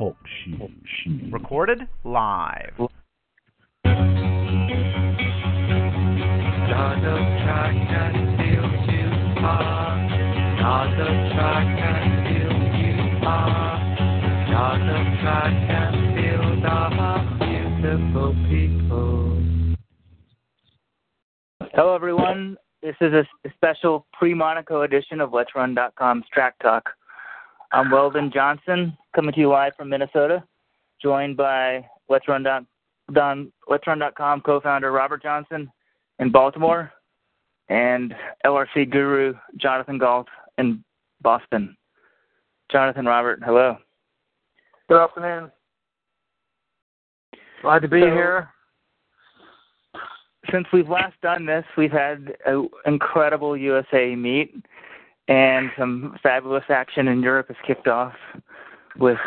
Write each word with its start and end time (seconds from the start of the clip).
Talk 0.00 0.16
shit. 0.46 1.30
Recorded 1.30 1.86
live. 2.04 2.72
Feel 2.78 2.88
feel 8.38 8.64
you 8.80 9.10
are. 9.36 9.98
Feel 16.16 16.52
the 16.62 16.78
beautiful 17.44 18.32
people. 18.48 19.36
Hello, 21.74 21.94
everyone. 21.94 22.56
This 22.82 22.96
is 23.02 23.12
a 23.12 23.26
special 23.54 24.06
pre-Monaco 24.14 24.80
edition 24.80 25.20
of 25.20 25.34
Let's 25.34 25.54
Run.com's 25.54 26.24
Track 26.32 26.54
Talk. 26.62 26.88
I'm 27.72 27.90
Weldon 27.90 28.32
Johnson, 28.32 28.96
coming 29.14 29.32
to 29.32 29.40
you 29.40 29.48
live 29.48 29.72
from 29.76 29.88
Minnesota, 29.88 30.42
joined 31.00 31.36
by 31.36 31.86
Let's 32.08 32.26
Run. 32.26 32.42
Dot, 32.42 32.64
Don, 33.12 33.52
Let's 33.68 33.86
Run.com 33.86 34.40
co-founder 34.40 34.90
Robert 34.90 35.22
Johnson 35.22 35.70
in 36.18 36.32
Baltimore, 36.32 36.92
and 37.68 38.14
LRC 38.44 38.90
guru 38.90 39.34
Jonathan 39.56 39.98
Gault 39.98 40.26
in 40.58 40.82
Boston. 41.22 41.76
Jonathan, 42.72 43.06
Robert, 43.06 43.40
hello. 43.44 43.76
Good 44.88 45.00
afternoon. 45.00 45.52
Glad 47.62 47.82
to 47.82 47.88
be 47.88 48.00
So- 48.00 48.10
here. 48.10 48.48
since 50.50 50.66
we've 50.72 50.88
last 50.88 51.14
done 51.20 51.46
this, 51.46 51.64
we've 51.76 51.92
had 51.92 52.36
an 52.46 52.68
incredible 52.86 53.56
USA 53.56 54.16
meet, 54.16 54.64
and 55.30 55.70
some 55.78 56.16
fabulous 56.22 56.64
action 56.68 57.06
in 57.06 57.22
Europe 57.22 57.46
has 57.48 57.56
kicked 57.64 57.86
off 57.86 58.14
with 58.98 59.18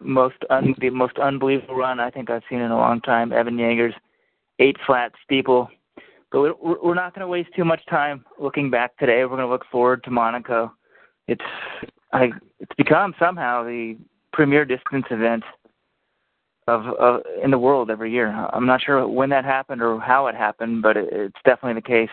most 0.00 0.36
un- 0.48 0.74
the 0.80 0.88
most 0.88 1.18
unbelievable 1.18 1.76
run 1.76 2.00
I 2.00 2.10
think 2.10 2.30
I've 2.30 2.42
seen 2.48 2.60
in 2.60 2.70
a 2.70 2.76
long 2.76 3.02
time. 3.02 3.30
Evan 3.30 3.58
Jager's 3.58 3.94
eight 4.58 4.76
flat 4.86 5.12
steeple. 5.22 5.68
But 6.32 6.40
we're, 6.40 6.82
we're 6.82 6.94
not 6.94 7.14
going 7.14 7.20
to 7.20 7.28
waste 7.28 7.50
too 7.54 7.66
much 7.66 7.84
time 7.86 8.24
looking 8.40 8.70
back 8.70 8.96
today. 8.96 9.22
We're 9.22 9.36
going 9.36 9.40
to 9.40 9.48
look 9.48 9.66
forward 9.70 10.02
to 10.04 10.10
Monaco. 10.10 10.72
It's 11.28 11.44
I, 12.12 12.30
it's 12.58 12.74
become 12.78 13.14
somehow 13.18 13.62
the 13.62 13.98
premier 14.32 14.64
distance 14.64 15.04
event 15.10 15.44
of, 16.66 16.86
of 16.98 17.20
in 17.44 17.50
the 17.50 17.58
world 17.58 17.90
every 17.90 18.10
year. 18.10 18.28
I'm 18.28 18.66
not 18.66 18.80
sure 18.80 19.06
when 19.06 19.28
that 19.30 19.44
happened 19.44 19.82
or 19.82 20.00
how 20.00 20.28
it 20.28 20.34
happened, 20.34 20.80
but 20.82 20.96
it, 20.96 21.08
it's 21.12 21.38
definitely 21.44 21.74
the 21.74 21.86
case. 21.86 22.10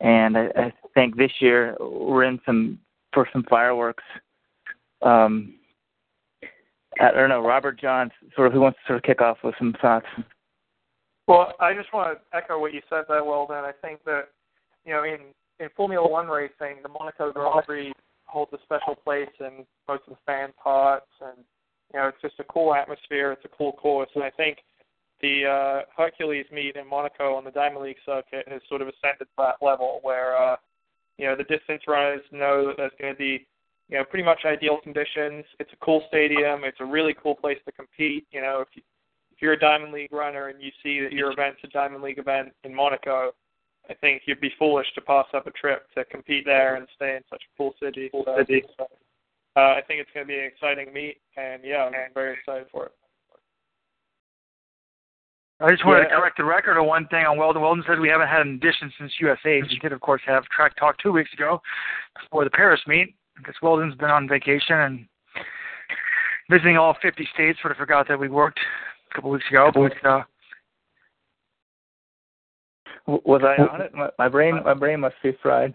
And 0.00 0.36
I, 0.36 0.46
I 0.56 0.72
think 0.94 1.16
this 1.16 1.32
year 1.40 1.76
we're 1.80 2.24
in 2.24 2.40
some 2.44 2.78
for 3.12 3.28
some 3.32 3.44
fireworks. 3.48 4.04
Um, 5.02 5.54
I 7.00 7.10
don't 7.12 7.28
know, 7.28 7.42
Robert 7.42 7.80
Johns, 7.80 8.12
sort 8.34 8.46
of 8.48 8.52
who 8.52 8.60
wants 8.60 8.78
to 8.78 8.86
sort 8.88 8.96
of 8.98 9.02
kick 9.02 9.20
off 9.20 9.38
with 9.44 9.54
some 9.58 9.74
thoughts. 9.80 10.06
Well, 11.26 11.52
I 11.60 11.74
just 11.74 11.92
want 11.92 12.18
to 12.18 12.36
echo 12.36 12.58
what 12.58 12.72
you 12.72 12.80
said 12.88 13.04
there, 13.08 13.24
Weldon. 13.24 13.56
I 13.56 13.72
think 13.82 14.00
that, 14.04 14.28
you 14.84 14.92
know, 14.92 15.04
in, 15.04 15.18
in 15.58 15.68
Formula 15.76 16.08
One 16.08 16.28
racing, 16.28 16.82
the 16.82 16.88
Monaco 16.88 17.32
Grand 17.32 17.66
Prix 17.66 17.92
holds 18.26 18.52
a 18.52 18.58
special 18.64 18.94
place 18.94 19.28
in 19.40 19.64
most 19.88 20.02
of 20.06 20.14
the 20.14 20.18
fans' 20.24 20.54
hearts, 20.58 21.06
and 21.20 21.44
you 21.92 22.00
know, 22.00 22.08
it's 22.08 22.20
just 22.20 22.38
a 22.38 22.44
cool 22.44 22.74
atmosphere. 22.74 23.32
It's 23.32 23.44
a 23.44 23.56
cool 23.56 23.72
course, 23.72 24.10
and 24.14 24.24
I 24.24 24.30
think 24.30 24.58
the 25.20 25.46
uh, 25.46 25.82
Hercules 25.96 26.46
meet 26.52 26.76
in 26.76 26.86
Monaco 26.86 27.34
on 27.34 27.44
the 27.44 27.50
Diamond 27.50 27.84
League 27.84 27.96
circuit 28.04 28.46
has 28.48 28.60
sort 28.68 28.82
of 28.82 28.88
ascended 28.88 29.24
to 29.24 29.36
that 29.38 29.56
level 29.62 30.00
where, 30.02 30.36
uh, 30.36 30.56
you 31.16 31.26
know, 31.26 31.36
the 31.36 31.44
distance 31.44 31.82
runners 31.88 32.20
know 32.32 32.66
that 32.66 32.76
there's 32.76 32.92
going 33.00 33.14
to 33.14 33.18
be, 33.18 33.46
you 33.88 33.96
know, 33.96 34.04
pretty 34.04 34.24
much 34.24 34.40
ideal 34.44 34.78
conditions. 34.82 35.44
It's 35.58 35.72
a 35.72 35.84
cool 35.84 36.02
stadium. 36.08 36.64
It's 36.64 36.80
a 36.80 36.84
really 36.84 37.14
cool 37.22 37.34
place 37.34 37.58
to 37.64 37.72
compete. 37.72 38.26
You 38.30 38.42
know, 38.42 38.60
if 38.60 38.68
you, 38.74 38.82
if 39.32 39.40
you're 39.40 39.54
a 39.54 39.58
Diamond 39.58 39.92
League 39.92 40.12
runner 40.12 40.48
and 40.48 40.60
you 40.60 40.70
see 40.82 41.00
that 41.00 41.12
your 41.12 41.32
event's 41.32 41.60
a 41.64 41.68
Diamond 41.68 42.02
League 42.02 42.18
event 42.18 42.52
in 42.64 42.74
Monaco, 42.74 43.32
I 43.88 43.94
think 43.94 44.22
you'd 44.26 44.40
be 44.40 44.52
foolish 44.58 44.86
to 44.96 45.00
pass 45.00 45.26
up 45.32 45.46
a 45.46 45.50
trip 45.52 45.86
to 45.94 46.04
compete 46.04 46.44
there 46.44 46.76
and 46.76 46.86
stay 46.96 47.16
in 47.16 47.22
such 47.30 47.42
a 47.42 47.56
cool 47.56 47.74
city. 47.80 48.08
Cool 48.10 48.26
city. 48.36 48.64
So, 48.76 48.88
uh, 49.56 49.60
I 49.60 49.80
think 49.86 50.00
it's 50.00 50.10
going 50.12 50.26
to 50.26 50.28
be 50.28 50.38
an 50.38 50.44
exciting 50.44 50.92
meet, 50.92 51.18
and 51.36 51.62
yeah, 51.64 51.84
I'm 51.84 52.12
very 52.12 52.34
excited 52.34 52.66
for 52.70 52.86
it. 52.86 52.92
I 55.60 55.70
just 55.70 55.84
wanted 55.86 56.02
Yeah. 56.02 56.08
to 56.08 56.16
correct 56.20 56.36
the 56.36 56.44
record 56.44 56.78
on 56.78 56.86
one 56.86 57.06
thing 57.08 57.24
on 57.24 57.38
Weldon. 57.38 57.62
Weldon 57.62 57.82
said 57.86 57.98
we 57.98 58.08
haven't 58.08 58.28
had 58.28 58.42
an 58.42 58.54
edition 58.54 58.92
since 58.98 59.18
USA. 59.20 59.62
We 59.62 59.78
did, 59.78 59.92
of 59.92 60.00
course, 60.00 60.20
have 60.26 60.44
Track 60.48 60.76
Talk 60.76 60.98
two 60.98 61.12
weeks 61.12 61.32
ago 61.32 61.62
before 62.20 62.44
the 62.44 62.50
Paris 62.50 62.80
meet. 62.86 63.14
I 63.38 63.42
guess 63.42 63.54
Weldon's 63.62 63.94
been 63.94 64.10
on 64.10 64.28
vacation 64.28 64.76
and 64.76 65.08
visiting 66.50 66.76
all 66.76 66.94
50 67.00 67.26
states. 67.32 67.58
Sort 67.62 67.70
of 67.72 67.78
forgot 67.78 68.06
that 68.08 68.18
we 68.18 68.28
worked 68.28 68.60
a 69.10 69.14
couple 69.14 69.30
weeks 69.30 69.48
ago. 69.48 69.70
But 69.72 70.04
uh, 70.06 70.22
Was 73.06 73.42
I 73.42 73.62
on 73.62 73.80
it? 73.80 73.94
My, 73.94 74.10
my 74.18 74.28
brain, 74.28 74.60
my 74.62 74.74
brain 74.74 75.00
must 75.00 75.16
be 75.22 75.32
fried. 75.42 75.72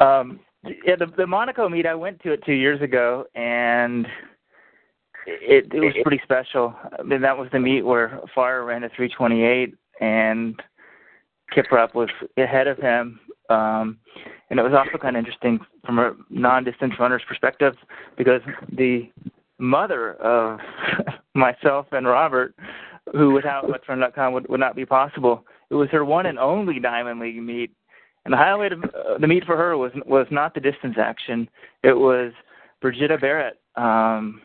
Um, 0.00 0.40
yeah, 0.64 0.96
the 0.96 1.06
the 1.16 1.26
Monaco 1.26 1.68
meet 1.68 1.86
I 1.86 1.94
went 1.94 2.20
to 2.22 2.32
it 2.32 2.42
two 2.44 2.52
years 2.54 2.80
ago, 2.82 3.26
and 3.34 4.06
it 5.26 5.72
it 5.72 5.80
was 5.80 5.94
pretty 6.02 6.20
special. 6.22 6.74
I 6.98 7.02
mean, 7.02 7.20
that 7.22 7.36
was 7.36 7.48
the 7.52 7.60
meet 7.60 7.82
where 7.82 8.20
Farah 8.36 8.66
ran 8.66 8.84
a 8.84 8.88
328, 8.88 9.74
and 10.00 10.60
Kiprop 11.54 11.94
was 11.94 12.08
ahead 12.36 12.66
of 12.66 12.78
him. 12.78 13.20
Um, 13.50 13.98
and 14.50 14.58
it 14.58 14.62
was 14.62 14.72
also 14.72 14.98
kind 14.98 15.16
of 15.16 15.20
interesting 15.20 15.58
from 15.84 15.98
a 15.98 16.12
non-distance 16.30 16.94
runner's 16.98 17.22
perspective 17.28 17.74
because 18.16 18.40
the 18.72 19.10
mother 19.58 20.14
of 20.14 20.60
myself 21.34 21.86
and 21.92 22.06
Robert, 22.06 22.54
who 23.12 23.32
without 23.32 23.64
Let'sRun.com 23.64 24.32
would, 24.32 24.48
would 24.48 24.60
not 24.60 24.76
be 24.76 24.86
possible, 24.86 25.44
it 25.70 25.74
was 25.74 25.88
her 25.90 26.04
one 26.04 26.26
and 26.26 26.38
only 26.38 26.80
Diamond 26.80 27.20
League 27.20 27.42
meet. 27.42 27.72
And 28.24 28.32
the 28.32 28.38
highlight 28.38 28.72
of 28.72 28.82
uh, 28.84 29.18
the 29.20 29.26
meet 29.26 29.44
for 29.44 29.56
her 29.56 29.76
was 29.76 29.92
was 30.06 30.26
not 30.30 30.54
the 30.54 30.60
distance 30.60 30.96
action; 30.98 31.46
it 31.82 31.92
was 31.92 32.32
Brigetta 32.82 33.20
Barrett 33.20 33.60
um, 33.76 34.40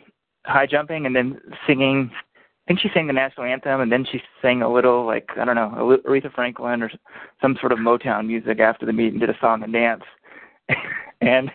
high 0.45 0.65
jumping 0.65 1.05
and 1.05 1.15
then 1.15 1.39
singing. 1.67 2.11
I 2.13 2.67
think 2.67 2.81
she 2.81 2.89
sang 2.93 3.07
the 3.07 3.13
national 3.13 3.47
anthem, 3.47 3.81
and 3.81 3.91
then 3.91 4.05
she 4.09 4.21
sang 4.41 4.61
a 4.61 4.71
little 4.71 5.05
like 5.05 5.29
I 5.37 5.45
don't 5.45 5.55
know 5.55 5.99
Aretha 6.07 6.33
Franklin 6.33 6.83
or 6.83 6.91
some 7.41 7.57
sort 7.59 7.71
of 7.71 7.79
Motown 7.79 8.27
music 8.27 8.59
after 8.59 8.85
the 8.85 8.93
meet 8.93 9.11
and 9.11 9.19
did 9.19 9.29
a 9.29 9.37
song 9.39 9.63
and 9.63 9.73
dance. 9.73 10.03
and 11.21 11.51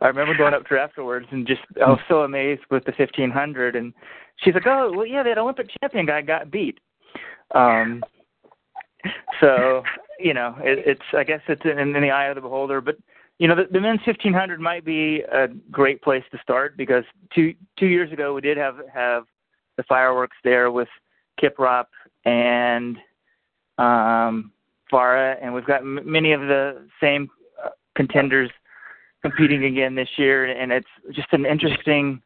I 0.00 0.06
remember 0.06 0.36
going 0.36 0.54
up 0.54 0.64
to 0.64 0.70
her 0.70 0.78
afterwards 0.78 1.26
and 1.30 1.46
just 1.46 1.60
I 1.84 1.88
was 1.88 2.00
so 2.08 2.22
amazed 2.22 2.62
with 2.70 2.84
the 2.84 2.92
1500. 2.96 3.76
And 3.76 3.94
she's 4.36 4.54
like, 4.54 4.66
"Oh, 4.66 4.92
well, 4.94 5.06
yeah, 5.06 5.22
that 5.22 5.38
Olympic 5.38 5.68
champion 5.80 6.06
guy 6.06 6.22
got 6.22 6.50
beat." 6.50 6.78
Um, 7.54 8.02
so 9.40 9.82
you 10.18 10.34
know, 10.34 10.56
it, 10.60 10.80
it's 10.86 11.16
I 11.16 11.24
guess 11.24 11.40
it's 11.48 11.64
in, 11.64 11.78
in 11.78 11.92
the 12.02 12.10
eye 12.10 12.26
of 12.26 12.34
the 12.34 12.40
beholder. 12.40 12.80
But 12.80 12.96
you 13.38 13.46
know, 13.46 13.54
the, 13.54 13.66
the 13.70 13.80
men's 13.80 14.00
1500 14.04 14.60
might 14.60 14.84
be 14.84 15.22
a 15.32 15.48
great 15.70 16.02
place 16.02 16.24
to 16.32 16.38
start 16.42 16.76
because 16.76 17.04
two 17.34 17.54
two 17.78 17.86
years 17.86 18.12
ago 18.12 18.34
we 18.34 18.40
did 18.40 18.56
have 18.56 18.76
have 18.92 19.24
the 19.76 19.84
fireworks 19.84 20.36
there 20.42 20.72
with 20.72 20.88
Kiprop 21.40 21.86
and 22.24 22.98
um, 23.78 24.52
Farah, 24.92 25.36
and 25.40 25.54
we've 25.54 25.64
got 25.64 25.82
m- 25.82 26.00
many 26.04 26.32
of 26.32 26.40
the 26.40 26.88
same 27.00 27.28
uh, 27.64 27.70
contenders 27.94 28.50
competing 29.22 29.64
again 29.64 29.94
this 29.94 30.08
year, 30.16 30.46
and 30.46 30.72
it's 30.72 30.88
just 31.12 31.28
an 31.32 31.46
interesting. 31.46 32.20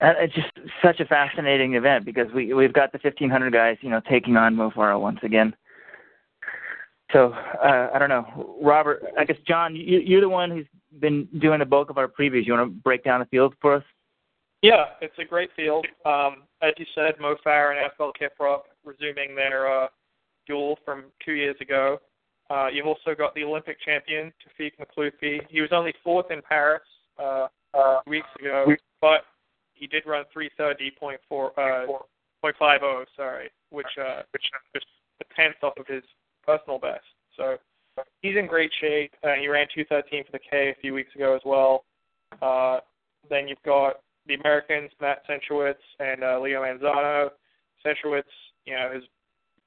Uh, 0.00 0.14
it's 0.18 0.34
just 0.34 0.52
such 0.82 1.00
a 1.00 1.04
fascinating 1.04 1.74
event 1.74 2.04
because 2.04 2.32
we 2.32 2.54
we've 2.54 2.72
got 2.72 2.92
the 2.92 3.00
1500 3.02 3.52
guys, 3.52 3.76
you 3.82 3.90
know, 3.90 4.00
taking 4.08 4.36
on 4.36 4.54
Mo 4.56 4.70
Farah 4.70 4.98
once 4.98 5.18
again. 5.22 5.54
So 7.12 7.32
uh, 7.32 7.88
I 7.94 7.98
don't 7.98 8.08
know, 8.08 8.56
Robert. 8.62 9.02
I 9.18 9.24
guess 9.24 9.36
John, 9.46 9.74
you, 9.74 10.00
you're 10.00 10.20
the 10.20 10.28
one 10.28 10.50
who's 10.50 10.66
been 11.00 11.26
doing 11.40 11.60
the 11.60 11.64
bulk 11.64 11.90
of 11.90 11.98
our 11.98 12.08
previews. 12.08 12.46
You 12.46 12.52
want 12.54 12.70
to 12.70 12.74
break 12.82 13.04
down 13.04 13.20
the 13.20 13.26
field 13.26 13.54
for 13.60 13.74
us? 13.76 13.84
Yeah, 14.62 14.86
it's 15.00 15.14
a 15.18 15.24
great 15.24 15.50
field. 15.56 15.86
Um, 16.04 16.42
as 16.62 16.72
you 16.78 16.86
said, 16.94 17.14
Mo 17.20 17.36
Farah 17.46 17.76
and 17.76 17.90
Asbel 17.90 18.12
Kiprop 18.20 18.62
resuming 18.84 19.34
their 19.34 19.84
uh, 19.84 19.88
duel 20.46 20.78
from 20.84 21.04
two 21.24 21.32
years 21.32 21.56
ago. 21.60 21.98
Uh, 22.50 22.66
you've 22.72 22.86
also 22.86 23.14
got 23.16 23.34
the 23.34 23.44
Olympic 23.44 23.76
champion 23.84 24.32
Taoufik 24.58 24.72
Makhloufi. 24.80 25.40
He 25.48 25.60
was 25.60 25.70
only 25.72 25.94
fourth 26.02 26.30
in 26.30 26.40
Paris 26.42 26.82
uh, 27.18 27.46
uh, 27.74 28.00
weeks 28.06 28.28
ago, 28.40 28.66
but 29.00 29.24
he 29.74 29.86
did 29.86 30.04
run 30.06 30.24
330.4 30.36 31.18
uh, 31.30 31.58
0.50, 32.44 33.04
sorry, 33.16 33.50
which 33.70 33.86
uh, 34.00 34.22
which 34.32 34.42
just 34.74 34.86
a 35.20 35.34
tenth 35.34 35.56
off 35.62 35.74
of 35.78 35.86
his 35.86 36.02
personal 36.44 36.78
best. 36.78 37.04
So 37.36 37.56
he's 38.22 38.36
in 38.36 38.46
great 38.46 38.70
shape. 38.80 39.12
Uh, 39.22 39.34
he 39.40 39.48
ran 39.48 39.66
213 39.74 40.24
for 40.24 40.32
the 40.32 40.38
K 40.38 40.70
a 40.70 40.80
few 40.80 40.94
weeks 40.94 41.14
ago 41.14 41.34
as 41.34 41.42
well. 41.44 41.84
Uh, 42.42 42.80
then 43.28 43.48
you've 43.48 43.62
got 43.64 44.00
the 44.26 44.34
Americans, 44.34 44.90
Matt 45.00 45.22
Centrowitz 45.28 45.74
and 46.00 46.22
uh, 46.22 46.38
Leo 46.40 46.62
Manzano. 46.62 47.30
Centrowitz, 47.84 48.22
you 48.66 48.74
know, 48.74 48.90
has 48.92 49.02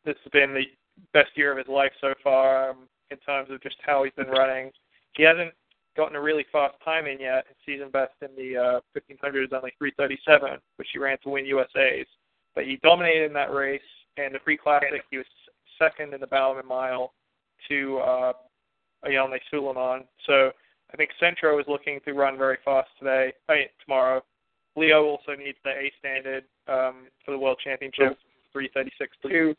this 0.05 0.15
has 0.23 0.31
been 0.31 0.53
the 0.53 0.65
best 1.13 1.29
year 1.35 1.51
of 1.51 1.57
his 1.57 1.67
life 1.67 1.91
so 2.01 2.13
far 2.23 2.69
um, 2.69 2.87
in 3.09 3.17
terms 3.17 3.49
of 3.51 3.61
just 3.61 3.77
how 3.85 4.03
he's 4.03 4.13
been 4.13 4.27
running. 4.27 4.71
He 5.15 5.23
hasn't 5.23 5.53
gotten 5.95 6.15
a 6.15 6.21
really 6.21 6.45
fast 6.51 6.75
time 6.83 7.05
in 7.05 7.19
yet. 7.19 7.45
His 7.47 7.57
season 7.65 7.89
best 7.91 8.13
in 8.21 8.29
the 8.35 8.57
uh, 8.57 8.79
1500 8.93 9.43
is 9.43 9.49
only 9.53 9.73
337, 9.77 10.59
which 10.77 10.87
he 10.93 10.99
ran 10.99 11.17
to 11.23 11.29
win 11.29 11.45
USA's. 11.45 12.07
But 12.55 12.65
he 12.65 12.79
dominated 12.83 13.25
in 13.25 13.33
that 13.33 13.53
race, 13.53 13.81
and 14.17 14.33
the 14.33 14.39
Pre 14.39 14.57
Classic, 14.57 15.03
he 15.09 15.17
was 15.17 15.25
second 15.81 16.13
in 16.13 16.21
the 16.21 16.27
Bowerman 16.27 16.67
Mile 16.67 17.13
to 17.69 17.99
uh, 17.99 18.33
Ayanleh 19.05 19.39
Souleiman. 19.51 20.03
So 20.27 20.51
I 20.93 20.97
think 20.97 21.09
Centro 21.19 21.59
is 21.59 21.65
looking 21.67 21.99
to 22.05 22.13
run 22.13 22.37
very 22.37 22.57
fast 22.63 22.89
today, 22.99 23.33
I 23.49 23.53
mean, 23.53 23.67
tomorrow. 23.83 24.21
Leo 24.75 25.03
also 25.03 25.33
needs 25.37 25.57
the 25.63 25.71
A 25.71 25.91
standard 25.99 26.43
um, 26.67 27.07
for 27.25 27.31
the 27.31 27.37
World 27.37 27.59
Championship, 27.63 28.17
336.2. 28.55 29.55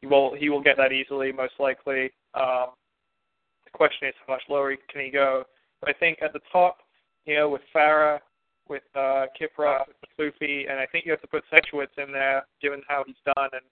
He 0.00 0.06
will 0.06 0.34
he 0.38 0.48
will 0.48 0.62
get 0.62 0.76
that 0.76 0.92
easily, 0.92 1.32
most 1.32 1.54
likely. 1.58 2.12
Um, 2.34 2.70
the 3.64 3.70
question 3.72 4.06
is 4.08 4.14
how 4.24 4.34
much 4.34 4.42
lower 4.48 4.76
can 4.88 5.04
he 5.04 5.10
go? 5.10 5.42
But 5.80 5.90
I 5.90 5.92
think 5.98 6.18
at 6.22 6.32
the 6.32 6.40
top, 6.52 6.78
you 7.26 7.34
know, 7.34 7.48
with 7.48 7.62
Farah, 7.74 8.20
with 8.68 8.84
uh, 8.94 9.26
Kiprop, 9.38 9.86
with 9.88 10.10
Luffy, 10.18 10.66
and 10.68 10.78
I 10.78 10.86
think 10.86 11.04
you 11.04 11.10
have 11.10 11.20
to 11.22 11.26
put 11.26 11.42
Centrowitz 11.52 11.98
in 11.98 12.12
there, 12.12 12.46
given 12.60 12.82
how 12.86 13.02
he's 13.04 13.16
done. 13.26 13.48
And 13.52 13.62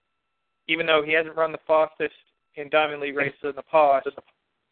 even 0.68 0.86
though 0.86 1.02
he 1.04 1.12
hasn't 1.12 1.36
run 1.36 1.52
the 1.52 1.58
fastest 1.66 2.14
in 2.56 2.68
Diamond 2.68 3.00
League 3.00 3.16
races 3.16 3.38
in 3.42 3.52
the 3.56 3.62
past, 3.62 4.08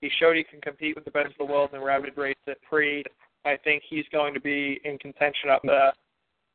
he 0.01 0.11
showed 0.21 0.37
he 0.37 0.45
can 0.45 0.61
compete 0.61 0.95
with 0.95 1.05
the 1.05 1.11
best 1.11 1.33
of 1.33 1.39
the 1.39 1.53
world 1.53 1.71
in 1.73 1.81
rapid 1.81 2.17
race 2.17 2.37
at 2.47 2.61
pre. 2.63 3.05
I 3.45 3.57
think 3.57 3.83
he's 3.89 4.05
going 4.13 4.35
to 4.35 4.41
be 4.41 4.81
in 4.85 4.99
contention 4.99 5.51
up 5.51 5.63
there. 5.65 5.93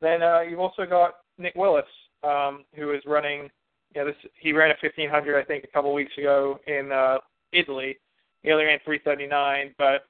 Then 0.01 0.21
uh, 0.21 0.41
you've 0.41 0.59
also 0.59 0.85
got 0.85 1.15
Nick 1.37 1.55
Willis, 1.55 1.85
um, 2.23 2.65
who 2.75 2.91
is 2.91 3.01
running. 3.05 3.49
Yeah, 3.95 4.05
this 4.05 4.15
he 4.39 4.53
ran 4.53 4.71
a 4.71 4.75
1500 4.81 5.39
I 5.39 5.45
think 5.45 5.63
a 5.63 5.67
couple 5.67 5.93
weeks 5.93 6.11
ago 6.17 6.59
in 6.67 6.91
uh, 6.91 7.17
Italy. 7.51 7.97
He 8.41 8.51
only 8.51 8.65
ran 8.65 8.79
339, 8.83 9.75
but 9.77 10.05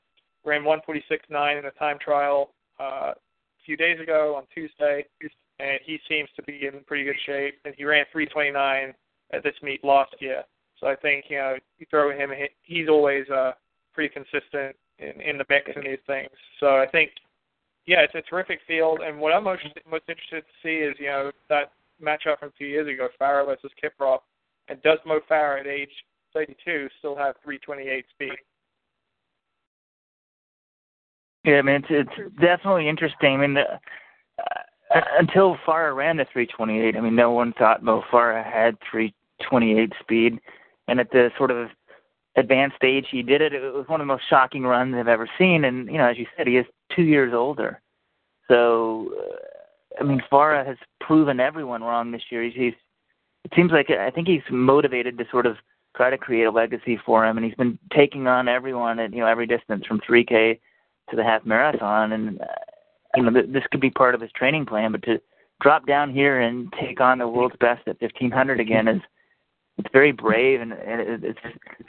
ran 0.46 0.64
146.9 0.64 1.60
in 1.60 1.66
a 1.66 1.72
time 1.72 1.98
trial 2.00 2.50
uh, 2.80 3.14
a 3.14 3.64
few 3.66 3.78
days 3.78 4.00
ago 4.00 4.36
on 4.36 4.44
Tuesday, 4.54 5.06
and 5.60 5.80
he 5.86 6.00
seems 6.10 6.30
to 6.36 6.44
be 6.44 6.66
in 6.66 6.84
pretty 6.86 7.04
good 7.04 7.16
shape. 7.26 7.56
And 7.66 7.76
he 7.78 7.86
ran 7.86 8.06
329 8.12 8.94
at 9.34 9.44
this 9.44 9.56
meet 9.62 9.84
last 9.84 10.14
year. 10.20 10.44
So 10.80 10.88
I 10.88 10.96
think 10.96 11.26
you 11.30 11.38
know 11.38 11.56
you 11.80 11.86
throw 11.90 12.12
him, 12.12 12.32
he's 12.62 12.90
always 12.90 13.28
uh, 13.30 13.54
pretty 13.94 14.14
consistent 14.14 14.76
in, 15.00 15.22
in 15.22 15.38
the 15.38 15.46
mix 15.50 15.72
in 15.76 15.84
these 15.84 16.00
things. 16.08 16.30
So 16.60 16.78
I 16.78 16.88
think 16.92 17.12
yeah, 17.86 18.02
it's 18.02 18.16
a 18.16 18.22
terrific 18.22 18.60
field. 18.68 19.00
And 19.06 19.20
what 19.20 19.34
I'm 19.34 19.44
most 19.44 19.64
most 19.90 20.04
interested 20.08 20.44
to 20.44 20.54
see 20.62 20.76
is 20.76 20.96
you 21.00 21.08
know 21.08 21.32
that 21.50 21.72
matchup 22.02 22.40
from 22.40 22.52
two 22.58 22.66
years 22.66 22.88
ago, 22.88 23.08
Farah 23.20 23.46
versus 23.46 23.72
Kiprop, 23.82 24.20
and 24.68 24.82
does 24.84 25.00
Mo 25.06 25.20
Farah 25.30 25.62
at 25.62 25.68
age 25.68 25.92
32 26.34 26.90
still 27.00 27.16
have 27.16 27.36
328 27.44 28.06
speed? 28.10 28.38
Yeah, 31.44 31.56
I 31.56 31.62
mean 31.62 31.76
it's 31.76 31.88
it's 31.90 32.36
definitely 32.40 32.88
interesting. 32.88 33.34
I 33.34 33.38
mean, 33.38 33.58
uh, 33.58 35.02
until 35.20 35.58
Farah 35.68 35.96
ran 35.96 36.18
the 36.18 36.26
328, 36.32 36.96
I 36.96 37.02
mean 37.02 37.16
no 37.16 37.32
one 37.32 37.54
thought 37.54 37.84
Mo 37.84 38.02
Farah 38.12 38.44
had 38.44 38.78
328 39.40 39.94
speed, 40.00 40.40
and 40.88 41.00
at 41.00 41.12
the 41.12 41.32
sort 41.38 41.52
of 41.52 41.70
advanced 42.36 42.76
stage 42.76 43.06
he 43.12 43.22
did 43.22 43.42
it. 43.42 43.54
It 43.54 43.74
was 43.74 43.88
one 43.88 44.02
of 44.02 44.08
the 44.08 44.14
most 44.14 44.24
shocking 44.30 44.64
runs 44.64 44.96
I've 44.96 45.08
ever 45.08 45.30
seen. 45.38 45.66
And 45.66 45.88
you 45.88 45.98
know, 45.98 46.08
as 46.08 46.18
you 46.18 46.26
said, 46.36 46.48
he 46.48 46.58
is 46.58 46.66
two 46.96 47.04
years 47.04 47.34
older. 47.34 47.82
So, 48.50 49.14
uh, 49.20 50.02
I 50.02 50.04
mean, 50.04 50.22
Farah 50.32 50.66
has 50.66 50.78
proven 51.00 51.40
everyone 51.40 51.84
wrong 51.84 52.12
this 52.12 52.24
year. 52.30 52.44
He's, 52.44 52.54
he's 52.54 52.74
it 53.44 53.52
seems 53.56 53.72
like 53.72 53.90
I 53.90 54.10
think 54.10 54.28
he's 54.28 54.42
motivated 54.50 55.18
to 55.18 55.26
sort 55.30 55.46
of 55.46 55.58
try 55.96 56.10
to 56.10 56.18
create 56.18 56.46
a 56.46 56.52
legacy 56.52 57.00
for 57.06 57.26
him, 57.26 57.38
and 57.38 57.46
he's 57.46 57.56
been 57.56 57.78
taking 57.96 58.28
on 58.28 58.48
everyone 58.48 59.00
at 59.00 59.14
you 59.14 59.20
know 59.20 59.28
every 59.28 59.46
distance 59.46 59.86
from 59.86 60.00
3K 60.00 60.60
to 61.10 61.16
the 61.16 61.24
half 61.24 61.46
marathon, 61.46 62.14
and 62.14 62.42
uh, 62.42 62.46
you 63.16 63.24
know 63.24 63.32
th- 63.32 63.52
this 63.54 63.64
could 63.72 63.82
be 63.82 63.90
part 63.90 64.16
of 64.16 64.22
his 64.22 64.32
training 64.32 64.66
plan. 64.66 64.92
But 64.92 65.04
to 65.04 65.22
drop 65.62 65.86
down 65.86 66.12
here 66.12 66.42
and 66.42 66.74
take 66.80 67.00
on 67.00 67.20
the 67.20 67.28
world's 67.28 67.56
best 67.60 67.88
at 67.88 68.02
1500 68.02 68.60
again 68.60 68.88
is 68.88 69.02
it's 69.78 69.90
very 69.92 70.12
brave 70.12 70.62
and, 70.62 70.74
and 70.74 71.24
it's 71.24 71.40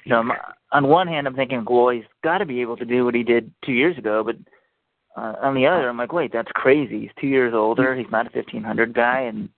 you 0.04 0.10
know 0.10 0.25
on 0.72 0.88
one 0.88 1.06
hand 1.06 1.26
I'm 1.26 1.34
thinking 1.34 1.64
well 1.69 1.90
he's 1.90 2.04
got 2.22 2.38
to 2.38 2.46
be 2.46 2.60
able 2.60 2.76
to 2.76 2.84
do 2.84 3.04
what 3.04 3.14
he 3.14 3.22
did 3.22 3.52
two 3.64 3.72
years 3.72 3.98
ago 3.98 4.25
but 4.25 4.36
uh, 5.16 5.36
on 5.42 5.54
the 5.54 5.66
other 5.66 5.88
I'm 5.88 5.98
like 5.98 6.12
wait 6.12 6.32
that's 6.32 6.50
crazy. 6.54 7.02
He's 7.02 7.10
two 7.20 7.26
years 7.26 7.54
older. 7.54 7.94
He's 7.94 8.10
not 8.10 8.26
a 8.26 8.36
1500 8.36 8.94
guy 8.94 9.20
and 9.20 9.48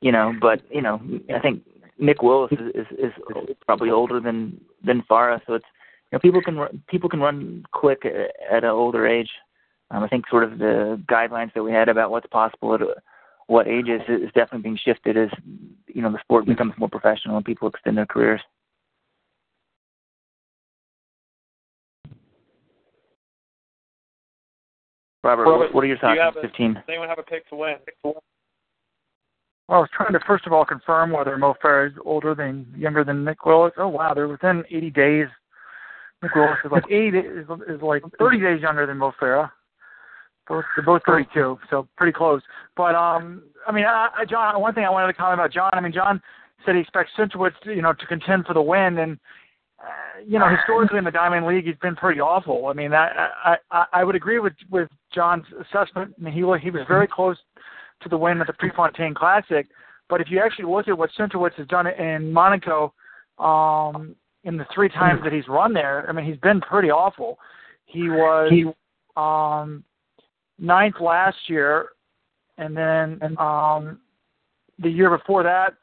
you 0.00 0.12
know 0.12 0.34
but 0.40 0.62
you 0.70 0.82
know 0.82 1.00
I 1.34 1.38
think 1.38 1.62
Nick 1.98 2.22
Willis 2.22 2.52
is 2.52 2.86
is, 2.92 3.12
is 3.48 3.56
probably 3.64 3.90
older 3.90 4.20
than 4.20 4.60
than 4.84 5.02
Farah 5.10 5.40
so 5.46 5.54
it's 5.54 5.66
you 6.12 6.16
know 6.16 6.20
people 6.20 6.42
can 6.42 6.82
people 6.88 7.08
can 7.08 7.20
run 7.20 7.64
quick 7.72 8.04
at, 8.04 8.56
at 8.56 8.64
an 8.64 8.70
older 8.70 9.06
age. 9.06 9.30
Um, 9.90 10.02
I 10.02 10.08
think 10.08 10.28
sort 10.28 10.42
of 10.42 10.58
the 10.58 11.00
guidelines 11.06 11.54
that 11.54 11.62
we 11.62 11.70
had 11.70 11.88
about 11.88 12.10
what's 12.10 12.26
possible 12.26 12.74
at 12.74 12.80
what 13.48 13.68
ages 13.68 14.00
is 14.08 14.26
definitely 14.34 14.62
being 14.62 14.78
shifted 14.84 15.16
as 15.16 15.28
you 15.86 16.02
know 16.02 16.10
the 16.10 16.20
sport 16.20 16.46
becomes 16.46 16.72
more 16.78 16.88
professional 16.88 17.36
and 17.36 17.44
people 17.44 17.68
extend 17.68 17.96
their 17.96 18.06
careers. 18.06 18.40
Robert, 25.22 25.44
Robert 25.44 25.74
what 25.74 25.82
are 25.82 25.86
your 25.88 25.98
thoughts 25.98 26.16
you 26.16 26.22
on 26.22 26.34
15? 26.40 26.74
Does 26.74 26.82
anyone 26.88 27.08
have 27.08 27.18
a 27.18 27.22
pick 27.22 27.48
to 27.48 27.56
win? 27.56 27.76
Well, 28.04 28.22
I 29.68 29.78
was 29.78 29.88
trying 29.96 30.12
to 30.12 30.20
first 30.26 30.46
of 30.46 30.52
all 30.52 30.64
confirm 30.64 31.10
whether 31.10 31.36
Mo 31.36 31.54
Farah 31.62 31.88
is 31.90 31.96
older 32.04 32.34
than 32.34 32.66
younger 32.76 33.02
than 33.02 33.24
Nick 33.24 33.44
Willis. 33.44 33.72
Oh 33.76 33.88
wow, 33.88 34.14
they're 34.14 34.28
within 34.28 34.62
80 34.70 34.90
days. 34.90 35.26
Nick 36.22 36.34
Willis 36.34 36.58
is 36.64 36.70
like 36.70 36.84
80 36.90 37.18
is, 37.18 37.46
is 37.68 37.82
like 37.82 38.02
30 38.18 38.40
days 38.40 38.62
younger 38.62 38.86
than 38.86 38.98
Mo 38.98 39.12
Farah. 39.20 39.50
Both 40.48 40.64
they're 40.76 40.84
both 40.84 41.02
32, 41.06 41.58
so 41.70 41.88
pretty 41.96 42.12
close. 42.12 42.40
But 42.76 42.94
um, 42.94 43.42
I 43.66 43.72
mean, 43.72 43.84
I, 43.84 44.08
I, 44.16 44.24
John, 44.24 44.60
one 44.60 44.74
thing 44.74 44.84
I 44.84 44.90
wanted 44.90 45.08
to 45.08 45.14
comment 45.14 45.40
about 45.40 45.52
John. 45.52 45.70
I 45.72 45.80
mean, 45.80 45.92
John 45.92 46.20
said 46.64 46.74
he 46.74 46.80
expects 46.80 47.10
Centrowitz, 47.18 47.54
you 47.64 47.82
know, 47.82 47.92
to 47.92 48.06
contend 48.06 48.46
for 48.46 48.54
the 48.54 48.62
win, 48.62 48.98
and 48.98 49.18
uh, 49.80 50.20
you 50.26 50.38
know, 50.38 50.48
historically 50.48 50.98
in 50.98 51.04
the 51.04 51.10
Diamond 51.10 51.46
League, 51.46 51.66
he's 51.66 51.76
been 51.82 51.96
pretty 51.96 52.20
awful. 52.20 52.66
I 52.66 52.72
mean, 52.72 52.92
I 52.94 53.56
I, 53.70 53.84
I 53.92 54.04
would 54.04 54.14
agree 54.14 54.38
with 54.38 54.54
with 54.70 54.88
John's 55.14 55.44
assessment. 55.60 56.14
I 56.18 56.22
mean, 56.22 56.32
he 56.32 56.40
he 56.62 56.70
was 56.70 56.82
very 56.88 57.08
close 57.08 57.36
to 58.02 58.08
the 58.08 58.16
win 58.16 58.40
at 58.40 58.46
the 58.46 58.52
Prefontaine 58.52 59.14
Classic, 59.14 59.66
but 60.08 60.20
if 60.20 60.30
you 60.30 60.40
actually 60.40 60.66
look 60.66 60.88
at 60.88 60.96
what 60.96 61.10
Centrowitz 61.18 61.54
has 61.54 61.66
done 61.66 61.86
in 61.86 62.32
Monaco, 62.32 62.92
um, 63.38 64.14
in 64.44 64.56
the 64.56 64.66
three 64.74 64.88
times 64.88 65.20
that 65.24 65.32
he's 65.32 65.48
run 65.48 65.72
there, 65.72 66.06
I 66.08 66.12
mean, 66.12 66.24
he's 66.24 66.38
been 66.38 66.60
pretty 66.60 66.90
awful. 66.90 67.38
He 67.86 68.08
was 68.08 68.74
um 69.16 69.82
ninth 70.58 70.96
last 71.00 71.36
year, 71.48 71.90
and 72.58 72.76
then 72.76 73.20
um, 73.38 74.00
the 74.78 74.88
year 74.88 75.10
before 75.16 75.42
that 75.42 75.74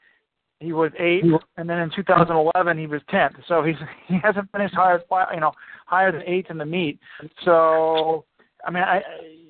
he 0.64 0.72
was 0.72 0.92
eighth, 0.98 1.26
and 1.58 1.70
then 1.70 1.80
in 1.80 1.92
2011 1.94 2.78
he 2.78 2.88
was 2.88 3.02
tenth. 3.10 3.36
So 3.48 3.64
he's 3.64 3.76
he 4.08 4.18
hasn't 4.24 4.52
finished 4.52 4.74
higher, 4.74 5.02
you 5.34 5.40
know, 5.40 5.52
higher 5.86 6.12
than 6.12 6.22
eighth 6.26 6.50
in 6.50 6.58
the 6.58 6.66
meet. 6.66 7.00
So 7.44 8.26
I 8.66 8.72
mean, 8.72 8.84
I 8.84 9.02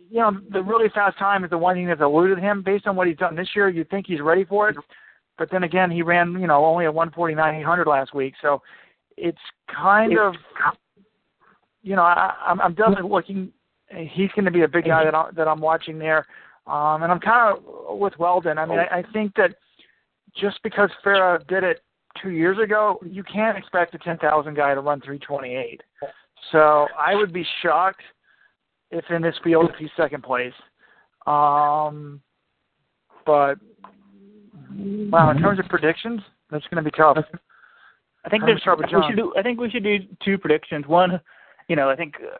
you 0.09 0.19
know 0.19 0.31
the 0.51 0.61
really 0.61 0.89
fast 0.89 1.17
time 1.19 1.43
is 1.43 1.51
the 1.51 1.57
one 1.57 1.75
thing 1.75 1.87
that's 1.87 2.01
eluded 2.01 2.39
him. 2.39 2.63
Based 2.63 2.87
on 2.87 2.95
what 2.95 3.07
he's 3.07 3.17
done 3.17 3.35
this 3.35 3.49
year, 3.55 3.69
you'd 3.69 3.89
think 3.89 4.07
he's 4.07 4.21
ready 4.21 4.43
for 4.43 4.69
it. 4.69 4.75
But 5.37 5.49
then 5.51 5.63
again, 5.63 5.91
he 5.91 6.01
ran 6.01 6.33
you 6.33 6.47
know 6.47 6.65
only 6.65 6.85
a 6.85 6.91
149 6.91 7.61
800 7.61 7.87
last 7.87 8.13
week, 8.13 8.33
so 8.41 8.61
it's 9.15 9.37
kind 9.67 10.17
of 10.17 10.33
you 11.83 11.95
know 11.95 12.03
I, 12.03 12.33
I'm 12.45 12.59
I'm 12.59 12.73
definitely 12.73 13.09
looking 13.09 13.51
he's 13.95 14.29
going 14.31 14.45
to 14.45 14.51
be 14.51 14.63
a 14.63 14.67
big 14.67 14.85
guy 14.85 15.03
that, 15.03 15.15
I, 15.15 15.29
that 15.35 15.47
I'm 15.47 15.59
watching 15.59 15.99
there. 15.99 16.25
Um, 16.65 17.03
and 17.03 17.11
I'm 17.11 17.19
kind 17.19 17.57
of 17.57 17.97
with 17.99 18.13
Weldon. 18.17 18.57
I 18.57 18.65
mean, 18.65 18.79
I, 18.79 18.99
I 18.99 19.03
think 19.11 19.35
that 19.35 19.55
just 20.35 20.59
because 20.63 20.89
Farah 21.05 21.45
did 21.47 21.63
it 21.63 21.81
two 22.21 22.29
years 22.29 22.57
ago, 22.57 22.99
you 23.05 23.23
can't 23.23 23.57
expect 23.57 23.93
a 23.95 23.97
10,000 23.97 24.55
guy 24.55 24.73
to 24.73 24.81
run 24.81 25.01
328. 25.01 25.81
So 26.51 26.87
I 26.97 27.15
would 27.15 27.33
be 27.33 27.45
shocked 27.61 28.01
if 28.91 29.03
in 29.09 29.21
this 29.21 29.35
field 29.43 29.71
if 29.71 29.75
he's 29.77 29.89
second 29.97 30.23
place. 30.23 30.53
Um, 31.27 32.21
but 33.25 33.55
wow, 34.77 35.31
in 35.31 35.37
terms 35.39 35.59
of 35.59 35.65
predictions, 35.65 36.21
that's 36.49 36.65
going 36.67 36.83
to 36.83 36.89
be 36.89 36.95
tough. 36.95 37.17
I 38.25 38.29
think 38.29 38.43
there's 38.45 38.61
gonna 38.63 38.77
start 38.77 38.77
with 38.77 38.87
we 38.87 39.03
should 39.07 39.17
do. 39.17 39.33
I 39.37 39.41
think 39.41 39.59
we 39.59 39.69
should 39.69 39.83
do 39.83 39.97
two 40.23 40.37
predictions. 40.37 40.87
One, 40.87 41.19
you 41.67 41.75
know, 41.75 41.89
I 41.89 41.95
think. 41.95 42.15
Uh, 42.15 42.37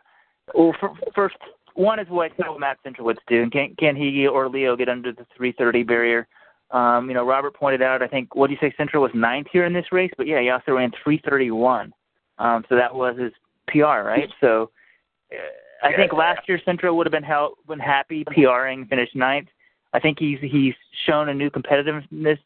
well, 0.52 0.74
for, 0.78 0.92
first, 1.14 1.36
one 1.74 1.98
is 1.98 2.08
what 2.08 2.32
what 2.38 2.60
Matt 2.60 2.78
Centrowitz 2.84 3.18
do, 3.26 3.42
and 3.42 3.52
can 3.52 3.74
can 3.78 3.96
he 3.96 4.26
or 4.26 4.48
Leo 4.48 4.76
get 4.76 4.88
under 4.88 5.12
the 5.12 5.26
330 5.36 5.82
barrier? 5.82 6.26
Um, 6.70 7.08
you 7.08 7.14
know, 7.14 7.26
Robert 7.26 7.54
pointed 7.54 7.82
out. 7.82 8.02
I 8.02 8.08
think 8.08 8.34
what 8.34 8.48
do 8.48 8.52
you 8.52 8.58
say? 8.60 8.74
Centro 8.76 9.00
was 9.00 9.10
ninth 9.14 9.48
here 9.52 9.64
in 9.64 9.72
this 9.72 9.86
race, 9.92 10.10
but 10.16 10.26
yeah, 10.26 10.40
he 10.40 10.50
also 10.50 10.72
ran 10.72 10.90
331. 11.02 11.92
Um, 12.38 12.64
so 12.68 12.76
that 12.76 12.94
was 12.94 13.18
his 13.18 13.32
PR, 13.68 14.02
right? 14.06 14.28
So 14.40 14.70
uh, 15.32 15.86
I 15.86 15.94
think 15.94 16.12
last 16.12 16.48
year 16.48 16.60
Centro 16.64 16.94
would 16.94 17.06
have 17.06 17.12
been 17.12 17.22
hel- 17.22 17.54
been 17.68 17.78
happy 17.78 18.24
PRing, 18.24 18.86
finished 18.86 19.14
ninth. 19.14 19.48
I 19.92 20.00
think 20.00 20.18
he's 20.18 20.38
he's 20.40 20.74
shown 21.06 21.28
a 21.28 21.34
new 21.34 21.50
competitiveness 21.50 22.38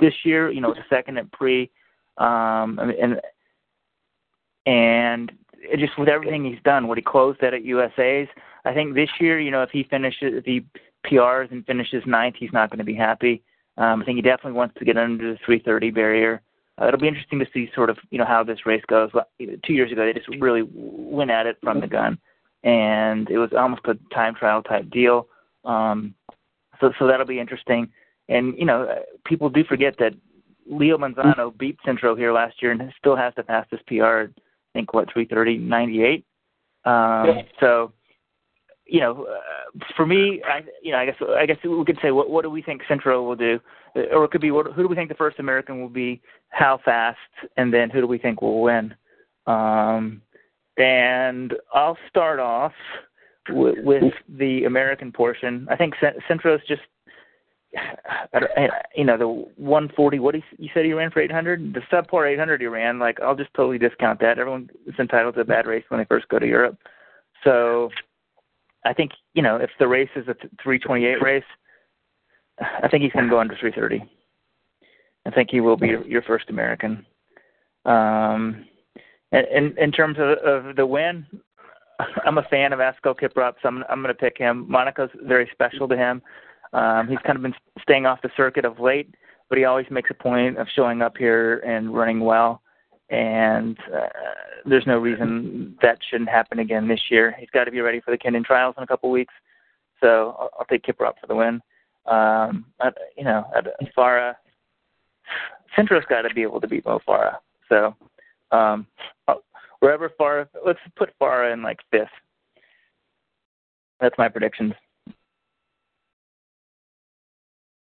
this 0.00 0.14
year. 0.24 0.50
You 0.50 0.60
know, 0.60 0.74
second 0.88 1.18
at 1.18 1.30
pre, 1.32 1.70
um, 2.18 2.78
and 2.78 3.20
and 4.66 5.32
it 5.62 5.78
just 5.78 5.98
with 5.98 6.08
everything 6.08 6.44
he's 6.44 6.62
done, 6.64 6.88
what 6.88 6.98
he 6.98 7.02
closed 7.02 7.42
at 7.42 7.54
at 7.54 7.64
USA's. 7.64 8.28
I 8.64 8.74
think 8.74 8.94
this 8.94 9.10
year, 9.20 9.40
you 9.40 9.50
know, 9.50 9.62
if 9.62 9.70
he 9.70 9.84
finishes, 9.84 10.34
if 10.34 10.44
he 10.44 10.64
PRs 11.06 11.50
and 11.50 11.64
finishes 11.66 12.02
ninth, 12.06 12.36
he's 12.38 12.52
not 12.52 12.70
going 12.70 12.78
to 12.78 12.84
be 12.84 12.94
happy. 12.94 13.42
Um, 13.78 14.02
I 14.02 14.04
think 14.04 14.16
he 14.16 14.22
definitely 14.22 14.52
wants 14.52 14.74
to 14.78 14.84
get 14.84 14.96
under 14.96 15.32
the 15.32 15.38
330 15.44 15.90
barrier. 15.90 16.42
Uh, 16.80 16.88
it'll 16.88 17.00
be 17.00 17.08
interesting 17.08 17.38
to 17.38 17.46
see 17.52 17.70
sort 17.74 17.90
of 17.90 17.98
you 18.10 18.18
know 18.18 18.24
how 18.24 18.42
this 18.42 18.66
race 18.66 18.84
goes. 18.88 19.10
Two 19.64 19.72
years 19.72 19.92
ago, 19.92 20.04
they 20.04 20.12
just 20.12 20.28
really 20.40 20.62
went 20.72 21.30
at 21.30 21.46
it 21.46 21.58
from 21.62 21.80
the 21.80 21.86
gun, 21.86 22.18
and 22.64 23.30
it 23.30 23.38
was 23.38 23.50
almost 23.56 23.82
a 23.86 23.94
time 24.14 24.34
trial 24.34 24.62
type 24.62 24.90
deal. 24.90 25.28
Um, 25.64 26.14
so 26.80 26.92
so 26.98 27.06
that'll 27.06 27.26
be 27.26 27.40
interesting. 27.40 27.88
And 28.28 28.56
you 28.56 28.64
know, 28.64 29.02
people 29.24 29.50
do 29.50 29.64
forget 29.64 29.96
that 29.98 30.14
Leo 30.66 30.96
Manzano 30.96 31.56
beat 31.56 31.78
Centro 31.84 32.14
here 32.14 32.32
last 32.32 32.62
year 32.62 32.72
and 32.72 32.92
still 32.98 33.16
has 33.16 33.34
the 33.36 33.42
fastest 33.42 33.86
PR. 33.86 34.24
I 34.74 34.78
think 34.78 34.94
what 34.94 35.08
330.98. 35.14 36.24
Um, 36.84 37.44
So 37.60 37.92
you 38.84 39.00
know, 39.00 39.24
uh, 39.24 39.84
for 39.96 40.04
me, 40.04 40.42
I 40.44 40.62
you 40.82 40.92
know, 40.92 40.98
I 40.98 41.06
guess 41.06 41.14
I 41.20 41.46
guess 41.46 41.56
we 41.64 41.84
could 41.84 41.98
say 42.02 42.10
what 42.10 42.30
what 42.30 42.42
do 42.42 42.50
we 42.50 42.62
think 42.62 42.82
Centro 42.88 43.22
will 43.22 43.36
do, 43.36 43.60
Uh, 43.96 44.00
or 44.12 44.24
it 44.24 44.30
could 44.30 44.40
be 44.40 44.50
what, 44.50 44.66
who 44.72 44.82
do 44.82 44.88
we 44.88 44.96
think 44.96 45.08
the 45.08 45.14
first 45.14 45.38
American 45.38 45.80
will 45.80 45.88
be, 45.88 46.20
how 46.48 46.78
fast, 46.84 47.18
and 47.56 47.72
then 47.72 47.90
who 47.90 48.00
do 48.00 48.06
we 48.06 48.18
think 48.18 48.42
will 48.42 48.60
win. 48.60 48.94
Um, 49.46 50.20
and 50.76 51.54
I'll 51.72 51.98
start 52.08 52.38
off 52.38 52.72
with, 53.50 53.78
with 53.84 54.12
the 54.28 54.64
American 54.64 55.12
portion. 55.12 55.66
I 55.70 55.76
think 55.76 55.94
Cent- 56.00 56.16
Centro's 56.28 56.60
just. 56.66 56.82
You 58.94 59.04
know 59.04 59.16
the 59.16 59.28
140. 59.28 60.18
What 60.18 60.34
he, 60.34 60.42
you 60.58 60.68
said 60.74 60.84
he 60.84 60.92
ran 60.92 61.10
for 61.10 61.20
800. 61.20 61.74
The 61.74 61.80
subpar 61.92 62.30
800 62.30 62.60
he 62.60 62.66
ran. 62.66 62.98
Like 62.98 63.20
I'll 63.20 63.34
just 63.34 63.52
totally 63.54 63.78
discount 63.78 64.20
that. 64.20 64.38
Everyone 64.38 64.68
is 64.86 64.94
entitled 64.98 65.34
to 65.34 65.40
a 65.40 65.44
bad 65.44 65.66
race 65.66 65.84
when 65.88 65.98
they 65.98 66.04
first 66.04 66.28
go 66.28 66.38
to 66.38 66.46
Europe. 66.46 66.76
So 67.44 67.90
I 68.84 68.92
think 68.92 69.12
you 69.34 69.42
know 69.42 69.56
if 69.56 69.70
the 69.78 69.88
race 69.88 70.10
is 70.16 70.28
a 70.28 70.34
328 70.62 71.22
race, 71.22 71.44
I 72.60 72.88
think 72.88 73.02
he's 73.02 73.12
going 73.12 73.24
to 73.24 73.30
go 73.30 73.40
under 73.40 73.56
330. 73.56 74.08
I 75.24 75.30
think 75.30 75.50
he 75.50 75.60
will 75.60 75.76
be 75.76 75.94
your, 76.06 76.22
first 76.22 76.50
American. 76.50 77.06
Um, 77.84 78.66
and 79.30 79.46
in, 79.54 79.78
in 79.78 79.92
terms 79.92 80.18
of, 80.18 80.38
of 80.38 80.76
the 80.76 80.84
win, 80.84 81.26
I'm 82.24 82.38
a 82.38 82.42
fan 82.44 82.72
of 82.72 82.80
Asbel 82.80 83.14
Kiprop, 83.14 83.54
so 83.62 83.68
I'm, 83.68 83.84
I'm 83.88 84.02
going 84.02 84.14
to 84.14 84.20
pick 84.20 84.36
him. 84.36 84.66
Monaco's 84.68 85.10
very 85.22 85.48
special 85.52 85.88
to 85.88 85.96
him. 85.96 86.22
Um, 86.72 87.08
he's 87.08 87.18
kind 87.24 87.36
of 87.36 87.42
been 87.42 87.54
staying 87.80 88.06
off 88.06 88.22
the 88.22 88.30
circuit 88.36 88.64
of 88.64 88.80
late, 88.80 89.14
but 89.48 89.58
he 89.58 89.64
always 89.64 89.86
makes 89.90 90.10
a 90.10 90.14
point 90.14 90.58
of 90.58 90.66
showing 90.74 91.02
up 91.02 91.16
here 91.16 91.58
and 91.58 91.94
running 91.94 92.20
well. 92.20 92.62
And 93.10 93.76
uh, 93.94 94.08
there's 94.64 94.86
no 94.86 94.98
reason 94.98 95.76
that 95.82 95.98
shouldn't 96.08 96.30
happen 96.30 96.58
again 96.58 96.88
this 96.88 97.10
year. 97.10 97.34
He's 97.38 97.50
got 97.50 97.64
to 97.64 97.70
be 97.70 97.82
ready 97.82 98.00
for 98.00 98.10
the 98.10 98.16
Kenyan 98.16 98.44
trials 98.44 98.74
in 98.78 98.82
a 98.82 98.86
couple 98.86 99.10
weeks. 99.10 99.34
So 100.00 100.34
I'll, 100.38 100.50
I'll 100.58 100.66
take 100.66 100.82
Kiprop 100.82 101.14
for 101.20 101.26
the 101.28 101.34
win. 101.34 101.60
Um, 102.06 102.64
I, 102.80 102.90
you 103.16 103.24
know, 103.24 103.44
Farah, 103.96 104.34
Centro's 105.76 106.04
got 106.08 106.22
to 106.22 106.34
be 106.34 106.42
able 106.42 106.60
to 106.60 106.66
beat 106.66 106.84
Mo 106.86 107.00
Farah. 107.06 107.36
So 107.68 107.94
um, 108.50 108.86
wherever 109.80 110.08
Farah, 110.08 110.48
let's 110.64 110.78
put 110.96 111.10
Farah 111.20 111.52
in 111.52 111.62
like 111.62 111.80
fifth. 111.90 112.08
That's 114.00 114.16
my 114.18 114.28
predictions. 114.28 114.72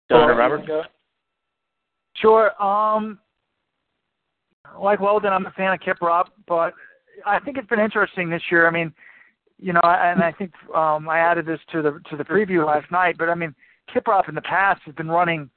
John 0.09 0.29
or 0.29 0.35
Robert? 0.35 0.87
Sure. 2.15 2.61
Um, 2.61 3.19
like 4.79 4.99
Weldon, 4.99 5.33
I'm 5.33 5.45
a 5.45 5.51
fan 5.51 5.73
of 5.73 5.79
Kiprop, 5.79 6.25
but 6.47 6.73
I 7.25 7.39
think 7.39 7.57
it's 7.57 7.67
been 7.67 7.79
interesting 7.79 8.29
this 8.29 8.41
year. 8.51 8.67
I 8.67 8.71
mean, 8.71 8.93
you 9.59 9.73
know, 9.73 9.81
and 9.83 10.23
I 10.23 10.31
think 10.31 10.51
um, 10.75 11.07
I 11.07 11.19
added 11.19 11.45
this 11.45 11.59
to 11.71 11.81
the 11.81 11.99
to 12.09 12.17
the 12.17 12.23
preview 12.23 12.65
last 12.65 12.91
night. 12.91 13.15
But 13.17 13.29
I 13.29 13.35
mean, 13.35 13.53
Kiprop 13.93 14.29
in 14.29 14.35
the 14.35 14.41
past 14.41 14.81
has 14.85 14.95
been 14.95 15.09
running, 15.09 15.49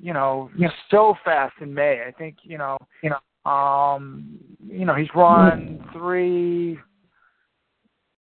you 0.00 0.12
know, 0.12 0.50
so 0.90 1.14
fast 1.24 1.54
in 1.60 1.72
May. 1.72 2.04
I 2.06 2.10
think 2.12 2.36
you 2.42 2.58
know, 2.58 2.76
you 3.02 3.10
know, 3.10 3.50
um, 3.50 4.38
you 4.66 4.84
know, 4.84 4.94
he's 4.94 5.08
run 5.14 5.84
three. 5.92 6.78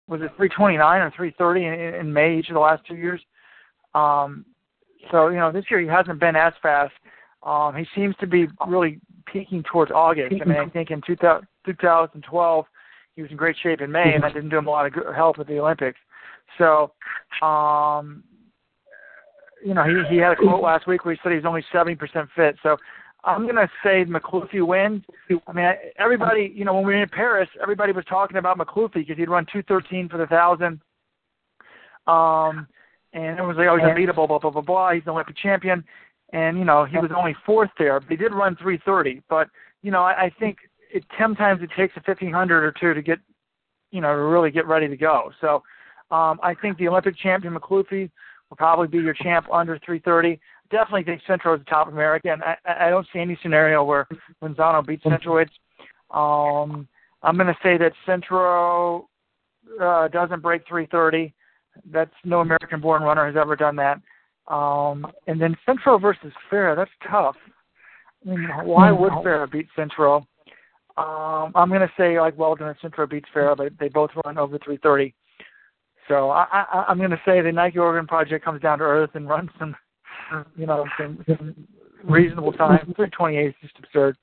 Was 0.08 0.20
it 0.20 0.32
329 0.36 1.00
or 1.00 1.10
330 1.16 1.64
in, 1.64 2.00
in 2.00 2.12
May 2.12 2.38
each 2.38 2.48
of 2.48 2.54
the 2.54 2.60
last 2.60 2.82
two 2.86 2.96
years? 2.96 3.20
Um, 3.94 4.44
so 5.10 5.28
you 5.28 5.38
know, 5.38 5.52
this 5.52 5.64
year 5.70 5.80
he 5.80 5.86
hasn't 5.86 6.20
been 6.20 6.36
as 6.36 6.52
fast. 6.62 6.92
Um, 7.42 7.74
he 7.74 7.84
seems 7.94 8.14
to 8.20 8.26
be 8.26 8.46
really 8.66 9.00
peaking 9.26 9.64
towards 9.64 9.90
August. 9.90 10.34
I 10.40 10.44
mean, 10.44 10.58
I 10.58 10.68
think 10.68 10.90
in 10.90 11.00
2000, 11.06 11.46
2012 11.66 12.66
he 13.14 13.22
was 13.22 13.30
in 13.30 13.36
great 13.36 13.56
shape 13.62 13.80
in 13.80 13.90
May, 13.90 14.14
and 14.14 14.22
that 14.22 14.34
didn't 14.34 14.50
do 14.50 14.58
him 14.58 14.66
a 14.66 14.70
lot 14.70 14.86
of 14.86 14.92
good 14.92 15.14
help 15.14 15.38
at 15.38 15.46
the 15.46 15.58
Olympics. 15.58 15.98
So, 16.58 16.92
um, 17.44 18.22
you 19.64 19.74
know, 19.74 19.84
he 19.84 20.14
he 20.14 20.20
had 20.20 20.32
a 20.32 20.36
quote 20.36 20.62
last 20.62 20.86
week 20.86 21.04
where 21.04 21.14
he 21.14 21.20
said 21.22 21.32
he's 21.32 21.44
only 21.44 21.64
70% 21.72 21.98
fit. 22.34 22.56
So, 22.62 22.76
I'm 23.24 23.42
going 23.42 23.56
to 23.56 23.70
say 23.84 24.04
Makhloufi 24.04 24.66
wins. 24.66 25.04
I 25.46 25.52
mean, 25.52 25.72
everybody, 25.96 26.52
you 26.54 26.64
know, 26.64 26.74
when 26.74 26.84
we 26.84 26.94
were 26.94 27.02
in 27.02 27.08
Paris, 27.08 27.48
everybody 27.62 27.92
was 27.92 28.04
talking 28.06 28.36
about 28.36 28.58
Makhloufi 28.58 28.94
because 28.94 29.16
he'd 29.16 29.28
run 29.28 29.46
213 29.52 30.08
for 30.08 30.18
the 30.18 30.26
thousand. 30.26 30.80
Um, 32.08 32.66
and 33.12 33.38
everyone's 33.38 33.58
like, 33.58 33.68
oh, 33.68 33.76
he's 33.76 33.86
unbeatable, 33.86 34.26
blah 34.26 34.38
blah 34.38 34.50
blah 34.50 34.62
blah. 34.62 34.92
He's 34.92 35.02
an 35.04 35.10
Olympic 35.10 35.36
champion, 35.36 35.84
and 36.32 36.58
you 36.58 36.64
know, 36.64 36.84
he 36.84 36.98
was 36.98 37.10
only 37.16 37.36
fourth 37.44 37.70
there, 37.78 38.00
he 38.08 38.16
did 38.16 38.32
run 38.32 38.56
330. 38.56 39.22
But 39.28 39.48
you 39.82 39.90
know, 39.90 40.02
I, 40.02 40.24
I 40.24 40.32
think 40.38 40.58
it 40.92 41.04
sometimes 41.20 41.62
it 41.62 41.70
takes 41.76 41.96
a 41.96 42.00
1500 42.04 42.64
or 42.64 42.72
two 42.72 42.94
to 42.94 43.02
get, 43.02 43.18
you 43.90 44.00
know, 44.00 44.14
to 44.14 44.22
really 44.22 44.50
get 44.50 44.66
ready 44.66 44.88
to 44.88 44.96
go. 44.96 45.32
So, 45.40 45.62
um, 46.10 46.38
I 46.42 46.54
think 46.60 46.78
the 46.78 46.88
Olympic 46.88 47.16
champion 47.18 47.54
Makhloufi 47.54 48.10
will 48.50 48.56
probably 48.56 48.88
be 48.88 48.98
your 48.98 49.14
champ 49.14 49.46
under 49.52 49.78
330. 49.78 50.38
Definitely 50.70 51.04
think 51.04 51.22
Centro 51.26 51.54
is 51.54 51.60
the 51.60 51.64
top 51.64 51.88
American. 51.88 52.42
I, 52.42 52.86
I 52.86 52.90
don't 52.90 53.06
see 53.12 53.18
any 53.18 53.38
scenario 53.42 53.84
where 53.84 54.06
Manzano 54.42 54.86
beats 54.86 55.04
Centrowitz. 55.04 55.50
Um, 56.10 56.86
I'm 57.22 57.36
going 57.36 57.46
to 57.46 57.56
say 57.62 57.78
that 57.78 57.92
Centro 58.04 59.08
uh, 59.80 60.08
doesn't 60.08 60.42
break 60.42 60.66
330. 60.68 61.32
That's 61.90 62.12
no 62.24 62.40
American-born 62.40 63.02
runner 63.02 63.26
has 63.26 63.36
ever 63.36 63.56
done 63.56 63.76
that. 63.76 64.00
Um, 64.52 65.06
and 65.26 65.40
then 65.40 65.56
Centro 65.64 65.98
versus 65.98 66.32
Farah, 66.50 66.76
that's 66.76 66.90
tough. 67.10 67.36
I 68.26 68.30
mean, 68.30 68.48
why 68.64 68.90
would 68.92 69.12
Farah 69.12 69.50
beat 69.50 69.66
Centro? 69.74 70.26
Um, 70.96 71.52
I'm 71.54 71.68
going 71.68 71.80
to 71.80 71.92
say 71.96 72.20
like 72.20 72.36
Weldon 72.36 72.68
and 72.68 72.76
Centro 72.82 73.06
beats 73.06 73.28
Farah, 73.34 73.56
but 73.56 73.72
they 73.80 73.88
both 73.88 74.10
run 74.24 74.38
over 74.38 74.58
330. 74.58 75.14
So 76.08 76.30
I, 76.30 76.46
I, 76.52 76.84
I'm 76.88 76.98
going 76.98 77.10
to 77.10 77.20
say 77.24 77.40
the 77.40 77.52
Nike 77.52 77.78
Oregon 77.78 78.06
Project 78.06 78.44
comes 78.44 78.60
down 78.60 78.78
to 78.78 78.84
earth 78.84 79.10
and 79.14 79.28
runs 79.28 79.50
some, 79.58 79.74
you 80.56 80.66
know, 80.66 80.84
some, 80.98 81.24
some 81.26 81.54
reasonable 82.04 82.52
time. 82.52 82.78
328 82.96 83.46
is 83.46 83.54
just 83.62 83.78
absurd. 83.78 84.16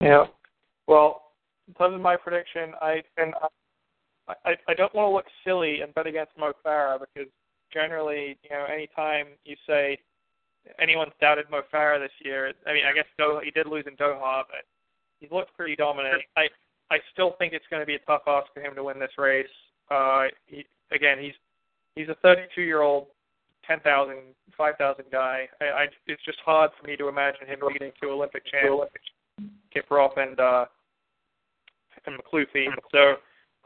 Yeah. 0.00 0.26
Well, 0.86 1.22
terms 1.78 1.94
of 1.94 2.00
my 2.00 2.16
prediction, 2.16 2.72
I 2.80 3.02
and 3.16 3.34
I 4.44 4.56
I 4.68 4.74
don't 4.74 4.94
want 4.94 5.10
to 5.10 5.14
look 5.14 5.26
silly 5.44 5.80
and 5.80 5.94
bet 5.94 6.06
against 6.06 6.32
Mo 6.38 6.52
Farah 6.64 6.98
because 7.00 7.30
generally, 7.72 8.38
you 8.42 8.50
know, 8.50 8.64
anytime 8.64 9.26
you 9.44 9.56
say 9.66 9.98
anyone's 10.80 11.12
doubted 11.20 11.46
Mo 11.50 11.62
Farah 11.72 12.00
this 12.00 12.12
year, 12.24 12.52
I 12.66 12.72
mean, 12.72 12.84
I 12.84 12.92
guess 12.92 13.06
Doha, 13.18 13.42
he 13.42 13.50
did 13.50 13.66
lose 13.66 13.84
in 13.86 13.96
Doha, 13.96 14.42
but 14.48 14.64
he 15.20 15.28
looked 15.30 15.56
pretty 15.56 15.76
dominant. 15.76 16.22
I 16.36 16.48
I 16.90 16.98
still 17.12 17.34
think 17.38 17.52
it's 17.52 17.64
going 17.70 17.80
to 17.80 17.86
be 17.86 17.94
a 17.94 18.00
tough 18.00 18.22
ask 18.26 18.52
for 18.52 18.60
him 18.60 18.74
to 18.74 18.84
win 18.84 18.98
this 18.98 19.12
race. 19.16 19.46
Uh, 19.90 20.24
he, 20.46 20.66
again, 20.92 21.18
he's 21.20 21.34
he's 21.94 22.08
a 22.08 22.16
32 22.22 22.62
year 22.62 22.82
old, 22.82 23.06
10,000, 23.66 24.16
5,000 24.56 25.04
guy. 25.10 25.48
I, 25.60 25.64
I 25.64 25.86
it's 26.06 26.24
just 26.24 26.38
hard 26.44 26.70
for 26.80 26.86
me 26.86 26.96
to 26.96 27.08
imagine 27.08 27.46
him 27.46 27.60
leading 27.62 27.92
to 28.02 28.10
Olympic 28.10 28.42
champ, 28.46 28.80
Kiprop 29.74 30.18
and 30.18 30.38
uh, 30.40 30.64
and 32.06 32.16
Makhloufi. 32.18 32.66
So 32.92 33.16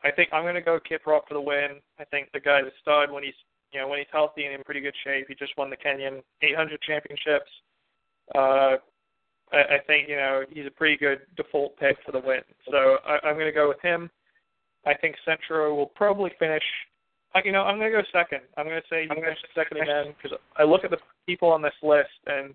I 0.05 0.11
think 0.11 0.31
I'm 0.33 0.43
going 0.43 0.55
to 0.55 0.61
go 0.61 0.79
Kiprop 0.79 1.23
for 1.27 1.35
the 1.35 1.41
win. 1.41 1.81
I 1.99 2.05
think 2.05 2.29
the 2.33 2.41
guy's 2.41 2.65
a 2.65 2.77
stud 2.83 3.11
when 3.11 3.25
he's 3.25 3.35
you 3.73 3.81
know 3.81 3.89
when 3.89 3.99
he's 3.99 4.13
healthy 4.13 4.45
and 4.45 4.55
in 4.55 4.63
pretty 4.63 4.81
good 4.81 4.95
shape. 5.03 5.27
He 5.29 5.35
just 5.35 5.57
won 5.57 5.71
the 5.71 5.77
Kenyan 5.77 6.23
800 6.43 6.81
championships. 6.83 7.51
Uh, 8.35 8.77
I, 9.53 9.77
I 9.77 9.79
think 9.87 10.09
you 10.09 10.17
know 10.17 10.45
he's 10.51 10.67
a 10.67 10.71
pretty 10.71 10.97
good 10.97 11.21
default 11.37 11.77
pick 11.79 11.97
for 12.05 12.13
the 12.13 12.21
win. 12.21 12.43
So 12.71 12.99
I, 13.07 13.27
I'm 13.27 13.35
going 13.35 13.47
to 13.47 13.53
go 13.53 13.69
with 13.69 13.81
him. 13.81 14.11
I 14.87 14.95
think 14.95 15.17
Centro 15.25 15.75
will 15.75 15.87
probably 15.87 16.31
finish. 16.39 16.63
You 17.45 17.51
know, 17.51 17.63
I'm 17.63 17.79
going 17.79 17.91
to 17.91 17.99
go 17.99 18.05
second. 18.13 18.43
I'm 18.57 18.67
going 18.67 18.81
to 18.81 18.89
say 18.89 19.03
he 19.03 19.09
finishes 19.09 19.43
second 19.57 19.79
again 19.83 20.15
because 20.17 20.39
I 20.57 20.63
look 20.63 20.85
at 20.85 20.91
the 20.91 20.99
people 21.27 21.49
on 21.49 21.63
this 21.63 21.75
list, 21.83 22.15
and 22.27 22.55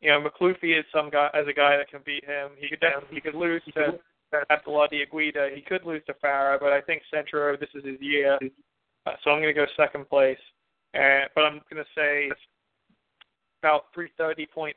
you 0.00 0.10
know, 0.10 0.20
Makhloufi 0.20 0.76
is 0.76 0.84
some 0.92 1.10
guy 1.10 1.28
as 1.34 1.46
a 1.46 1.52
guy 1.52 1.76
that 1.76 1.88
can 1.88 2.00
beat 2.04 2.24
him. 2.24 2.50
He 2.58 2.68
could 2.68 2.80
definitely 2.80 3.14
he 3.14 3.20
could 3.20 3.36
lose 3.36 3.62
to 3.74 3.98
Abdelaati 4.34 5.00
Iguider. 5.06 5.54
He 5.54 5.62
could 5.62 5.84
lose 5.84 6.02
to 6.06 6.14
Farah, 6.24 6.58
but 6.60 6.72
I 6.72 6.80
think 6.80 7.02
Centro, 7.12 7.56
this 7.56 7.70
is 7.74 7.84
his 7.84 8.00
year. 8.00 8.38
Uh, 9.06 9.12
so 9.22 9.30
I'm 9.30 9.40
going 9.40 9.54
to 9.54 9.60
go 9.60 9.66
second 9.76 10.08
place. 10.08 10.38
Uh, 10.94 11.28
but 11.34 11.42
I'm 11.42 11.60
going 11.70 11.84
to 11.84 11.90
say 11.94 12.30
about 13.62 13.86
330.3. 13.96 14.72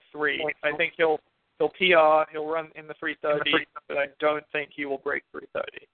I 0.64 0.76
think 0.76 0.94
he'll 0.98 1.20
he'll 1.58 1.70
PR, 1.70 2.30
he'll 2.32 2.48
run 2.48 2.70
in 2.76 2.88
the 2.88 2.96
330, 3.00 3.66
but 3.88 3.98
I 3.98 4.06
don't 4.20 4.44
think 4.52 4.72
he 4.76 4.86
will 4.86 4.98
break 4.98 5.24
330. 5.32 5.88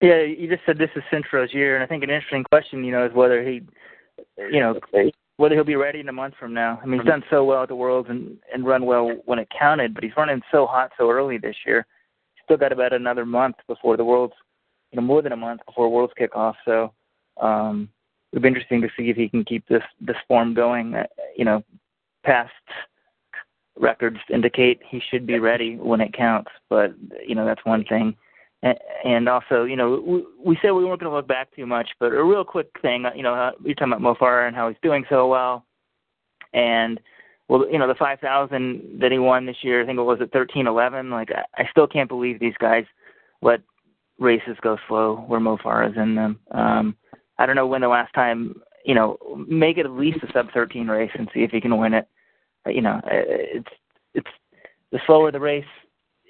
Yeah, 0.00 0.22
you 0.22 0.48
just 0.48 0.66
said 0.66 0.78
this 0.78 0.90
is 0.96 1.02
Centro's 1.10 1.54
year, 1.54 1.76
and 1.76 1.84
I 1.84 1.86
think 1.86 2.02
an 2.02 2.10
interesting 2.10 2.44
question, 2.44 2.82
you 2.82 2.90
know, 2.90 3.06
is 3.06 3.12
whether 3.12 3.42
he, 3.42 3.62
you 4.36 4.60
know, 4.60 4.80
whether 5.42 5.56
he'll 5.56 5.64
be 5.64 5.74
ready 5.74 5.98
in 5.98 6.08
a 6.08 6.12
month 6.12 6.34
from 6.38 6.54
now. 6.54 6.78
I 6.80 6.86
mean, 6.86 7.00
he's 7.00 7.08
done 7.08 7.24
so 7.28 7.42
well 7.42 7.64
at 7.64 7.68
the 7.68 7.74
Worlds 7.74 8.08
and 8.08 8.38
and 8.54 8.64
run 8.64 8.86
well 8.86 9.10
when 9.24 9.40
it 9.40 9.48
counted, 9.50 9.92
but 9.92 10.04
he's 10.04 10.16
running 10.16 10.40
so 10.52 10.66
hot 10.66 10.92
so 10.96 11.10
early 11.10 11.36
this 11.36 11.56
year. 11.66 11.84
Still 12.44 12.56
got 12.56 12.70
about 12.70 12.92
another 12.92 13.26
month 13.26 13.56
before 13.66 13.96
the 13.96 14.04
Worlds, 14.04 14.34
you 14.92 15.00
know, 15.00 15.02
more 15.04 15.20
than 15.20 15.32
a 15.32 15.36
month 15.36 15.60
before 15.66 15.88
Worlds 15.88 16.12
kick 16.16 16.36
off. 16.36 16.54
So 16.64 16.92
um, 17.40 17.88
it'll 18.30 18.40
be 18.40 18.46
interesting 18.46 18.82
to 18.82 18.88
see 18.96 19.10
if 19.10 19.16
he 19.16 19.28
can 19.28 19.44
keep 19.44 19.66
this 19.66 19.82
this 20.00 20.16
form 20.28 20.54
going. 20.54 20.94
Uh, 20.94 21.06
you 21.36 21.44
know, 21.44 21.64
past 22.24 22.52
records 23.76 24.18
indicate 24.32 24.78
he 24.88 25.02
should 25.10 25.26
be 25.26 25.40
ready 25.40 25.74
when 25.74 26.00
it 26.00 26.14
counts, 26.14 26.52
but 26.70 26.94
you 27.26 27.34
know 27.34 27.44
that's 27.44 27.64
one 27.64 27.84
thing 27.86 28.14
and 28.62 29.28
also, 29.28 29.64
you 29.64 29.76
know, 29.76 30.24
we, 30.44 30.56
said 30.62 30.70
we 30.70 30.84
weren't 30.84 31.00
going 31.00 31.10
to 31.10 31.16
look 31.16 31.26
back 31.26 31.54
too 31.54 31.66
much, 31.66 31.88
but 31.98 32.12
a 32.12 32.22
real 32.22 32.44
quick 32.44 32.68
thing, 32.80 33.04
you 33.16 33.22
know, 33.22 33.52
you're 33.64 33.74
talking 33.74 33.92
about 33.92 34.00
Mo 34.00 34.16
and 34.20 34.54
how 34.54 34.68
he's 34.68 34.78
doing 34.82 35.04
so 35.08 35.26
well, 35.26 35.66
and 36.52 37.00
well, 37.48 37.66
you 37.70 37.78
know, 37.78 37.88
the 37.88 37.94
5,000 37.94 39.00
that 39.00 39.12
he 39.12 39.18
won 39.18 39.46
this 39.46 39.56
year, 39.62 39.82
I 39.82 39.86
think 39.86 39.98
it 39.98 40.02
was 40.02 40.20
at 40.20 40.32
13:11. 40.32 41.10
Like, 41.10 41.30
I, 41.56 41.68
still 41.70 41.86
can't 41.86 42.08
believe 42.08 42.38
these 42.38 42.56
guys 42.58 42.84
let 43.42 43.60
races 44.18 44.56
go 44.62 44.78
slow 44.88 45.16
where 45.26 45.40
Mo 45.40 45.58
Farah's 45.58 45.96
in 45.96 46.14
them. 46.14 46.38
Um, 46.52 46.96
I 47.38 47.46
don't 47.46 47.56
know 47.56 47.66
when 47.66 47.80
the 47.80 47.88
last 47.88 48.14
time, 48.14 48.60
you 48.84 48.94
know, 48.94 49.18
make 49.48 49.76
it 49.76 49.86
at 49.86 49.92
least 49.92 50.22
a 50.22 50.32
sub 50.32 50.52
13 50.54 50.86
race 50.86 51.10
and 51.14 51.28
see 51.34 51.40
if 51.40 51.50
he 51.50 51.60
can 51.60 51.76
win 51.76 51.94
it. 51.94 52.06
You 52.66 52.80
know, 52.80 53.00
it's 53.06 53.68
it's 54.14 54.30
the 54.92 55.00
slower 55.04 55.32
the 55.32 55.40
race, 55.40 55.64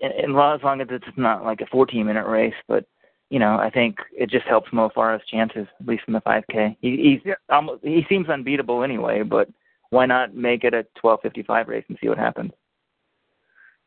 and 0.02 0.36
as 0.36 0.62
long 0.62 0.80
as 0.80 0.88
it's 0.90 1.04
not 1.16 1.44
like 1.44 1.60
a 1.60 1.66
14 1.66 2.04
minute 2.04 2.26
race, 2.26 2.54
but 2.68 2.84
you 3.30 3.38
know, 3.38 3.56
I 3.56 3.70
think 3.70 3.96
it 4.12 4.28
just 4.28 4.46
helps 4.46 4.70
Mo 4.74 4.90
Farah's 4.94 5.26
chances, 5.26 5.66
at 5.80 5.86
least 5.86 6.02
in 6.06 6.12
the 6.12 6.20
5K. 6.20 6.76
He 6.82 6.96
he's, 6.96 7.20
yeah. 7.24 7.56
um, 7.56 7.78
he 7.82 8.04
seems 8.06 8.28
unbeatable 8.28 8.82
anyway, 8.82 9.22
but 9.22 9.48
why 9.88 10.04
not 10.04 10.34
make 10.34 10.64
it 10.64 10.74
a 10.74 10.84
12:55 11.02 11.68
race 11.68 11.84
and 11.88 11.96
see 12.00 12.08
what 12.08 12.18
happens? 12.18 12.52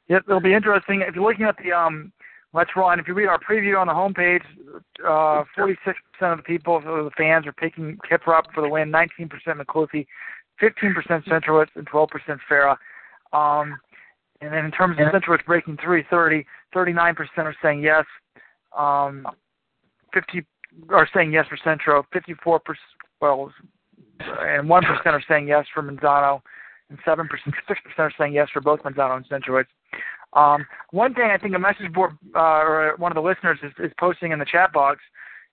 Yep, 0.08 0.24
it'll 0.28 0.40
be 0.40 0.54
interesting. 0.54 1.02
If 1.02 1.16
you're 1.16 1.24
looking 1.24 1.46
at 1.46 1.58
the 1.64 1.72
um, 1.74 2.12
Let's 2.54 2.72
Run, 2.76 3.00
if 3.00 3.08
you 3.08 3.14
read 3.14 3.28
our 3.28 3.40
preview 3.40 3.80
on 3.80 3.88
the 3.88 3.94
homepage, 3.94 4.44
uh, 5.04 5.44
46% 5.58 5.76
of 6.22 6.38
the 6.38 6.44
people, 6.44 6.78
of 6.78 6.84
the 6.84 7.12
fans, 7.18 7.46
are 7.46 7.54
picking 7.54 7.98
Kiprop 8.10 8.44
for 8.54 8.62
the 8.62 8.70
win. 8.70 8.92
19% 8.92 9.30
Makhloufi, 9.30 10.08
15% 10.62 11.26
Centrowitz, 11.26 11.76
and 11.76 11.88
12% 11.88 12.40
Farah. 12.50 12.78
Um, 13.34 13.78
and 14.46 14.54
then 14.54 14.66
in 14.66 14.72
terms 14.72 14.98
of 15.00 15.08
Centrowitz 15.08 15.44
breaking 15.46 15.78
330, 15.84 16.46
39% 16.75 17.16
are 17.38 17.56
saying 17.64 17.82
yes. 17.82 18.06
Um, 18.78 19.28
50 20.14 20.46
are 20.90 21.10
saying 21.14 21.34
yes 21.34 21.48
for 21.48 21.58
Centro. 21.64 22.05
54 22.14 22.60
percent, 22.60 22.79
well, 23.22 23.51
and 24.20 24.70
1% 24.70 25.05
are 25.05 25.24
saying 25.27 25.48
yes 25.48 25.66
for 25.74 25.81
Manzano, 25.81 26.42
and 26.90 27.00
7%, 27.00 27.27
6% 27.27 27.27
are 27.98 28.14
saying 28.18 28.34
yes 28.34 28.48
for 28.53 28.62
both 28.62 28.81
Manzano 28.84 29.18
and 29.18 29.27
Centrowitz. 29.27 29.66
Um, 30.34 30.66
one 30.92 31.14
thing 31.14 31.31
I 31.34 31.38
think 31.38 31.55
a 31.55 31.60
message 31.60 31.92
board 31.94 32.12
uh, 32.36 32.40
or 32.40 32.96
one 32.98 33.12
of 33.12 33.16
the 33.16 33.27
listeners 33.27 33.58
is, 33.64 33.72
is 33.79 33.92
posting 34.00 34.31
in 34.31 34.40
the 34.40 34.46
chat 34.46 34.72
box, 34.74 35.00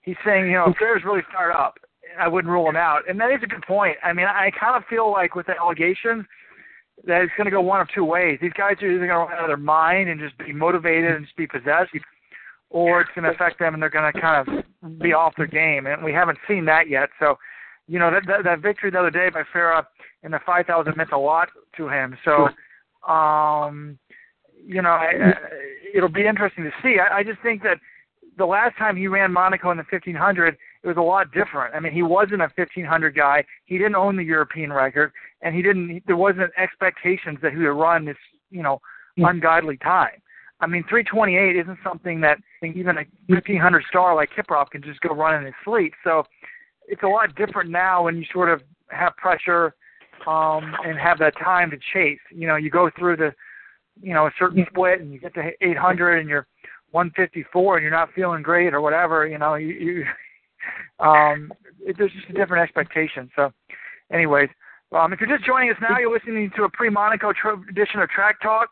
he's 0.02 0.16
saying, 0.24 0.46
you 0.46 0.52
know, 0.52 0.66
if 0.68 1.04
really 1.04 1.22
fired 1.32 1.52
up, 1.52 1.78
I 2.18 2.28
wouldn't 2.28 2.52
rule 2.52 2.68
him 2.68 2.76
out. 2.76 3.08
And 3.08 3.18
that 3.20 3.30
is 3.30 3.38
a 3.42 3.46
good 3.46 3.62
point. 3.62 3.96
I 4.02 4.12
mean, 4.12 4.26
I 4.26 4.50
kind 4.58 4.76
of 4.76 4.82
feel 4.90 5.10
like 5.10 5.34
with 5.34 5.46
the 5.46 5.54
allegations– 5.58 6.26
that 7.06 7.22
it's 7.22 7.32
going 7.36 7.46
to 7.46 7.50
go 7.50 7.60
one 7.60 7.80
of 7.80 7.88
two 7.94 8.04
ways. 8.04 8.38
These 8.40 8.52
guys 8.52 8.76
are 8.80 8.90
either 8.90 9.06
going 9.06 9.08
to 9.08 9.16
run 9.16 9.32
out 9.32 9.44
of 9.44 9.48
their 9.48 9.56
mind 9.56 10.08
and 10.08 10.20
just 10.20 10.36
be 10.38 10.52
motivated 10.52 11.12
and 11.12 11.24
just 11.24 11.36
be 11.36 11.46
possessed, 11.46 11.90
or 12.70 13.00
it's 13.00 13.10
going 13.14 13.24
to 13.24 13.30
affect 13.30 13.58
them 13.58 13.74
and 13.74 13.82
they're 13.82 13.90
going 13.90 14.12
to 14.12 14.20
kind 14.20 14.48
of 14.48 14.98
be 15.00 15.12
off 15.12 15.34
their 15.36 15.46
game. 15.46 15.86
And 15.86 16.02
we 16.04 16.12
haven't 16.12 16.38
seen 16.48 16.64
that 16.66 16.88
yet. 16.88 17.08
So, 17.18 17.36
you 17.88 17.98
know, 17.98 18.10
that 18.10 18.22
that, 18.26 18.44
that 18.44 18.60
victory 18.60 18.90
the 18.90 18.98
other 18.98 19.10
day 19.10 19.30
by 19.30 19.42
Farah 19.54 19.84
in 20.22 20.30
the 20.30 20.40
5,000 20.46 20.96
meant 20.96 21.12
a 21.12 21.18
lot 21.18 21.48
to 21.76 21.88
him. 21.88 22.16
So, 22.24 22.48
um, 23.12 23.98
you 24.64 24.80
know, 24.80 24.90
I, 24.90 25.12
I, 25.20 25.32
it'll 25.94 26.08
be 26.08 26.26
interesting 26.26 26.64
to 26.64 26.70
see. 26.82 26.98
I, 27.00 27.18
I 27.18 27.24
just 27.24 27.40
think 27.42 27.62
that 27.64 27.78
the 28.38 28.46
last 28.46 28.76
time 28.78 28.96
he 28.96 29.08
ran 29.08 29.32
Monaco 29.32 29.70
in 29.70 29.76
the 29.76 29.84
1500, 29.90 30.56
it 30.82 30.88
was 30.88 30.96
a 30.96 31.00
lot 31.00 31.32
different. 31.32 31.74
I 31.74 31.80
mean, 31.80 31.92
he 31.92 32.02
wasn't 32.02 32.42
a 32.42 32.50
1500 32.54 33.14
guy. 33.14 33.44
He 33.64 33.78
didn't 33.78 33.94
own 33.94 34.16
the 34.16 34.24
European 34.24 34.72
record, 34.72 35.12
and 35.40 35.54
he 35.54 35.62
didn't. 35.62 36.02
There 36.06 36.16
wasn't 36.16 36.50
expectations 36.58 37.38
that 37.42 37.52
he 37.52 37.58
would 37.58 37.68
run 37.68 38.04
this, 38.04 38.16
you 38.50 38.62
know, 38.62 38.80
mm-hmm. 39.18 39.24
ungodly 39.24 39.76
time. 39.78 40.20
I 40.60 40.66
mean, 40.66 40.84
328 40.88 41.56
isn't 41.56 41.78
something 41.82 42.20
that 42.20 42.38
even 42.62 42.96
a 42.98 43.04
1500 43.26 43.84
star 43.88 44.14
like 44.14 44.30
Kiprop 44.30 44.70
can 44.70 44.82
just 44.82 45.00
go 45.00 45.14
run 45.14 45.34
in 45.34 45.44
his 45.44 45.54
sleep. 45.64 45.92
So 46.04 46.24
it's 46.86 47.02
a 47.02 47.08
lot 47.08 47.34
different 47.34 47.70
now 47.70 48.04
when 48.04 48.16
you 48.16 48.24
sort 48.32 48.48
of 48.48 48.62
have 48.90 49.16
pressure 49.16 49.74
um, 50.26 50.74
and 50.84 50.96
have 50.98 51.18
that 51.18 51.34
time 51.36 51.70
to 51.70 51.78
chase. 51.92 52.20
You 52.30 52.46
know, 52.46 52.56
you 52.56 52.70
go 52.70 52.90
through 52.96 53.16
the, 53.16 53.32
you 54.00 54.14
know, 54.14 54.26
a 54.26 54.30
certain 54.38 54.64
split 54.70 55.00
and 55.00 55.12
you 55.12 55.18
get 55.18 55.34
to 55.34 55.50
800 55.60 56.18
and 56.18 56.28
you're 56.28 56.46
154 56.92 57.76
and 57.76 57.82
you're 57.82 57.90
not 57.90 58.12
feeling 58.14 58.42
great 58.42 58.72
or 58.72 58.80
whatever. 58.80 59.26
You 59.26 59.38
know, 59.38 59.54
you, 59.54 59.68
you 59.68 60.04
um, 61.02 61.52
it, 61.80 61.96
there's 61.98 62.12
just 62.12 62.30
a 62.30 62.32
different 62.32 62.62
expectation. 62.62 63.30
So, 63.36 63.52
anyways, 64.12 64.48
um, 64.92 65.12
if 65.12 65.20
you're 65.20 65.28
just 65.28 65.44
joining 65.44 65.68
us 65.70 65.76
now, 65.80 65.98
you're 65.98 66.12
listening 66.12 66.50
to 66.56 66.64
a 66.64 66.70
pre-Monaco 66.70 67.32
tr- 67.32 67.68
edition 67.68 68.00
of 68.00 68.08
Track 68.08 68.40
Talk. 68.40 68.70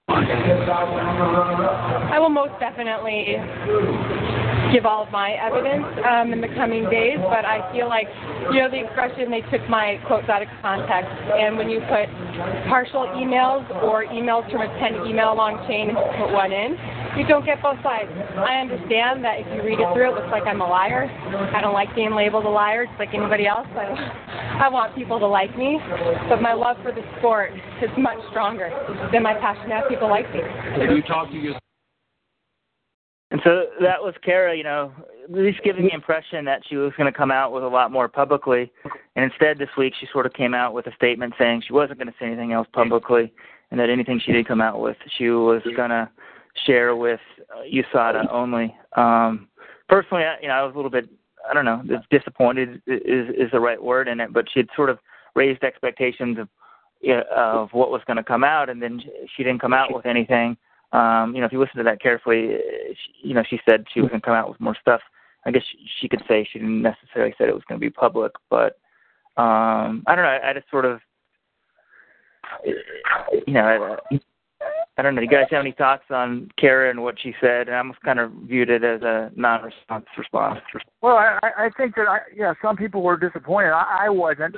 I 0.07 2.17
will 2.19 2.29
most 2.29 2.59
definitely 2.59 3.37
give 4.75 4.85
all 4.85 5.07
of 5.07 5.11
my 5.11 5.39
evidence 5.39 5.87
um, 6.03 6.35
in 6.35 6.43
the 6.43 6.51
coming 6.51 6.83
days, 6.91 7.15
but 7.23 7.47
I 7.47 7.63
feel 7.71 7.87
like, 7.87 8.11
you 8.51 8.59
know, 8.59 8.67
the 8.67 8.83
expression 8.83 9.31
they 9.31 9.39
took 9.47 9.63
my 9.71 9.95
quotes 10.03 10.27
out 10.27 10.43
of 10.43 10.51
context, 10.59 11.07
and 11.31 11.55
when 11.55 11.71
you 11.71 11.79
put 11.87 12.11
partial 12.67 13.07
emails 13.15 13.63
or 13.87 14.03
emails 14.11 14.43
from 14.51 14.67
a 14.67 14.69
10 14.83 15.07
email 15.07 15.31
long 15.31 15.63
chain 15.63 15.95
and 15.95 15.97
put 16.19 16.27
one 16.35 16.51
in, 16.51 16.75
you 17.15 17.23
don't 17.23 17.47
get 17.47 17.63
both 17.63 17.79
sides. 17.87 18.11
I 18.35 18.59
understand 18.59 19.23
that 19.23 19.39
if 19.39 19.47
you 19.55 19.63
read 19.63 19.79
it 19.79 19.87
through, 19.95 20.11
it 20.11 20.15
looks 20.19 20.31
like 20.35 20.43
I'm 20.43 20.59
a 20.59 20.67
liar. 20.67 21.07
I 21.55 21.61
don't 21.61 21.73
like 21.73 21.95
being 21.95 22.11
labeled 22.11 22.43
a 22.43 22.51
liar, 22.51 22.85
just 22.85 22.99
like 22.99 23.15
anybody 23.15 23.47
else. 23.47 23.67
I, 23.79 24.59
I 24.67 24.67
want 24.67 24.93
people 24.95 25.19
to 25.19 25.27
like 25.27 25.55
me, 25.55 25.79
but 26.27 26.41
my 26.41 26.51
love 26.51 26.75
for 26.83 26.91
the 26.91 27.03
sport 27.19 27.55
is 27.79 27.89
much 27.97 28.19
stronger 28.29 28.75
than 29.13 29.23
my 29.23 29.39
passion 29.39 29.69
to 29.69 29.75
have 29.75 29.87
people 29.87 30.09
like 30.09 30.27
me. 30.35 30.43
Have 30.83 30.91
you 30.91 31.03
talked 31.03 31.31
to 31.31 31.39
your 31.39 31.55
And 33.35 33.41
so 33.43 33.65
that 33.81 34.01
was 34.01 34.13
Kara, 34.23 34.55
you 34.55 34.63
know, 34.63 34.93
at 35.25 35.29
least 35.29 35.59
giving 35.61 35.83
the 35.83 35.93
impression 35.93 36.45
that 36.45 36.61
she 36.69 36.77
was 36.77 36.93
going 36.95 37.11
to 37.11 37.17
come 37.17 37.31
out 37.31 37.51
with 37.51 37.63
a 37.63 37.67
lot 37.67 37.91
more 37.91 38.07
publicly. 38.07 38.71
And 39.17 39.29
instead, 39.29 39.57
this 39.57 39.67
week, 39.77 39.93
she 39.99 40.07
sort 40.13 40.25
of 40.25 40.31
came 40.31 40.53
out 40.53 40.73
with 40.73 40.87
a 40.87 40.95
statement 40.95 41.33
saying 41.37 41.63
she 41.67 41.73
wasn't 41.73 41.99
going 41.99 42.07
to 42.07 42.13
say 42.17 42.27
anything 42.27 42.53
else 42.53 42.65
publicly, 42.71 43.33
and 43.71 43.79
that 43.81 43.89
anything 43.89 44.21
she 44.25 44.31
did 44.31 44.47
come 44.47 44.61
out 44.61 44.79
with, 44.79 44.95
she 45.17 45.27
was 45.27 45.61
going 45.75 45.89
to 45.89 46.09
share 46.65 46.95
with 46.95 47.19
uh, 47.53 47.63
USADA 47.69 48.31
only. 48.31 48.73
Um, 48.95 49.49
personally, 49.89 50.23
I, 50.23 50.39
you 50.41 50.47
know, 50.47 50.53
I 50.53 50.63
was 50.63 50.73
a 50.73 50.77
little 50.77 50.89
bit, 50.89 51.09
I 51.49 51.53
don't 51.53 51.65
know, 51.65 51.83
disappointed 52.09 52.81
is 52.87 53.27
is 53.37 53.51
the 53.51 53.59
right 53.59 53.83
word 53.83 54.07
in 54.07 54.21
it, 54.21 54.31
but 54.31 54.45
she 54.49 54.61
had 54.61 54.69
sort 54.77 54.89
of 54.89 54.97
raised 55.35 55.61
expectations 55.61 56.37
of 56.39 56.47
of 57.35 57.67
what 57.73 57.91
was 57.91 58.01
going 58.07 58.15
to 58.15 58.23
come 58.23 58.45
out, 58.45 58.69
and 58.69 58.81
then 58.81 59.01
she 59.35 59.43
didn't 59.43 59.59
come 59.59 59.73
out 59.73 59.93
with 59.93 60.05
anything. 60.05 60.55
Um, 60.91 61.33
you 61.33 61.41
know, 61.41 61.47
if 61.47 61.51
you 61.51 61.59
listen 61.59 61.77
to 61.77 61.83
that 61.83 62.01
carefully, 62.01 62.57
she, 62.93 63.27
you 63.29 63.33
know, 63.33 63.43
she 63.49 63.59
said 63.67 63.85
she 63.93 64.01
was 64.01 64.09
going 64.09 64.21
to 64.21 64.25
come 64.25 64.35
out 64.35 64.49
with 64.49 64.59
more 64.59 64.77
stuff. 64.79 65.01
I 65.45 65.51
guess 65.51 65.63
she, 65.71 65.77
she 65.99 66.07
could 66.07 66.23
say 66.27 66.47
she 66.51 66.59
didn't 66.59 66.81
necessarily 66.81 67.33
said 67.37 67.49
it 67.49 67.53
was 67.55 67.63
going 67.67 67.79
to 67.79 67.85
be 67.85 67.89
public, 67.89 68.31
but 68.49 68.79
um, 69.37 70.03
I 70.07 70.15
don't 70.15 70.23
know. 70.23 70.29
I, 70.29 70.49
I 70.49 70.53
just 70.53 70.69
sort 70.71 70.85
of, 70.85 70.99
you 72.65 73.53
know, 73.53 73.97
I, 74.11 74.17
I 74.97 75.01
don't 75.01 75.13
know. 75.13 75.21
Do 75.21 75.25
you 75.25 75.31
guys 75.31 75.47
have 75.51 75.59
any 75.59 75.73
thoughts 75.73 76.05
on 76.09 76.49
Kara 76.57 76.89
and 76.89 77.03
what 77.03 77.19
she 77.21 77.33
said? 77.41 77.67
And 77.67 77.75
I 77.75 77.79
almost 77.79 77.99
kind 78.01 78.19
of 78.19 78.31
viewed 78.31 78.69
it 78.69 78.83
as 78.83 79.01
a 79.01 79.31
non-response 79.35 80.05
response. 80.17 80.61
Well, 81.01 81.17
I, 81.17 81.39
I 81.43 81.69
think 81.75 81.95
that 81.95 82.07
I, 82.07 82.19
yeah, 82.33 82.53
some 82.61 82.77
people 82.77 83.01
were 83.01 83.17
disappointed. 83.17 83.71
I, 83.71 84.05
I 84.05 84.09
wasn't, 84.09 84.55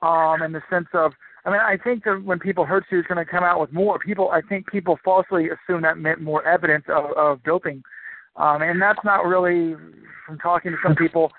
um, 0.00 0.42
in 0.42 0.52
the 0.52 0.62
sense 0.70 0.88
of, 0.94 1.12
I 1.44 1.50
mean, 1.50 1.60
I 1.60 1.76
think 1.76 2.04
that 2.04 2.22
when 2.24 2.38
people 2.38 2.64
heard 2.64 2.84
she 2.88 2.96
was 2.96 3.04
going 3.06 3.24
to 3.24 3.30
come 3.30 3.42
out 3.42 3.60
with 3.60 3.72
more, 3.72 3.98
people, 3.98 4.30
I 4.30 4.42
think 4.42 4.70
people 4.70 4.98
falsely 5.04 5.48
assumed 5.48 5.84
that 5.84 5.98
meant 5.98 6.20
more 6.20 6.46
evidence 6.46 6.84
of, 6.88 7.10
of 7.16 7.42
doping, 7.42 7.82
um, 8.36 8.62
and 8.62 8.80
that's 8.80 9.00
not 9.04 9.26
really, 9.26 9.74
from 10.26 10.38
talking 10.38 10.70
to 10.70 10.78
some 10.82 10.94
people, 10.94 11.32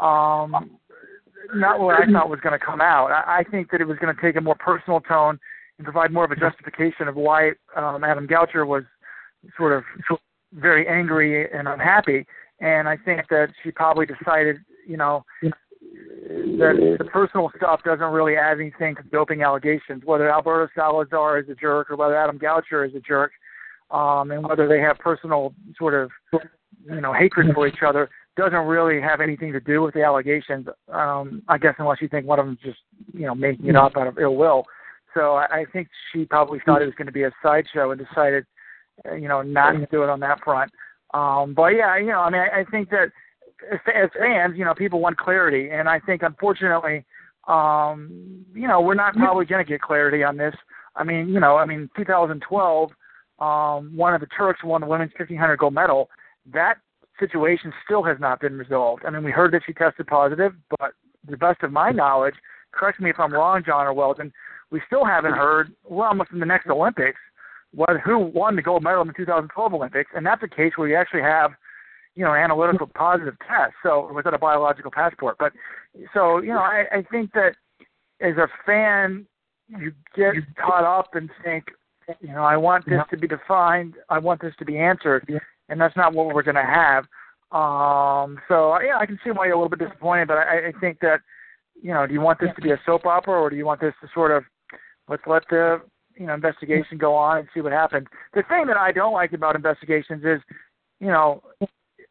um, 0.00 0.78
not 1.54 1.80
what 1.80 2.00
I 2.00 2.10
thought 2.10 2.30
was 2.30 2.40
going 2.40 2.58
to 2.58 2.64
come 2.64 2.80
out. 2.80 3.10
I, 3.10 3.40
I 3.40 3.44
think 3.50 3.70
that 3.72 3.80
it 3.80 3.86
was 3.86 3.98
going 3.98 4.14
to 4.14 4.22
take 4.22 4.36
a 4.36 4.40
more 4.40 4.54
personal 4.54 5.00
tone 5.00 5.38
and 5.78 5.84
provide 5.84 6.12
more 6.12 6.24
of 6.24 6.30
a 6.30 6.36
justification 6.36 7.08
of 7.08 7.16
why 7.16 7.50
um, 7.76 8.04
Adam 8.04 8.26
Goucher 8.26 8.66
was 8.66 8.84
sort 9.56 9.72
of 9.72 9.82
very 10.52 10.86
angry 10.86 11.50
and 11.50 11.66
unhappy. 11.66 12.26
And 12.60 12.88
I 12.88 12.96
think 12.96 13.22
that 13.30 13.48
she 13.62 13.70
probably 13.70 14.06
decided, 14.06 14.58
you 14.86 14.96
know, 14.96 15.24
that 15.80 16.96
the 16.98 17.04
personal 17.04 17.50
stuff 17.56 17.80
doesn't 17.84 18.12
really 18.12 18.36
add 18.36 18.60
anything 18.60 18.94
to 18.96 19.02
doping 19.10 19.42
allegations. 19.42 20.02
Whether 20.04 20.30
Alberto 20.30 20.70
Salazar 20.74 21.38
is 21.38 21.48
a 21.48 21.54
jerk 21.54 21.90
or 21.90 21.96
whether 21.96 22.16
Adam 22.16 22.38
Goucher 22.38 22.86
is 22.86 22.94
a 22.94 23.00
jerk, 23.00 23.32
um, 23.90 24.30
and 24.30 24.46
whether 24.46 24.68
they 24.68 24.80
have 24.80 24.98
personal 24.98 25.54
sort 25.76 25.94
of, 25.94 26.10
you 26.84 27.00
know, 27.00 27.12
hatred 27.12 27.52
for 27.54 27.66
each 27.66 27.82
other 27.86 28.08
doesn't 28.36 28.66
really 28.66 29.00
have 29.00 29.20
anything 29.20 29.52
to 29.52 29.60
do 29.60 29.82
with 29.82 29.94
the 29.94 30.02
allegations. 30.02 30.66
Um, 30.92 31.42
I 31.48 31.58
guess 31.58 31.74
unless 31.78 32.00
you 32.00 32.08
think 32.08 32.26
one 32.26 32.38
of 32.38 32.46
them's 32.46 32.60
just, 32.62 32.78
you 33.12 33.26
know, 33.26 33.34
making 33.34 33.66
it 33.66 33.76
up 33.76 33.96
out 33.96 34.06
of 34.06 34.18
ill 34.18 34.36
will. 34.36 34.64
So 35.14 35.34
I, 35.34 35.60
I 35.60 35.64
think 35.72 35.88
she 36.12 36.24
probably 36.24 36.60
thought 36.64 36.82
it 36.82 36.86
was 36.86 36.94
going 36.94 37.06
to 37.06 37.12
be 37.12 37.24
a 37.24 37.32
sideshow 37.42 37.90
and 37.90 38.00
decided, 38.00 38.46
you 39.18 39.28
know, 39.28 39.42
not 39.42 39.72
to 39.72 39.86
do 39.90 40.04
it 40.04 40.08
on 40.08 40.20
that 40.20 40.42
front. 40.44 40.70
Um, 41.12 41.54
but 41.54 41.68
yeah, 41.68 41.98
you 41.98 42.06
know, 42.06 42.20
I 42.20 42.30
mean, 42.30 42.40
I, 42.40 42.60
I 42.60 42.64
think 42.70 42.90
that 42.90 43.10
as, 43.72 44.10
fans, 44.18 44.54
you 44.56 44.64
know, 44.64 44.74
people 44.74 45.00
want 45.00 45.16
clarity, 45.16 45.70
and 45.70 45.88
I 45.88 46.00
think 46.00 46.22
unfortunately, 46.22 47.04
um, 47.48 48.44
you 48.54 48.68
know, 48.68 48.80
we're 48.80 48.94
not 48.94 49.14
probably 49.14 49.44
going 49.44 49.64
to 49.64 49.68
get 49.68 49.80
clarity 49.80 50.22
on 50.22 50.36
this. 50.36 50.54
I 50.96 51.04
mean, 51.04 51.28
you 51.28 51.40
know, 51.40 51.56
I 51.56 51.64
mean, 51.64 51.88
2012, 51.96 52.90
um, 53.38 53.96
one 53.96 54.14
of 54.14 54.20
the 54.20 54.26
Turks 54.26 54.62
won 54.62 54.80
the 54.80 54.86
women's 54.86 55.12
1500 55.18 55.56
gold 55.56 55.74
medal. 55.74 56.10
That 56.52 56.76
situation 57.18 57.72
still 57.84 58.02
has 58.02 58.18
not 58.20 58.40
been 58.40 58.56
resolved. 58.56 59.04
I 59.06 59.10
mean, 59.10 59.24
we 59.24 59.30
heard 59.30 59.52
that 59.52 59.62
she 59.66 59.72
tested 59.72 60.06
positive, 60.06 60.52
but 60.78 60.92
to 61.24 61.30
the 61.30 61.36
best 61.36 61.62
of 61.62 61.72
my 61.72 61.90
knowledge, 61.90 62.34
correct 62.72 63.00
me 63.00 63.10
if 63.10 63.18
I'm 63.18 63.32
wrong, 63.32 63.62
John 63.64 63.86
or 63.86 63.92
Weldon, 63.92 64.32
we 64.70 64.80
still 64.86 65.04
haven't 65.04 65.32
heard, 65.32 65.72
well, 65.84 66.08
almost 66.08 66.30
in 66.32 66.40
the 66.40 66.46
next 66.46 66.68
Olympics, 66.68 67.18
what, 67.72 68.00
who 68.04 68.18
won 68.18 68.56
the 68.56 68.62
gold 68.62 68.82
medal 68.82 69.02
in 69.02 69.08
the 69.08 69.14
2012 69.14 69.74
Olympics, 69.74 70.10
and 70.14 70.26
that's 70.26 70.42
a 70.42 70.48
case 70.48 70.72
where 70.76 70.88
you 70.88 70.96
actually 70.96 71.22
have, 71.22 71.52
you 72.14 72.24
know, 72.24 72.34
analytical 72.34 72.86
positive 72.94 73.34
test. 73.46 73.74
So 73.82 74.10
was 74.12 74.24
it 74.26 74.34
a 74.34 74.38
biological 74.38 74.90
passport? 74.90 75.36
But 75.38 75.52
so 76.14 76.40
you 76.40 76.48
know, 76.48 76.60
I, 76.60 76.84
I 76.92 77.02
think 77.10 77.32
that 77.32 77.52
as 78.20 78.36
a 78.36 78.48
fan, 78.66 79.26
you 79.68 79.92
get 80.16 80.34
caught 80.56 80.84
up 80.84 81.14
and 81.14 81.30
think, 81.44 81.64
you 82.20 82.32
know, 82.32 82.42
I 82.42 82.56
want 82.56 82.84
this 82.86 83.00
to 83.10 83.16
be 83.16 83.28
defined, 83.28 83.94
I 84.08 84.18
want 84.18 84.40
this 84.40 84.54
to 84.58 84.64
be 84.64 84.78
answered, 84.78 85.26
and 85.68 85.80
that's 85.80 85.96
not 85.96 86.12
what 86.12 86.34
we're 86.34 86.42
going 86.42 86.56
to 86.56 86.62
have. 86.62 87.04
Um, 87.52 88.38
so 88.48 88.80
yeah, 88.80 88.98
I 88.98 89.06
can 89.06 89.18
see 89.24 89.30
why 89.30 89.46
you're 89.46 89.54
a 89.54 89.58
little 89.58 89.70
bit 89.70 89.80
disappointed, 89.80 90.28
but 90.28 90.38
I, 90.38 90.68
I 90.68 90.72
think 90.80 91.00
that, 91.00 91.20
you 91.80 91.92
know, 91.92 92.06
do 92.06 92.12
you 92.12 92.20
want 92.20 92.38
this 92.40 92.50
to 92.56 92.62
be 92.62 92.70
a 92.70 92.80
soap 92.84 93.06
opera, 93.06 93.40
or 93.40 93.50
do 93.50 93.56
you 93.56 93.64
want 93.64 93.80
this 93.80 93.94
to 94.02 94.08
sort 94.12 94.30
of 94.30 94.44
let's 95.08 95.22
let 95.26 95.42
the 95.50 95.80
you 96.16 96.26
know 96.26 96.34
investigation 96.34 96.98
go 96.98 97.14
on 97.14 97.38
and 97.38 97.48
see 97.52 97.60
what 97.60 97.72
happens. 97.72 98.06
The 98.34 98.42
thing 98.48 98.66
that 98.66 98.76
I 98.76 98.92
don't 98.92 99.12
like 99.12 99.32
about 99.32 99.56
investigations 99.56 100.22
is, 100.24 100.40
you 101.00 101.08
know, 101.08 101.42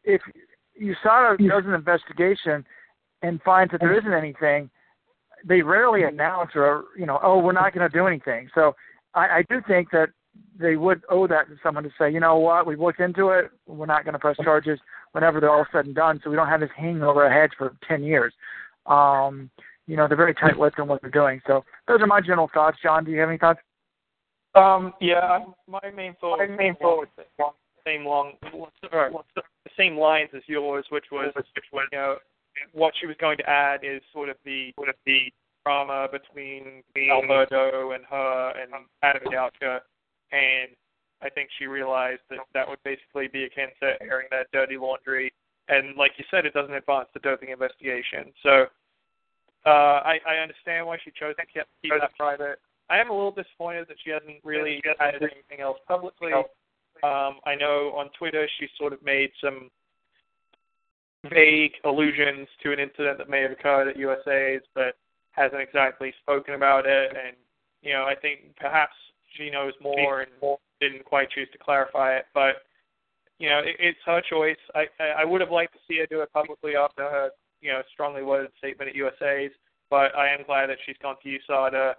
if 0.04 0.20
USADA 0.80 1.48
does 1.48 1.64
an 1.66 1.74
investigation 1.74 2.64
and 3.22 3.40
finds 3.42 3.72
that 3.72 3.80
there 3.80 3.98
isn't 3.98 4.12
anything, 4.12 4.70
they 5.44 5.62
rarely 5.62 6.04
announce 6.04 6.50
or 6.54 6.84
you 6.98 7.06
know, 7.06 7.18
oh, 7.22 7.38
we're 7.38 7.52
not 7.52 7.74
going 7.74 7.88
to 7.88 7.96
do 7.96 8.06
anything. 8.06 8.48
So 8.54 8.74
I, 9.14 9.38
I 9.38 9.44
do 9.48 9.60
think 9.66 9.90
that 9.90 10.08
they 10.58 10.76
would 10.76 11.02
owe 11.10 11.26
that 11.26 11.48
to 11.48 11.56
someone 11.62 11.84
to 11.84 11.90
say, 11.98 12.12
you 12.12 12.20
know 12.20 12.36
what, 12.36 12.66
we've 12.66 12.80
looked 12.80 13.00
into 13.00 13.28
it, 13.30 13.50
we're 13.66 13.86
not 13.86 14.04
going 14.04 14.12
to 14.12 14.18
press 14.18 14.36
charges 14.42 14.78
whenever 15.12 15.40
they're 15.40 15.50
all 15.50 15.66
said 15.72 15.86
and 15.86 15.94
done, 15.94 16.20
so 16.22 16.30
we 16.30 16.36
don't 16.36 16.48
have 16.48 16.60
this 16.60 16.70
hanging 16.76 17.02
over 17.02 17.24
our 17.24 17.32
heads 17.32 17.52
for 17.58 17.74
ten 17.86 18.02
years. 18.02 18.32
Um, 18.86 19.50
you 19.86 19.96
know, 19.96 20.06
they're 20.06 20.16
very 20.16 20.34
tight-lipped 20.34 20.78
on 20.78 20.86
what 20.86 21.00
they're 21.02 21.10
doing. 21.10 21.40
So 21.46 21.64
those 21.88 22.00
are 22.00 22.06
my 22.06 22.20
general 22.20 22.48
thoughts. 22.54 22.78
John, 22.82 23.04
do 23.04 23.10
you 23.10 23.18
have 23.18 23.28
any 23.28 23.38
thoughts? 23.38 23.58
Um, 24.54 24.94
yeah, 25.00 25.40
my 25.68 25.90
main 25.94 26.14
thought, 26.20 26.38
my 26.38 26.46
main 26.46 26.76
thought 26.76 26.98
was 26.98 27.08
the 27.16 27.24
same 27.84 28.04
long, 28.04 28.32
the 28.42 29.42
same 29.76 29.96
lines 29.96 30.30
as 30.34 30.42
yours, 30.46 30.84
which 30.90 31.06
was, 31.12 31.32
which 31.34 31.46
was, 31.72 31.86
you 31.92 31.98
know, 31.98 32.16
what 32.72 32.92
she 33.00 33.06
was 33.06 33.16
going 33.20 33.38
to 33.38 33.48
add 33.48 33.80
is 33.82 34.02
sort 34.12 34.28
of 34.28 34.36
the 34.44 34.72
sort 34.76 34.88
of 34.88 34.96
the 35.06 35.32
drama 35.64 36.08
between 36.10 36.82
Alberto 37.10 37.92
and 37.92 38.04
her 38.10 38.52
and 38.60 38.72
Adam 39.02 39.22
Goucher, 39.32 39.80
and 40.32 40.70
I 41.22 41.28
think 41.28 41.50
she 41.58 41.66
realized 41.66 42.22
that 42.30 42.38
that 42.54 42.68
would 42.68 42.82
basically 42.84 43.28
be 43.28 43.44
akin 43.44 43.68
to 43.82 43.92
airing 44.02 44.28
that 44.30 44.46
dirty 44.52 44.78
laundry. 44.78 45.32
And 45.68 45.96
like 45.96 46.12
you 46.16 46.24
said, 46.30 46.46
it 46.46 46.54
doesn't 46.54 46.74
advance 46.74 47.08
the 47.14 47.20
doping 47.20 47.50
investigation. 47.50 48.32
So 48.42 48.66
uh, 49.66 50.00
I, 50.02 50.18
I 50.26 50.36
understand 50.42 50.86
why 50.86 50.98
she 51.04 51.10
chose 51.10 51.36
to 51.36 51.46
keep, 51.46 51.64
keep 51.82 51.92
that 52.00 52.16
private. 52.16 52.58
I 52.88 52.98
am 52.98 53.10
a 53.10 53.12
little 53.12 53.30
disappointed 53.30 53.86
that 53.88 53.98
she 54.02 54.10
hasn't 54.10 54.42
really 54.42 54.82
added 54.98 55.22
anything 55.22 55.60
else 55.62 55.78
publicly. 55.86 56.32
Um, 57.02 57.40
I 57.46 57.54
know 57.54 57.92
on 57.96 58.10
Twitter 58.18 58.48
she 58.58 58.68
sort 58.78 58.92
of 58.92 59.02
made 59.02 59.30
some 59.42 59.70
vague 61.28 61.72
allusions 61.84 62.48
to 62.62 62.72
an 62.72 62.78
incident 62.78 63.18
that 63.18 63.28
may 63.28 63.42
have 63.42 63.52
occurred 63.52 63.88
at 63.88 63.96
USA's, 63.96 64.62
but 64.74 64.96
hasn't 65.32 65.60
exactly 65.60 66.12
spoken 66.22 66.54
about 66.54 66.86
it. 66.86 67.10
And 67.10 67.36
you 67.82 67.92
know, 67.92 68.04
I 68.04 68.14
think 68.14 68.56
perhaps 68.58 68.94
she 69.36 69.50
knows 69.50 69.72
more 69.80 70.22
and 70.22 70.30
didn't 70.80 71.04
quite 71.04 71.30
choose 71.30 71.48
to 71.52 71.58
clarify 71.58 72.16
it. 72.16 72.26
But 72.34 72.62
you 73.38 73.48
know, 73.48 73.58
it, 73.60 73.76
it's 73.78 73.98
her 74.06 74.20
choice. 74.20 74.58
I 74.74 74.86
I 75.18 75.24
would 75.24 75.40
have 75.40 75.50
liked 75.50 75.74
to 75.74 75.78
see 75.88 75.98
her 75.98 76.06
do 76.06 76.20
it 76.20 76.32
publicly 76.32 76.76
after 76.76 77.02
her 77.02 77.30
you 77.60 77.72
know 77.72 77.82
strongly 77.92 78.22
worded 78.22 78.50
statement 78.58 78.90
at 78.90 78.96
USA's, 78.96 79.52
but 79.90 80.14
I 80.16 80.32
am 80.32 80.44
glad 80.46 80.68
that 80.68 80.78
she's 80.86 80.96
gone 81.02 81.16
to 81.22 81.38
USADA, 81.38 81.94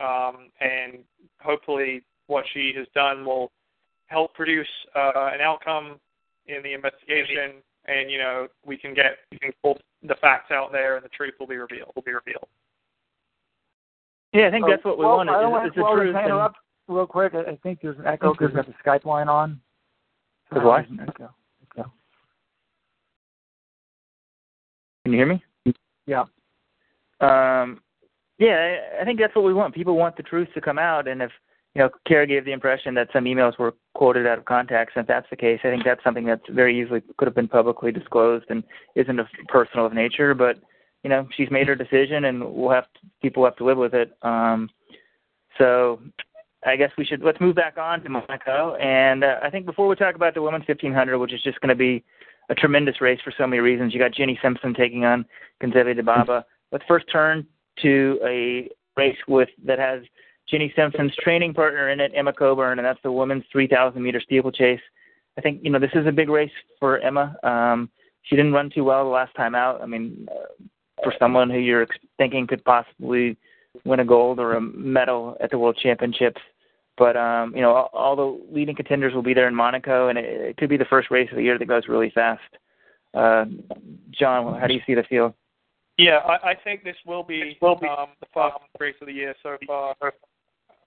um, 0.00 0.50
and 0.60 0.98
hopefully 1.40 2.02
what 2.26 2.44
she 2.52 2.72
has 2.76 2.86
done 2.94 3.24
will 3.24 3.50
help 4.06 4.34
produce 4.34 4.68
uh, 4.94 5.30
an 5.32 5.40
outcome 5.40 5.98
in 6.46 6.62
the 6.62 6.72
investigation, 6.72 7.62
and 7.86 8.10
you 8.10 8.18
know 8.18 8.48
we 8.64 8.76
can 8.76 8.94
get 8.94 9.18
we 9.30 9.38
can 9.38 9.52
pull 9.62 9.78
the 10.02 10.14
facts 10.20 10.50
out 10.50 10.72
there, 10.72 10.96
and 10.96 11.04
the 11.04 11.08
truth 11.10 11.34
will 11.38 11.46
be 11.46 11.56
revealed. 11.56 11.92
Will 11.94 12.02
be 12.02 12.12
revealed. 12.12 12.48
Yeah, 14.32 14.48
I 14.48 14.50
think 14.50 14.66
that's 14.68 14.84
what 14.84 14.98
we 14.98 15.04
well, 15.04 15.16
wanted. 15.16 15.32
I 15.32 15.40
don't 15.40 15.52
It's, 15.52 15.52
want 15.52 15.74
the 15.74 15.82
well, 15.82 15.94
truth. 15.94 16.08
can 16.08 16.16
I 16.16 16.20
and- 16.20 16.28
interrupt 16.28 16.56
real 16.88 17.06
quick. 17.06 17.34
I 17.34 17.50
I 17.52 17.56
think 17.62 17.80
there's 17.82 17.98
an 17.98 18.06
echo 18.06 18.32
because 18.32 18.48
we've 18.48 18.56
got 18.56 18.66
the 18.66 18.74
Skype 18.84 19.04
line 19.04 19.28
on. 19.28 19.60
There's 20.50 20.64
what? 20.64 20.86
There's 20.88 20.90
an 20.90 21.00
echo. 21.08 21.30
Echo. 21.70 21.92
Can 25.04 25.12
you 25.12 25.18
hear 25.18 25.26
me? 25.26 25.42
Yeah. 26.06 26.24
Um, 27.20 27.80
yeah, 28.38 28.76
I 28.98 29.02
I 29.02 29.04
think 29.04 29.18
that's 29.18 29.34
what 29.34 29.44
we 29.44 29.54
want. 29.54 29.74
People 29.74 29.96
want 29.96 30.16
the 30.16 30.22
truth 30.22 30.48
to 30.54 30.60
come 30.60 30.78
out, 30.78 31.08
and 31.08 31.22
if 31.22 31.30
you 31.76 31.82
know, 31.82 31.90
Kara 32.06 32.26
gave 32.26 32.46
the 32.46 32.52
impression 32.52 32.94
that 32.94 33.08
some 33.12 33.26
emails 33.26 33.58
were 33.58 33.74
quoted 33.94 34.26
out 34.26 34.38
of 34.38 34.46
context. 34.46 34.96
And 34.96 35.02
if 35.02 35.08
that's 35.08 35.28
the 35.28 35.36
case, 35.36 35.60
I 35.62 35.68
think 35.68 35.84
that's 35.84 36.02
something 36.02 36.24
that's 36.24 36.48
very 36.48 36.80
easily 36.80 37.02
could 37.18 37.28
have 37.28 37.34
been 37.34 37.48
publicly 37.48 37.92
disclosed 37.92 38.46
and 38.48 38.64
isn't 38.94 39.20
of 39.20 39.26
personal 39.48 39.84
of 39.84 39.92
nature. 39.92 40.32
But 40.32 40.56
you 41.04 41.10
know, 41.10 41.28
she's 41.36 41.50
made 41.50 41.68
her 41.68 41.74
decision, 41.74 42.24
and 42.24 42.42
we'll 42.42 42.70
have 42.70 42.84
to, 42.94 43.00
people 43.20 43.44
have 43.44 43.56
to 43.56 43.64
live 43.66 43.76
with 43.76 43.92
it. 43.92 44.16
Um, 44.22 44.70
so 45.58 46.00
I 46.64 46.76
guess 46.76 46.92
we 46.96 47.04
should 47.04 47.22
let's 47.22 47.42
move 47.42 47.56
back 47.56 47.76
on 47.76 48.02
to 48.04 48.08
Monaco. 48.08 48.76
And 48.76 49.22
uh, 49.22 49.40
I 49.42 49.50
think 49.50 49.66
before 49.66 49.86
we 49.86 49.96
talk 49.96 50.14
about 50.14 50.32
the 50.32 50.40
women's 50.40 50.66
1500, 50.66 51.18
which 51.18 51.34
is 51.34 51.42
just 51.42 51.60
going 51.60 51.68
to 51.68 51.74
be 51.74 52.02
a 52.48 52.54
tremendous 52.54 53.02
race 53.02 53.20
for 53.22 53.34
so 53.36 53.46
many 53.46 53.60
reasons, 53.60 53.92
you 53.92 54.00
got 54.00 54.14
Jenny 54.14 54.38
Simpson 54.42 54.72
taking 54.72 55.04
on 55.04 55.26
Genzebe 55.62 56.00
Dibaba. 56.00 56.44
Let's 56.72 56.84
first 56.88 57.04
turn 57.12 57.46
to 57.82 58.18
a 58.24 58.70
race 58.96 59.18
with 59.28 59.50
that 59.66 59.78
has 59.78 60.00
Jenny 60.48 60.72
Simpson's 60.76 61.14
training 61.16 61.54
partner 61.54 61.90
in 61.90 62.00
it, 62.00 62.12
Emma 62.14 62.32
Coburn, 62.32 62.78
and 62.78 62.86
that's 62.86 63.02
the 63.02 63.10
women's 63.10 63.44
3,000 63.50 64.00
meter 64.02 64.20
steeplechase. 64.20 64.80
I 65.38 65.40
think 65.40 65.60
you 65.62 65.70
know 65.70 65.78
this 65.78 65.90
is 65.94 66.06
a 66.06 66.12
big 66.12 66.28
race 66.28 66.50
for 66.80 66.98
Emma. 67.00 67.36
Um, 67.42 67.90
she 68.22 68.36
didn't 68.36 68.52
run 68.52 68.70
too 68.70 68.84
well 68.84 69.04
the 69.04 69.10
last 69.10 69.34
time 69.34 69.54
out. 69.54 69.82
I 69.82 69.86
mean, 69.86 70.26
uh, 70.30 70.64
for 71.02 71.12
someone 71.18 71.50
who 71.50 71.58
you're 71.58 71.86
thinking 72.16 72.46
could 72.46 72.64
possibly 72.64 73.36
win 73.84 74.00
a 74.00 74.04
gold 74.04 74.38
or 74.38 74.54
a 74.54 74.60
medal 74.60 75.36
at 75.40 75.50
the 75.50 75.58
World 75.58 75.78
Championships. 75.82 76.40
But 76.96 77.16
um, 77.16 77.54
you 77.54 77.60
know, 77.60 77.74
all, 77.74 77.90
all 77.92 78.16
the 78.16 78.54
leading 78.54 78.74
contenders 78.74 79.14
will 79.14 79.22
be 79.22 79.34
there 79.34 79.48
in 79.48 79.54
Monaco, 79.54 80.08
and 80.08 80.18
it, 80.18 80.24
it 80.24 80.56
could 80.56 80.70
be 80.70 80.78
the 80.78 80.86
first 80.86 81.10
race 81.10 81.28
of 81.30 81.36
the 81.36 81.42
year 81.42 81.58
that 81.58 81.68
goes 81.68 81.88
really 81.88 82.10
fast. 82.10 82.40
Uh, 83.12 83.44
John, 84.10 84.58
how 84.58 84.66
do 84.66 84.74
you 84.74 84.80
see 84.86 84.94
the 84.94 85.02
field? 85.02 85.34
Yeah, 85.98 86.18
I, 86.18 86.50
I 86.50 86.54
think 86.62 86.84
this 86.84 86.96
will 87.06 87.22
be, 87.22 87.56
will 87.62 87.76
be 87.76 87.88
um, 87.88 88.08
the 88.20 88.26
fastest 88.34 88.70
race 88.78 88.96
of 89.00 89.06
the 89.06 89.14
year 89.14 89.34
so 89.42 89.56
far. 89.66 89.94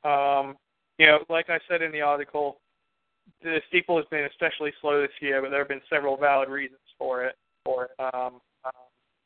Um, 0.03 0.55
you 0.97 1.07
know, 1.07 1.19
like 1.29 1.49
I 1.49 1.59
said 1.67 1.81
in 1.81 1.91
the 1.91 2.01
article, 2.01 2.59
the 3.43 3.59
steeple 3.67 3.97
has 3.97 4.05
been 4.11 4.25
especially 4.25 4.73
slow 4.81 5.01
this 5.01 5.11
year, 5.21 5.41
but 5.41 5.49
there 5.49 5.59
have 5.59 5.67
been 5.67 5.81
several 5.89 6.17
valid 6.17 6.49
reasons 6.49 6.79
for 6.97 7.23
it. 7.25 7.35
For 7.63 7.85
it. 7.85 7.91
Um, 7.99 8.41
um, 8.65 8.71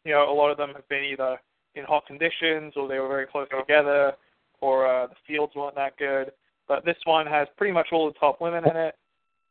you 0.06 0.12
know, 0.12 0.32
a 0.32 0.34
lot 0.34 0.52
of 0.52 0.58
them 0.58 0.72
have 0.76 0.88
been 0.90 1.04
either 1.04 1.40
in 1.76 1.86
hot 1.86 2.06
conditions 2.06 2.74
or 2.76 2.88
they 2.88 3.00
were 3.00 3.08
very 3.08 3.26
close 3.26 3.48
together 3.50 4.14
or 4.62 4.88
uh, 4.88 5.08
the 5.08 5.16
fields 5.28 5.54
weren't 5.56 5.76
that 5.76 5.98
good. 5.98 6.32
But 6.68 6.86
this 6.86 6.98
one 7.04 7.28
has 7.28 7.48
pretty 7.58 7.74
much 7.74 7.88
all 7.92 8.08
the 8.08 8.20
top 8.20 8.40
women 8.40 8.64
in 8.70 8.76
it. 8.76 8.96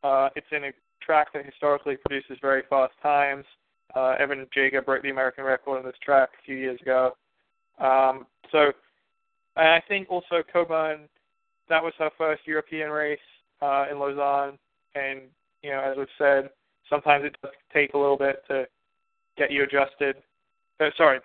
Uh, 0.03 0.29
it's 0.35 0.47
in 0.51 0.65
a 0.65 0.71
track 1.01 1.27
that 1.33 1.45
historically 1.45 1.97
produces 1.97 2.37
very 2.41 2.63
fast 2.69 2.93
times. 3.01 3.45
Uh, 3.95 4.15
Evan 4.19 4.47
Jager 4.53 4.81
broke 4.81 5.03
the 5.03 5.11
American 5.11 5.43
record 5.43 5.77
on 5.77 5.85
this 5.85 5.95
track 6.03 6.29
a 6.39 6.43
few 6.43 6.55
years 6.55 6.81
ago. 6.81 7.15
Um, 7.79 8.25
so, 8.51 8.71
and 9.55 9.67
I 9.67 9.81
think 9.87 10.09
also 10.09 10.43
Coburn, 10.51 11.01
that 11.69 11.83
was 11.83 11.93
her 11.99 12.09
first 12.17 12.41
European 12.45 12.89
race 12.89 13.19
uh, 13.61 13.85
in 13.91 13.99
Lausanne, 13.99 14.57
and 14.95 15.21
you 15.61 15.71
know, 15.71 15.79
as 15.79 15.97
we've 15.97 16.07
said, 16.17 16.49
sometimes 16.89 17.25
it 17.25 17.35
does 17.41 17.51
take 17.73 17.93
a 17.93 17.97
little 17.97 18.17
bit 18.17 18.43
to 18.49 18.65
get 19.37 19.51
you 19.51 19.63
adjusted. 19.63 20.17
Uh, 20.79 20.89
sorry, 20.97 21.19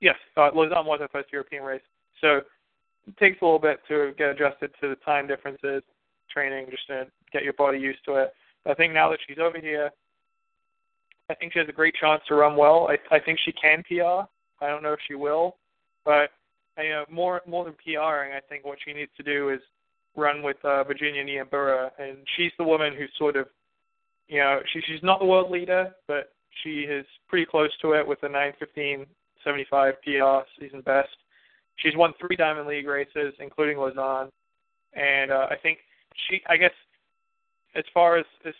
yes, 0.00 0.16
uh, 0.36 0.50
Lausanne 0.54 0.86
was 0.86 1.00
her 1.00 1.08
first 1.12 1.32
European 1.32 1.62
race, 1.62 1.82
so 2.20 2.40
it 3.06 3.16
takes 3.18 3.40
a 3.42 3.44
little 3.44 3.58
bit 3.58 3.80
to 3.88 4.12
get 4.16 4.30
adjusted 4.30 4.70
to 4.80 4.88
the 4.88 4.96
time 4.96 5.26
differences, 5.26 5.82
training, 6.30 6.66
just 6.70 6.86
to 6.88 7.06
get 7.32 7.44
your 7.44 7.52
body 7.52 7.78
used 7.78 8.04
to 8.04 8.16
it. 8.16 8.34
I 8.64 8.74
think 8.74 8.92
now 8.92 9.10
that 9.10 9.18
she's 9.26 9.38
over 9.38 9.58
here, 9.58 9.90
I 11.28 11.34
think 11.34 11.52
she 11.52 11.58
has 11.58 11.68
a 11.68 11.72
great 11.72 11.94
chance 11.94 12.22
to 12.28 12.34
run 12.34 12.56
well. 12.56 12.88
I, 12.88 13.14
I 13.14 13.20
think 13.20 13.38
she 13.44 13.52
can 13.52 13.82
PR. 13.84 14.26
I 14.64 14.68
don't 14.68 14.82
know 14.82 14.92
if 14.92 15.00
she 15.06 15.14
will, 15.14 15.56
but 16.04 16.30
you 16.78 16.90
know, 16.90 17.04
more 17.10 17.42
more 17.46 17.64
than 17.64 17.74
PRing, 17.74 18.32
I 18.32 18.40
think 18.48 18.64
what 18.64 18.78
she 18.84 18.92
needs 18.92 19.10
to 19.16 19.22
do 19.22 19.50
is 19.50 19.60
run 20.16 20.42
with 20.42 20.56
uh, 20.64 20.84
Virginia 20.84 21.24
Nyambura, 21.24 21.90
and 21.98 22.18
she's 22.36 22.52
the 22.58 22.64
woman 22.64 22.94
who's 22.96 23.10
sort 23.18 23.36
of, 23.36 23.46
you 24.28 24.38
know, 24.38 24.60
she 24.72 24.80
she's 24.86 25.02
not 25.02 25.20
the 25.20 25.26
world 25.26 25.50
leader, 25.50 25.94
but 26.08 26.32
she 26.62 26.80
is 26.80 27.06
pretty 27.28 27.46
close 27.46 27.70
to 27.82 27.92
it 27.92 28.06
with 28.06 28.22
a 28.22 28.28
9:15.75 28.28 29.92
PR 30.02 30.48
season 30.58 30.80
best. 30.80 31.16
She's 31.76 31.96
won 31.96 32.14
three 32.18 32.36
Diamond 32.36 32.66
League 32.66 32.86
races, 32.86 33.34
including 33.38 33.78
Lausanne, 33.78 34.30
and 34.94 35.30
uh, 35.30 35.46
I 35.50 35.56
think 35.62 35.78
she, 36.28 36.40
I 36.48 36.56
guess, 36.56 36.72
as 37.74 37.84
far 37.92 38.16
as, 38.16 38.24
as 38.46 38.54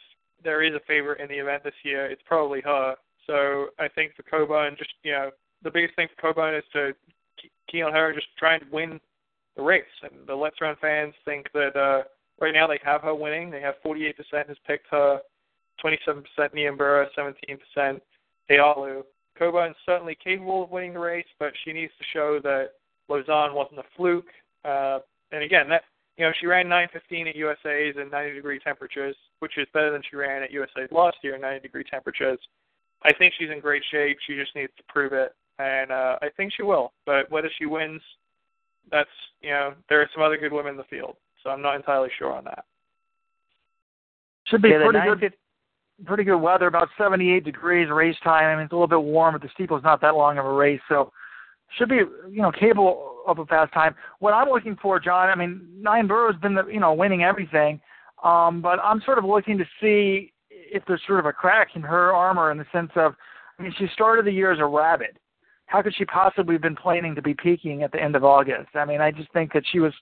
there 0.44 0.62
is 0.62 0.74
a 0.74 0.80
favorite 0.86 1.20
in 1.20 1.28
the 1.28 1.38
event 1.38 1.64
this 1.64 1.74
year, 1.82 2.06
it's 2.06 2.22
probably 2.26 2.60
her. 2.60 2.94
So 3.26 3.68
I 3.78 3.88
think 3.88 4.14
for 4.14 4.22
Coburn, 4.22 4.76
just 4.78 4.92
you 5.02 5.12
know, 5.12 5.30
the 5.62 5.70
biggest 5.70 5.96
thing 5.96 6.08
for 6.14 6.20
Coburn 6.20 6.54
is 6.54 6.64
to 6.74 6.92
key 7.70 7.82
on 7.82 7.92
her 7.92 8.12
just 8.12 8.26
try 8.38 8.54
and 8.54 8.64
win 8.70 9.00
the 9.56 9.62
race. 9.62 9.84
And 10.02 10.26
the 10.26 10.34
Let's 10.34 10.60
Run 10.60 10.76
fans 10.80 11.14
think 11.24 11.46
that 11.52 11.76
uh, 11.76 12.02
right 12.40 12.54
now 12.54 12.66
they 12.66 12.80
have 12.84 13.02
her 13.02 13.14
winning. 13.14 13.50
They 13.50 13.60
have 13.60 13.74
48% 13.84 14.14
has 14.48 14.56
picked 14.66 14.86
her, 14.90 15.20
27% 15.84 16.22
Nyambura, 16.38 17.06
17% 17.16 18.00
Ayalew. 18.50 19.02
Coburn's 19.38 19.76
certainly 19.84 20.16
capable 20.22 20.64
of 20.64 20.70
winning 20.70 20.94
the 20.94 21.00
race, 21.00 21.26
but 21.38 21.52
she 21.64 21.72
needs 21.72 21.92
to 21.98 22.04
show 22.12 22.40
that 22.42 22.70
Lausanne 23.08 23.54
wasn't 23.54 23.80
a 23.80 23.84
fluke. 23.96 24.28
Uh, 24.64 25.00
and 25.32 25.42
again, 25.42 25.68
that 25.68 25.82
you 26.16 26.24
know, 26.24 26.32
she 26.40 26.46
ran 26.46 26.66
9:15 26.66 27.28
at 27.28 27.36
USA's 27.36 27.96
in 27.96 28.08
90 28.10 28.34
degree 28.34 28.58
temperatures, 28.58 29.16
which 29.40 29.58
is 29.58 29.66
better 29.74 29.90
than 29.90 30.02
she 30.08 30.16
ran 30.16 30.42
at 30.42 30.50
USA's 30.50 30.90
last 30.90 31.18
year 31.22 31.34
in 31.34 31.42
90 31.42 31.60
degree 31.60 31.84
temperatures. 31.84 32.38
I 33.02 33.12
think 33.12 33.34
she's 33.34 33.50
in 33.50 33.60
great 33.60 33.84
shape. 33.90 34.18
She 34.26 34.34
just 34.34 34.54
needs 34.56 34.72
to 34.78 34.82
prove 34.88 35.12
it, 35.12 35.34
and 35.58 35.90
uh, 35.90 36.18
I 36.22 36.28
think 36.36 36.52
she 36.56 36.62
will. 36.62 36.92
But 37.04 37.30
whether 37.30 37.50
she 37.58 37.66
wins, 37.66 38.00
that's 38.90 39.08
you 39.40 39.50
know, 39.50 39.74
there 39.88 40.00
are 40.00 40.10
some 40.14 40.22
other 40.22 40.36
good 40.36 40.52
women 40.52 40.72
in 40.72 40.76
the 40.76 40.84
field, 40.84 41.16
so 41.42 41.50
I'm 41.50 41.62
not 41.62 41.76
entirely 41.76 42.10
sure 42.18 42.32
on 42.32 42.44
that. 42.44 42.64
Should 44.46 44.62
be 44.62 44.70
yeah, 44.70 44.88
pretty 44.88 45.20
good. 45.20 45.34
Pretty 46.04 46.24
good 46.24 46.36
weather, 46.36 46.66
about 46.66 46.88
78 46.98 47.42
degrees 47.42 47.88
race 47.90 48.16
time. 48.22 48.44
I 48.44 48.54
mean, 48.54 48.64
it's 48.64 48.72
a 48.72 48.74
little 48.74 48.86
bit 48.86 49.02
warm, 49.02 49.34
but 49.34 49.40
the 49.40 49.48
steeple's 49.54 49.82
not 49.82 50.02
that 50.02 50.14
long 50.14 50.36
of 50.36 50.44
a 50.44 50.52
race, 50.52 50.80
so 50.90 51.10
should 51.78 51.88
be 51.88 51.96
you 52.30 52.42
know 52.42 52.52
capable 52.52 53.22
of 53.26 53.38
a 53.38 53.46
fast 53.46 53.72
time. 53.72 53.94
What 54.18 54.32
I'm 54.32 54.48
looking 54.48 54.76
for, 54.80 55.00
John, 55.00 55.30
I 55.30 55.34
mean, 55.34 55.66
Nyambura's 55.80 56.38
been 56.40 56.54
the 56.54 56.66
you 56.66 56.80
know 56.80 56.92
winning 56.92 57.22
everything, 57.22 57.80
um, 58.22 58.60
but 58.60 58.78
I'm 58.82 59.00
sort 59.04 59.18
of 59.18 59.24
looking 59.24 59.58
to 59.58 59.64
see 59.80 60.32
if 60.50 60.82
there's 60.86 61.02
sort 61.06 61.20
of 61.20 61.26
a 61.26 61.32
crack 61.32 61.68
in 61.74 61.82
her 61.82 62.12
armor 62.12 62.50
in 62.50 62.58
the 62.58 62.66
sense 62.72 62.90
of, 62.96 63.14
I 63.58 63.62
mean, 63.62 63.74
she 63.78 63.86
started 63.92 64.24
the 64.24 64.32
year 64.32 64.52
as 64.52 64.58
a 64.58 64.66
rabbit. 64.66 65.16
How 65.66 65.82
could 65.82 65.94
she 65.96 66.04
possibly 66.04 66.54
have 66.54 66.62
been 66.62 66.76
planning 66.76 67.14
to 67.14 67.22
be 67.22 67.34
peaking 67.34 67.82
at 67.82 67.92
the 67.92 68.02
end 68.02 68.16
of 68.16 68.24
August? 68.24 68.68
I 68.74 68.84
mean, 68.84 69.00
I 69.00 69.10
just 69.10 69.32
think 69.32 69.52
that 69.52 69.64
she 69.70 69.80
was, 69.80 69.92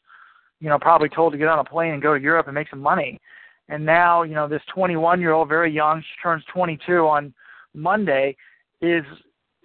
you 0.61 0.69
know, 0.69 0.79
probably 0.79 1.09
told 1.09 1.33
to 1.33 1.39
get 1.39 1.49
on 1.49 1.59
a 1.59 1.65
plane 1.65 1.93
and 1.93 2.03
go 2.03 2.15
to 2.15 2.23
Europe 2.23 2.47
and 2.47 2.55
make 2.55 2.69
some 2.69 2.81
money. 2.81 3.21
And 3.69 3.85
now, 3.85 4.23
you 4.23 4.35
know, 4.35 4.47
this 4.47 4.63
21 4.75 5.21
year 5.21 5.33
old, 5.33 5.49
very 5.49 5.73
young, 5.73 6.01
she 6.03 6.23
turns 6.23 6.45
22 6.53 6.99
on 6.99 7.33
Monday, 7.75 8.37
is 8.83 9.05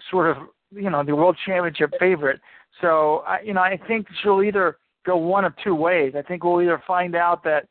sort 0.10 0.30
of 0.30 0.38
you 0.72 0.90
know 0.90 1.04
the 1.04 1.16
world 1.16 1.38
championship 1.46 1.92
favorite. 2.00 2.40
So 2.82 3.24
I, 3.28 3.40
you 3.42 3.54
know 3.54 3.62
I 3.62 3.80
think 3.88 4.08
she'll 4.22 4.44
either 4.44 4.78
go 5.06 5.18
one 5.18 5.46
of 5.46 5.54
two 5.64 5.76
ways. 5.76 6.14
I 6.18 6.22
think 6.22 6.44
we'll 6.44 6.62
either 6.62 6.82
find 6.86 7.16
out 7.16 7.44
that 7.44 7.68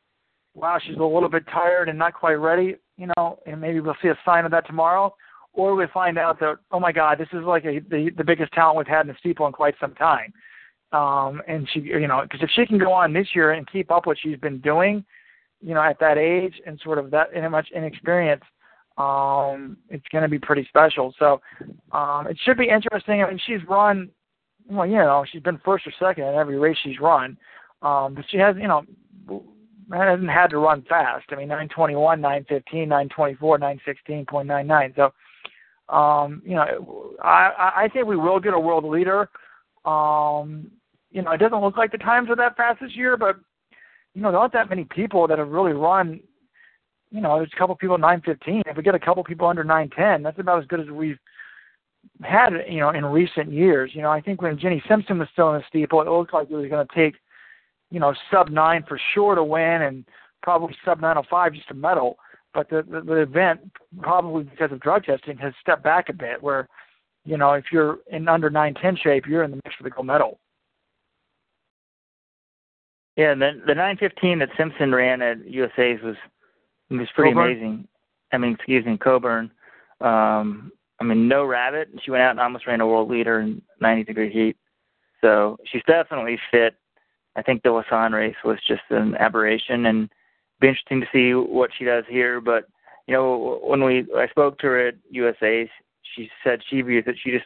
wow 0.53 0.77
she's 0.85 0.97
a 0.97 1.03
little 1.03 1.29
bit 1.29 1.45
tired 1.47 1.89
and 1.89 1.97
not 1.97 2.13
quite 2.13 2.33
ready, 2.33 2.75
you 2.97 3.07
know, 3.17 3.39
and 3.45 3.59
maybe 3.59 3.79
we'll 3.79 3.95
see 4.01 4.09
a 4.09 4.17
sign 4.25 4.45
of 4.45 4.51
that 4.51 4.67
tomorrow, 4.67 5.13
or 5.53 5.75
we 5.75 5.85
find 5.93 6.17
out 6.17 6.39
that 6.39 6.57
oh 6.71 6.79
my 6.79 6.91
God 6.91 7.17
this 7.17 7.27
is 7.33 7.43
like 7.43 7.65
a, 7.65 7.79
the 7.89 8.11
the 8.17 8.23
biggest 8.23 8.51
talent 8.53 8.77
we've 8.77 8.87
had 8.87 9.01
in 9.01 9.07
the 9.07 9.15
steeple 9.19 9.47
in 9.47 9.53
quite 9.53 9.75
some 9.79 9.93
time. 9.95 10.33
Um, 10.91 11.41
and 11.47 11.67
she 11.73 11.81
you 11.81 12.07
know 12.07 12.21
because 12.23 12.41
if 12.41 12.49
she 12.55 12.65
can 12.65 12.77
go 12.77 12.91
on 12.91 13.13
this 13.13 13.27
year 13.35 13.51
and 13.51 13.69
keep 13.71 13.91
up 13.91 14.05
what 14.05 14.17
she's 14.19 14.37
been 14.37 14.59
doing, 14.59 15.05
you 15.61 15.73
know 15.73 15.81
at 15.81 15.99
that 15.99 16.17
age 16.17 16.55
and 16.65 16.79
sort 16.83 16.97
of 16.97 17.11
that 17.11 17.33
in 17.33 17.49
much 17.51 17.67
inexperience 17.75 18.43
um, 18.99 19.77
it's 19.89 20.05
going 20.11 20.23
to 20.23 20.27
be 20.27 20.37
pretty 20.37 20.65
special. 20.67 21.13
So 21.17 21.41
um, 21.93 22.27
it 22.27 22.37
should 22.43 22.57
be 22.57 22.69
interesting. 22.69 23.23
I 23.23 23.29
mean, 23.29 23.39
she's 23.47 23.65
run, 23.67 24.09
well, 24.69 24.85
you 24.85 24.97
know, 24.97 25.25
she's 25.31 25.41
been 25.41 25.59
first 25.63 25.87
or 25.87 25.93
second 25.97 26.25
in 26.25 26.35
every 26.35 26.59
race 26.59 26.77
she's 26.83 26.99
run, 26.99 27.37
um, 27.81 28.13
but 28.13 28.25
she 28.29 28.37
has, 28.37 28.55
you 28.57 28.67
know, 28.67 28.83
hasn't 29.91 30.29
had 30.29 30.47
to 30.47 30.57
run 30.57 30.83
fast. 30.87 31.25
I 31.31 31.35
mean, 31.35 31.47
921, 31.47 32.21
915, 32.21 32.89
924, 32.89 33.59
916.99. 33.59 34.95
So, 34.95 35.13
um, 35.89 36.41
you 36.45 36.55
know, 36.55 37.13
I, 37.21 37.71
I 37.75 37.89
think 37.91 38.05
we 38.05 38.15
will 38.15 38.39
get 38.39 38.53
a 38.53 38.59
world 38.59 38.85
leader. 38.85 39.29
Um, 39.85 40.71
you 41.11 41.21
know, 41.21 41.31
it 41.31 41.37
doesn't 41.37 41.61
look 41.61 41.77
like 41.77 41.91
the 41.91 41.97
times 41.97 42.29
are 42.29 42.35
that 42.35 42.57
fast 42.57 42.79
this 42.81 42.95
year, 42.95 43.17
but 43.17 43.37
you 44.13 44.21
know, 44.21 44.31
there 44.31 44.39
aren't 44.39 44.53
that 44.53 44.69
many 44.69 44.85
people 44.85 45.27
that 45.27 45.39
have 45.39 45.49
really 45.49 45.73
run 45.73 46.19
you 47.11 47.21
know, 47.21 47.37
there's 47.37 47.51
a 47.53 47.57
couple 47.57 47.75
people 47.75 47.97
nine 47.97 48.21
fifteen. 48.21 48.61
If 48.65 48.77
we 48.77 48.83
get 48.83 48.95
a 48.95 48.99
couple 48.99 49.23
people 49.23 49.47
under 49.47 49.63
nine 49.63 49.89
ten, 49.89 50.21
that's 50.21 50.39
about 50.39 50.61
as 50.61 50.67
good 50.67 50.79
as 50.79 50.87
we've 50.89 51.17
had, 52.23 52.51
you 52.67 52.79
know, 52.79 52.91
in 52.91 53.05
recent 53.05 53.51
years. 53.51 53.91
You 53.93 54.01
know, 54.01 54.11
I 54.11 54.21
think 54.21 54.41
when 54.41 54.59
Jenny 54.59 54.81
Simpson 54.87 55.17
was 55.17 55.27
still 55.33 55.53
in 55.53 55.59
the 55.59 55.65
steeple, 55.67 56.01
it 56.01 56.07
looked 56.07 56.33
like 56.33 56.49
it 56.49 56.55
was 56.55 56.69
going 56.69 56.85
to 56.85 56.95
take, 56.95 57.15
you 57.89 57.99
know, 57.99 58.13
sub 58.31 58.49
nine 58.49 58.83
for 58.87 58.99
sure 59.13 59.35
to 59.35 59.43
win, 59.43 59.81
and 59.81 60.05
probably 60.43 60.75
sub 60.85 61.01
nine 61.01 61.17
oh 61.17 61.23
five 61.29 61.53
just 61.53 61.67
to 61.69 61.73
medal. 61.73 62.17
But 62.53 62.69
the, 62.69 62.83
the 62.83 63.01
the 63.01 63.21
event, 63.21 63.59
probably 64.01 64.43
because 64.43 64.71
of 64.71 64.79
drug 64.79 65.03
testing, 65.03 65.37
has 65.37 65.53
stepped 65.61 65.83
back 65.83 66.09
a 66.09 66.13
bit. 66.13 66.41
Where, 66.41 66.67
you 67.25 67.37
know, 67.37 67.53
if 67.53 67.65
you're 67.71 67.99
in 68.11 68.27
under 68.27 68.49
nine 68.49 68.73
ten 68.73 68.95
shape, 68.95 69.27
you're 69.27 69.43
in 69.43 69.51
the 69.51 69.59
mix 69.63 69.75
for 69.75 69.83
the 69.83 69.89
gold 69.91 70.07
medal. 70.07 70.39
Yeah, 73.15 73.31
and 73.31 73.41
the 73.41 73.51
the 73.67 73.75
915 73.75 74.39
that 74.39 74.49
Simpson 74.57 74.95
ran 74.95 75.21
at 75.21 75.45
USA's 75.45 76.01
was 76.01 76.15
it 76.89 76.95
was 76.95 77.07
pretty 77.13 77.31
Coburn? 77.31 77.51
amazing. 77.51 77.87
I 78.31 78.37
mean, 78.37 78.53
excuse 78.53 78.85
me, 78.85 78.97
Coburn. 78.97 79.51
Um, 80.01 80.71
I 80.99 81.03
mean, 81.03 81.27
no 81.27 81.45
rabbit. 81.45 81.89
She 82.03 82.11
went 82.11 82.23
out 82.23 82.31
and 82.31 82.39
almost 82.39 82.65
ran 82.65 82.81
a 82.81 82.87
world 82.87 83.09
leader 83.09 83.41
in 83.41 83.61
90 83.81 84.05
degree 84.05 84.31
heat. 84.31 84.57
So 85.21 85.57
she's 85.65 85.83
definitely 85.85 86.39
fit. 86.51 86.75
I 87.35 87.41
think 87.41 87.61
the 87.61 87.71
Lausanne 87.71 88.13
race 88.13 88.35
was 88.43 88.57
just 88.67 88.81
an 88.89 89.15
aberration, 89.15 89.85
and 89.85 90.09
be 90.59 90.67
interesting 90.67 91.01
to 91.01 91.07
see 91.11 91.33
what 91.33 91.71
she 91.77 91.85
does 91.85 92.03
here. 92.09 92.41
But 92.41 92.67
you 93.07 93.13
know, 93.13 93.59
when 93.63 93.83
we 93.83 94.05
I 94.17 94.27
spoke 94.27 94.59
to 94.59 94.67
her 94.67 94.87
at 94.87 94.95
USA, 95.09 95.69
she 96.15 96.29
said 96.43 96.61
she 96.69 96.81
views 96.81 97.05
it. 97.07 97.15
She 97.23 97.31
just, 97.31 97.45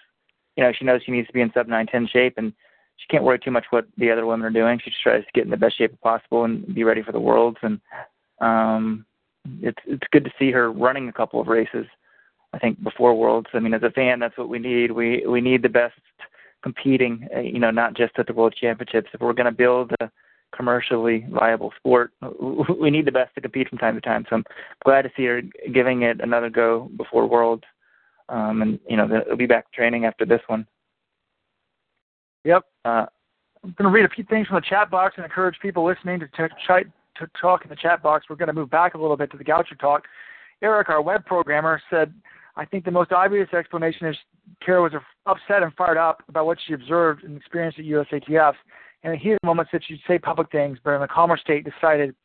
you 0.56 0.64
know, 0.64 0.72
she 0.78 0.86
knows 0.86 1.02
she 1.06 1.12
needs 1.12 1.28
to 1.28 1.34
be 1.34 1.42
in 1.42 1.52
sub 1.54 1.68
910 1.68 2.10
shape, 2.12 2.36
and 2.38 2.54
she 2.98 3.08
can't 3.08 3.24
worry 3.24 3.40
too 3.40 3.52
much 3.52 3.66
what 3.70 3.88
the 3.98 4.12
other 4.12 4.26
women 4.26 4.46
are 4.46 4.50
doing. 4.50 4.80
She 4.84 4.90
just 4.90 5.02
tries 5.02 5.24
to 5.24 5.32
get 5.34 5.46
in 5.46 5.52
the 5.52 5.58
best 5.58 5.78
shape 5.78 6.00
possible 6.02 6.44
and 6.44 6.74
be 6.74 6.84
ready 6.84 7.02
for 7.02 7.12
the 7.12 7.20
worlds. 7.20 7.58
And 7.62 7.80
um, 8.40 9.06
it's 9.62 9.80
it's 9.86 10.08
good 10.12 10.26
to 10.26 10.34
see 10.40 10.52
her 10.52 10.72
running 10.72 11.10
a 11.10 11.14
couple 11.14 11.40
of 11.40 11.48
races. 11.48 11.86
I 12.54 12.60
think 12.60 12.84
before 12.84 13.16
worlds. 13.16 13.48
I 13.54 13.60
mean, 13.60 13.74
as 13.74 13.84
a 13.84 13.90
fan, 13.90 14.20
that's 14.20 14.38
what 14.38 14.50
we 14.50 14.60
need. 14.60 14.92
We 14.92 15.26
we 15.28 15.42
need 15.42 15.64
the 15.64 15.70
best 15.70 15.96
competing. 16.62 17.28
You 17.42 17.60
know, 17.60 17.72
not 17.72 17.96
just 17.96 18.18
at 18.18 18.28
the 18.28 18.34
world 18.34 18.56
championships. 18.60 19.10
If 19.14 19.22
we're 19.22 19.34
going 19.34 19.46
to 19.46 19.52
build 19.52 19.92
a 20.00 20.12
commercially 20.56 21.26
viable 21.32 21.74
sport, 21.78 22.12
we 22.80 22.90
need 22.90 23.06
the 23.06 23.12
best 23.12 23.34
to 23.36 23.42
compete 23.42 23.70
from 23.70 23.78
time 23.78 23.96
to 23.96 24.02
time. 24.02 24.26
So 24.30 24.38
I'm 24.38 24.46
glad 24.84 25.04
to 25.04 25.12
see 25.16 25.26
her 25.26 25.42
giving 25.74 26.04
it 26.04 26.22
another 26.22 26.50
go 26.50 26.90
before 26.98 27.28
worlds. 27.28 27.64
Um, 28.30 28.62
and 28.62 28.80
you 28.90 28.98
know, 28.98 29.08
they'll 29.08 29.36
be 29.36 29.46
back 29.46 29.72
training 29.72 30.06
after 30.06 30.26
this 30.26 30.42
one. 30.48 30.66
Yep. 32.46 32.64
Uh, 32.86 33.06
I'm 33.64 33.74
going 33.78 33.92
to 33.92 33.96
read 33.96 34.06
a 34.06 34.14
few 34.14 34.26
things 34.26 34.48
from 34.48 34.56
the 34.56 34.62
chat 34.62 34.92
box 34.92 35.16
and 35.18 35.26
encourage 35.26 35.58
people 35.62 35.86
listening 35.86 36.20
to, 36.20 36.28
t- 36.28 36.90
to 37.18 37.28
talk 37.40 37.64
in 37.64 37.70
the 37.70 37.76
chat 37.76 38.04
box. 38.04 38.26
We're 38.30 38.36
going 38.36 38.48
to 38.48 38.54
move 38.54 38.70
back 38.70 38.96
a 38.96 38.98
little 38.98 39.16
bit 39.16 39.32
to 39.32 39.38
the 39.38 39.44
Goucher 39.44 39.80
talk. 39.80 40.04
Eric, 40.62 40.90
our 40.90 41.02
web 41.02 41.26
programmer, 41.26 41.82
said, 41.90 42.14
I 42.56 42.66
think 42.66 42.86
the 42.86 42.92
most 42.92 43.12
obvious 43.12 43.52
explanation 43.54 44.08
is 44.08 44.16
Kara 44.64 44.82
was 44.82 44.94
upset 45.26 45.64
and 45.64 45.74
fired 45.74 45.98
up 45.98 46.24
about 46.28 46.46
what 46.46 46.58
she 46.66 46.74
observed 46.74 47.24
and 47.24 47.38
experienced 47.38 47.80
at 47.80 47.86
USATF. 47.86 48.54
And 49.04 49.18
heated 49.18 49.40
moments 49.44 49.72
that 49.74 49.84
she'd 49.86 50.00
say 50.08 50.18
public 50.18 50.50
things, 50.52 50.78
but 50.84 50.92
in 50.92 51.02
a 51.02 51.08
calmer 51.08 51.38
state 51.38 51.66
decided 51.66 52.16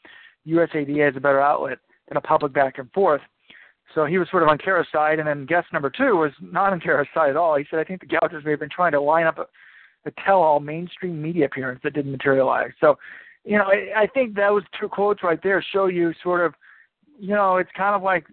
USADA 0.46 1.10
is 1.10 1.16
a 1.16 1.20
better 1.20 1.40
outlet 1.40 1.78
than 2.08 2.16
a 2.16 2.20
public 2.20 2.52
back 2.52 2.78
and 2.78 2.90
forth. 2.92 3.20
So 3.94 4.04
he 4.04 4.18
was 4.18 4.28
sort 4.30 4.42
of 4.42 4.48
on 4.48 4.58
Kara's 4.58 4.86
side, 4.92 5.18
and 5.18 5.26
then 5.26 5.46
guest 5.46 5.66
number 5.72 5.90
two 5.90 6.16
was 6.16 6.32
not 6.40 6.72
on 6.72 6.80
Kara's 6.80 7.08
side 7.14 7.30
at 7.30 7.36
all. 7.36 7.56
He 7.56 7.64
said, 7.70 7.80
I 7.80 7.84
think 7.84 8.00
the 8.00 8.06
Gouchers 8.06 8.44
may 8.44 8.50
have 8.52 8.60
been 8.60 8.68
trying 8.68 8.92
to 8.92 9.00
line 9.00 9.26
up 9.26 9.38
a, 9.38 9.46
a 10.06 10.12
tell-all 10.24 10.60
mainstream 10.60 11.20
media 11.20 11.46
appearance 11.46 11.80
that 11.82 11.94
didn't 11.94 12.12
materialize. 12.12 12.70
So, 12.80 12.98
you 13.44 13.56
know, 13.56 13.64
I, 13.64 14.02
I 14.02 14.06
think 14.06 14.34
those 14.34 14.62
two 14.78 14.88
quotes 14.88 15.22
right 15.22 15.42
there 15.42 15.64
show 15.72 15.86
you 15.86 16.12
sort 16.22 16.44
of, 16.44 16.54
you 17.18 17.34
know, 17.34 17.56
it's 17.56 17.70
kind 17.76 17.96
of 17.96 18.02
like 18.02 18.26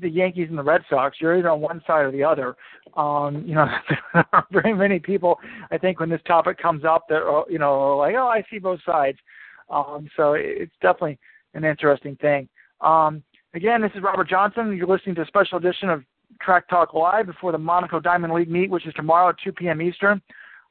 the 0.00 0.08
Yankees 0.08 0.48
and 0.48 0.58
the 0.58 0.62
Red 0.62 0.82
Sox. 0.88 1.18
You're 1.20 1.38
either 1.38 1.50
on 1.50 1.60
one 1.60 1.82
side 1.86 2.04
or 2.04 2.10
the 2.10 2.24
other. 2.24 2.56
Um, 2.96 3.44
you 3.46 3.54
know, 3.54 3.66
there 4.14 4.26
are 4.32 4.46
very 4.50 4.74
many 4.74 4.98
people. 4.98 5.38
I 5.70 5.78
think 5.78 6.00
when 6.00 6.08
this 6.08 6.20
topic 6.26 6.58
comes 6.58 6.84
up, 6.84 7.06
that 7.08 7.44
you 7.48 7.58
know, 7.58 7.96
like, 7.96 8.14
oh, 8.16 8.28
I 8.28 8.44
see 8.50 8.58
both 8.58 8.80
sides. 8.84 9.18
Um, 9.70 10.08
so 10.16 10.32
it's 10.32 10.72
definitely 10.80 11.18
an 11.54 11.64
interesting 11.64 12.16
thing. 12.16 12.48
Um, 12.80 13.22
again, 13.54 13.82
this 13.82 13.92
is 13.94 14.02
Robert 14.02 14.28
Johnson. 14.28 14.76
You're 14.76 14.86
listening 14.86 15.14
to 15.16 15.22
a 15.22 15.26
special 15.26 15.58
edition 15.58 15.90
of 15.90 16.02
Track 16.40 16.68
Talk 16.68 16.94
Live 16.94 17.26
before 17.26 17.52
the 17.52 17.58
Monaco 17.58 18.00
Diamond 18.00 18.32
League 18.32 18.50
meet, 18.50 18.70
which 18.70 18.86
is 18.86 18.94
tomorrow 18.94 19.30
at 19.30 19.36
2 19.42 19.52
p.m. 19.52 19.82
Eastern. 19.82 20.22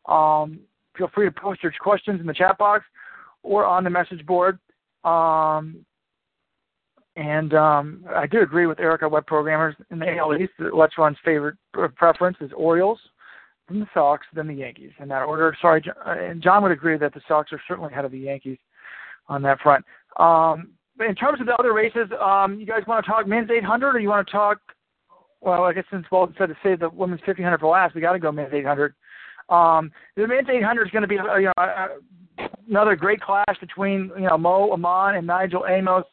Um, 0.08 0.60
feel 0.98 1.10
free 1.14 1.26
to 1.26 1.32
post 1.32 1.62
your 1.62 1.74
questions 1.80 2.20
in 2.20 2.26
the 2.26 2.34
chat 2.34 2.58
box 2.58 2.86
or 3.44 3.66
on 3.66 3.84
the 3.84 3.90
message 3.90 4.26
board. 4.26 4.60
Um, 5.04 5.86
and 7.18 7.56
um, 7.56 8.06
I 8.16 8.28
do 8.28 8.42
agree 8.42 8.68
with 8.68 8.80
Erica, 8.80 9.10
web 9.10 9.26
programmers 9.26 9.76
in 9.90 9.98
the 9.98 10.18
AL 10.18 10.38
East. 10.38 10.54
Run's 10.98 11.18
favorite 11.26 11.58
preference 11.96 12.38
is 12.42 12.52
Orioles, 12.56 13.00
then 13.68 13.80
the 13.80 13.88
Sox, 13.92 14.26
then 14.34 14.48
the 14.48 14.54
Yankees 14.54 14.92
in 15.00 15.08
that 15.08 15.24
order. 15.24 15.58
Sorry, 15.60 15.82
John, 15.82 15.96
and 16.06 16.44
John 16.44 16.62
would 16.62 16.72
agree 16.72 16.96
that 17.00 17.16
the 17.16 17.22
Sox 17.28 17.52
are 17.52 17.62
certainly 17.68 17.92
ahead 17.92 18.06
of 18.06 18.12
the 18.12 18.20
Yankees 18.20 18.60
on 19.28 19.42
that 19.42 19.60
front. 19.62 19.84
Um, 20.18 20.70
in 21.00 21.16
terms 21.16 21.42
of 21.42 21.48
the 21.48 21.56
other 21.56 21.74
races, 21.74 22.08
um, 22.22 22.60
you 22.60 22.68
guys 22.68 22.84
want 22.88 23.04
to 23.04 23.12
talk 23.12 23.28
men's 23.28 23.50
800 23.50 23.96
or 23.96 24.00
you 24.00 24.10
want 24.10 24.26
to 24.26 24.32
talk? 24.32 24.60
Well, 25.42 25.64
I 25.64 25.74
guess 25.74 25.86
since 25.92 26.06
Walton 26.12 26.36
said 26.38 26.50
to 26.50 26.56
save 26.64 26.82
the 26.82 26.90
women's 26.90 27.22
1500 27.22 27.60
for 27.60 27.72
last, 27.72 27.96
we 27.96 28.02
got 28.02 28.14
to 28.14 28.20
go 28.20 28.32
men's 28.32 28.54
800. 28.54 28.94
Um, 29.50 29.92
the 30.16 30.28
men's 30.28 30.50
800 30.50 30.86
is 30.86 30.92
going 30.92 31.02
to 31.02 31.08
be 31.08 31.18
uh, 31.18 31.38
you 31.38 31.46
know 31.46 31.64
uh, 31.64 31.88
another 32.70 32.96
great 32.96 33.22
clash 33.22 33.58
between 33.60 34.12
you 34.18 34.28
know 34.28 34.38
Mo 34.38 34.72
Aman 34.72 35.16
and 35.16 35.26
Nigel 35.26 35.66
Amos. 35.68 36.06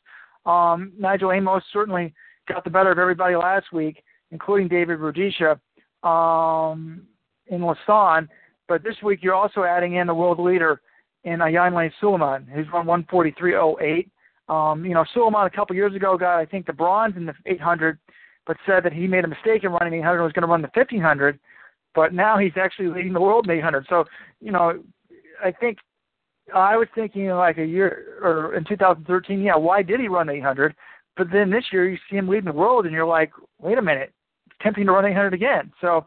Um, 0.46 0.92
Nigel 0.98 1.32
Amos 1.32 1.62
certainly 1.72 2.14
got 2.48 2.64
the 2.64 2.70
better 2.70 2.90
of 2.90 2.98
everybody 2.98 3.36
last 3.36 3.72
week, 3.72 4.02
including 4.30 4.68
David 4.68 4.98
Rudisha 4.98 5.58
um, 6.06 7.02
in 7.46 7.62
Lausanne. 7.62 8.28
But 8.68 8.82
this 8.82 8.96
week 9.02 9.20
you're 9.22 9.34
also 9.34 9.64
adding 9.64 9.94
in 9.94 10.06
the 10.06 10.14
world 10.14 10.38
leader 10.38 10.80
in 11.24 11.38
Ayanleh 11.38 11.90
Souleiman, 12.00 12.46
who's 12.48 12.66
run 12.72 12.86
143.08. 12.86 14.08
Um, 14.46 14.84
you 14.84 14.92
know, 14.92 15.04
Souleiman 15.14 15.46
a 15.46 15.50
couple 15.50 15.74
years 15.74 15.94
ago 15.94 16.18
got, 16.18 16.38
I 16.38 16.44
think, 16.44 16.66
the 16.66 16.72
bronze 16.72 17.16
in 17.16 17.26
the 17.26 17.34
800, 17.46 17.98
but 18.46 18.56
said 18.66 18.84
that 18.84 18.92
he 18.92 19.06
made 19.06 19.24
a 19.24 19.28
mistake 19.28 19.64
in 19.64 19.72
running 19.72 20.00
800 20.00 20.16
and 20.16 20.24
was 20.24 20.32
going 20.32 20.42
to 20.42 20.48
run 20.48 20.62
the 20.62 20.70
1500. 20.74 21.38
But 21.94 22.12
now 22.12 22.36
he's 22.36 22.52
actually 22.56 22.88
leading 22.88 23.12
the 23.12 23.20
world 23.20 23.46
in 23.46 23.56
800. 23.56 23.86
So, 23.88 24.04
you 24.40 24.52
know, 24.52 24.82
I 25.42 25.50
think 25.50 25.78
I 26.52 26.76
was 26.76 26.88
thinking 26.94 27.28
like 27.30 27.58
a 27.58 27.64
year 27.64 28.18
or 28.22 28.54
in 28.54 28.64
2013, 28.64 29.40
yeah, 29.40 29.56
why 29.56 29.82
did 29.82 30.00
he 30.00 30.08
run 30.08 30.28
800? 30.28 30.74
But 31.16 31.28
then 31.32 31.50
this 31.50 31.64
year 31.72 31.88
you 31.88 31.96
see 32.10 32.16
him 32.16 32.28
leading 32.28 32.46
the 32.46 32.52
world, 32.52 32.84
and 32.84 32.94
you're 32.94 33.06
like, 33.06 33.30
wait 33.60 33.78
a 33.78 33.82
minute, 33.82 34.12
tempting 34.60 34.86
to 34.86 34.92
run 34.92 35.04
800 35.04 35.32
again. 35.32 35.72
So, 35.80 36.06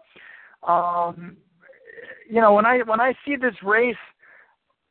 um, 0.67 1.37
you 2.29 2.41
know, 2.41 2.53
when 2.53 2.65
I 2.65 2.79
when 2.79 2.99
I 2.99 3.13
see 3.25 3.35
this 3.37 3.55
race, 3.63 3.95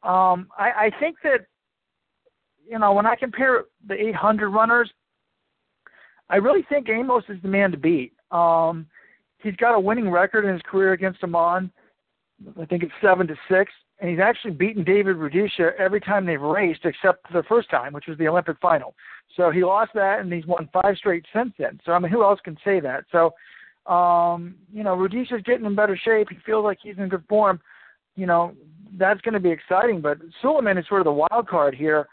um, 0.02 0.48
I, 0.56 0.70
I 0.86 0.90
think 0.98 1.16
that 1.22 1.46
you 2.66 2.78
know 2.78 2.94
when 2.94 3.06
I 3.06 3.14
compare 3.14 3.64
the 3.86 3.94
800 3.94 4.48
runners, 4.48 4.90
I 6.30 6.36
really 6.36 6.64
think 6.68 6.88
Amos 6.88 7.24
is 7.28 7.40
the 7.42 7.48
man 7.48 7.70
to 7.72 7.76
beat. 7.76 8.14
Um, 8.30 8.86
he's 9.42 9.56
got 9.56 9.74
a 9.74 9.80
winning 9.80 10.10
record 10.10 10.46
in 10.46 10.52
his 10.54 10.62
career 10.62 10.92
against 10.92 11.22
Aman. 11.22 11.70
I 12.58 12.64
think 12.64 12.82
it's 12.82 12.92
seven 13.02 13.26
to 13.26 13.36
six 13.50 13.70
and 13.98 14.10
he's 14.10 14.20
actually 14.20 14.50
beaten 14.50 14.84
David 14.84 15.16
Rudisha 15.16 15.74
every 15.78 16.00
time 16.00 16.26
they've 16.26 16.40
raced 16.40 16.84
except 16.84 17.32
the 17.32 17.42
first 17.44 17.70
time, 17.70 17.92
which 17.92 18.06
was 18.06 18.18
the 18.18 18.28
Olympic 18.28 18.58
final. 18.60 18.94
So 19.36 19.50
he 19.50 19.64
lost 19.64 19.92
that, 19.94 20.20
and 20.20 20.32
he's 20.32 20.46
won 20.46 20.68
five 20.72 20.96
straight 20.96 21.24
since 21.34 21.52
then. 21.58 21.80
So 21.84 21.92
I 21.92 21.98
mean, 21.98 22.12
who 22.12 22.22
else 22.22 22.40
can 22.44 22.58
say 22.64 22.80
that? 22.80 23.04
So, 23.10 23.34
um, 23.90 24.54
you 24.72 24.82
know, 24.82 24.96
Rudisha's 24.96 25.42
getting 25.44 25.64
in 25.64 25.74
better 25.74 25.96
shape. 25.96 26.28
He 26.30 26.36
feels 26.44 26.64
like 26.64 26.78
he's 26.82 26.98
in 26.98 27.08
good 27.08 27.24
form. 27.28 27.60
You 28.16 28.26
know, 28.26 28.54
that's 28.98 29.20
going 29.22 29.34
to 29.34 29.40
be 29.40 29.50
exciting. 29.50 30.00
But 30.00 30.18
Souleiman 30.42 30.78
is 30.78 30.86
sort 30.88 31.00
of 31.00 31.06
the 31.06 31.26
wild 31.30 31.48
card 31.48 31.74
here, 31.74 32.06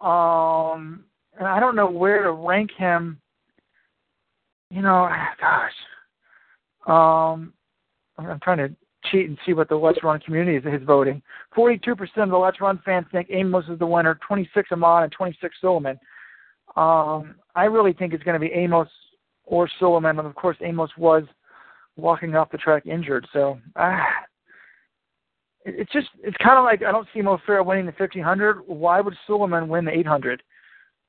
um, 0.00 1.04
and 1.38 1.46
I 1.46 1.60
don't 1.60 1.76
know 1.76 1.90
where 1.90 2.22
to 2.22 2.32
rank 2.32 2.70
him. 2.76 3.18
You 4.70 4.82
know, 4.82 5.08
gosh, 5.40 5.72
um, 6.86 7.54
I'm 8.18 8.40
trying 8.40 8.58
to 8.58 8.76
cheat 9.12 9.28
and 9.28 9.38
see 9.46 9.52
what 9.52 9.68
the 9.68 9.76
Let's 9.76 10.02
Run 10.02 10.18
community 10.20 10.56
is, 10.56 10.80
is 10.80 10.84
voting. 10.86 11.22
42% 11.56 12.00
of 12.16 12.30
the 12.30 12.36
Let's 12.36 12.60
Run 12.60 12.80
fans 12.84 13.06
think 13.12 13.28
Amos 13.30 13.64
is 13.68 13.78
the 13.78 13.86
winner, 13.86 14.18
26 14.26 14.70
Aman 14.72 15.04
and 15.04 15.12
26 15.12 15.54
Souleiman. 15.62 15.98
Um, 16.74 17.36
I 17.54 17.64
really 17.64 17.92
think 17.92 18.14
it's 18.14 18.24
going 18.24 18.40
to 18.40 18.44
be 18.44 18.52
Amos 18.52 18.88
or 19.44 19.68
Souleiman, 19.80 20.18
and 20.18 20.26
of 20.26 20.34
course 20.34 20.56
Amos 20.62 20.90
was 20.96 21.24
walking 21.96 22.34
off 22.34 22.50
the 22.50 22.58
track 22.58 22.86
injured. 22.86 23.26
So 23.32 23.58
ah, 23.76 24.06
it, 25.64 25.74
it's 25.78 25.92
just 25.92 26.08
it's 26.22 26.36
kind 26.38 26.58
of 26.58 26.64
like 26.64 26.82
I 26.82 26.90
don't 26.92 27.08
see 27.12 27.20
Mo 27.20 27.38
Farah 27.46 27.64
winning 27.64 27.86
the 27.86 27.92
1500. 27.96 28.62
Why 28.66 29.00
would 29.00 29.14
Souleiman 29.28 29.68
win 29.68 29.84
the 29.84 29.96
800? 29.96 30.42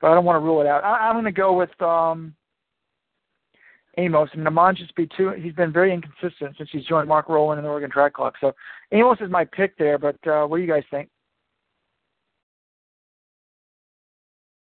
But 0.00 0.10
I 0.10 0.14
don't 0.14 0.24
want 0.24 0.36
to 0.36 0.44
rule 0.44 0.60
it 0.60 0.66
out. 0.66 0.84
I, 0.84 1.08
I'm 1.08 1.14
going 1.14 1.24
to 1.24 1.32
go 1.32 1.54
with 1.54 1.80
um, 1.80 2.34
Amos. 3.98 4.28
And 4.32 4.46
Aman 4.46 4.76
just 4.76 4.94
be 4.94 5.08
too. 5.16 5.30
He's 5.30 5.54
been 5.54 5.72
very 5.72 5.92
inconsistent 5.92 6.56
since 6.56 6.68
he's 6.72 6.84
joined 6.84 7.08
Mark 7.08 7.28
Rowland 7.28 7.58
in 7.58 7.64
the 7.64 7.70
Oregon 7.70 7.90
Track 7.90 8.14
Club. 8.14 8.34
So 8.40 8.52
Amos 8.92 9.18
is 9.20 9.30
my 9.30 9.44
pick 9.44 9.76
there. 9.78 9.98
But 9.98 10.16
uh, 10.26 10.46
what 10.46 10.56
do 10.58 10.62
you 10.62 10.68
guys 10.68 10.84
think? 10.90 11.08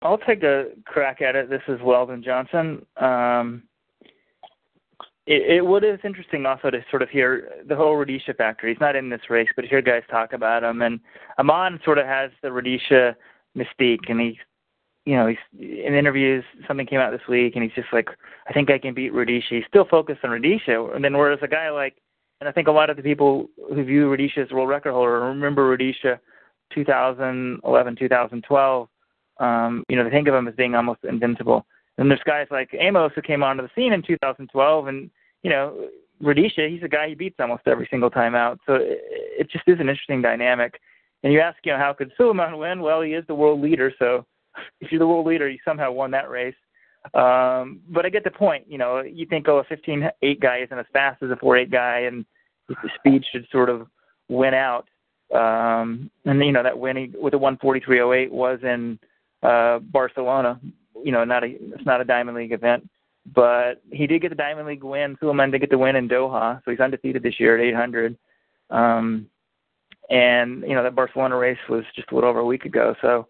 I'll 0.02 0.18
take 0.18 0.43
a 0.43 0.70
crack 0.86 1.22
at 1.22 1.36
it. 1.36 1.50
This 1.50 1.62
is 1.68 1.80
Weldon 1.84 2.24
Johnson. 2.24 2.84
Um, 2.98 3.64
it, 5.28 5.58
it 5.58 5.66
what 5.66 5.84
is 5.84 6.00
interesting 6.04 6.45
also 6.45 6.72
to 6.72 6.84
sort 6.89 7.04
of 7.04 7.10
hear 7.10 7.52
the 7.68 7.76
whole 7.76 7.93
Rudisha 7.93 8.36
factor. 8.36 8.68
He's 8.68 8.80
not 8.82 8.95
in 8.95 9.10
this 9.10 9.30
race, 9.30 9.50
but 9.56 9.66
hear 9.66 9.82
guys 9.82 10.02
talk 10.10 10.34
about 10.34 10.64
him. 10.64 10.82
And 10.82 11.00
Aman 11.38 11.80
sort 11.86 12.00
of 12.00 12.08
has 12.08 12.32
the 12.41 12.50
Rudisha 12.50 13.16
mystique, 13.56 14.10
and 14.10 14.20
he's 14.20 14.38
you 15.06 15.16
know, 15.16 15.28
he's 15.28 15.38
in 15.60 15.95
interviews. 15.95 16.43
Something 16.68 16.86
came 16.86 16.99
out 16.99 17.12
this 17.12 17.28
week, 17.28 17.56
and 17.56 17.64
he's 17.64 17.74
just 17.74 17.91
like, 17.91 18.10
I 18.47 18.54
think 18.54 18.70
I 18.70 18.78
can 18.78 18.93
beat 18.93 19.14
Rudisha. 19.14 19.49
He's 19.49 19.64
still 19.68 19.86
focused 19.86 20.20
on 20.24 20.30
Rudisha, 20.30 20.95
and 20.95 21.04
then 21.04 21.18
whereas 21.18 21.39
a 21.41 21.47
guy 21.47 21.70
like, 21.70 21.95
and 22.39 22.47
I 22.47 22.52
think 22.52 22.68
a 22.68 22.72
lot 22.72 22.89
of 22.89 22.97
the 22.97 23.04
people 23.04 23.49
who 23.70 23.84
view 23.84 24.10
Rudisha 24.10 24.39
as 24.39 24.52
a 24.52 24.56
world 24.56 24.70
record 24.70 24.93
holder 24.93 25.20
remember 25.22 25.76
Rudisha 25.76 26.20
2011, 26.74 27.95
2012, 27.95 28.88
um, 29.39 29.84
you 29.89 29.95
know, 29.95 30.04
they 30.04 30.10
think 30.10 30.28
of 30.28 30.36
him 30.36 30.47
as 30.47 30.56
being 30.56 30.76
almost 30.76 31.04
invincible. 31.04 31.66
And 31.97 32.10
there's 32.10 32.22
guys 32.26 32.47
like 32.52 32.70
Amos 32.74 33.12
who 33.16 33.22
came 33.22 33.43
onto 33.43 33.64
the 33.64 33.70
scene 33.76 33.93
in 33.93 34.02
2012, 34.02 34.88
and 34.88 35.10
you 35.43 35.49
know, 35.49 35.88
Rudisha, 36.22 36.70
he's 36.70 36.84
a 36.84 36.88
guy 36.88 37.10
he 37.10 37.16
beats 37.16 37.38
almost 37.39 37.64
every 37.66 37.88
single 37.89 38.10
time 38.10 38.36
out. 38.36 38.60
So 38.66 38.76
it, 38.76 38.99
it 39.39 39.52
just 39.52 39.68
is 39.68 39.80
an 39.80 39.89
interesting 39.89 40.22
dynamic. 40.22 40.80
And 41.24 41.34
you 41.34 41.39
ask, 41.39 41.58
you 41.64 41.72
know, 41.72 41.78
how 41.78 41.93
could 41.93 42.12
Souleiman 42.20 42.58
win? 42.58 42.82
Well, 42.82 43.02
he 43.02 43.14
is 43.14 43.26
the 43.28 43.36
world 43.36 43.62
leader, 43.62 43.91
so 43.99 44.26
if 44.80 44.91
you're 44.91 44.99
the 44.99 45.08
world 45.08 45.28
leader, 45.28 45.49
you 45.49 45.60
somehow 45.66 45.91
won 45.91 46.12
that 46.12 46.30
race. 46.30 46.56
Um, 47.14 47.82
but 47.89 48.06
I 48.06 48.10
get 48.10 48.24
the 48.24 48.32
point. 48.32 48.66
You 48.68 48.78
know, 48.78 49.02
you 49.02 49.26
think, 49.26 49.47
oh, 49.47 49.58
a 49.58 49.66
15-8 49.66 50.39
guy 50.39 50.60
isn't 50.60 50.78
as 50.78 50.86
fast 50.93 51.24
as 51.24 51.32
a 51.32 51.36
4-8 51.36 51.72
guy, 51.72 51.99
and 52.02 52.26
the 52.68 52.76
speed 52.99 53.24
should 53.32 53.47
sort 53.52 53.70
of 53.70 53.88
win 54.30 54.54
out. 54.54 54.88
Um, 55.34 56.12
and 56.26 56.43
you 56.43 56.52
know 56.52 56.64
that 56.64 56.78
winning 56.78 57.14
with 57.18 57.34
a 57.34 57.38
143.08 57.38 58.32
was 58.32 58.60
in 58.64 58.99
uh, 59.43 59.80
Barcelona. 59.80 60.60
You 61.04 61.12
know, 61.12 61.24
not 61.24 61.43
a 61.43 61.47
it's 61.47 61.86
not 61.86 62.02
a 62.02 62.06
Diamond 62.06 62.38
League 62.38 62.52
event, 62.52 62.89
but 63.34 63.82
he 63.91 64.08
did 64.08 64.22
get 64.22 64.30
the 64.30 64.36
Diamond 64.36 64.68
League 64.68 64.84
win. 64.84 65.18
Souleiman 65.22 65.52
did 65.52 65.62
get 65.62 65.70
the 65.70 65.78
win 65.78 65.95
in 65.95 66.10
Doha, 66.10 66.62
so 66.64 66.72
he's 66.72 66.82
undefeated 66.82 67.24
this 67.24 67.39
year 67.39 67.58
at 67.58 67.64
800. 67.64 68.18
Um, 68.70 69.28
and 70.10 70.64
you 70.64 70.76
know 70.76 70.84
that 70.84 70.95
Barcelona 70.95 71.38
race 71.38 71.58
was 71.70 71.86
just 71.95 72.12
a 72.12 72.16
little 72.16 72.30
over 72.30 72.39
a 72.39 72.45
week 72.45 72.66
ago. 72.66 72.93
So 73.02 73.28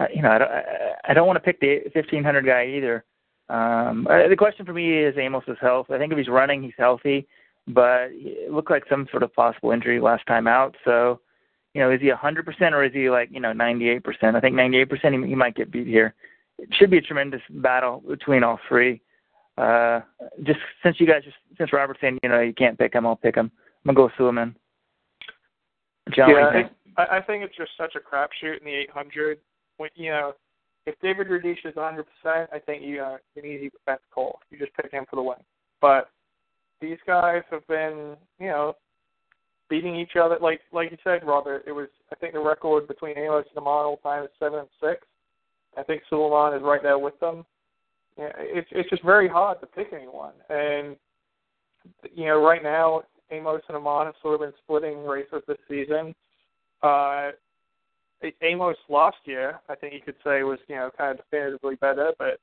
uh, 0.00 0.06
you 0.14 0.22
know 0.22 0.30
I 0.30 0.38
don't 0.38 0.50
I 1.08 1.14
don't 1.14 1.26
want 1.26 1.36
to 1.36 1.40
pick 1.40 1.60
the 1.60 1.80
1500 1.92 2.44
guy 2.44 2.66
either. 2.66 3.04
Um, 3.48 4.06
uh, 4.08 4.28
the 4.28 4.36
question 4.36 4.64
for 4.64 4.72
me 4.72 4.98
is 4.98 5.16
Amos's 5.16 5.58
health. 5.60 5.86
I 5.90 5.98
think 5.98 6.12
if 6.12 6.18
he's 6.18 6.28
running, 6.28 6.62
he's 6.62 6.72
healthy, 6.78 7.26
but 7.66 8.08
it 8.12 8.52
looked 8.52 8.70
like 8.70 8.84
some 8.88 9.08
sort 9.10 9.22
of 9.22 9.34
possible 9.34 9.72
injury 9.72 10.00
last 10.00 10.26
time 10.26 10.46
out. 10.46 10.76
So 10.84 11.20
you 11.74 11.80
know, 11.80 11.90
is 11.90 12.00
he 12.00 12.10
100% 12.10 12.72
or 12.72 12.84
is 12.84 12.92
he 12.92 13.10
like 13.10 13.28
you 13.30 13.40
know 13.40 13.52
98%? 13.52 14.02
I 14.34 14.40
think 14.40 14.56
98% 14.56 15.22
he, 15.22 15.28
he 15.28 15.34
might 15.34 15.54
get 15.54 15.70
beat 15.70 15.86
here. 15.86 16.14
It 16.58 16.68
should 16.78 16.90
be 16.90 16.98
a 16.98 17.02
tremendous 17.02 17.42
battle 17.50 18.02
between 18.08 18.42
all 18.42 18.58
three. 18.68 19.00
Uh, 19.56 20.00
just 20.44 20.60
since 20.82 20.98
you 20.98 21.06
guys, 21.06 21.24
just 21.24 21.36
since 21.58 21.72
Robert's 21.72 22.00
saying 22.00 22.18
you 22.22 22.28
know 22.28 22.40
you 22.40 22.54
can't 22.54 22.78
pick 22.78 22.94
him, 22.94 23.06
I'll 23.06 23.16
pick 23.16 23.34
him. 23.34 23.50
I'm 23.84 23.94
gonna 23.94 24.08
go 24.08 24.14
Souleiman. 24.16 24.54
John, 26.14 26.30
yeah, 26.30 26.48
I 26.48 26.52
think, 26.52 26.72
I 26.96 27.20
think 27.20 27.44
it's 27.44 27.56
just 27.56 27.72
such 27.76 27.94
a 27.94 28.00
crapshoot 28.00 28.58
in 28.58 28.64
the 28.64 28.74
800. 28.74 29.38
When 29.80 29.88
you 29.94 30.10
know, 30.10 30.34
if 30.84 30.94
David 31.00 31.28
Rudisha 31.28 31.70
is 31.70 31.76
100, 31.76 32.04
percent 32.04 32.50
I 32.52 32.58
think 32.58 32.82
you 32.82 33.00
uh, 33.00 33.16
an 33.34 33.46
easy 33.46 33.70
bet 33.86 34.00
call. 34.12 34.38
You 34.50 34.58
just 34.58 34.74
pick 34.74 34.92
him 34.92 35.06
for 35.08 35.16
the 35.16 35.22
win. 35.22 35.38
But 35.80 36.10
these 36.82 36.98
guys 37.06 37.40
have 37.50 37.66
been, 37.66 38.14
you 38.38 38.48
know, 38.48 38.74
beating 39.70 39.96
each 39.96 40.16
other. 40.22 40.36
Like 40.38 40.60
like 40.70 40.90
you 40.90 40.98
said, 41.02 41.26
Robert, 41.26 41.64
it 41.66 41.72
was 41.72 41.88
I 42.12 42.16
think 42.16 42.34
the 42.34 42.40
record 42.40 42.88
between 42.88 43.16
Amos 43.16 43.46
and 43.48 43.56
Aman 43.56 43.86
all 43.86 43.96
time 44.02 44.24
is 44.24 44.30
seven 44.38 44.58
and 44.58 44.68
six. 44.82 45.06
I 45.78 45.82
think 45.82 46.02
Souleiman 46.10 46.58
is 46.58 46.62
right 46.62 46.82
there 46.82 46.98
with 46.98 47.18
them. 47.18 47.46
Yeah, 48.18 48.32
it's 48.36 48.68
it's 48.72 48.90
just 48.90 49.02
very 49.02 49.30
hard 49.30 49.62
to 49.62 49.66
pick 49.66 49.94
anyone. 49.94 50.34
And 50.50 50.94
you 52.14 52.26
know, 52.26 52.44
right 52.44 52.62
now 52.62 53.04
Amos 53.30 53.62
and 53.68 53.78
Aman 53.78 54.04
have 54.04 54.14
sort 54.20 54.34
of 54.34 54.40
been 54.40 54.60
splitting 54.62 55.06
races 55.06 55.42
this 55.48 55.56
season. 55.70 56.14
Uh, 56.82 57.30
Amos 58.42 58.76
last 58.88 59.16
year, 59.24 59.60
I 59.68 59.74
think 59.74 59.94
you 59.94 60.00
could 60.00 60.16
say, 60.24 60.42
was 60.42 60.58
you 60.68 60.76
know 60.76 60.90
kind 60.96 61.18
of 61.18 61.24
definitively 61.24 61.76
better, 61.76 62.12
but 62.18 62.38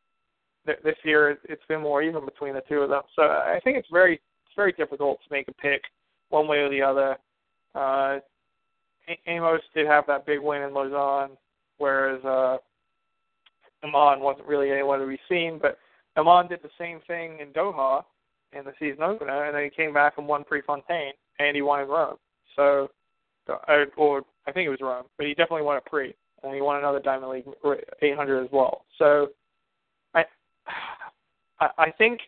th- 0.65 0.79
this 0.83 0.95
year 1.03 1.37
it's 1.43 1.65
been 1.67 1.81
more 1.81 2.01
even 2.01 2.25
between 2.25 2.53
the 2.53 2.63
two 2.67 2.79
of 2.79 2.89
them. 2.89 3.03
So 3.15 3.23
I 3.23 3.59
think 3.63 3.77
it's 3.77 3.89
very 3.91 4.15
it's 4.15 4.55
very 4.55 4.71
difficult 4.73 5.19
to 5.23 5.27
make 5.31 5.47
a 5.47 5.53
pick 5.53 5.81
one 6.29 6.47
way 6.47 6.59
or 6.59 6.69
the 6.69 6.81
other. 6.81 7.17
Uh, 7.75 8.19
Amos 9.27 9.61
did 9.73 9.87
have 9.87 10.05
that 10.07 10.25
big 10.25 10.39
win 10.39 10.63
in 10.63 10.73
Lausanne, 10.73 11.37
whereas 11.77 12.23
uh, 12.25 12.57
Aman 13.83 14.19
wasn't 14.19 14.47
really 14.47 14.71
anyone 14.71 14.99
to 14.99 15.07
be 15.07 15.19
seen. 15.29 15.59
But 15.61 15.77
Aman 16.17 16.47
did 16.47 16.61
the 16.61 16.69
same 16.77 16.99
thing 17.07 17.39
in 17.39 17.49
Doha 17.49 18.03
in 18.53 18.65
the 18.65 18.73
season 18.79 19.03
opener, 19.03 19.45
and 19.45 19.55
then 19.55 19.63
he 19.63 19.69
came 19.69 19.93
back 19.93 20.13
and 20.17 20.27
won 20.27 20.43
Prefontaine, 20.43 21.13
and 21.39 21.55
he 21.55 21.61
won 21.61 21.81
in 21.81 21.87
Rome. 21.87 22.17
So, 22.55 22.89
uh, 23.47 23.85
or 23.95 24.23
I 24.47 24.51
think 24.51 24.65
it 24.65 24.69
was 24.69 24.79
Rome, 24.81 25.05
but 25.17 25.27
he 25.27 25.33
definitely 25.33 25.63
won 25.63 25.77
a 25.77 25.81
Pre, 25.81 26.15
and 26.43 26.55
he 26.55 26.61
won 26.61 26.77
another 26.77 26.99
Diamond 26.99 27.31
League 27.31 27.45
800 28.01 28.43
as 28.45 28.49
well. 28.51 28.85
So, 28.97 29.27
I, 30.15 30.23
I 31.77 31.91
think 31.91 32.21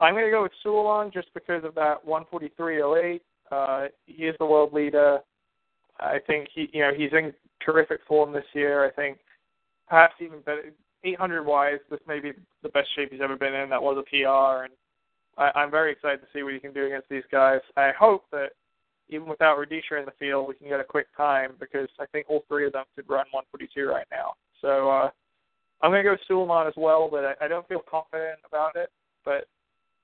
I'm 0.00 0.14
going 0.14 0.24
to 0.24 0.30
go 0.30 0.42
with 0.42 0.52
Souleiman 0.64 1.12
just 1.12 1.28
because 1.34 1.64
of 1.64 1.74
that 1.76 2.04
143.08. 2.06 3.20
Uh, 3.52 3.88
he 4.06 4.24
is 4.24 4.34
the 4.38 4.46
world 4.46 4.72
leader. 4.72 5.20
I 6.00 6.18
think 6.26 6.48
he, 6.52 6.68
you 6.72 6.80
know, 6.80 6.92
he's 6.94 7.12
in 7.12 7.32
terrific 7.64 8.00
form 8.08 8.32
this 8.32 8.44
year. 8.52 8.84
I 8.84 8.90
think 8.90 9.18
perhaps 9.88 10.14
even 10.20 10.40
better, 10.40 10.72
800 11.04 11.44
wise, 11.44 11.78
this 11.90 12.00
may 12.08 12.18
be 12.18 12.32
the 12.62 12.68
best 12.70 12.88
shape 12.96 13.12
he's 13.12 13.20
ever 13.22 13.36
been 13.36 13.54
in. 13.54 13.70
That 13.70 13.82
was 13.82 13.98
a 13.98 14.10
PR, 14.10 14.64
and 14.64 14.72
I, 15.36 15.58
I'm 15.60 15.70
very 15.70 15.92
excited 15.92 16.20
to 16.20 16.26
see 16.32 16.42
what 16.42 16.54
he 16.54 16.58
can 16.58 16.72
do 16.72 16.86
against 16.86 17.08
these 17.08 17.22
guys. 17.30 17.60
I 17.76 17.92
hope 17.96 18.24
that 18.32 18.50
even 19.14 19.28
without 19.28 19.56
Rudisha 19.56 19.98
in 19.98 20.04
the 20.04 20.12
field, 20.18 20.48
we 20.48 20.54
can 20.54 20.68
get 20.68 20.80
a 20.80 20.84
quick 20.84 21.06
time 21.16 21.52
because 21.60 21.88
I 22.00 22.06
think 22.06 22.26
all 22.28 22.44
three 22.48 22.66
of 22.66 22.72
them 22.72 22.84
could 22.96 23.08
run 23.08 23.26
142 23.30 23.86
right 23.86 24.06
now. 24.10 24.34
So 24.60 24.90
uh, 24.90 25.10
I'm 25.82 25.90
going 25.90 26.04
to 26.04 26.10
go 26.10 26.16
Souleiman 26.28 26.66
as 26.66 26.74
well, 26.76 27.08
but 27.10 27.24
I, 27.24 27.44
I 27.44 27.48
don't 27.48 27.66
feel 27.68 27.82
confident 27.88 28.40
about 28.46 28.76
it. 28.76 28.90
But 29.24 29.46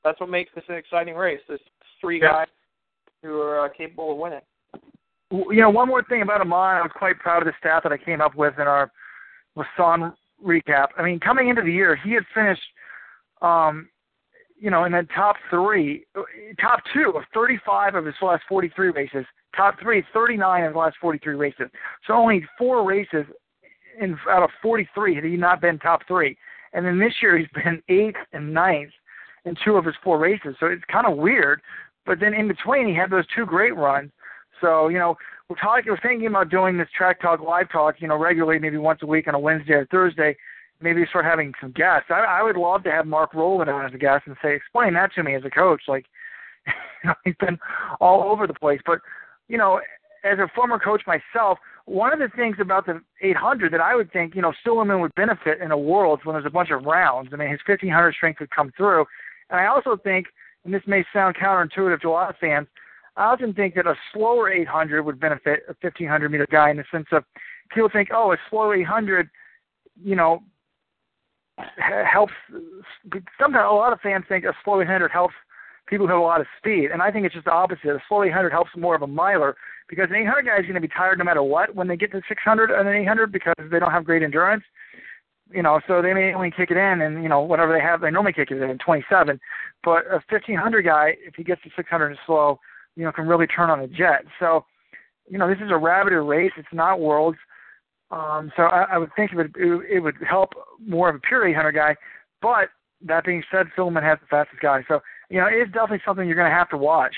that's 0.04 0.20
what 0.20 0.30
makes 0.30 0.50
this 0.54 0.64
an 0.68 0.76
exciting 0.76 1.14
race. 1.14 1.40
There's 1.48 1.60
three 2.00 2.20
guys 2.20 2.48
who 3.22 3.40
are 3.40 3.66
uh, 3.66 3.68
capable 3.68 4.12
of 4.12 4.18
winning. 4.18 4.40
You 5.30 5.60
know, 5.60 5.70
one 5.70 5.88
more 5.88 6.02
thing 6.04 6.22
about 6.22 6.40
Aman, 6.40 6.52
I 6.52 6.82
was 6.82 6.90
quite 6.94 7.18
proud 7.18 7.42
of 7.42 7.46
the 7.46 7.52
stat 7.60 7.82
that 7.84 7.92
I 7.92 7.98
came 7.98 8.20
up 8.20 8.34
with 8.34 8.54
in 8.58 8.66
our 8.66 8.90
Lausanne 9.54 10.12
recap. 10.44 10.88
I 10.98 11.02
mean, 11.02 11.20
coming 11.20 11.48
into 11.48 11.62
the 11.62 11.72
year, 11.72 11.96
he 11.96 12.12
had 12.12 12.24
finished, 12.34 12.62
um, 13.42 13.88
you 14.60 14.70
know, 14.70 14.84
in 14.84 14.92
the 14.92 15.06
top 15.14 15.36
three, 15.48 16.04
top 16.60 16.80
two 16.92 17.12
of 17.16 17.24
35 17.32 17.94
of 17.94 18.04
his 18.04 18.14
last 18.20 18.42
43 18.48 18.90
races. 18.90 19.24
Top 19.56 19.74
three, 19.80 20.04
39 20.12 20.64
of 20.64 20.70
his 20.70 20.76
last 20.76 20.96
43 21.00 21.34
races. 21.34 21.68
So 22.06 22.12
only 22.12 22.44
four 22.58 22.86
races 22.86 23.24
in, 24.00 24.16
out 24.30 24.42
of 24.42 24.50
43 24.62 25.14
had 25.14 25.24
he 25.24 25.36
not 25.36 25.60
been 25.60 25.78
top 25.78 26.02
three. 26.06 26.36
And 26.72 26.84
then 26.84 26.98
this 26.98 27.14
year 27.22 27.38
he's 27.38 27.48
been 27.54 27.82
eighth 27.88 28.18
and 28.32 28.52
ninth 28.52 28.92
in 29.44 29.56
two 29.64 29.76
of 29.76 29.84
his 29.84 29.94
four 30.04 30.18
races. 30.18 30.54
So 30.60 30.66
it's 30.66 30.84
kind 30.92 31.06
of 31.06 31.16
weird. 31.16 31.60
But 32.06 32.20
then 32.20 32.34
in 32.34 32.46
between, 32.46 32.86
he 32.86 32.94
had 32.94 33.10
those 33.10 33.26
two 33.34 33.46
great 33.46 33.74
runs. 33.74 34.10
So 34.60 34.88
you 34.88 34.98
know, 34.98 35.16
we're 35.48 35.56
talking, 35.56 35.90
we're 35.90 36.00
thinking 36.00 36.28
about 36.28 36.50
doing 36.50 36.76
this 36.76 36.88
track 36.96 37.20
talk, 37.20 37.40
live 37.40 37.70
talk, 37.70 37.96
you 37.98 38.08
know, 38.08 38.16
regularly, 38.16 38.58
maybe 38.58 38.76
once 38.76 39.00
a 39.02 39.06
week 39.06 39.26
on 39.26 39.34
a 39.34 39.38
Wednesday 39.38 39.72
or 39.72 39.86
Thursday. 39.86 40.36
Maybe 40.80 41.04
start 41.08 41.24
having 41.24 41.52
some 41.60 41.72
guests. 41.72 42.08
I, 42.10 42.20
I 42.20 42.42
would 42.42 42.56
love 42.56 42.82
to 42.84 42.90
have 42.90 43.06
Mark 43.06 43.34
Rowland 43.34 43.70
on 43.70 43.84
as 43.84 43.94
a 43.94 43.98
guest 43.98 44.24
and 44.26 44.36
say, 44.42 44.54
explain 44.54 44.94
that 44.94 45.12
to 45.14 45.22
me 45.22 45.34
as 45.34 45.44
a 45.44 45.50
coach. 45.50 45.82
Like, 45.86 46.06
he's 47.24 47.34
been 47.38 47.58
all 48.00 48.30
over 48.30 48.46
the 48.46 48.54
place. 48.54 48.80
But 48.86 49.00
you 49.48 49.58
know, 49.58 49.80
as 50.24 50.38
a 50.38 50.48
former 50.54 50.78
coach 50.78 51.02
myself, 51.06 51.58
one 51.86 52.12
of 52.12 52.18
the 52.18 52.28
things 52.36 52.56
about 52.60 52.86
the 52.86 53.00
800 53.20 53.72
that 53.72 53.80
I 53.80 53.96
would 53.96 54.12
think, 54.12 54.34
you 54.34 54.42
know, 54.42 54.52
Souleiman 54.64 55.00
would 55.00 55.14
benefit 55.16 55.60
in 55.60 55.72
a 55.72 55.78
world 55.78 56.20
when 56.24 56.34
there's 56.34 56.46
a 56.46 56.50
bunch 56.50 56.70
of 56.70 56.84
rounds. 56.84 57.30
I 57.32 57.36
mean, 57.36 57.50
his 57.50 57.58
1500 57.66 58.14
strength 58.14 58.40
would 58.40 58.50
come 58.50 58.72
through. 58.76 59.06
And 59.50 59.60
I 59.60 59.66
also 59.66 59.96
think, 59.96 60.26
and 60.64 60.72
this 60.72 60.82
may 60.86 61.04
sound 61.12 61.36
counterintuitive 61.36 62.00
to 62.02 62.08
a 62.08 62.10
lot 62.10 62.30
of 62.30 62.36
fans, 62.36 62.68
I 63.16 63.24
often 63.24 63.52
think 63.52 63.74
that 63.74 63.86
a 63.86 63.94
slower 64.12 64.50
800 64.50 65.02
would 65.02 65.18
benefit 65.18 65.64
a 65.68 65.74
1500 65.80 66.30
meter 66.30 66.46
guy 66.50 66.70
in 66.70 66.76
the 66.76 66.84
sense 66.92 67.08
of 67.12 67.24
people 67.70 67.90
think, 67.92 68.10
oh, 68.14 68.32
a 68.32 68.36
slow 68.48 68.72
800, 68.72 69.28
you 70.02 70.14
know, 70.14 70.42
helps. 71.78 72.32
Sometimes 73.40 73.66
a 73.68 73.74
lot 73.74 73.92
of 73.92 74.00
fans 74.00 74.24
think 74.28 74.44
a 74.44 74.52
slow 74.64 74.80
800 74.80 75.10
helps 75.10 75.34
people 75.86 76.06
who 76.06 76.12
have 76.12 76.20
a 76.20 76.24
lot 76.24 76.40
of 76.40 76.46
speed, 76.58 76.90
and 76.92 77.02
I 77.02 77.10
think 77.10 77.26
it's 77.26 77.34
just 77.34 77.46
the 77.46 77.52
opposite. 77.52 77.88
A 77.88 78.02
slow 78.08 78.22
800 78.22 78.50
helps 78.50 78.70
more 78.76 78.94
of 78.94 79.02
a 79.02 79.06
miler 79.06 79.56
because 79.88 80.08
an 80.10 80.16
800 80.16 80.42
guy 80.46 80.58
is 80.58 80.62
going 80.62 80.74
to 80.74 80.80
be 80.80 80.88
tired 80.88 81.18
no 81.18 81.24
matter 81.24 81.42
what 81.42 81.74
when 81.74 81.88
they 81.88 81.96
get 81.96 82.12
to 82.12 82.22
600 82.28 82.70
and 82.70 82.88
an 82.88 82.94
800 82.94 83.32
because 83.32 83.54
they 83.70 83.78
don't 83.78 83.90
have 83.90 84.04
great 84.04 84.22
endurance 84.22 84.62
you 85.52 85.62
know, 85.62 85.80
so 85.86 86.00
they 86.00 86.12
may 86.12 86.32
only 86.32 86.50
kick 86.50 86.70
it 86.70 86.76
in 86.76 87.00
and, 87.02 87.22
you 87.22 87.28
know, 87.28 87.40
whatever 87.40 87.72
they 87.72 87.80
have, 87.80 88.00
they 88.00 88.10
normally 88.10 88.32
kick 88.32 88.50
it 88.50 88.62
in 88.62 88.78
27. 88.78 89.40
But 89.82 90.06
a 90.06 90.22
1500 90.28 90.82
guy, 90.82 91.16
if 91.26 91.34
he 91.34 91.44
gets 91.44 91.62
to 91.62 91.70
600 91.74 92.06
and 92.06 92.18
slow, 92.26 92.60
you 92.96 93.04
know, 93.04 93.12
can 93.12 93.26
really 93.26 93.46
turn 93.46 93.70
on 93.70 93.80
a 93.80 93.88
jet. 93.88 94.24
So, 94.38 94.64
you 95.28 95.38
know, 95.38 95.48
this 95.48 95.58
is 95.58 95.70
a 95.70 95.74
rabbited 95.74 96.26
race. 96.26 96.52
It's 96.56 96.68
not 96.72 97.00
worlds. 97.00 97.38
Um, 98.10 98.50
so 98.56 98.64
I, 98.64 98.86
I 98.92 98.98
would 98.98 99.10
think 99.14 99.32
it 99.32 99.36
would, 99.36 99.54
it 99.56 100.00
would 100.00 100.16
help 100.28 100.50
more 100.84 101.08
of 101.08 101.16
a 101.16 101.20
pure 101.20 101.46
800 101.46 101.72
guy. 101.72 101.96
But 102.42 102.68
that 103.06 103.24
being 103.24 103.42
said, 103.50 103.66
Souleiman 103.76 104.02
has 104.02 104.18
the 104.20 104.26
fastest 104.26 104.60
guy. 104.60 104.84
So, 104.88 105.00
you 105.28 105.38
know, 105.38 105.48
it's 105.50 105.72
definitely 105.72 106.02
something 106.04 106.26
you're 106.26 106.36
going 106.36 106.50
to 106.50 106.56
have 106.56 106.70
to 106.70 106.76
watch 106.76 107.14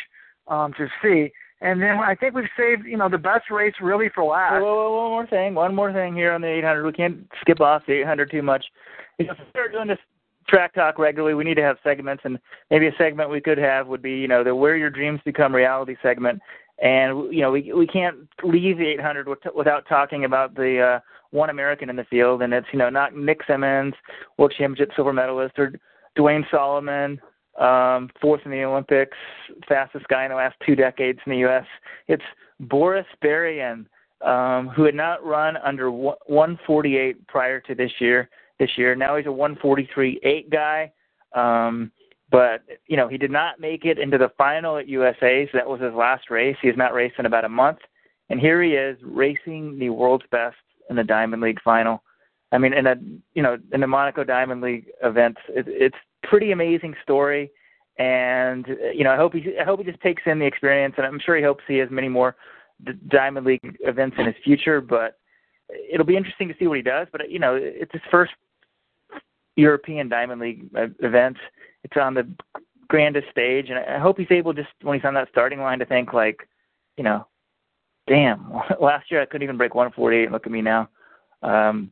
um, 0.48 0.72
to 0.74 0.88
see. 1.02 1.32
And 1.60 1.80
then 1.80 1.98
I 1.98 2.14
think 2.16 2.34
we've 2.34 2.44
saved, 2.56 2.86
you 2.86 2.96
know, 2.96 3.08
the 3.08 3.18
best 3.18 3.50
race 3.50 3.74
really 3.80 4.08
for 4.14 4.24
last. 4.24 4.60
Whoa, 4.60 4.74
whoa, 4.74 4.90
whoa, 4.90 5.02
one 5.02 5.10
more 5.10 5.26
thing. 5.28 5.54
One 5.54 5.74
more 5.74 5.92
thing 5.92 6.14
here 6.14 6.32
on 6.32 6.40
the 6.40 6.48
800. 6.48 6.84
We 6.84 6.92
can't 6.92 7.28
skip 7.40 7.60
off 7.60 7.82
the 7.86 8.00
800 8.00 8.30
too 8.30 8.42
much. 8.42 8.64
You 9.18 9.26
know, 9.26 9.32
if 9.32 9.38
we're 9.54 9.68
doing 9.68 9.86
this 9.86 9.98
track 10.48 10.74
talk 10.74 10.98
regularly, 10.98 11.34
we 11.34 11.44
need 11.44 11.54
to 11.54 11.62
have 11.62 11.76
segments, 11.84 12.22
and 12.24 12.38
maybe 12.70 12.88
a 12.88 12.92
segment 12.98 13.30
we 13.30 13.40
could 13.40 13.58
have 13.58 13.86
would 13.86 14.02
be, 14.02 14.12
you 14.12 14.26
know, 14.26 14.42
the 14.42 14.54
Where 14.54 14.76
Your 14.76 14.90
Dreams 14.90 15.20
Become 15.24 15.54
Reality 15.54 15.96
segment. 16.02 16.40
And 16.82 17.32
you 17.32 17.40
know, 17.40 17.52
we 17.52 17.72
we 17.72 17.86
can't 17.86 18.28
leave 18.42 18.76
the 18.76 18.86
800 18.86 19.28
without 19.54 19.86
talking 19.88 20.24
about 20.24 20.54
the 20.56 20.80
uh, 20.80 21.00
one 21.30 21.48
American 21.48 21.88
in 21.88 21.96
the 21.96 22.04
field, 22.04 22.42
and 22.42 22.52
it's 22.52 22.66
you 22.72 22.78
know 22.78 22.90
not 22.90 23.16
Nick 23.16 23.40
Symmonds, 23.46 23.96
World 24.36 24.52
Championship 24.58 24.90
silver 24.96 25.12
medalist, 25.12 25.56
or 25.58 25.72
Duane 26.16 26.44
Solomon, 26.50 27.20
um, 27.58 28.10
fourth 28.20 28.40
in 28.44 28.50
the 28.50 28.64
Olympics, 28.64 29.16
fastest 29.68 30.08
guy 30.08 30.24
in 30.24 30.30
the 30.30 30.36
last 30.36 30.56
two 30.66 30.74
decades 30.74 31.20
in 31.24 31.30
the 31.30 31.38
U.S. 31.38 31.64
It's 32.08 32.24
Boris 32.58 33.06
Berian, 33.22 33.86
um, 34.20 34.68
who 34.68 34.82
had 34.82 34.96
not 34.96 35.24
run 35.24 35.56
under 35.58 35.92
148 35.92 37.28
prior 37.28 37.60
to 37.60 37.74
this 37.76 37.92
year. 38.00 38.28
This 38.58 38.70
year, 38.76 38.94
now 38.94 39.16
he's 39.16 39.26
a 39.26 39.28
143.8 39.28 40.50
guy. 40.50 40.92
Um, 41.34 41.90
but 42.32 42.62
you 42.86 42.96
know 42.96 43.06
he 43.06 43.18
did 43.18 43.30
not 43.30 43.60
make 43.60 43.84
it 43.84 43.98
into 43.98 44.18
the 44.18 44.32
final 44.36 44.78
at 44.78 44.88
USA's. 44.88 45.48
That 45.52 45.68
was 45.68 45.80
his 45.80 45.94
last 45.94 46.30
race. 46.30 46.56
He 46.60 46.68
has 46.68 46.76
not 46.76 46.94
raced 46.94 47.16
in 47.18 47.26
about 47.26 47.44
a 47.44 47.48
month, 47.48 47.78
and 48.30 48.40
here 48.40 48.60
he 48.62 48.70
is 48.70 48.98
racing 49.04 49.78
the 49.78 49.90
world's 49.90 50.24
best 50.32 50.56
in 50.90 50.96
the 50.96 51.04
Diamond 51.04 51.42
League 51.42 51.60
final. 51.62 52.02
I 52.50 52.58
mean, 52.58 52.72
in 52.72 52.86
a 52.86 52.96
you 53.34 53.42
know 53.42 53.58
in 53.72 53.80
the 53.80 53.86
Monaco 53.86 54.24
Diamond 54.24 54.62
League 54.62 54.86
events, 55.02 55.40
it, 55.50 55.66
it's 55.68 55.96
pretty 56.24 56.50
amazing 56.52 56.94
story. 57.02 57.50
And 57.98 58.66
you 58.94 59.04
know, 59.04 59.12
I 59.12 59.16
hope 59.16 59.34
he 59.34 59.54
I 59.60 59.64
hope 59.64 59.80
he 59.80 59.84
just 59.84 60.00
takes 60.00 60.22
in 60.24 60.38
the 60.38 60.46
experience, 60.46 60.94
and 60.96 61.06
I'm 61.06 61.20
sure 61.20 61.36
he 61.36 61.42
hopes 61.42 61.62
he 61.68 61.76
has 61.76 61.90
many 61.90 62.08
more 62.08 62.34
Diamond 63.08 63.46
League 63.46 63.76
events 63.80 64.16
in 64.18 64.24
his 64.24 64.34
future. 64.42 64.80
But 64.80 65.18
it'll 65.92 66.06
be 66.06 66.16
interesting 66.16 66.48
to 66.48 66.54
see 66.58 66.66
what 66.66 66.78
he 66.78 66.82
does. 66.82 67.08
But 67.12 67.30
you 67.30 67.38
know, 67.38 67.58
it's 67.60 67.92
his 67.92 68.02
first 68.10 68.32
European 69.56 70.08
Diamond 70.08 70.40
League 70.40 70.70
event. 71.00 71.36
It's 71.84 71.96
on 71.96 72.14
the 72.14 72.28
grandest 72.88 73.28
stage, 73.30 73.70
and 73.70 73.78
I 73.78 73.98
hope 73.98 74.18
he's 74.18 74.30
able 74.30 74.52
just 74.52 74.68
when 74.82 74.98
he's 74.98 75.06
on 75.06 75.14
that 75.14 75.28
starting 75.30 75.60
line 75.60 75.78
to 75.78 75.86
think 75.86 76.12
like, 76.12 76.48
you 76.96 77.04
know, 77.04 77.26
damn, 78.06 78.52
last 78.80 79.10
year 79.10 79.22
I 79.22 79.26
couldn't 79.26 79.42
even 79.42 79.56
break 79.56 79.74
148. 79.74 80.30
Look 80.30 80.46
at 80.46 80.52
me 80.52 80.62
now. 80.62 80.88
Um, 81.42 81.90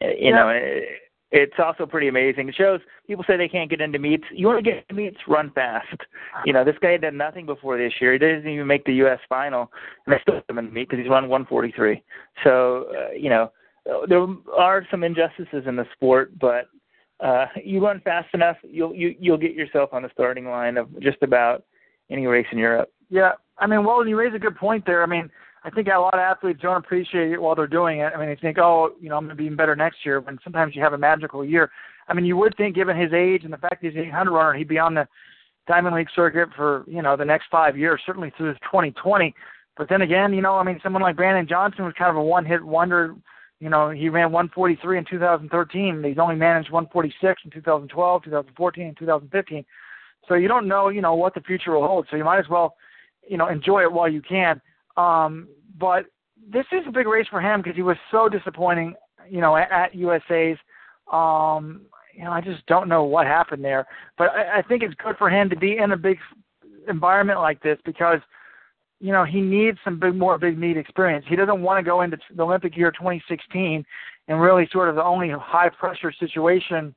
you 0.00 0.16
yeah. 0.18 0.30
know, 0.30 0.48
it, 0.48 0.84
it's 1.30 1.58
also 1.58 1.84
pretty 1.84 2.08
amazing. 2.08 2.48
It 2.48 2.54
shows 2.54 2.80
people 3.06 3.24
say 3.26 3.36
they 3.36 3.48
can't 3.48 3.68
get 3.68 3.80
into 3.80 3.98
meets. 3.98 4.24
You 4.32 4.46
want 4.46 4.64
to 4.64 4.70
get 4.70 4.84
into 4.88 4.94
meets, 4.94 5.18
run 5.26 5.50
fast. 5.54 5.96
You 6.44 6.52
know, 6.52 6.64
this 6.64 6.76
guy 6.80 6.92
had 6.92 7.02
done 7.02 7.18
nothing 7.18 7.44
before 7.44 7.76
this 7.76 7.92
year. 8.00 8.14
He 8.14 8.18
didn't 8.18 8.48
even 8.48 8.66
make 8.66 8.84
the 8.84 8.94
U.S. 8.94 9.18
final, 9.28 9.70
and 10.06 10.14
they 10.14 10.20
still 10.22 10.40
put 10.40 10.50
him 10.50 10.58
in 10.58 10.66
the 10.66 10.72
meet 10.72 10.88
because 10.88 11.02
he's 11.02 11.10
run 11.10 11.28
143. 11.28 12.02
So, 12.44 12.86
uh, 12.96 13.12
you 13.12 13.28
know, 13.28 13.52
there 14.08 14.26
are 14.56 14.86
some 14.90 15.04
injustices 15.04 15.64
in 15.66 15.76
the 15.76 15.86
sport, 15.94 16.38
but 16.38 16.68
uh, 17.20 17.46
you 17.64 17.84
run 17.84 18.00
fast 18.00 18.28
enough, 18.34 18.56
you'll 18.62 18.94
you, 18.94 19.14
you'll 19.18 19.38
get 19.38 19.54
yourself 19.54 19.90
on 19.92 20.02
the 20.02 20.10
starting 20.12 20.46
line 20.46 20.76
of 20.76 20.88
just 21.00 21.18
about 21.22 21.64
any 22.10 22.26
race 22.26 22.46
in 22.52 22.58
Europe. 22.58 22.92
Yeah, 23.10 23.32
I 23.58 23.66
mean, 23.66 23.84
well, 23.84 24.06
you 24.06 24.16
raise 24.18 24.34
a 24.34 24.38
good 24.38 24.56
point 24.56 24.84
there. 24.86 25.02
I 25.02 25.06
mean, 25.06 25.30
I 25.64 25.70
think 25.70 25.88
a 25.88 25.98
lot 25.98 26.14
of 26.14 26.20
athletes 26.20 26.60
don't 26.62 26.76
appreciate 26.76 27.32
it 27.32 27.42
while 27.42 27.54
they're 27.54 27.66
doing 27.66 28.00
it. 28.00 28.12
I 28.14 28.18
mean, 28.18 28.28
they 28.28 28.36
think, 28.36 28.58
oh, 28.58 28.92
you 29.00 29.08
know, 29.08 29.16
I'm 29.16 29.24
going 29.24 29.36
to 29.36 29.40
be 29.40 29.46
even 29.46 29.56
better 29.56 29.74
next 29.74 29.98
year. 30.04 30.20
When 30.20 30.38
sometimes 30.44 30.76
you 30.76 30.82
have 30.82 30.92
a 30.92 30.98
magical 30.98 31.44
year. 31.44 31.70
I 32.06 32.14
mean, 32.14 32.24
you 32.24 32.36
would 32.36 32.56
think, 32.56 32.74
given 32.74 32.96
his 32.96 33.12
age 33.12 33.44
and 33.44 33.52
the 33.52 33.58
fact 33.58 33.82
that 33.82 33.88
he's 33.88 33.98
an 33.98 34.06
800 34.06 34.32
runner, 34.32 34.54
he'd 34.54 34.68
be 34.68 34.78
on 34.78 34.94
the 34.94 35.06
Diamond 35.66 35.96
League 35.96 36.08
circuit 36.14 36.48
for 36.56 36.84
you 36.86 37.02
know 37.02 37.16
the 37.16 37.24
next 37.24 37.46
five 37.50 37.76
years, 37.76 38.00
certainly 38.06 38.32
through 38.36 38.54
2020. 38.54 39.34
But 39.76 39.88
then 39.88 40.02
again, 40.02 40.32
you 40.32 40.40
know, 40.40 40.56
I 40.56 40.64
mean, 40.64 40.80
someone 40.82 41.02
like 41.02 41.16
Brandon 41.16 41.46
Johnson 41.46 41.84
was 41.84 41.94
kind 41.96 42.10
of 42.10 42.16
a 42.16 42.22
one-hit 42.22 42.62
wonder. 42.62 43.14
You 43.60 43.68
know, 43.68 43.90
he 43.90 44.08
ran 44.08 44.30
143 44.30 44.98
in 44.98 45.04
2013. 45.04 46.04
He's 46.04 46.18
only 46.18 46.36
managed 46.36 46.70
146 46.70 47.42
in 47.44 47.50
2012, 47.50 48.24
2014, 48.24 48.86
and 48.86 48.96
2015. 48.96 49.64
So 50.28 50.34
you 50.34 50.46
don't 50.46 50.68
know, 50.68 50.88
you 50.88 51.00
know, 51.00 51.14
what 51.14 51.34
the 51.34 51.40
future 51.40 51.72
will 51.72 51.86
hold. 51.86 52.06
So 52.10 52.16
you 52.16 52.24
might 52.24 52.38
as 52.38 52.48
well, 52.48 52.76
you 53.28 53.36
know, 53.36 53.48
enjoy 53.48 53.82
it 53.82 53.92
while 53.92 54.08
you 54.08 54.22
can. 54.22 54.60
Um, 54.96 55.48
but 55.78 56.06
this 56.50 56.66
is 56.72 56.84
a 56.86 56.92
big 56.92 57.06
race 57.06 57.26
for 57.28 57.40
him 57.40 57.60
because 57.60 57.76
he 57.76 57.82
was 57.82 57.96
so 58.10 58.28
disappointing, 58.28 58.94
you 59.28 59.40
know, 59.40 59.56
at, 59.56 59.70
at 59.70 59.94
USA's. 59.94 60.58
Um, 61.12 61.82
you 62.14 62.24
know, 62.24 62.32
I 62.32 62.40
just 62.40 62.66
don't 62.66 62.88
know 62.88 63.04
what 63.04 63.26
happened 63.26 63.64
there. 63.64 63.86
But 64.16 64.30
I, 64.30 64.58
I 64.58 64.62
think 64.62 64.82
it's 64.82 64.94
good 64.94 65.16
for 65.16 65.30
him 65.30 65.48
to 65.50 65.56
be 65.56 65.78
in 65.78 65.92
a 65.92 65.96
big 65.96 66.18
environment 66.88 67.40
like 67.40 67.62
this 67.62 67.78
because, 67.84 68.20
you 69.00 69.12
know, 69.12 69.24
he 69.24 69.40
needs 69.40 69.78
some 69.84 70.00
big 70.00 70.14
more 70.14 70.38
big 70.38 70.58
meet 70.58 70.76
experience. 70.76 71.24
He 71.28 71.36
doesn't 71.36 71.62
want 71.62 71.78
to 71.78 71.88
go 71.88 72.00
into 72.00 72.18
the 72.34 72.42
Olympic 72.42 72.76
year 72.76 72.90
2016 72.90 73.84
and 74.26 74.40
really 74.40 74.68
sort 74.72 74.88
of 74.88 74.96
the 74.96 75.04
only 75.04 75.30
high 75.30 75.68
pressure 75.68 76.12
situation 76.12 76.94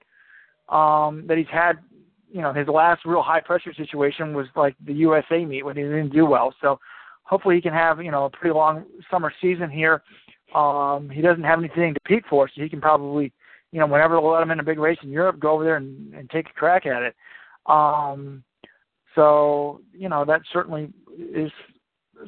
um, 0.70 1.26
that 1.28 1.38
he's 1.38 1.47
had. 1.52 1.80
You 2.32 2.41
know, 2.41 2.54
his 2.54 2.68
last 2.68 3.06
real 3.06 3.22
high 3.22 3.41
pressure 3.41 3.74
situation 3.74 4.34
was 4.34 4.47
like 4.56 4.76
the 4.86 4.93
USA 4.93 5.43
meet 5.45 5.66
when 5.66 5.76
he 5.76 5.84
didn't 5.84 6.14
do 6.14 6.26
well. 6.26 6.56
So 6.62 6.80
hopefully 7.24 7.56
he 7.56 7.62
can 7.62 7.74
have 7.74 8.02
you 8.02 8.12
know 8.12 8.26
a 8.26 8.30
pretty 8.30 8.54
long 8.54 8.86
summer 9.10 9.32
season 9.41 9.70
here. 9.70 10.02
Um, 10.56 11.10
he 11.10 11.22
doesn't 11.22 11.43
have 11.43 11.60
anything 11.60 11.93
to 11.93 11.99
compete 11.99 12.26
for, 12.30 12.47
so 12.47 12.62
he 12.62 12.70
can 12.70 12.82
probably 12.82 13.32
you 13.72 13.80
know 13.80 13.86
whenever 13.86 14.16
they'll 14.16 14.32
let 14.32 14.41
him 14.41 14.52
in 14.52 14.60
a 14.60 14.64
big 14.64 14.80
race 14.80 14.97
in 15.04 15.12
Europe, 15.12 15.39
go 15.39 15.52
over 15.52 15.64
there 15.64 15.76
and, 15.76 16.14
and 16.16 16.30
take 16.30 16.49
a 16.49 16.54
crack 16.54 16.86
at 16.86 17.04
it. 17.04 17.16
Um, 17.68 18.43
so 19.14 19.82
you 19.93 20.10
know 20.10 20.26
that 20.26 20.41
certainly 20.52 20.91
is 21.18 21.52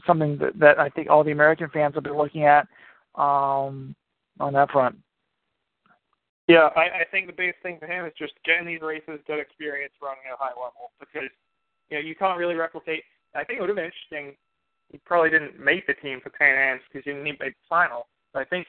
something 0.06 0.38
that, 0.38 0.58
that 0.60 0.80
I 0.80 0.90
think 0.90 1.10
all 1.10 1.24
the 1.24 1.32
American 1.32 1.70
fans 1.70 1.96
will 1.96 2.02
be 2.02 2.10
looking 2.10 2.44
at 2.44 2.68
um, 3.16 3.96
on 4.40 4.54
that 4.54 4.72
front. 4.72 4.98
Yeah, 6.48 6.70
I, 6.76 6.82
I 6.82 7.06
think 7.10 7.28
the 7.28 7.34
biggest 7.34 7.62
thing 7.64 7.78
for 7.80 7.88
him 7.88 8.06
is 8.06 8.14
just 8.18 8.34
getting 8.46 8.68
these 8.68 8.82
races, 8.82 9.20
get 9.28 9.40
experience 9.40 9.94
running 10.02 10.24
at 10.28 10.34
a 10.34 10.38
high 10.38 10.50
level 10.50 10.92
because 11.00 11.30
you 11.90 11.98
know 11.98 12.04
you 12.04 12.16
can't 12.16 12.38
really 12.38 12.56
replicate. 12.56 13.04
I 13.34 13.44
think 13.44 13.58
it 13.58 13.62
would 13.62 13.70
have 13.70 13.78
been 13.78 13.86
interesting 13.86 14.36
he 14.94 15.00
probably 15.00 15.32
didn't 15.32 15.60
make 15.60 15.88
the 15.88 15.96
team 15.96 16.22
for 16.22 16.30
Pan 16.30 16.56
Am's 16.56 16.82
because 16.88 17.04
he 17.04 17.12
didn't 17.12 17.24
make 17.24 17.40
the 17.40 17.68
final. 17.68 18.08
But 18.32 18.44
I 18.44 18.46
think 18.46 18.68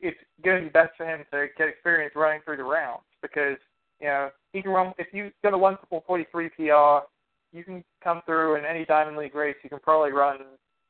it's 0.00 0.16
going 0.44 0.58
to 0.58 0.62
be 0.68 0.70
best 0.70 0.92
for 0.96 1.04
him 1.04 1.24
to 1.32 1.48
get 1.58 1.68
experience 1.68 2.14
running 2.14 2.40
through 2.44 2.58
the 2.58 2.64
rounds 2.64 3.02
because 3.20 3.58
you 4.00 4.06
know 4.06 4.30
he 4.52 4.62
can 4.62 4.70
run. 4.70 4.94
If 4.98 5.08
you 5.12 5.32
got 5.42 5.52
a 5.52 5.58
143 5.58 6.48
PR, 6.50 7.06
you 7.52 7.64
can 7.64 7.84
come 8.02 8.22
through 8.26 8.56
in 8.56 8.64
any 8.64 8.84
Diamond 8.84 9.16
League 9.16 9.34
race. 9.34 9.56
You 9.62 9.70
can 9.70 9.78
probably 9.78 10.12
run. 10.12 10.38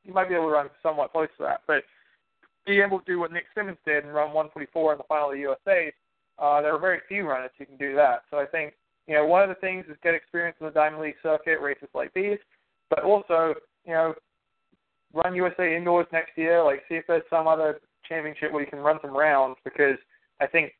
You 0.03 0.13
might 0.13 0.29
be 0.29 0.35
able 0.35 0.47
to 0.47 0.51
run 0.51 0.69
somewhat 0.81 1.11
close 1.11 1.29
to 1.37 1.43
that, 1.43 1.61
but 1.67 1.83
being 2.65 2.81
able 2.81 2.99
to 2.99 3.05
do 3.05 3.19
what 3.19 3.31
Nick 3.31 3.45
Symmonds 3.55 3.79
did 3.85 4.03
and 4.03 4.13
run 4.13 4.33
144 4.33 4.93
in 4.93 4.97
the 4.97 5.03
final 5.05 5.29
of 5.29 5.35
the 5.35 5.39
USA, 5.41 5.91
uh, 6.39 6.61
there 6.61 6.73
are 6.75 6.79
very 6.79 6.99
few 7.07 7.27
runners 7.27 7.51
who 7.57 7.65
can 7.65 7.77
do 7.77 7.95
that. 7.95 8.23
So 8.29 8.37
I 8.37 8.45
think 8.45 8.73
you 9.07 9.15
know 9.15 9.25
one 9.25 9.43
of 9.43 9.49
the 9.49 9.55
things 9.55 9.85
is 9.89 9.95
get 10.03 10.13
experience 10.13 10.57
in 10.59 10.67
the 10.67 10.73
Diamond 10.73 11.01
League 11.01 11.15
circuit, 11.23 11.59
races 11.61 11.89
like 11.93 12.13
these, 12.13 12.37
but 12.89 13.03
also 13.03 13.55
you 13.85 13.93
know 13.93 14.13
run 15.13 15.35
USA 15.35 15.75
indoors 15.75 16.07
next 16.11 16.37
year. 16.37 16.63
Like, 16.63 16.83
see 16.89 16.95
if 16.95 17.07
there's 17.07 17.23
some 17.29 17.47
other 17.47 17.79
championship 18.07 18.51
where 18.51 18.63
you 18.63 18.69
can 18.69 18.79
run 18.79 18.99
some 19.01 19.15
rounds 19.15 19.57
because 19.63 19.97
I 20.39 20.47
think 20.47 20.73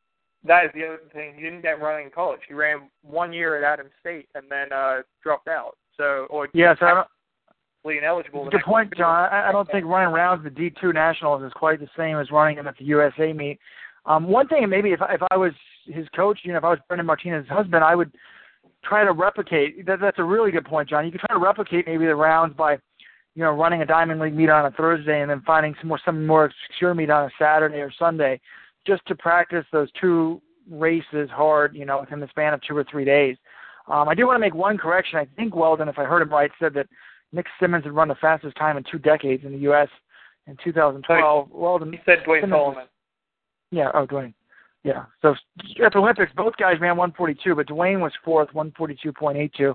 that 0.48 0.66
is 0.66 0.72
the 0.74 0.86
other 0.86 1.00
thing. 1.14 1.34
He 1.36 1.42
didn't 1.42 1.62
get 1.62 1.82
running 1.82 2.06
in 2.06 2.12
college. 2.12 2.42
He 2.48 2.54
ran 2.54 2.90
one 3.04 3.34
year 3.34 3.58
at 3.58 3.64
Adams 3.64 3.92
State 4.00 4.28
and 4.36 4.46
then 4.50 4.72
uh 4.74 5.02
dropped 5.24 5.48
out. 5.48 5.78
So, 5.96 6.28
or 6.30 6.48
yes, 6.54 6.78
I 6.82 6.94
don't. 6.94 7.08
Ineligible. 7.86 8.50
Good 8.50 8.64
point, 8.66 8.94
John. 8.98 9.30
I, 9.32 9.48
I 9.48 9.52
don't 9.54 9.70
think 9.72 9.86
running 9.86 10.14
rounds 10.14 10.46
at 10.46 10.54
the 10.54 10.60
D2 10.60 10.94
Nationals 10.94 11.42
is 11.42 11.54
quite 11.54 11.80
the 11.80 11.88
same 11.96 12.18
as 12.18 12.30
running 12.32 12.58
them 12.58 12.68
at 12.68 12.78
the 12.78 12.84
USA 12.84 13.32
meet. 13.32 13.60
Um, 14.06 14.28
one 14.28 14.46
thing, 14.50 14.68
maybe 14.68 14.92
if 14.92 15.00
if 15.10 15.22
I 15.32 15.38
was 15.38 15.54
his 15.86 16.06
coach, 16.14 16.40
you 16.44 16.52
know, 16.52 16.58
if 16.58 16.66
I 16.66 16.70
was 16.72 16.80
Brenda 16.90 17.04
Martinez's 17.06 17.50
husband, 17.50 17.86
I 17.86 17.96
would 17.96 18.12
try 18.84 19.06
to 19.06 19.14
replicate. 19.14 19.86
That, 19.86 20.02
that's 20.02 20.20
a 20.20 20.24
really 20.24 20.52
good 20.52 20.66
point, 20.66 20.90
John. 20.90 21.06
You 21.06 21.12
could 21.14 21.22
try 21.22 21.34
to 21.34 21.42
replicate 21.42 21.88
maybe 21.88 22.06
the 22.06 22.16
rounds 22.16 22.58
by 22.58 22.78
you 23.38 23.44
know, 23.44 23.52
running 23.52 23.84
a 23.84 23.86
Diamond 23.86 24.20
League 24.20 24.34
meet 24.34 24.50
on 24.50 24.66
a 24.66 24.72
Thursday 24.72 25.22
and 25.22 25.30
then 25.30 25.44
finding 25.46 25.76
some 25.80 25.90
more 25.90 26.00
some 26.04 26.26
more 26.26 26.52
secure 26.68 26.96
meet 26.96 27.12
on 27.12 27.26
a 27.26 27.30
Saturday 27.38 27.78
or 27.78 27.94
Sunday, 27.98 28.42
just 28.88 29.06
to 29.08 29.16
practice 29.16 29.66
those 29.72 29.90
two 30.00 30.42
races 30.70 31.30
hard, 31.30 31.76
you 31.76 31.86
know, 31.86 32.00
within 32.00 32.20
the 32.20 32.28
span 32.30 32.54
of 32.54 32.62
two 32.62 32.76
or 32.76 32.86
three 32.90 33.06
days. 33.06 33.38
Um, 33.88 34.10
I 34.10 34.16
do 34.16 34.26
want 34.26 34.36
to 34.36 34.40
make 34.40 34.56
one 34.56 34.78
correction. 34.78 35.20
I 35.20 35.28
think 35.36 35.56
Weldon, 35.56 35.88
if 35.88 36.00
I 36.00 36.04
heard 36.04 36.22
him 36.22 36.30
right, 36.30 36.52
said 36.60 36.74
that 36.74 36.88
Nick 37.32 37.46
Symmonds 37.60 37.86
had 37.86 37.94
run 37.94 38.08
the 38.08 38.16
fastest 38.16 38.56
time 38.58 38.78
in 38.78 38.84
two 38.90 38.98
decades 38.98 39.44
in 39.46 39.52
the 39.52 39.60
U.S. 39.60 39.90
in 40.48 40.58
2012. 40.64 41.50
Weldon 41.52 41.94
he 41.94 42.00
said 42.06 42.20
Duane 42.26 42.50
Solomon. 42.50 42.86
Yeah. 43.72 43.92
Oh, 43.94 44.06
Duane. 44.06 44.34
Yeah. 44.84 45.06
So 45.22 45.36
at 45.84 45.94
the 45.94 46.00
Olympics, 46.00 46.32
both 46.36 46.56
guys 46.58 46.80
ran 46.80 46.98
142, 46.98 47.56
but 47.56 47.68
Duane 47.68 48.00
was 48.00 48.14
fourth, 48.24 48.50
142.82, 48.54 49.74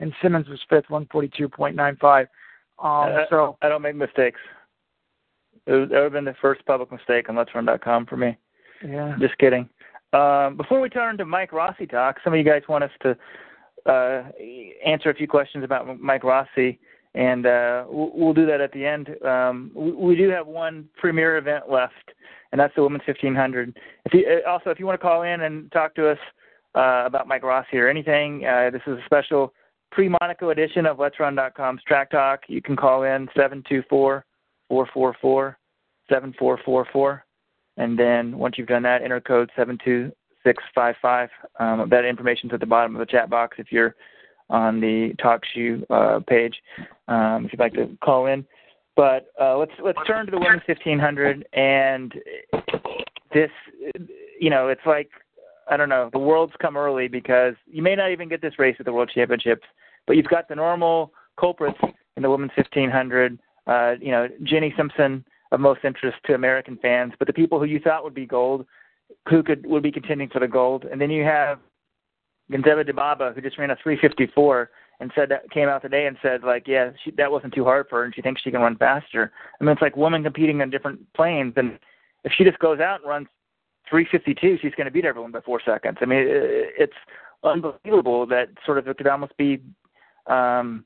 and 0.00 0.12
Symmonds 0.20 0.48
was 0.48 0.60
fifth, 0.68 0.86
142.95. 0.88 2.26
Um, 2.80 3.24
so 3.30 3.56
I 3.62 3.68
don't 3.68 3.82
make 3.82 3.96
mistakes. 3.96 4.40
It 5.66 5.72
would, 5.72 5.90
have 5.90 6.12
been 6.12 6.24
the 6.24 6.34
first 6.40 6.64
public 6.64 6.90
mistake 6.90 7.28
on 7.28 7.34
Let'sRun.com 7.36 8.06
for 8.06 8.16
me. 8.16 8.36
Yeah. 8.84 9.16
Just 9.20 9.36
kidding. 9.38 9.68
Um, 10.12 10.56
before 10.56 10.80
we 10.80 10.88
turn 10.88 11.18
to 11.18 11.24
Mike 11.24 11.52
Rossi 11.52 11.86
talk, 11.86 12.16
some 12.24 12.32
of 12.32 12.38
you 12.38 12.44
guys 12.44 12.62
want 12.68 12.84
us 12.84 12.90
to 13.02 13.16
uh, 13.86 14.24
answer 14.84 15.10
a 15.10 15.14
few 15.14 15.28
questions 15.28 15.64
about 15.64 16.00
Mike 16.00 16.24
Rossi, 16.24 16.78
and 17.14 17.46
uh, 17.46 17.84
we'll, 17.88 18.34
do 18.34 18.46
that 18.46 18.60
at 18.60 18.72
the 18.72 18.84
end. 18.84 19.10
Um, 19.24 19.70
we, 19.74 20.16
do 20.16 20.28
have 20.30 20.46
one 20.46 20.88
premier 20.96 21.36
event 21.36 21.70
left, 21.70 21.94
and 22.52 22.60
that's 22.60 22.74
the 22.74 22.82
Women's 22.82 23.06
1500. 23.06 23.76
If 24.04 24.14
you, 24.14 24.26
uh, 24.26 24.48
also, 24.48 24.70
if 24.70 24.78
you 24.78 24.86
want 24.86 25.00
to 25.00 25.04
call 25.04 25.22
in 25.22 25.42
and 25.42 25.70
talk 25.72 25.94
to 25.96 26.10
us 26.10 26.18
uh, 26.74 27.04
about 27.06 27.26
Mike 27.26 27.42
Rossi 27.42 27.78
or 27.78 27.88
anything, 27.88 28.44
uh, 28.46 28.70
this 28.70 28.82
is 28.86 28.98
a 28.98 29.04
special 29.04 29.52
pre-Monaco 29.90 30.50
edition 30.50 30.86
of 30.86 30.98
Let'sRun.com's 30.98 31.82
Track 31.84 32.10
Talk. 32.10 32.40
You 32.46 32.62
can 32.62 32.76
call 32.76 33.04
in 33.04 33.28
seven 33.36 33.62
two 33.68 33.82
four 33.88 34.24
four 34.68 34.88
four 34.92 35.16
four 35.20 35.58
seven 36.10 36.34
four 36.38 36.58
four 36.64 36.86
four, 36.92 37.24
and 37.78 37.98
then 37.98 38.36
once 38.36 38.56
you've 38.58 38.68
done 38.68 38.82
that, 38.82 39.02
enter 39.02 39.20
code 39.20 39.50
seven 39.56 39.78
two 39.82 40.12
six 40.44 40.62
five 40.74 40.96
five. 41.00 41.30
Um, 41.58 41.88
that 41.90 42.04
information's 42.04 42.52
at 42.52 42.60
the 42.60 42.66
bottom 42.66 42.94
of 42.94 43.00
the 43.00 43.06
chat 43.06 43.30
box 43.30 43.56
if 43.58 43.72
you're 43.72 43.94
on 44.50 44.80
the 44.80 45.12
TalkShoe 45.22 45.84
uh, 45.90 46.20
page. 46.20 46.56
Um, 47.06 47.46
if 47.46 47.52
you'd 47.52 47.60
like 47.60 47.74
to 47.74 47.96
call 48.04 48.26
in, 48.26 48.44
but 48.96 49.28
uh, 49.40 49.56
let's 49.56 49.72
let's 49.82 49.98
turn 50.06 50.26
to 50.26 50.32
the 50.32 50.38
women's 50.38 50.62
1500 50.66 51.46
and 51.52 52.12
this. 53.32 53.50
You 54.40 54.50
know, 54.50 54.68
it's 54.68 54.84
like 54.84 55.10
I 55.70 55.76
don't 55.76 55.88
know. 55.88 56.10
The 56.12 56.18
world's 56.18 56.54
come 56.60 56.76
early 56.76 57.08
because 57.08 57.54
you 57.70 57.82
may 57.82 57.94
not 57.94 58.10
even 58.10 58.28
get 58.28 58.42
this 58.42 58.58
race 58.58 58.76
at 58.80 58.86
the 58.86 58.92
World 58.92 59.10
Championships, 59.14 59.66
but 60.06 60.16
you've 60.16 60.26
got 60.26 60.48
the 60.48 60.56
normal 60.56 61.12
culprits 61.38 61.78
in 62.16 62.22
the 62.22 62.30
women's 62.30 62.52
1500. 62.56 63.38
Uh, 63.66 63.94
you 64.00 64.10
know, 64.10 64.28
Jenny 64.42 64.74
Simpson 64.76 65.24
of 65.52 65.60
most 65.60 65.80
interest 65.84 66.18
to 66.26 66.34
American 66.34 66.76
fans, 66.80 67.12
but 67.18 67.26
the 67.26 67.32
people 67.32 67.58
who 67.58 67.64
you 67.64 67.80
thought 67.80 68.04
would 68.04 68.14
be 68.14 68.26
gold, 68.26 68.66
who 69.28 69.42
could 69.42 69.66
would 69.66 69.82
be 69.82 69.92
contending 69.92 70.28
for 70.28 70.40
the 70.40 70.48
gold, 70.48 70.84
and 70.84 71.00
then 71.00 71.10
you 71.10 71.24
have 71.24 71.58
Genzebe 72.50 72.88
Dibaba 72.88 73.34
who 73.34 73.40
just 73.40 73.58
ran 73.58 73.70
a 73.70 73.76
354 73.76 74.70
and 75.00 75.12
said 75.14 75.28
that 75.28 75.50
came 75.50 75.68
out 75.68 75.82
today 75.82 76.06
and 76.06 76.16
said 76.22 76.42
like, 76.42 76.66
yeah, 76.66 76.90
she, 77.04 77.10
that 77.12 77.30
wasn't 77.30 77.54
too 77.54 77.64
hard 77.64 77.86
for 77.88 78.00
her, 78.00 78.04
and 78.04 78.14
she 78.14 78.22
thinks 78.22 78.42
she 78.42 78.50
can 78.50 78.60
run 78.60 78.76
faster. 78.76 79.32
I 79.60 79.64
mean, 79.64 79.72
it's 79.72 79.82
like 79.82 79.96
women 79.96 80.22
competing 80.22 80.60
on 80.60 80.70
different 80.70 81.00
planes, 81.14 81.54
and 81.56 81.78
if 82.24 82.32
she 82.36 82.44
just 82.44 82.58
goes 82.58 82.80
out 82.80 83.00
and 83.00 83.08
runs 83.08 83.28
352, 83.88 84.58
she's 84.60 84.74
going 84.74 84.86
to 84.86 84.90
beat 84.90 85.04
everyone 85.04 85.32
by 85.32 85.40
four 85.40 85.60
seconds. 85.64 85.98
I 86.00 86.04
mean, 86.04 86.24
it's 86.26 86.92
unbelievable 87.44 88.26
that 88.26 88.48
sort 88.66 88.78
of 88.78 88.88
it 88.88 88.96
could 88.98 89.06
almost 89.06 89.36
be, 89.36 89.62
um, 90.26 90.84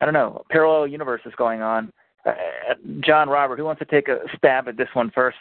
I 0.00 0.04
don't 0.04 0.14
know, 0.14 0.44
parallel 0.50 0.86
universes 0.86 1.32
going 1.36 1.62
on. 1.62 1.92
Uh, 2.24 2.32
John 3.00 3.28
Robert, 3.28 3.58
who 3.58 3.64
wants 3.64 3.80
to 3.80 3.84
take 3.84 4.08
a 4.08 4.18
stab 4.36 4.68
at 4.68 4.76
this 4.76 4.88
one 4.94 5.10
first? 5.14 5.36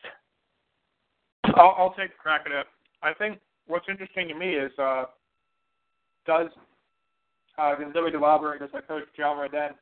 I'll, 1.55 1.75
I'll 1.77 1.93
take 1.97 2.17
crack 2.17 2.41
at 2.45 2.51
it. 2.51 2.65
I 3.01 3.13
think 3.13 3.39
what's 3.67 3.85
interesting 3.89 4.27
to 4.27 4.35
me 4.35 4.51
is 4.55 4.71
uh, 4.77 5.05
does 6.25 6.47
uh, 7.57 7.75
Dibaba 7.75 8.51
and 8.51 8.59
does 8.59 8.69
their 8.71 8.81
coach 8.81 9.03
Jama 9.15 9.43
Aden, 9.43 9.75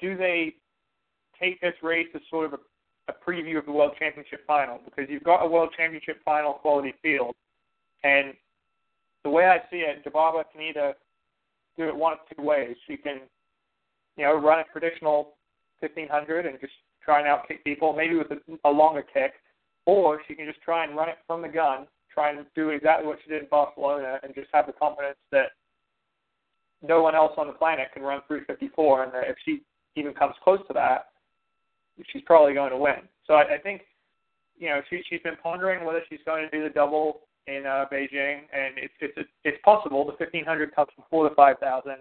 do 0.00 0.16
they 0.16 0.54
take 1.40 1.60
this 1.60 1.74
race 1.82 2.08
as 2.14 2.22
sort 2.30 2.46
of 2.46 2.54
a 2.54 2.58
a 3.08 3.30
preview 3.30 3.58
of 3.58 3.66
the 3.66 3.72
World 3.72 3.92
Championship 3.98 4.46
final 4.46 4.80
because 4.84 5.10
you've 5.10 5.24
got 5.24 5.44
a 5.44 5.48
World 5.48 5.70
Championship 5.76 6.18
final 6.24 6.54
quality 6.54 6.94
field, 7.02 7.34
and 8.04 8.34
the 9.24 9.30
way 9.30 9.46
I 9.46 9.58
see 9.70 9.78
it, 9.78 10.04
Dibaba 10.04 10.44
can 10.52 10.62
either 10.62 10.94
do 11.76 11.88
it 11.88 11.96
one 11.96 12.14
of 12.14 12.18
two 12.34 12.42
ways. 12.42 12.76
She 12.86 12.96
can, 12.96 13.20
you 14.16 14.24
know, 14.24 14.34
run 14.34 14.60
a 14.60 14.64
traditional 14.72 15.34
1500 15.82 16.46
and 16.46 16.60
just 16.60 16.72
try 17.04 17.20
and 17.20 17.28
outkick 17.28 17.64
people, 17.64 17.92
maybe 17.92 18.14
with 18.14 18.28
a, 18.30 18.68
a 18.68 18.70
longer 18.70 19.02
kick, 19.02 19.32
or 19.86 20.20
she 20.26 20.34
can 20.34 20.46
just 20.46 20.60
try 20.62 20.84
and 20.84 20.96
run 20.96 21.08
it 21.08 21.18
from 21.26 21.42
the 21.42 21.48
gun, 21.48 21.86
try 22.12 22.30
and 22.30 22.46
do 22.54 22.70
exactly 22.70 23.06
what 23.06 23.18
she 23.24 23.30
did 23.30 23.42
in 23.42 23.48
Barcelona, 23.48 24.18
and 24.22 24.34
just 24.34 24.48
have 24.52 24.66
the 24.66 24.72
confidence 24.72 25.18
that 25.30 25.52
no 26.82 27.02
one 27.02 27.14
else 27.14 27.32
on 27.36 27.46
the 27.46 27.52
planet 27.52 27.88
can 27.92 28.02
run 28.02 28.20
354, 28.28 29.04
and 29.04 29.12
that 29.12 29.28
if 29.28 29.36
she 29.44 29.62
even 29.96 30.12
comes 30.14 30.34
close 30.42 30.60
to 30.68 30.72
that, 30.74 31.08
she's 32.12 32.22
probably 32.26 32.54
going 32.54 32.70
to 32.70 32.78
win. 32.78 33.08
So 33.26 33.34
I, 33.34 33.54
I 33.54 33.58
think, 33.58 33.82
you 34.58 34.68
know, 34.68 34.80
she 34.88 35.02
she's 35.08 35.20
been 35.22 35.36
pondering 35.42 35.84
whether 35.84 36.02
she's 36.08 36.20
going 36.24 36.48
to 36.48 36.50
do 36.50 36.62
the 36.62 36.70
double 36.70 37.20
in 37.46 37.64
uh, 37.66 37.86
Beijing, 37.92 38.42
and 38.52 38.74
it's 38.76 38.94
it's 39.00 39.28
it's 39.44 39.58
possible. 39.64 40.04
The 40.04 40.12
1500 40.12 40.74
comes 40.74 40.90
before 40.96 41.28
the 41.28 41.34
5000, 41.34 41.92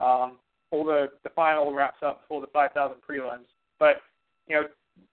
um, 0.00 0.38
or 0.70 0.84
the 0.84 1.06
the 1.24 1.30
final 1.30 1.72
wraps 1.72 2.02
up 2.02 2.22
for 2.28 2.40
the 2.40 2.46
5000 2.48 2.96
prelims. 3.08 3.46
But 3.78 3.96
you 4.48 4.56
know, 4.56 4.62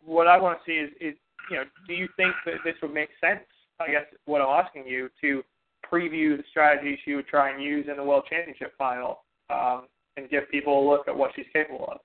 what 0.05 0.27
I 0.27 0.39
want 0.39 0.59
to 0.59 0.63
see 0.65 0.77
is 0.77 0.91
is 0.99 1.17
you 1.49 1.57
know, 1.57 1.63
do 1.87 1.93
you 1.93 2.07
think 2.17 2.33
that 2.45 2.55
this 2.63 2.75
would 2.81 2.93
make 2.93 3.09
sense? 3.21 3.43
I 3.79 3.87
guess 3.87 4.05
what 4.25 4.41
I'm 4.41 4.65
asking 4.65 4.87
you 4.87 5.09
to 5.21 5.43
preview 5.89 6.37
the 6.37 6.43
strategies 6.49 6.99
she 7.05 7.15
would 7.15 7.27
try 7.27 7.51
and 7.51 7.63
use 7.63 7.85
in 7.89 7.95
the 7.95 8.03
World 8.03 8.23
Championship 8.29 8.73
final, 8.77 9.19
um, 9.49 9.83
and 10.17 10.29
give 10.29 10.49
people 10.51 10.79
a 10.79 10.83
look 10.89 11.07
at 11.07 11.15
what 11.15 11.31
she's 11.35 11.45
capable 11.53 11.87
of. 11.91 11.99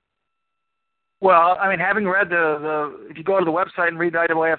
Well, 1.21 1.57
I 1.61 1.69
mean, 1.69 1.79
having 1.79 2.07
read 2.07 2.29
the 2.29 2.59
the 2.61 3.07
if 3.11 3.17
you 3.17 3.25
go 3.25 3.39
to 3.39 3.45
the 3.45 3.51
website 3.51 3.89
and 3.89 3.99
read 3.99 4.15
the 4.15 4.27
IAAF 4.29 4.59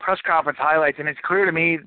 press 0.00 0.18
conference 0.26 0.58
highlights, 0.60 0.98
and 0.98 1.08
it's 1.08 1.20
clear 1.24 1.44
to 1.44 1.52
me. 1.52 1.78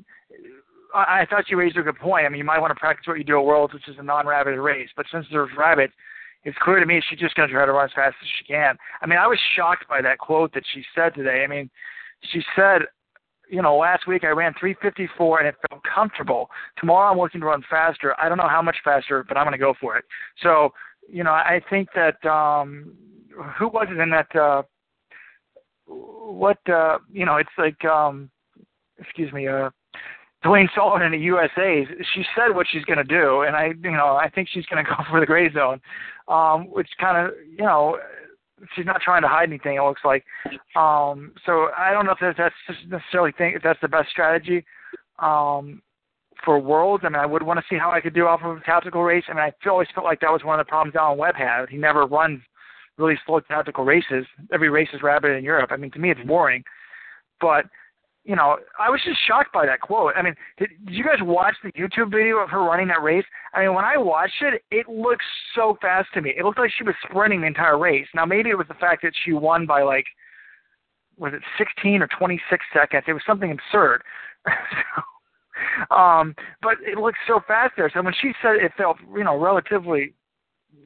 I, 0.94 1.22
I 1.22 1.26
thought 1.30 1.50
you 1.50 1.58
raised 1.58 1.78
a 1.78 1.82
good 1.82 1.98
point. 1.98 2.26
I 2.26 2.30
mean, 2.30 2.38
you 2.38 2.46
might 2.46 2.60
want 2.60 2.72
to 2.72 2.80
practice 2.80 3.08
what 3.08 3.18
you 3.18 3.24
do 3.24 3.38
at 3.38 3.46
Worlds, 3.46 3.74
which 3.74 3.88
is 3.90 3.96
a 4.00 4.04
non-rabbit 4.04 4.60
race. 4.62 4.90
But 4.96 5.08
since 5.12 5.26
there's 5.32 5.50
rabbits, 5.58 5.94
it's 6.44 6.58
clear 6.62 6.80
to 6.80 6.86
me 6.86 7.02
she's 7.10 7.20
just 7.20 7.36
going 7.36 7.48
to 7.48 7.54
try 7.54 7.66
to 7.66 7.72
run 7.72 7.86
as 7.86 7.94
fast 7.94 8.16
as 8.22 8.28
she 8.38 8.46
can. 8.46 8.78
I 9.02 9.08
mean, 9.08 9.20
I 9.20 9.28
was 9.28 9.40
shocked 9.56 9.88
by 9.88 10.02
that 10.02 10.18
quote 10.18 10.54
that 10.54 10.64
she 10.74 10.84
said 10.96 11.16
today. 11.16 11.44
I 11.44 11.48
mean, 11.48 11.70
she 12.32 12.42
said, 12.56 12.84
you 13.50 13.62
know, 13.62 13.78
last 13.78 14.08
week 14.08 14.24
I 14.24 14.30
ran 14.30 14.54
354 14.60 15.40
and 15.40 15.48
it 15.48 15.56
felt 15.70 15.82
comfortable. 15.84 16.50
Tomorrow 16.78 17.12
I'm 17.12 17.20
looking 17.20 17.42
to 17.42 17.48
run 17.48 17.64
faster. 17.70 18.16
I 18.20 18.30
don't 18.30 18.38
know 18.38 18.50
how 18.50 18.62
much 18.62 18.78
faster, 18.84 19.24
but 19.28 19.38
I'm 19.38 19.46
going 19.46 19.54
to 19.54 19.58
go 19.58 19.74
for 19.80 19.98
it. 19.98 20.06
So, 20.42 20.74
you 21.08 21.24
know, 21.24 21.32
I 21.32 21.62
think 21.70 21.90
that 21.96 22.24
um, 22.26 22.94
who 23.58 23.68
was 23.68 23.88
it 23.90 24.00
in 24.00 24.10
that 24.10 24.36
uh 24.36 24.64
what 25.86 26.58
uh 26.70 27.00
you 27.12 27.26
know 27.26 27.38
it's 27.38 27.50
like 27.58 27.84
um 27.86 28.30
excuse 29.00 29.32
me 29.34 29.48
uh 29.48 29.70
Duane 30.44 30.70
Solomon 30.76 31.04
in 31.04 31.12
the 31.12 31.26
USA 31.26 31.88
she 32.14 32.24
said 32.36 32.56
what 32.56 32.68
she's 32.72 32.86
going 32.86 32.98
to 32.98 33.04
do 33.04 33.42
and 33.42 33.56
I 33.56 33.74
you 33.82 33.92
know 33.92 34.16
I 34.16 34.30
think 34.30 34.50
she's 34.52 34.66
going 34.66 34.84
to 34.86 34.90
go 34.90 34.98
for 35.10 35.20
the 35.20 35.26
gray 35.26 35.52
zone 35.52 35.82
um 36.28 36.66
which 36.72 36.90
kind 37.00 37.26
of 37.26 37.34
you 37.50 37.66
know 37.66 37.98
she's 38.76 38.86
not 38.86 39.02
trying 39.02 39.22
to 39.22 39.28
hide 39.28 39.50
anything 39.50 39.78
it 39.78 39.82
looks 39.82 40.02
like 40.06 40.24
um 40.76 41.34
so 41.46 41.70
I 41.78 41.92
don't 41.92 42.06
know 42.06 42.14
if 42.14 42.20
that's, 42.20 42.38
that's 42.38 42.80
necessarily 42.88 43.32
think 43.38 43.56
if 43.56 43.64
that's 43.64 43.82
the 43.82 43.88
best 43.88 44.10
strategy 44.10 44.66
um 45.20 45.82
for 46.44 46.60
worlds 46.60 47.04
I 47.06 47.10
mean 47.10 47.20
I 47.20 47.26
would 47.26 47.44
want 47.44 47.60
to 47.60 47.66
see 47.70 47.78
how 47.78 47.92
I 47.92 48.02
could 48.02 48.14
do 48.14 48.28
off 48.28 48.42
of 48.44 48.58
a 48.58 48.62
tactical 48.62 49.04
race 49.04 49.24
I 49.28 49.34
mean 49.34 49.44
I 49.44 49.70
always 49.70 49.88
felt 49.94 50.06
like 50.06 50.20
that 50.22 50.32
was 50.32 50.44
one 50.44 50.60
of 50.60 50.66
the 50.66 50.70
problems 50.70 50.96
Alan 50.96 51.18
Webb 51.18 51.36
had 51.36 51.70
he 51.70 51.78
never 51.78 52.06
runs 52.06 52.42
really 52.98 53.16
slow 53.26 53.40
tactical 53.40 53.84
races. 53.84 54.26
Every 54.52 54.70
race 54.70 54.90
is 54.94 55.02
rabid 55.02 55.36
in 55.38 55.44
Europe. 55.44 55.72
I 55.72 55.78
mean, 55.78 55.92
to 55.92 56.00
me, 56.00 56.12
it's 56.12 56.22
boring. 56.22 56.64
But 57.42 57.66
you 58.26 58.36
know, 58.36 58.58
I 58.80 58.90
was 58.90 59.02
just 59.04 59.20
shocked 59.28 59.52
by 59.52 59.66
that 59.66 59.82
quote. 59.82 60.14
I 60.16 60.22
mean, 60.22 60.36
did, 60.58 60.70
did 60.86 60.96
you 60.96 61.04
guys 61.04 61.20
watch 61.22 61.56
the 61.64 61.72
YouTube 61.74 62.12
video 62.12 62.38
of 62.38 62.50
her 62.50 62.64
running 62.64 62.88
that 62.88 63.04
race? 63.04 63.26
I 63.54 63.62
mean, 63.62 63.74
when 63.74 63.84
I 63.84 63.98
watched 63.98 64.42
it, 64.42 64.64
it 64.72 64.88
looked 64.88 65.24
so 65.56 65.78
fast 65.82 66.08
to 66.14 66.22
me. 66.22 66.34
It 66.38 66.46
looked 66.46 66.60
like 66.60 66.72
she 66.78 66.86
was 66.86 66.96
sprinting 67.08 67.42
the 67.42 67.48
entire 67.48 67.78
race. 67.78 68.08
Now, 68.16 68.26
maybe 68.26 68.50
it 68.50 68.58
was 68.58 68.68
the 68.68 68.76
fact 68.76 69.02
that 69.04 69.14
she 69.26 69.34
won 69.34 69.66
by 69.66 69.82
like, 69.82 70.06
was 71.18 71.34
it 71.34 71.42
16 71.58 72.02
or 72.02 72.08
26 72.18 72.66
seconds? 72.74 73.04
It 73.08 73.14
was 73.14 73.22
something 73.28 73.52
absurd. 73.52 74.04
so, 74.48 75.96
um, 75.96 76.34
but 76.62 76.76
it 76.82 76.98
looked 76.98 77.20
so 77.28 77.42
fast 77.46 77.74
there. 77.76 77.92
So 77.94 78.02
when 78.02 78.14
she 78.22 78.32
said 78.42 78.56
it 78.56 78.72
felt, 78.78 78.98
you 79.16 79.24
know, 79.24 79.38
relatively 79.38 80.14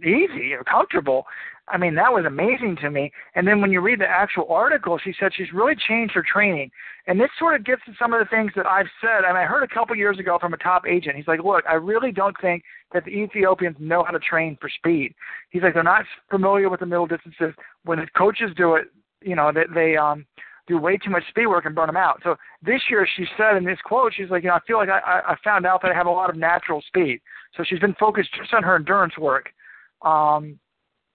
easy 0.01 0.53
or 0.53 0.63
comfortable, 0.63 1.25
I 1.69 1.77
mean, 1.77 1.95
that 1.95 2.13
was 2.13 2.25
amazing 2.25 2.77
to 2.81 2.89
me. 2.89 3.11
And 3.35 3.45
then 3.45 3.59
when 3.59 3.71
you 3.71 3.81
read 3.81 3.99
the 3.99 4.07
actual 4.07 4.47
article, 4.49 4.97
she 4.97 5.13
said 5.19 5.31
she's 5.35 5.51
really 5.53 5.75
changed 5.75 6.13
her 6.13 6.23
training. 6.23 6.71
And 7.07 7.19
this 7.19 7.29
sort 7.37 7.55
of 7.55 7.65
gets 7.65 7.81
to 7.85 7.93
some 7.99 8.13
of 8.13 8.19
the 8.19 8.25
things 8.25 8.51
that 8.55 8.65
I've 8.65 8.87
said. 9.01 9.25
I 9.25 9.29
mean, 9.29 9.41
I 9.41 9.45
heard 9.45 9.63
a 9.63 9.73
couple 9.73 9.95
years 9.95 10.17
ago 10.17 10.37
from 10.39 10.53
a 10.53 10.57
top 10.57 10.87
agent. 10.87 11.17
He's 11.17 11.27
like, 11.27 11.43
look, 11.43 11.65
I 11.69 11.73
really 11.73 12.11
don't 12.11 12.35
think 12.39 12.63
that 12.93 13.03
the 13.03 13.11
Ethiopians 13.11 13.75
know 13.79 14.03
how 14.03 14.11
to 14.11 14.19
train 14.19 14.57
for 14.61 14.69
speed. 14.69 15.13
He's 15.49 15.61
like, 15.61 15.73
they're 15.73 15.83
not 15.83 16.05
familiar 16.29 16.69
with 16.69 16.79
the 16.79 16.85
middle 16.85 17.07
distances. 17.07 17.53
When 17.83 17.99
the 17.99 18.07
coaches 18.17 18.51
do 18.55 18.75
it, 18.75 18.85
you 19.21 19.35
know, 19.35 19.51
they, 19.53 19.65
they 19.73 19.97
um, 19.97 20.25
do 20.67 20.77
way 20.77 20.97
too 20.97 21.09
much 21.09 21.23
speed 21.29 21.47
work 21.47 21.65
and 21.65 21.75
burn 21.75 21.87
them 21.87 21.97
out. 21.97 22.21
So 22.23 22.35
this 22.61 22.81
year, 22.89 23.05
she 23.17 23.25
said 23.37 23.57
in 23.57 23.65
this 23.65 23.79
quote, 23.83 24.13
she's 24.15 24.29
like, 24.29 24.43
you 24.43 24.49
know, 24.49 24.55
I 24.55 24.59
feel 24.65 24.77
like 24.77 24.89
I, 24.89 25.21
I 25.27 25.35
found 25.43 25.65
out 25.65 25.81
that 25.81 25.91
I 25.91 25.95
have 25.95 26.07
a 26.07 26.11
lot 26.11 26.29
of 26.29 26.37
natural 26.37 26.81
speed. 26.87 27.19
So 27.55 27.63
she's 27.67 27.79
been 27.79 27.95
focused 27.99 28.29
just 28.37 28.53
on 28.53 28.63
her 28.63 28.75
endurance 28.75 29.17
work. 29.17 29.49
Um, 30.01 30.59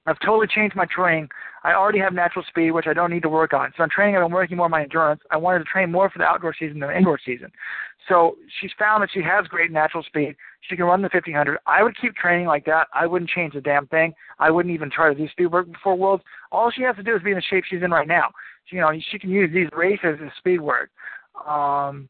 I've 0.05 0.19
totally 0.19 0.49
changed 0.49 0.75
my 0.75 0.87
training. 0.87 1.29
I 1.63 1.75
already 1.75 2.01
have 2.01 2.13
natural 2.13 2.45
speed, 2.49 2.73
which 2.73 2.87
I 2.89 2.93
don't 2.93 3.11
need 3.11 3.23
to 3.23 3.29
work 3.29 3.53
on. 3.53 3.73
So 3.77 3.85
I'm 3.85 3.91
training, 3.91 4.21
been 4.21 4.33
working 4.33 4.57
more 4.57 4.65
on 4.65 4.73
my 4.73 4.83
endurance. 4.83 5.21
I 5.31 5.37
wanted 5.37 5.61
to 5.61 5.65
train 5.67 5.93
more 5.93 6.11
for 6.11 6.19
the 6.19 6.25
outdoor 6.25 6.55
season 6.59 6.81
than 6.81 6.89
the 6.89 6.97
indoor 6.97 7.21
season. 7.25 7.53
So 8.09 8.37
she's 8.61 8.73
found 8.77 9.03
that 9.03 9.11
she 9.15 9.23
has 9.23 9.47
great 9.47 9.71
natural 9.71 10.03
speed. 10.03 10.35
She 10.69 10.75
can 10.75 10.87
run 10.87 11.03
the 11.03 11.11
1500. 11.13 11.59
I 11.67 11.85
would 11.85 11.97
keep 12.01 12.17
training 12.17 12.47
like 12.47 12.65
that. 12.65 12.89
I 12.93 13.07
wouldn't 13.07 13.31
change 13.31 13.55
a 13.55 13.61
damn 13.61 13.87
thing. 13.87 14.13
I 14.41 14.51
wouldn't 14.51 14.75
even 14.75 14.91
try 14.91 15.09
to 15.09 15.15
do 15.15 15.29
speed 15.29 15.47
work 15.47 15.71
before 15.71 15.95
Worlds. 15.95 16.25
All 16.51 16.73
she 16.73 16.83
has 16.83 16.97
to 16.97 17.05
do 17.05 17.15
is 17.15 17.23
be 17.23 17.31
in 17.31 17.37
the 17.37 17.43
shape 17.43 17.63
she's 17.69 17.83
in 17.83 17.93
right 17.93 18.09
now. 18.09 18.31
You 18.71 18.81
know, 18.81 18.91
she 19.11 19.19
can 19.19 19.31
use 19.31 19.51
these 19.53 19.69
races 19.77 20.19
as 20.25 20.31
speed 20.39 20.61
work. 20.61 20.91
Um, 21.47 22.09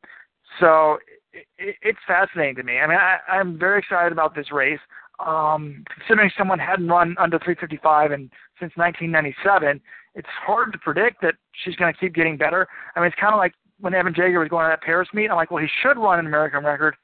so 0.60 0.98
it, 1.32 1.46
it, 1.58 1.76
it's 1.82 1.98
fascinating 2.06 2.56
to 2.56 2.62
me. 2.62 2.78
I 2.78 2.86
mean, 2.86 2.98
I, 2.98 3.18
I'm 3.30 3.58
very 3.58 3.80
excited 3.80 4.12
about 4.12 4.34
this 4.34 4.52
race 4.52 4.80
um, 5.26 5.84
considering 5.94 6.30
someone 6.36 6.58
hadn't 6.58 6.88
run 6.88 7.16
under 7.18 7.38
355 7.38 8.12
and 8.12 8.30
since 8.60 8.72
1997, 8.76 9.80
it's 10.14 10.28
hard 10.28 10.72
to 10.72 10.78
predict 10.78 11.22
that 11.22 11.34
she's 11.64 11.76
going 11.76 11.92
to 11.92 11.98
keep 11.98 12.14
getting 12.14 12.36
better. 12.36 12.66
I 12.94 13.00
mean, 13.00 13.08
it's 13.08 13.20
kind 13.20 13.34
of 13.34 13.38
like 13.38 13.54
when 13.80 13.94
Evan 13.94 14.14
Jager 14.14 14.40
was 14.40 14.48
going 14.48 14.64
to 14.64 14.70
that 14.70 14.82
Paris 14.82 15.08
meet. 15.12 15.30
I'm 15.30 15.36
like, 15.36 15.50
well, 15.50 15.62
he 15.62 15.68
should 15.82 15.98
run 15.98 16.18
an 16.18 16.26
American 16.26 16.64
record, 16.64 16.94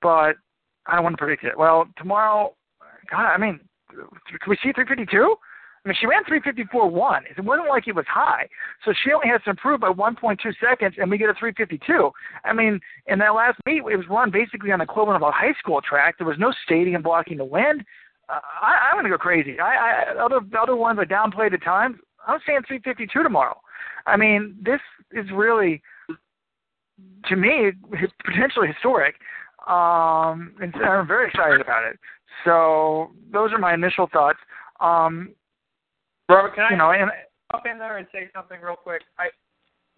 but 0.00 0.36
I 0.86 0.94
don't 0.94 1.04
want 1.04 1.14
to 1.14 1.18
predict 1.18 1.44
it. 1.44 1.56
Well, 1.56 1.86
tomorrow, 1.96 2.54
God, 3.10 3.32
I 3.32 3.38
mean, 3.38 3.60
Can 3.90 4.48
we 4.48 4.56
see 4.56 4.72
352? 4.72 5.36
I 5.84 5.88
mean, 5.88 5.96
she 5.98 6.06
ran 6.06 6.22
354.1. 6.24 7.22
It 7.36 7.44
wasn't 7.44 7.68
like 7.68 7.88
it 7.88 7.94
was 7.94 8.04
high. 8.08 8.48
So 8.84 8.92
she 9.02 9.12
only 9.12 9.28
has 9.28 9.42
to 9.44 9.50
improve 9.50 9.80
by 9.80 9.88
1.2 9.88 10.38
seconds, 10.60 10.94
and 10.98 11.10
we 11.10 11.18
get 11.18 11.28
a 11.28 11.34
352. 11.34 12.10
I 12.44 12.52
mean, 12.52 12.78
in 13.06 13.18
that 13.18 13.34
last 13.34 13.58
meet, 13.66 13.82
it 13.90 13.96
was 13.96 14.06
run 14.08 14.30
basically 14.30 14.70
on 14.70 14.78
the 14.78 14.84
equivalent 14.84 15.16
of 15.16 15.28
a 15.28 15.32
high 15.32 15.54
school 15.58 15.80
track. 15.80 16.18
There 16.18 16.26
was 16.26 16.38
no 16.38 16.52
stadium 16.64 17.02
blocking 17.02 17.38
the 17.38 17.44
wind. 17.44 17.84
Uh, 18.28 18.38
I, 18.62 18.90
I'm 18.90 18.94
going 18.94 19.04
to 19.04 19.10
go 19.10 19.18
crazy. 19.18 19.58
I, 19.58 20.12
I 20.14 20.24
other 20.24 20.40
other 20.60 20.76
ones 20.76 21.00
I 21.00 21.04
downplayed 21.04 21.52
at 21.52 21.64
times. 21.64 21.96
I'm 22.28 22.38
saying 22.46 22.60
352 22.68 23.22
tomorrow. 23.24 23.60
I 24.06 24.16
mean, 24.16 24.56
this 24.62 24.80
is 25.10 25.26
really, 25.34 25.82
to 27.28 27.36
me, 27.36 27.72
potentially 28.24 28.68
historic. 28.68 29.16
Um, 29.66 30.54
and 30.60 30.74
I'm 30.76 31.08
very 31.08 31.28
excited 31.28 31.60
about 31.60 31.84
it. 31.84 31.98
So 32.44 33.10
those 33.32 33.52
are 33.52 33.58
my 33.58 33.74
initial 33.74 34.08
thoughts. 34.12 34.38
Um, 34.80 35.34
Robert, 36.32 36.54
can 36.54 36.64
I 36.64 36.70
you 36.70 36.76
know, 36.76 36.90
and 36.90 37.10
jump 37.52 37.66
in 37.66 37.78
there 37.78 37.98
and 37.98 38.06
say 38.12 38.28
something 38.34 38.60
real 38.60 38.76
quick? 38.76 39.02
I, 39.18 39.28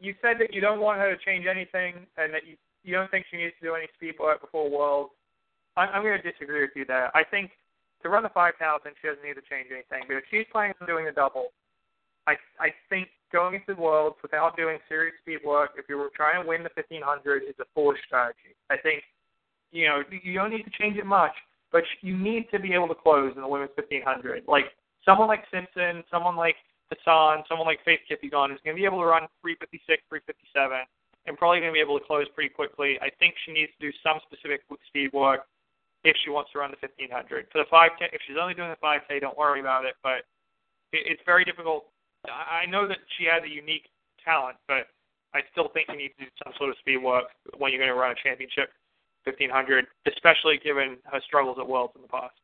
you 0.00 0.14
said 0.20 0.36
that 0.40 0.52
you 0.52 0.60
don't 0.60 0.80
want 0.80 0.98
her 0.98 1.14
to 1.14 1.24
change 1.24 1.46
anything, 1.46 2.06
and 2.16 2.34
that 2.34 2.46
you 2.46 2.56
you 2.82 2.92
don't 2.94 3.10
think 3.10 3.26
she 3.30 3.38
needs 3.38 3.54
to 3.60 3.66
do 3.68 3.74
any 3.74 3.88
speed 3.96 4.14
work 4.20 4.42
before 4.42 4.68
Worlds. 4.68 5.10
I'm, 5.76 5.88
I'm 5.88 6.02
going 6.02 6.20
to 6.20 6.30
disagree 6.30 6.60
with 6.60 6.76
you 6.76 6.84
there. 6.84 7.08
I 7.16 7.24
think 7.24 7.50
to 8.02 8.10
run 8.10 8.22
the 8.22 8.28
5,000, 8.28 8.60
she 9.00 9.08
doesn't 9.08 9.24
need 9.24 9.40
to 9.40 9.46
change 9.48 9.72
anything. 9.72 10.04
But 10.06 10.20
if 10.20 10.24
she's 10.30 10.44
planning 10.52 10.74
on 10.80 10.86
doing 10.86 11.06
the 11.06 11.12
double, 11.12 11.48
I 12.26 12.36
I 12.60 12.72
think 12.88 13.08
going 13.32 13.54
into 13.56 13.80
Worlds 13.80 14.16
without 14.22 14.56
doing 14.56 14.78
serious 14.88 15.14
speed 15.22 15.40
work, 15.44 15.72
if 15.76 15.86
you 15.88 15.96
were 15.96 16.10
trying 16.14 16.42
to 16.42 16.48
win 16.48 16.62
the 16.62 16.70
1500, 16.74 17.42
is 17.44 17.56
a 17.60 17.64
foolish 17.74 18.00
strategy. 18.06 18.54
I 18.70 18.76
think 18.76 19.02
you 19.72 19.88
know 19.88 20.02
you 20.10 20.34
don't 20.34 20.50
need 20.50 20.64
to 20.64 20.76
change 20.78 20.96
it 20.96 21.06
much, 21.06 21.34
but 21.72 21.82
you 22.02 22.16
need 22.16 22.48
to 22.52 22.58
be 22.58 22.72
able 22.72 22.88
to 22.88 22.94
close 22.94 23.32
in 23.34 23.42
the 23.42 23.48
women's 23.48 23.72
1500. 23.76 24.44
Like 24.46 24.66
someone 25.04 25.28
like 25.28 25.44
Simpson, 25.52 26.04
someone 26.10 26.36
like 26.36 26.56
Hassan, 26.90 27.44
someone 27.48 27.66
like 27.66 27.80
Faith 27.84 28.00
Kipyegon 28.08 28.52
is 28.52 28.60
going 28.64 28.76
to 28.76 28.80
be 28.80 28.84
able 28.84 29.00
to 29.00 29.08
run 29.08 29.28
356, 29.40 30.02
357, 30.08 30.84
and 31.26 31.36
probably 31.36 31.60
going 31.60 31.72
to 31.72 31.76
be 31.76 31.80
able 31.80 31.98
to 31.98 32.04
close 32.04 32.26
pretty 32.34 32.52
quickly. 32.52 32.98
I 33.00 33.08
think 33.18 33.34
she 33.44 33.52
needs 33.52 33.72
to 33.78 33.90
do 33.90 33.92
some 34.02 34.20
specific 34.28 34.62
speed 34.88 35.12
work 35.12 35.48
if 36.04 36.16
she 36.24 36.30
wants 36.30 36.52
to 36.52 36.60
run 36.60 36.70
the 36.70 36.80
1500. 36.80 37.48
For 37.50 37.64
the 37.64 37.70
5K, 37.72 38.12
if 38.12 38.20
she's 38.28 38.36
only 38.40 38.52
doing 38.52 38.68
the 38.68 38.80
5K, 38.80 39.20
don't 39.20 39.36
worry 39.36 39.60
about 39.60 39.84
it. 39.84 39.96
But 40.02 40.28
it, 40.92 41.08
it's 41.08 41.22
very 41.24 41.44
difficult. 41.44 41.86
I 42.28 42.64
know 42.66 42.88
that 42.88 42.98
she 43.16 43.24
has 43.24 43.42
a 43.44 43.48
unique 43.48 43.88
talent, 44.24 44.56
but 44.68 44.88
I 45.34 45.40
still 45.52 45.68
think 45.72 45.88
you 45.88 45.96
need 45.96 46.12
to 46.20 46.24
do 46.24 46.30
some 46.44 46.52
sort 46.56 46.70
of 46.70 46.76
speed 46.80 47.02
work 47.02 47.24
when 47.56 47.72
you're 47.72 47.80
going 47.80 47.92
to 47.92 47.98
run 47.98 48.12
a 48.12 48.20
championship 48.22 48.72
1500, 49.24 49.86
especially 50.06 50.60
given 50.62 50.96
her 51.04 51.20
struggles 51.26 51.56
at 51.58 51.66
Worlds 51.66 51.92
in 51.96 52.02
the 52.02 52.08
past. 52.08 52.36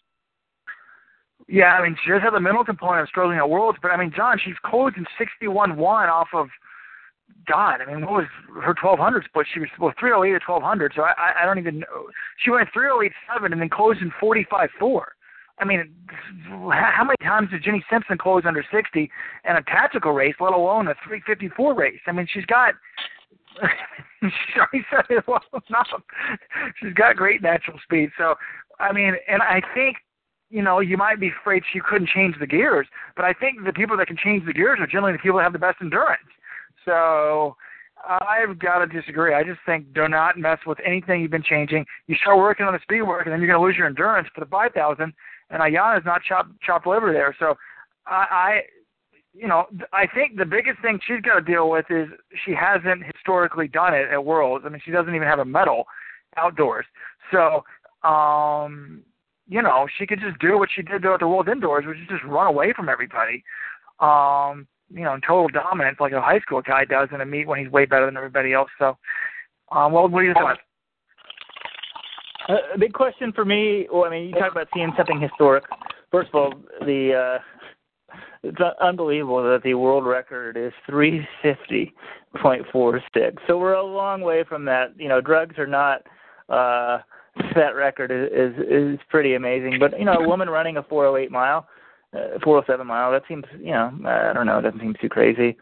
Yeah, 1.49 1.75
I 1.75 1.83
mean, 1.83 1.97
she 2.05 2.11
does 2.11 2.23
have 2.23 2.33
the 2.33 2.41
mental 2.41 2.65
component 2.65 3.03
of 3.03 3.09
struggling 3.09 3.39
at 3.39 3.49
Worlds, 3.49 3.79
but 3.83 3.91
I 3.91 3.97
mean, 3.97 4.13
John, 4.15 4.39
she's 4.43 4.55
closing 4.65 5.05
61-1 5.43 5.79
off 5.81 6.29
of 6.33 6.49
God. 7.47 7.81
I 7.81 7.87
mean, 7.87 8.03
what 8.03 8.13
was 8.13 8.27
her 8.63 8.75
1200 8.81 9.25
split? 9.25 9.47
She 9.53 9.61
was 9.61 9.69
well 9.79 9.93
308 9.99 10.39
to 10.39 10.53
1200, 10.53 10.93
so 10.95 11.03
I, 11.03 11.43
I 11.43 11.47
don't 11.47 11.59
even 11.59 11.81
know. 11.81 12.07
She 12.39 12.51
went 12.51 12.69
308.7 12.77 13.53
and 13.53 13.61
then 13.61 13.69
closed 13.69 14.01
in 14.01 14.13
forty 14.21 14.47
five 14.51 14.71
four. 14.79 15.15
I 15.59 15.65
mean, 15.65 15.93
how 16.49 17.05
many 17.05 17.17
times 17.23 17.51
did 17.51 17.63
Jenny 17.63 17.85
Simpson 17.91 18.17
close 18.17 18.45
under 18.47 18.65
60 18.73 19.11
in 19.45 19.57
a 19.57 19.63
tactical 19.63 20.13
race, 20.13 20.35
let 20.41 20.55
alone 20.55 20.89
a 20.89 20.95
354 21.07 21.75
race? 21.75 22.01
I 22.07 22.13
mean, 22.13 22.27
she's 22.33 22.47
got. 22.47 22.75
she 24.73 24.81
said 24.91 25.23
well. 25.27 25.43
She's 26.81 26.95
got 26.95 27.17
great 27.17 27.43
natural 27.43 27.79
speed. 27.85 28.11
So, 28.17 28.37
I 28.79 28.93
mean, 28.93 29.15
and 29.29 29.43
I 29.43 29.61
think 29.75 29.99
you 30.51 30.63
know, 30.63 30.81
you 30.81 30.97
might 30.97 31.21
be 31.21 31.31
afraid 31.41 31.63
she 31.73 31.81
couldn't 31.81 32.09
change 32.09 32.35
the 32.39 32.47
gears, 32.47 32.87
but 33.17 33.25
I 33.25 33.33
think 33.33 33.65
the 33.65 33.73
people 33.73 33.97
that 33.97 34.09
can 34.09 34.17
change 34.17 34.45
the 34.45 34.53
gears 34.53 34.79
are 34.81 34.87
generally 34.87 35.13
the 35.13 35.19
people 35.19 35.39
that 35.39 35.45
have 35.45 35.53
the 35.53 35.59
best 35.59 35.79
endurance. 35.81 36.21
So 36.85 37.57
I've 38.09 38.59
got 38.59 38.79
to 38.79 38.87
disagree. 38.87 39.35
I 39.35 39.45
just 39.45 39.61
think 39.65 39.93
do 39.95 40.09
not 40.09 40.39
mess 40.39 40.59
with 40.67 40.79
anything 40.85 41.21
you've 41.21 41.31
been 41.31 41.43
changing. 41.43 41.87
You 42.09 42.17
start 42.17 42.39
working 42.39 42.67
on 42.67 42.73
the 42.73 42.81
speed 42.83 43.03
work, 43.03 43.27
and 43.27 43.33
then 43.33 43.41
you're 43.41 43.49
going 43.49 43.61
to 43.61 43.65
lose 43.65 43.77
your 43.77 43.87
endurance 43.87 44.29
for 44.35 44.41
the 44.41 44.51
5,000. 44.51 45.13
And 45.51 45.63
Ayana's 45.63 46.05
not 46.05 46.23
chopped 46.23 46.51
chopped 46.63 46.87
liver 46.87 47.13
there. 47.13 47.35
So 47.39 47.57
I, 48.07 48.27
I, 48.31 48.61
you 49.33 49.47
know, 49.47 49.67
I 49.93 50.07
think 50.07 50.37
the 50.37 50.45
biggest 50.45 50.81
thing 50.83 50.99
she's 51.07 51.21
got 51.21 51.35
to 51.35 51.41
deal 51.41 51.71
with 51.71 51.87
is 51.91 52.09
she 52.45 52.55
hasn't 52.55 53.05
historically 53.05 53.69
done 53.69 53.95
it 53.95 54.09
at 54.11 54.25
Worlds. 54.25 54.65
I 54.67 54.71
mean, 54.71 54.81
she 54.85 54.91
doesn't 54.91 55.15
even 55.15 55.29
have 55.29 55.39
a 55.39 55.45
medal 55.45 55.85
outdoors. 56.37 56.87
So 57.33 57.65
um 58.03 59.03
you 59.51 59.61
know, 59.61 59.87
she 59.99 60.07
could 60.07 60.21
just 60.21 60.39
do 60.39 60.57
what 60.57 60.69
she 60.75 60.81
did 60.81 61.05
at 61.05 61.19
the 61.19 61.27
World 61.27 61.49
Indoors, 61.49 61.85
which 61.85 61.99
is 61.99 62.07
just 62.09 62.23
run 62.23 62.47
away 62.47 62.73
from 62.73 62.89
everybody. 62.89 63.43
Um, 63.99 64.69
you 64.89 65.03
know, 65.03 65.15
in 65.15 65.21
total 65.21 65.49
dominance 65.49 65.99
like 65.99 66.13
a 66.13 66.21
high 66.21 66.39
school 66.39 66.63
guy 66.63 66.85
does 66.85 67.09
in 67.13 67.21
a 67.21 67.27
meet 67.27 67.49
when 67.49 67.59
he's 67.59 67.69
way 67.71 67.85
better 67.85 68.07
than 68.07 68.17
everybody 68.17 68.53
else. 68.53 68.71
So, 68.79 68.97
um, 69.73 69.93
well, 69.93 70.09
what 70.09 70.21
do 70.21 70.27
you 70.27 70.35
think? 70.35 70.47
Uh, 72.49 72.59
a 72.75 72.79
big 72.79 72.93
question 72.93 73.33
for 73.33 73.45
me. 73.45 73.89
Well, 73.93 74.05
I 74.05 74.11
mean, 74.11 74.29
you 74.29 74.35
talk 74.35 74.53
about 74.53 74.69
seeing 74.73 74.93
something 74.97 75.21
historic. 75.21 75.65
First 76.13 76.31
of 76.33 76.37
all, 76.37 76.55
the 76.87 77.39
uh, 77.39 77.39
it's 78.45 78.59
unbelievable 78.81 79.43
that 79.43 79.65
the 79.65 79.75
world 79.75 80.07
record 80.07 80.57
is 80.57 80.73
350.46. 80.89 81.93
So 83.49 83.59
we're 83.59 83.75
a 83.75 83.83
long 83.83 84.21
way 84.23 84.45
from 84.49 84.65
that. 84.67 84.95
You 84.97 85.09
know, 85.09 85.21
drugs 85.21 85.59
are 85.59 85.67
not. 85.67 86.03
uh 86.49 87.01
that 87.55 87.75
record 87.75 88.11
is, 88.11 88.55
is 88.69 88.99
pretty 89.09 89.35
amazing. 89.35 89.79
But 89.79 89.99
you 89.99 90.05
know, 90.05 90.15
a 90.15 90.27
woman 90.27 90.49
running 90.49 90.77
a 90.77 90.83
408 90.83 91.31
mile, 91.31 91.67
uh, 92.15 92.39
407 92.43 92.87
mile, 92.87 93.11
that 93.13 93.23
seems 93.29 93.45
you 93.59 93.73
know 93.73 93.93
I 94.07 94.33
don't 94.33 94.47
know, 94.47 94.59
it 94.59 94.63
doesn't 94.63 94.81
seem 94.81 94.95
too 95.01 95.09
crazy. 95.09 95.57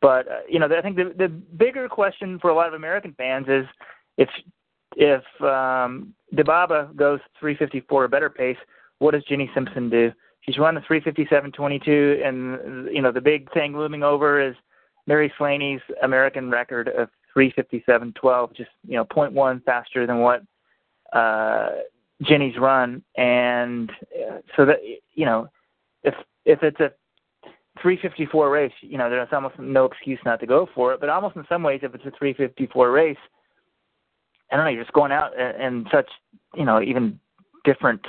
But 0.00 0.28
uh, 0.28 0.40
you 0.48 0.58
know, 0.58 0.68
I 0.76 0.80
think 0.80 0.96
the 0.96 1.14
the 1.16 1.28
bigger 1.28 1.88
question 1.88 2.38
for 2.38 2.50
a 2.50 2.54
lot 2.54 2.68
of 2.68 2.74
American 2.74 3.14
fans 3.14 3.46
is 3.48 3.66
if 4.16 4.28
if 4.96 5.22
um, 5.42 6.14
Dibaba 6.34 6.94
goes 6.96 7.20
354 7.38 8.04
a 8.04 8.08
better 8.08 8.30
pace, 8.30 8.56
what 8.98 9.12
does 9.12 9.24
Jenny 9.24 9.50
Simpson 9.54 9.90
do? 9.90 10.12
She's 10.42 10.58
run 10.58 10.74
the 10.74 10.80
357.22, 10.80 12.26
and 12.26 12.88
you 12.94 13.02
know 13.02 13.12
the 13.12 13.20
big 13.20 13.52
thing 13.52 13.76
looming 13.76 14.02
over 14.02 14.40
is 14.40 14.54
Mary 15.06 15.32
Slaney's 15.36 15.80
American 16.02 16.50
record 16.50 16.88
of 16.88 17.08
357.12, 17.36 18.56
just 18.56 18.70
you 18.86 18.96
know 18.96 19.04
0.1 19.04 19.62
faster 19.64 20.06
than 20.06 20.20
what 20.20 20.42
uh, 21.12 21.70
Jenny's 22.22 22.58
run, 22.58 23.02
and 23.16 23.90
uh, 23.90 24.38
so 24.56 24.64
that 24.66 24.76
you 25.14 25.24
know, 25.24 25.48
if 26.04 26.14
if 26.44 26.62
it's 26.62 26.80
a 26.80 26.92
354 27.80 28.50
race, 28.50 28.72
you 28.80 28.98
know, 28.98 29.08
there's 29.08 29.28
almost 29.32 29.58
no 29.58 29.84
excuse 29.84 30.18
not 30.24 30.40
to 30.40 30.46
go 30.46 30.68
for 30.74 30.92
it. 30.92 31.00
But 31.00 31.08
almost 31.08 31.36
in 31.36 31.44
some 31.48 31.62
ways, 31.62 31.80
if 31.82 31.94
it's 31.94 32.04
a 32.04 32.10
354 32.18 32.90
race, 32.90 33.16
I 34.50 34.56
don't 34.56 34.64
know, 34.64 34.70
you're 34.70 34.82
just 34.82 34.92
going 34.92 35.12
out 35.12 35.32
in 35.38 35.86
such, 35.90 36.08
you 36.54 36.64
know, 36.64 36.82
even 36.82 37.18
different 37.64 38.04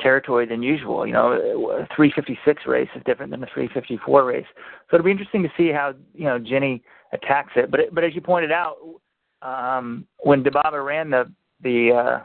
territory 0.00 0.46
than 0.46 0.62
usual. 0.62 1.06
You 1.06 1.12
know, 1.12 1.32
a 1.32 1.86
356 1.94 2.62
race 2.66 2.88
is 2.94 3.02
different 3.06 3.30
than 3.30 3.42
a 3.42 3.46
354 3.46 4.24
race. 4.24 4.46
So 4.90 4.96
it'll 4.96 5.04
be 5.04 5.10
interesting 5.10 5.42
to 5.42 5.52
see 5.56 5.70
how 5.70 5.94
you 6.14 6.24
know 6.24 6.38
Jenny 6.38 6.82
attacks 7.12 7.52
it. 7.56 7.70
But 7.70 7.80
it, 7.80 7.94
but 7.94 8.04
as 8.04 8.14
you 8.14 8.20
pointed 8.20 8.52
out, 8.52 8.76
um, 9.42 10.06
when 10.18 10.42
Dibaba 10.42 10.84
ran 10.84 11.10
the 11.10 11.30
the 11.64 11.90
uh, 11.92 12.24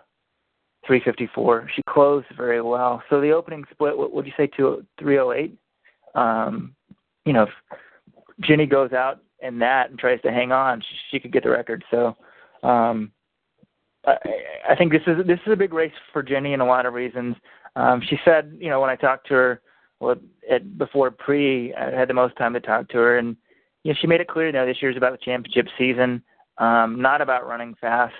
354. 0.85 1.69
She 1.75 1.81
closed 1.89 2.27
very 2.37 2.61
well. 2.61 3.01
So 3.09 3.19
the 3.19 3.31
opening 3.31 3.63
split, 3.71 3.97
what 3.97 4.13
would 4.13 4.25
you 4.25 4.33
say, 4.37 4.47
to 4.57 4.85
308? 4.99 5.57
Um, 6.15 6.75
you 7.25 7.33
know, 7.33 7.43
if 7.43 7.79
Jenny 8.41 8.65
goes 8.65 8.93
out 8.93 9.21
in 9.41 9.59
that 9.59 9.89
and 9.89 9.99
tries 9.99 10.21
to 10.21 10.31
hang 10.31 10.51
on, 10.51 10.81
she, 10.81 10.95
she 11.11 11.19
could 11.19 11.33
get 11.33 11.43
the 11.43 11.49
record. 11.49 11.83
So 11.91 12.15
um, 12.63 13.11
I, 14.05 14.15
I 14.69 14.75
think 14.75 14.91
this 14.91 15.01
is 15.07 15.25
this 15.27 15.39
is 15.45 15.53
a 15.53 15.57
big 15.57 15.73
race 15.73 15.93
for 16.11 16.23
Jenny 16.23 16.53
in 16.53 16.61
a 16.61 16.65
lot 16.65 16.85
of 16.85 16.93
reasons. 16.93 17.35
Um, 17.75 18.01
she 18.09 18.17
said, 18.25 18.57
you 18.59 18.69
know, 18.69 18.79
when 18.79 18.89
I 18.89 18.95
talked 18.95 19.27
to 19.27 19.33
her, 19.33 19.61
well, 19.99 20.15
at, 20.49 20.77
before 20.77 21.11
pre, 21.11 21.73
I 21.75 21.91
had 21.91 22.09
the 22.09 22.13
most 22.13 22.35
time 22.37 22.53
to 22.53 22.59
talk 22.59 22.89
to 22.89 22.97
her, 22.97 23.17
and 23.17 23.35
you 23.83 23.93
know, 23.93 23.97
she 24.01 24.07
made 24.07 24.21
it 24.21 24.27
clear, 24.27 24.47
you 24.47 24.53
know, 24.53 24.65
this 24.65 24.81
year's 24.81 24.97
about 24.97 25.11
the 25.11 25.23
championship 25.23 25.67
season, 25.77 26.23
um, 26.57 27.01
not 27.01 27.21
about 27.21 27.47
running 27.47 27.75
fast. 27.79 28.13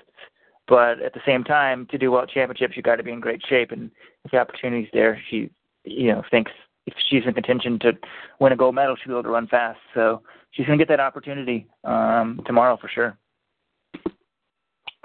But 0.70 1.02
at 1.02 1.14
the 1.14 1.20
same 1.26 1.42
time, 1.42 1.88
to 1.90 1.98
do 1.98 2.12
well 2.12 2.22
at 2.22 2.30
championships, 2.30 2.76
you've 2.76 2.84
got 2.84 2.96
to 2.96 3.02
be 3.02 3.10
in 3.10 3.18
great 3.18 3.42
shape. 3.48 3.72
And 3.72 3.90
if 4.24 4.30
the 4.30 4.38
opportunity's 4.38 4.88
there, 4.92 5.20
she, 5.28 5.50
you 5.82 6.12
know, 6.12 6.22
thinks 6.30 6.52
if 6.86 6.94
she's 7.10 7.24
in 7.26 7.34
contention 7.34 7.76
to 7.80 7.92
win 8.38 8.52
a 8.52 8.56
gold 8.56 8.76
medal, 8.76 8.94
she'll 8.94 9.08
be 9.08 9.14
able 9.14 9.24
to 9.24 9.30
run 9.30 9.48
fast. 9.48 9.80
So 9.94 10.22
she's 10.52 10.66
going 10.66 10.78
to 10.78 10.84
get 10.84 10.88
that 10.88 11.00
opportunity 11.00 11.66
um, 11.82 12.40
tomorrow 12.46 12.78
for 12.80 12.88
sure. 12.88 13.18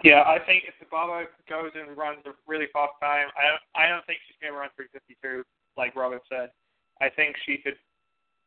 Yeah, 0.03 0.21
I 0.21 0.37
think 0.45 0.65
if 0.67 0.75
the 0.79 0.85
Dibaba 0.85 1.25
goes 1.49 1.71
and 1.73 1.97
runs 1.97 2.19
a 2.27 2.37
really 2.45 2.67
fast 2.71 2.93
time, 3.01 3.25
I 3.33 3.49
don't, 3.49 3.63
I 3.73 3.89
don't 3.89 4.05
think 4.05 4.19
she's 4.27 4.37
going 4.39 4.53
to 4.53 4.59
run 4.59 4.69
352 4.77 5.41
like 5.77 5.95
Robert 5.95 6.21
said. 6.29 6.53
I 7.01 7.09
think 7.09 7.35
she 7.43 7.57
could 7.57 7.75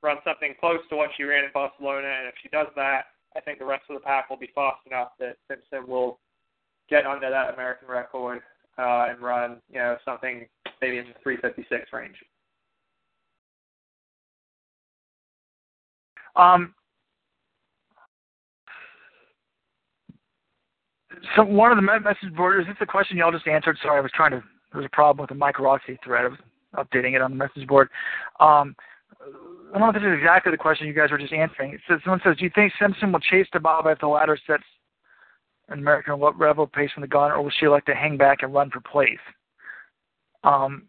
run 0.04 0.18
something 0.22 0.54
close 0.60 0.78
to 0.90 0.96
what 0.96 1.10
she 1.16 1.24
ran 1.24 1.42
in 1.42 1.50
Barcelona, 1.52 2.06
and 2.06 2.28
if 2.28 2.34
she 2.40 2.48
does 2.50 2.68
that, 2.76 3.10
I 3.34 3.40
think 3.40 3.58
the 3.58 3.66
rest 3.66 3.90
of 3.90 3.94
the 3.94 4.06
pack 4.06 4.30
will 4.30 4.38
be 4.38 4.50
fast 4.54 4.86
enough 4.86 5.18
that 5.18 5.36
Simpson 5.50 5.90
will 5.90 6.20
get 6.88 7.06
under 7.06 7.30
that 7.30 7.54
American 7.54 7.88
record 7.88 8.40
uh, 8.78 9.06
and 9.08 9.20
run, 9.20 9.56
you 9.70 9.78
know, 9.78 9.96
something 10.04 10.46
maybe 10.80 10.98
in 10.98 11.06
the 11.06 11.14
356 11.22 11.92
range. 11.92 12.16
Um, 16.36 16.74
so 21.34 21.44
one 21.44 21.72
of 21.72 21.76
the 21.76 21.82
message 21.82 22.34
boards. 22.36 22.68
Is 22.68 22.76
this 22.78 22.88
question 22.88 23.16
y'all 23.16 23.32
just 23.32 23.46
answered? 23.48 23.76
Sorry, 23.82 23.98
I 23.98 24.00
was 24.00 24.12
trying 24.14 24.30
to. 24.30 24.42
There 24.72 24.80
was 24.80 24.86
a 24.86 24.94
problem 24.94 25.22
with 25.22 25.30
the 25.30 25.34
Mike 25.34 25.58
Rossi 25.58 25.98
thread. 26.04 26.26
I 26.26 26.28
was 26.28 26.38
updating 26.76 27.14
it 27.14 27.22
on 27.22 27.30
the 27.30 27.36
message 27.36 27.66
board. 27.66 27.88
Um, 28.38 28.76
I 29.74 29.78
don't 29.78 29.80
know 29.80 29.88
if 29.88 29.94
this 29.94 30.02
is 30.02 30.18
exactly 30.18 30.52
the 30.52 30.58
question 30.58 30.86
you 30.86 30.92
guys 30.92 31.10
were 31.10 31.18
just 31.18 31.32
answering. 31.32 31.72
It 31.72 31.80
says, 31.88 32.00
someone 32.04 32.20
says, 32.24 32.36
do 32.36 32.44
you 32.44 32.50
think 32.54 32.72
Simpson 32.80 33.10
will 33.10 33.20
chase 33.20 33.46
the 33.52 33.60
Bob 33.60 33.86
if 33.86 33.98
the 33.98 34.06
latter 34.06 34.38
sets 34.46 34.62
an 35.68 35.78
American 35.78 36.14
Revel 36.14 36.66
pace 36.66 36.90
from 36.92 37.02
the 37.02 37.08
gun, 37.08 37.30
or 37.30 37.42
will 37.42 37.52
she 37.58 37.68
like 37.68 37.84
to 37.86 37.94
hang 37.94 38.16
back 38.16 38.42
and 38.42 38.54
run 38.54 38.70
for 38.70 38.80
place? 38.80 39.18
Um, 40.44 40.84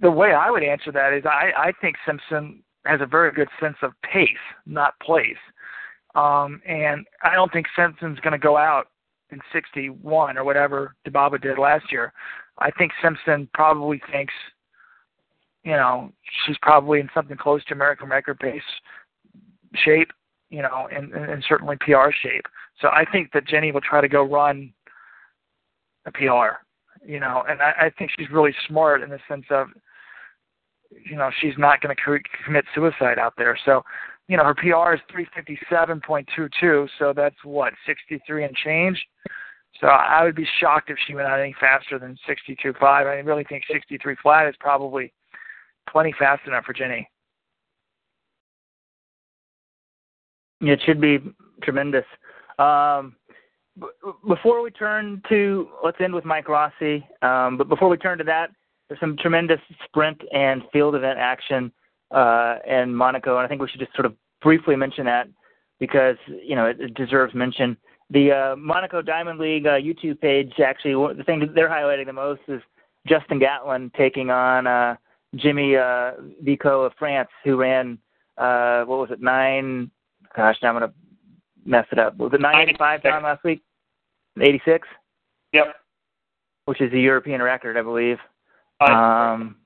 the 0.00 0.10
way 0.10 0.32
I 0.32 0.50
would 0.50 0.62
answer 0.62 0.92
that 0.92 1.12
is 1.12 1.24
I, 1.26 1.50
I 1.56 1.72
think 1.80 1.96
Simpson 2.06 2.62
has 2.84 3.00
a 3.00 3.06
very 3.06 3.32
good 3.32 3.48
sense 3.60 3.76
of 3.82 3.92
pace, 4.02 4.28
not 4.66 4.98
place. 5.00 5.36
Um, 6.14 6.60
and 6.66 7.06
I 7.22 7.34
don't 7.34 7.52
think 7.52 7.66
Simpson's 7.76 8.20
going 8.20 8.32
to 8.32 8.38
go 8.38 8.56
out 8.56 8.88
in 9.30 9.40
61 9.52 10.38
or 10.38 10.44
whatever 10.44 10.94
Dibaba 11.06 11.40
did 11.40 11.58
last 11.58 11.92
year. 11.92 12.12
I 12.58 12.70
think 12.72 12.92
Simpson 13.02 13.48
probably 13.54 14.00
thinks, 14.10 14.32
you 15.64 15.72
know, 15.72 16.12
she's 16.46 16.56
probably 16.62 17.00
in 17.00 17.10
something 17.14 17.36
close 17.36 17.64
to 17.66 17.74
American 17.74 18.08
record 18.08 18.38
pace 18.38 18.62
shape, 19.74 20.10
you 20.50 20.62
know, 20.62 20.88
and, 20.90 21.12
and 21.12 21.44
certainly 21.48 21.76
PR 21.80 22.10
shape. 22.22 22.46
So 22.80 22.88
I 22.88 23.04
think 23.10 23.32
that 23.32 23.46
Jenny 23.46 23.72
will 23.72 23.80
try 23.80 24.00
to 24.00 24.08
go 24.08 24.22
run 24.22 24.72
a 26.06 26.12
PR, 26.12 26.62
you 27.04 27.20
know, 27.20 27.44
and 27.48 27.60
I, 27.60 27.86
I 27.86 27.90
think 27.98 28.10
she's 28.18 28.30
really 28.30 28.54
smart 28.66 29.02
in 29.02 29.10
the 29.10 29.18
sense 29.28 29.46
of, 29.50 29.68
you 30.90 31.16
know, 31.16 31.30
she's 31.40 31.54
not 31.58 31.80
going 31.80 31.94
to 31.94 32.20
commit 32.44 32.64
suicide 32.74 33.18
out 33.18 33.34
there. 33.36 33.58
So, 33.64 33.82
you 34.28 34.36
know, 34.36 34.44
her 34.44 34.54
PR 34.54 34.94
is 34.94 35.00
357.22, 35.12 36.88
so 36.98 37.12
that's 37.14 37.36
what 37.44 37.72
63 37.86 38.44
and 38.44 38.54
change. 38.54 39.04
So 39.80 39.86
I 39.86 40.24
would 40.24 40.34
be 40.34 40.46
shocked 40.60 40.90
if 40.90 40.98
she 41.06 41.14
went 41.14 41.28
out 41.28 41.40
any 41.40 41.54
faster 41.60 41.98
than 41.98 42.16
62.5. 42.28 42.82
I 42.82 43.18
really 43.20 43.44
think 43.44 43.64
63 43.70 44.16
flat 44.22 44.48
is 44.48 44.54
probably 44.58 45.12
plenty 45.90 46.14
fast 46.18 46.46
enough 46.46 46.64
for 46.64 46.72
Jenny. 46.72 47.08
It 50.60 50.80
should 50.84 51.00
be 51.00 51.18
tremendous. 51.62 52.04
Um, 52.58 53.16
b- 53.78 53.86
before 54.26 54.62
we 54.62 54.70
turn 54.70 55.22
to, 55.28 55.68
let's 55.84 56.00
end 56.00 56.14
with 56.14 56.24
Mike 56.24 56.48
Rossi. 56.48 57.06
Um, 57.22 57.56
but 57.56 57.68
before 57.68 57.88
we 57.88 57.96
turn 57.96 58.18
to 58.18 58.24
that, 58.24 58.50
there's 58.88 59.00
some 59.00 59.16
tremendous 59.16 59.60
sprint 59.84 60.20
and 60.32 60.62
field 60.72 60.94
event 60.94 61.18
action 61.18 61.70
uh, 62.10 62.56
in 62.66 62.94
Monaco, 62.94 63.36
and 63.36 63.44
I 63.44 63.48
think 63.48 63.60
we 63.60 63.68
should 63.68 63.80
just 63.80 63.94
sort 63.94 64.06
of 64.06 64.14
briefly 64.40 64.76
mention 64.76 65.04
that 65.06 65.28
because 65.78 66.16
you 66.26 66.56
know 66.56 66.66
it, 66.66 66.80
it 66.80 66.94
deserves 66.94 67.34
mention. 67.34 67.76
The 68.10 68.32
uh, 68.32 68.56
Monaco 68.56 69.02
Diamond 69.02 69.38
League 69.38 69.66
uh, 69.66 69.72
YouTube 69.72 70.20
page 70.20 70.52
actually 70.64 70.94
the 71.14 71.24
thing 71.24 71.40
that 71.40 71.54
they're 71.54 71.68
highlighting 71.68 72.06
the 72.06 72.12
most 72.14 72.40
is 72.48 72.62
Justin 73.06 73.38
Gatlin 73.38 73.90
taking 73.96 74.30
on 74.30 74.66
uh, 74.66 74.96
Jimmy 75.36 75.76
uh, 75.76 76.12
Vicaut 76.42 76.86
of 76.86 76.92
France, 76.98 77.28
who 77.44 77.56
ran 77.56 77.98
uh, 78.38 78.84
what 78.84 78.98
was 78.98 79.10
it 79.10 79.20
nine? 79.20 79.90
Gosh, 80.34 80.56
now 80.62 80.70
I'm 80.70 80.74
gonna 80.76 80.92
mess 81.68 81.86
it 81.92 81.98
up. 81.98 82.16
Was 82.16 82.32
it 82.32 82.40
985 82.40 83.02
time 83.02 83.22
last 83.22 83.44
week? 83.44 83.62
86. 84.40 84.86
Yep. 85.52 85.74
Which 86.66 86.80
is 86.80 86.92
a 86.92 86.98
European 86.98 87.42
record, 87.42 87.76
I 87.76 87.82
believe. 87.82 88.18
Um, 88.80 89.56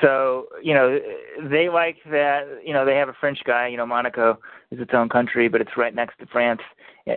so 0.00 0.46
you 0.62 0.74
know 0.74 0.98
they 1.50 1.68
like 1.68 1.96
that. 2.10 2.60
You 2.64 2.72
know 2.72 2.84
they 2.84 2.96
have 2.96 3.08
a 3.08 3.16
French 3.18 3.38
guy. 3.44 3.68
You 3.68 3.76
know 3.76 3.86
Monaco 3.86 4.38
is 4.70 4.80
its 4.80 4.92
own 4.94 5.08
country, 5.08 5.48
but 5.48 5.60
it's 5.60 5.76
right 5.76 5.94
next 5.94 6.18
to 6.18 6.26
France 6.26 6.60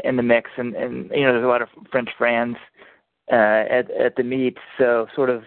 in 0.04 0.16
the 0.16 0.24
mix, 0.24 0.50
and 0.58 0.76
and 0.76 1.10
you 1.12 1.24
know 1.24 1.34
there's 1.34 1.44
a 1.44 1.48
lot 1.48 1.62
of 1.62 1.70
French 1.92 2.10
fans 2.18 2.56
uh, 3.32 3.36
at 3.70 3.92
at 3.92 4.16
the 4.16 4.24
meet. 4.24 4.58
So 4.78 5.08
sort 5.16 5.30
of 5.30 5.44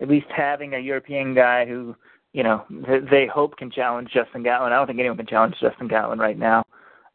at 0.00 0.08
least 0.08 0.26
having 0.34 0.74
a 0.74 0.78
European 0.78 1.34
guy 1.34 1.66
who 1.66 1.96
you 2.32 2.42
know 2.42 2.64
they 3.10 3.26
hope 3.26 3.56
can 3.56 3.70
challenge 3.70 4.10
Justin 4.12 4.42
Gatlin. 4.42 4.72
I 4.72 4.76
don't 4.76 4.86
think 4.86 5.00
anyone 5.00 5.18
can 5.18 5.26
challenge 5.26 5.56
Justin 5.60 5.88
Gatlin 5.88 6.18
right 6.18 6.38
now. 6.38 6.64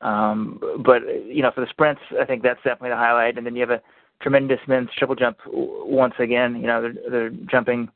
Um, 0.01 0.59
but 0.83 1.01
you 1.25 1.41
know 1.41 1.51
for 1.53 1.61
the 1.61 1.69
sprints, 1.69 2.01
I 2.19 2.25
think 2.25 2.43
that's 2.43 2.61
definitely 2.63 2.89
the 2.89 2.95
highlight. 2.95 3.37
And 3.37 3.45
then 3.45 3.55
you 3.55 3.61
have 3.61 3.69
a 3.69 3.81
tremendous 4.21 4.59
men's 4.67 4.89
triple 4.97 5.15
jump 5.15 5.37
once 5.47 6.13
again. 6.19 6.55
You 6.55 6.67
know, 6.67 6.81
they're, 6.81 7.09
they're 7.09 7.29
jumping, 7.49 7.89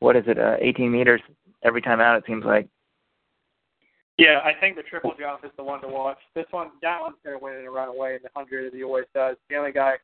what 0.00 0.16
is 0.16 0.24
it, 0.26 0.38
uh, 0.38 0.56
18 0.60 0.90
meters 0.90 1.20
every 1.62 1.82
time 1.82 2.00
out, 2.00 2.16
it 2.18 2.24
seems 2.26 2.44
like. 2.44 2.68
Yeah, 4.18 4.40
I 4.44 4.52
think 4.58 4.76
the 4.76 4.82
triple 4.82 5.14
jump 5.18 5.44
is 5.44 5.52
the 5.56 5.62
one 5.62 5.80
to 5.82 5.88
watch. 5.88 6.18
This 6.34 6.46
one, 6.50 6.70
Gatlin's 6.82 7.16
going 7.24 7.38
to 7.38 7.44
win 7.44 7.54
in 7.54 7.66
a 7.66 7.70
runaway 7.70 8.16
in 8.16 8.22
the 8.22 8.30
100 8.32 8.66
as 8.66 8.72
he 8.72 8.82
always 8.82 9.04
does. 9.14 9.36
The 9.48 9.56
only 9.56 9.70
guy, 9.70 9.94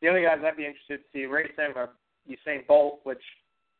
the 0.00 0.08
only 0.08 0.22
guys 0.22 0.38
I'd 0.42 0.56
be 0.56 0.64
interested 0.64 0.98
to 0.98 1.04
see 1.12 1.26
racing 1.26 1.76
are 1.76 1.90
Usain 2.28 2.66
Bolt, 2.66 3.00
which 3.02 3.22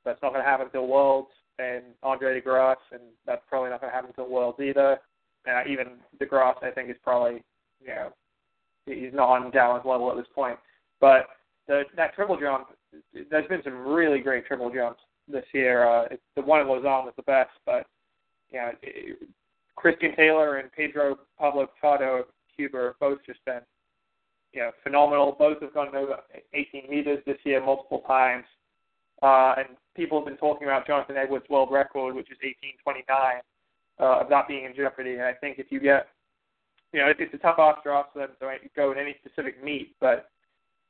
that's 0.05 0.21
not 0.23 0.33
going 0.33 0.45
to 0.45 0.49
happen 0.49 0.67
until 0.67 0.87
Worlds, 0.87 1.31
and 1.59 1.85
Andre 2.03 2.35
De 2.35 2.41
Grasse, 2.43 2.77
and 2.93 3.01
that's 3.27 3.43
probably 3.49 3.71
not 3.71 3.81
going 3.81 3.91
to 3.91 3.95
happen 3.95 4.11
until 4.11 4.31
Worlds 4.31 4.61
either. 4.61 4.99
Uh, 5.49 5.63
even 5.69 5.99
De 6.19 6.27
Grasse, 6.27 6.57
I 6.63 6.71
think, 6.71 6.91
is 6.91 6.97
probably, 7.03 7.43
you 7.81 7.89
know, 7.89 8.13
he's 8.87 9.13
not 9.13 9.29
on 9.29 9.51
Gatlin's 9.51 9.85
level 9.85 10.11
at 10.11 10.17
this 10.17 10.27
point. 10.35 10.59
But 11.01 11.27
the, 11.67 11.83
that 11.97 12.15
triple 12.15 12.39
jump, 12.39 12.69
there's 13.31 13.49
been 13.49 13.63
some 13.65 13.87
really 13.87 14.21
great 14.21 14.47
triple 14.47 14.71
jumps 14.71 15.01
this 15.29 15.45
year. 15.53 15.89
Uh, 15.89 16.05
it's, 16.11 16.23
the 16.37 16.43
one 16.43 16.61
in 16.61 16.69
Lausanne 16.69 17.05
was 17.05 17.15
the 17.17 17.23
best, 17.23 17.51
but 17.67 17.87
you 18.51 18.59
know, 18.59 18.71
it, 18.83 19.19
Christian 19.77 20.15
Taylor 20.15 20.59
and 20.59 20.71
Pedro 20.73 21.19
Pablo 21.39 21.69
Pardo 21.81 22.21
of 22.21 22.25
Cuba 22.55 22.79
have 22.85 22.99
both 23.01 23.19
just 23.27 23.45
been 23.45 23.61
you 24.53 24.61
know 24.61 24.71
phenomenal. 24.83 25.35
Both 25.39 25.61
have 25.63 25.75
gone 25.75 25.95
over 25.95 26.17
18 26.53 26.89
meters 26.89 27.23
this 27.27 27.39
year 27.45 27.65
multiple 27.65 28.03
times, 28.07 28.45
uh, 29.23 29.55
and 29.59 29.69
people 29.97 30.19
have 30.19 30.27
been 30.27 30.37
talking 30.37 30.69
about 30.69 30.87
Jonathan 30.87 31.17
Edwards' 31.17 31.49
world 31.49 31.71
record, 31.73 32.15
which 32.15 32.31
is 32.31 32.39
18:29, 32.87 33.41
uh, 34.01 34.21
of 34.21 34.31
not 34.31 34.49
being 34.49 34.65
in 34.65 34.75
jeopardy. 34.75 35.13
And 35.15 35.23
I 35.23 35.33
think 35.35 35.59
if 35.59 35.67
you 35.71 35.81
get, 35.81 36.09
you 36.93 37.01
know, 37.01 37.13
it's 37.17 37.35
a 37.35 37.39
tough 37.39 37.59
ask 37.59 37.83
to 37.85 37.91
ask 37.91 38.13
them 38.15 38.29
to 38.41 38.59
go 38.77 38.93
in 38.93 38.99
any 38.99 39.17
specific 39.25 39.63
meet, 39.63 39.95
but 40.01 40.31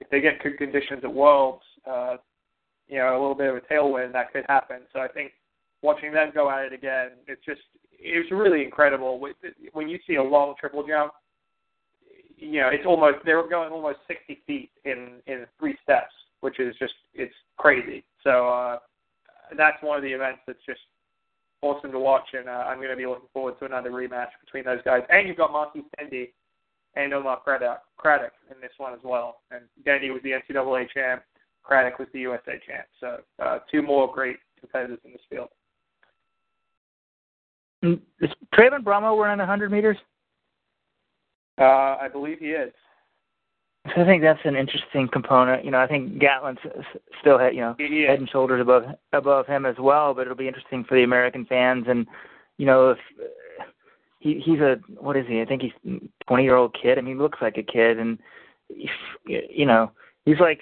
if 0.00 0.10
they 0.10 0.20
get 0.20 0.42
good 0.42 0.58
conditions 0.58 1.00
at 1.04 1.12
Worlds, 1.12 1.62
uh, 1.88 2.16
you 2.88 2.98
know, 2.98 3.12
a 3.12 3.20
little 3.20 3.34
bit 3.34 3.50
of 3.50 3.56
a 3.56 3.60
tailwind 3.60 4.12
that 4.12 4.32
could 4.32 4.44
happen. 4.48 4.80
So 4.92 5.00
I 5.00 5.08
think 5.08 5.32
watching 5.82 6.12
them 6.12 6.30
go 6.34 6.50
at 6.50 6.64
it 6.64 6.72
again, 6.72 7.10
it's 7.26 7.44
just 7.44 7.60
it's 7.90 8.30
really 8.32 8.64
incredible. 8.64 9.20
When 9.72 9.88
you 9.88 9.98
see 10.06 10.16
a 10.16 10.22
long 10.22 10.54
triple 10.58 10.86
jump, 10.86 11.12
you 12.36 12.60
know, 12.60 12.68
it's 12.68 12.84
almost 12.86 13.18
they're 13.24 13.48
going 13.48 13.70
almost 13.72 13.98
60 14.08 14.42
feet 14.46 14.70
in 14.84 15.20
in 15.26 15.46
three 15.58 15.76
steps, 15.82 16.12
which 16.40 16.58
is 16.58 16.74
just 16.78 16.94
it's 17.14 17.34
crazy. 17.56 18.04
So 18.24 18.48
uh, 18.48 18.78
that's 19.56 19.80
one 19.82 19.96
of 19.96 20.02
the 20.02 20.12
events 20.12 20.40
that's 20.46 20.64
just 20.66 20.80
awesome 21.62 21.92
to 21.92 21.98
watch, 21.98 22.26
and 22.32 22.48
uh, 22.48 22.64
I'm 22.66 22.78
going 22.78 22.90
to 22.90 22.96
be 22.96 23.06
looking 23.06 23.28
forward 23.32 23.58
to 23.60 23.64
another 23.64 23.90
rematch 23.90 24.28
between 24.44 24.64
those 24.64 24.82
guys. 24.84 25.02
And 25.08 25.26
you've 25.26 25.36
got 25.36 25.52
Marquis 25.52 25.82
Dendy 25.96 26.32
and 26.94 27.14
Omar 27.14 27.40
Craddock, 27.40 27.82
Craddock 27.96 28.32
in 28.50 28.60
this 28.60 28.72
one 28.76 28.92
as 28.92 29.00
well. 29.02 29.40
And 29.50 29.62
Dendy 29.84 30.10
was 30.10 30.20
the 30.22 30.30
NCAA 30.30 30.86
champ, 30.92 31.22
Craddock 31.62 31.98
was 31.98 32.08
the 32.12 32.20
USA 32.20 32.60
champ. 32.66 32.86
So 33.00 33.18
uh, 33.42 33.58
two 33.70 33.82
more 33.82 34.12
great 34.12 34.36
competitors 34.60 34.98
in 35.04 35.12
this 35.12 35.20
field. 35.30 35.48
Mm, 37.84 38.00
is 38.20 38.30
Trayvon 38.54 38.84
Bromell 38.84 39.20
running 39.20 39.38
100 39.38 39.70
meters? 39.70 39.96
Uh, 41.58 41.96
I 42.00 42.08
believe 42.10 42.38
he 42.38 42.46
is. 42.46 42.72
I 43.84 44.04
think 44.04 44.22
that's 44.22 44.40
an 44.44 44.56
interesting 44.56 45.08
component. 45.08 45.64
You 45.64 45.72
know, 45.72 45.80
I 45.80 45.88
think 45.88 46.18
Gatlin's 46.18 46.60
still 47.20 47.38
head, 47.38 47.54
you 47.54 47.60
know, 47.60 47.74
head 47.78 48.18
and 48.18 48.28
shoulders 48.28 48.60
above 48.60 48.84
above 49.12 49.46
him 49.46 49.66
as 49.66 49.76
well. 49.78 50.14
But 50.14 50.22
it'll 50.22 50.36
be 50.36 50.46
interesting 50.46 50.84
for 50.84 50.94
the 50.96 51.02
American 51.02 51.44
fans, 51.44 51.86
and 51.88 52.06
you 52.58 52.66
know, 52.66 52.90
if 52.90 52.98
he 54.20 54.40
he's 54.44 54.60
a 54.60 54.76
what 55.00 55.16
is 55.16 55.26
he? 55.26 55.40
I 55.40 55.44
think 55.44 55.62
he's 55.62 56.00
20 56.28 56.44
year 56.44 56.54
old 56.54 56.76
kid. 56.80 56.96
I 56.96 57.00
mean, 57.00 57.16
he 57.16 57.20
looks 57.20 57.40
like 57.42 57.58
a 57.58 57.62
kid, 57.62 57.98
and 57.98 58.18
you 59.26 59.66
know, 59.66 59.90
he's 60.24 60.38
like 60.38 60.60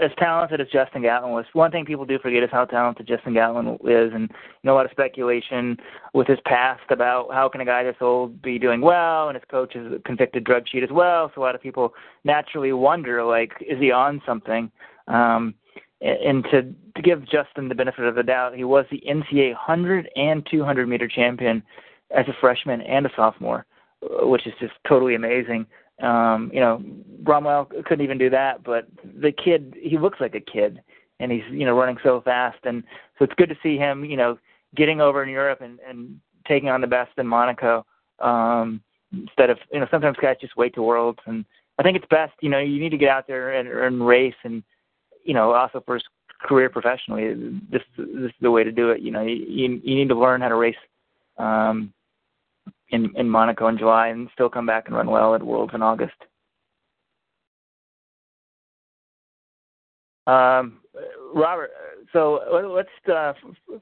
as 0.00 0.10
talented 0.18 0.60
as 0.60 0.68
Justin 0.68 1.02
Gatlin 1.02 1.32
was. 1.32 1.44
One 1.52 1.70
thing 1.70 1.84
people 1.84 2.04
do 2.04 2.18
forget 2.18 2.42
is 2.42 2.50
how 2.50 2.64
talented 2.64 3.06
Justin 3.06 3.34
Gatlin 3.34 3.78
is, 3.84 4.12
and 4.12 4.28
you 4.30 4.64
know 4.64 4.74
a 4.74 4.76
lot 4.76 4.86
of 4.86 4.92
speculation 4.92 5.76
with 6.14 6.26
his 6.26 6.38
past 6.44 6.82
about 6.90 7.28
how 7.32 7.48
can 7.48 7.60
a 7.60 7.64
guy 7.64 7.82
this 7.84 7.96
old 8.00 8.40
be 8.42 8.58
doing 8.58 8.80
well, 8.80 9.28
and 9.28 9.36
his 9.36 9.44
coach 9.50 9.76
is 9.76 9.92
a 9.92 9.98
convicted 10.00 10.44
drug 10.44 10.66
cheat 10.66 10.82
as 10.82 10.90
well. 10.90 11.30
So 11.34 11.40
a 11.40 11.44
lot 11.44 11.54
of 11.54 11.62
people 11.62 11.94
naturally 12.24 12.72
wonder, 12.72 13.24
like, 13.24 13.52
is 13.60 13.78
he 13.78 13.90
on 13.90 14.22
something? 14.26 14.70
Um, 15.08 15.54
and 16.00 16.44
to 16.50 16.62
to 16.96 17.02
give 17.02 17.24
Justin 17.28 17.68
the 17.68 17.74
benefit 17.74 18.04
of 18.04 18.14
the 18.14 18.22
doubt, 18.22 18.54
he 18.54 18.64
was 18.64 18.84
the 18.90 19.02
NCAA 19.08 19.52
100 19.52 20.10
and 20.16 20.46
200 20.50 20.88
meter 20.88 21.08
champion 21.08 21.62
as 22.10 22.26
a 22.28 22.36
freshman 22.40 22.82
and 22.82 23.06
a 23.06 23.10
sophomore, 23.16 23.66
uh, 24.02 24.26
which 24.26 24.46
is 24.46 24.52
just 24.60 24.74
totally 24.86 25.14
amazing. 25.14 25.66
Um, 26.00 26.50
you 26.52 26.60
know, 26.60 26.82
Bromell 27.22 27.68
couldn't 27.84 28.04
even 28.04 28.18
do 28.18 28.30
that, 28.30 28.64
but 28.64 28.86
the 29.20 29.32
kid, 29.32 29.74
he 29.80 29.98
looks 29.98 30.20
like 30.20 30.34
a 30.34 30.40
kid, 30.40 30.82
and 31.20 31.30
he's 31.30 31.44
you 31.50 31.64
know 31.64 31.76
running 31.76 31.98
so 32.02 32.20
fast, 32.20 32.58
and 32.64 32.82
so 33.18 33.24
it's 33.24 33.34
good 33.34 33.48
to 33.48 33.58
see 33.62 33.76
him, 33.76 34.04
you 34.04 34.16
know, 34.16 34.38
getting 34.74 35.00
over 35.00 35.22
in 35.22 35.28
Europe 35.28 35.60
and 35.60 35.78
and 35.88 36.18
taking 36.46 36.68
on 36.68 36.80
the 36.80 36.86
best 36.86 37.12
in 37.18 37.26
Monaco 37.26 37.86
um, 38.20 38.82
instead 39.12 39.50
of 39.50 39.58
you 39.72 39.80
know 39.80 39.86
sometimes 39.90 40.16
guys 40.20 40.36
just 40.40 40.56
wait 40.56 40.74
to 40.74 40.82
Worlds, 40.82 41.20
and 41.26 41.44
I 41.78 41.82
think 41.82 41.96
it's 41.96 42.06
best 42.10 42.32
you 42.40 42.48
know 42.48 42.58
you 42.58 42.80
need 42.80 42.90
to 42.90 42.98
get 42.98 43.10
out 43.10 43.26
there 43.26 43.52
and, 43.52 43.68
and 43.68 44.06
race, 44.06 44.34
and 44.44 44.62
you 45.24 45.34
know 45.34 45.52
also 45.52 45.82
for 45.84 45.94
his 45.94 46.04
career 46.40 46.68
professionally, 46.68 47.34
this 47.70 47.82
this 47.96 48.30
is 48.30 48.32
the 48.40 48.50
way 48.50 48.64
to 48.64 48.72
do 48.72 48.90
it. 48.90 49.00
You 49.00 49.10
know 49.10 49.22
you 49.22 49.80
you 49.82 49.94
need 49.94 50.08
to 50.08 50.18
learn 50.18 50.40
how 50.40 50.48
to 50.48 50.56
race 50.56 50.74
um, 51.38 51.92
in 52.92 53.10
in 53.16 53.28
Monaco 53.28 53.68
in 53.68 53.78
July 53.78 54.08
and 54.08 54.28
still 54.32 54.48
come 54.48 54.66
back 54.66 54.84
and 54.86 54.96
run 54.96 55.10
well 55.10 55.34
at 55.34 55.42
Worlds 55.42 55.74
in 55.74 55.82
August. 55.82 56.14
Um, 60.26 60.78
Robert, 61.34 61.72
so 62.12 62.40
let's 62.74 62.88
uh, 63.12 63.32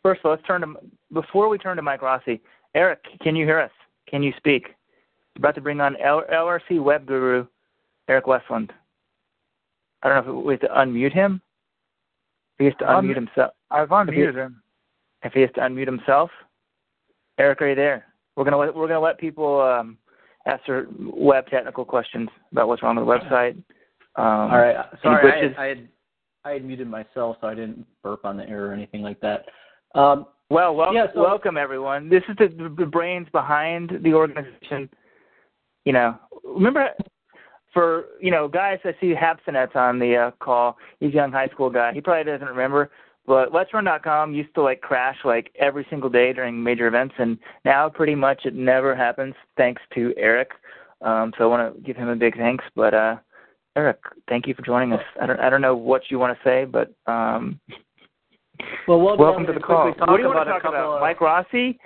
first 0.03 0.21
of 0.21 0.27
all 0.27 0.31
let's 0.31 0.47
turn 0.47 0.63
to 0.63 0.75
before 1.13 1.49
we 1.49 1.59
turn 1.59 1.77
to 1.77 1.83
Mike 1.83 2.03
Rossi. 2.03 2.41
Eric, 2.75 3.01
can 3.21 3.37
you 3.37 3.45
hear 3.45 3.61
us? 3.61 3.73
Can 4.09 4.23
you 4.23 4.33
speak? 4.39 4.69
About 5.37 5.55
to 5.57 5.61
bring 5.61 5.81
on 5.81 5.97
L- 5.97 6.25
LRC 6.33 6.83
web 6.83 7.07
guru 7.07 7.47
Eric 8.09 8.27
Westland. 8.27 8.73
I 10.03 10.09
don't 10.09 10.27
know 10.27 10.41
if 10.41 10.47
we 10.47 10.55
have 10.55 10.61
to 10.61 10.69
unmute 10.69 11.13
him. 11.13 11.43
If 12.59 12.59
he 12.59 12.65
has 12.67 12.75
to 12.79 12.85
unmute 12.85 13.17
himself. 13.17 13.53
I've 13.71 13.89
unmuted 13.89 14.35
he, 14.35 14.41
him. 14.41 14.63
If 15.23 15.33
he 15.33 15.41
has 15.43 15.51
to 15.55 15.61
unmute 15.61 15.87
himself. 15.87 16.31
Eric, 17.39 17.63
are 17.63 17.69
you 17.69 17.75
there? 17.75 18.07
We're 18.37 18.45
gonna 18.45 18.59
let, 18.59 18.75
we're 18.75 18.89
gonna 18.89 19.01
let 19.01 19.19
people 19.19 19.61
um, 19.61 19.99
answer 20.47 20.87
web 20.99 21.47
technical 21.49 21.85
questions 21.85 22.29
about 22.53 22.69
what's 22.69 22.83
wrong 22.83 22.97
with 22.97 23.05
the 23.05 23.11
website. 23.11 23.57
Um, 24.17 24.51
All 24.53 24.59
right. 24.59 24.77
Sorry? 25.03 25.55
I, 25.57 25.63
I 25.63 25.67
had 25.69 25.89
I 26.45 26.51
had 26.53 26.65
muted 26.65 26.89
myself, 26.89 27.37
so 27.41 27.47
I 27.47 27.55
didn't 27.55 27.85
burp 28.03 28.25
on 28.25 28.37
the 28.37 28.49
air 28.49 28.67
or 28.67 28.73
anything 28.73 29.03
like 29.03 29.21
that. 29.21 29.45
Um, 29.95 30.27
Well, 30.49 30.75
wel- 30.75 30.95
Yeah, 30.95 31.07
so- 31.15 31.23
welcome 31.23 31.57
everyone. 31.57 32.09
This 32.09 32.23
is 32.29 32.37
the, 32.39 32.75
the 32.79 32.87
brains 32.87 33.29
behind 33.33 33.93
the 34.03 34.15
organization. 34.15 34.89
You 35.85 35.93
know, 35.93 36.17
remember 36.45 36.89
for 37.73 38.07
you 38.21 38.31
know 38.31 38.49
guys. 38.49 38.79
I 38.85 38.95
see 39.01 39.15
Hapsonet's 39.15 39.75
on 39.75 39.99
the 39.99 40.17
uh, 40.17 40.31
call. 40.45 40.77
He's 40.99 41.13
a 41.13 41.15
young 41.17 41.33
high 41.33 41.49
school 41.49 41.71
guy. 41.71 41.93
He 41.93 42.01
probably 42.01 42.31
doesn't 42.31 42.47
remember, 42.49 42.91
but 43.27 43.53
Let'sRun.com 43.53 44.35
used 44.35 44.55
to 44.55 44.63
like 44.63 44.81
crash 44.81 45.17
like 45.25 45.51
every 45.59 45.87
single 45.91 46.11
day 46.11 46.33
during 46.33 46.63
major 46.63 46.87
events, 46.87 47.15
and 47.19 47.39
now 47.65 47.89
pretty 47.89 48.15
much 48.15 48.45
it 48.45 48.55
never 48.55 48.95
happens 48.95 49.35
thanks 49.57 49.83
to 49.95 50.13
Eric. 50.17 50.51
Um, 51.03 51.33
so 51.39 51.45
I 51.45 51.47
want 51.47 51.75
to 51.75 51.81
give 51.83 51.97
him 51.97 52.09
a 52.09 52.17
big 52.17 52.37
thanks. 52.37 52.65
But 52.75 52.93
uh, 52.95 53.17
Eric, 53.77 53.99
thank 54.29 54.47
you 54.47 54.55
for 54.55 54.63
joining 54.63 54.93
us. 54.93 55.03
I 55.21 55.27
don't 55.27 55.41
I 55.41 55.49
don't 55.51 55.63
know 55.63 55.77
what 55.77 56.03
you 56.11 56.19
want 56.19 56.37
to 56.37 56.45
say, 56.49 56.65
but 56.65 56.93
um, 57.07 57.61
well, 58.87 59.01
we'll 59.01 59.17
welcome 59.17 59.47
to 59.47 59.53
the 59.53 59.59
ahead 59.59 59.63
call. 59.63 59.85
What 60.09 60.17
do 60.17 60.23
you 60.23 60.29
want 60.29 60.43
about 60.43 60.45
to 60.45 60.51
talk 60.51 60.65
about? 60.65 60.95
of- 60.97 61.01
Mike 61.01 61.21
Rossi, 61.21 61.79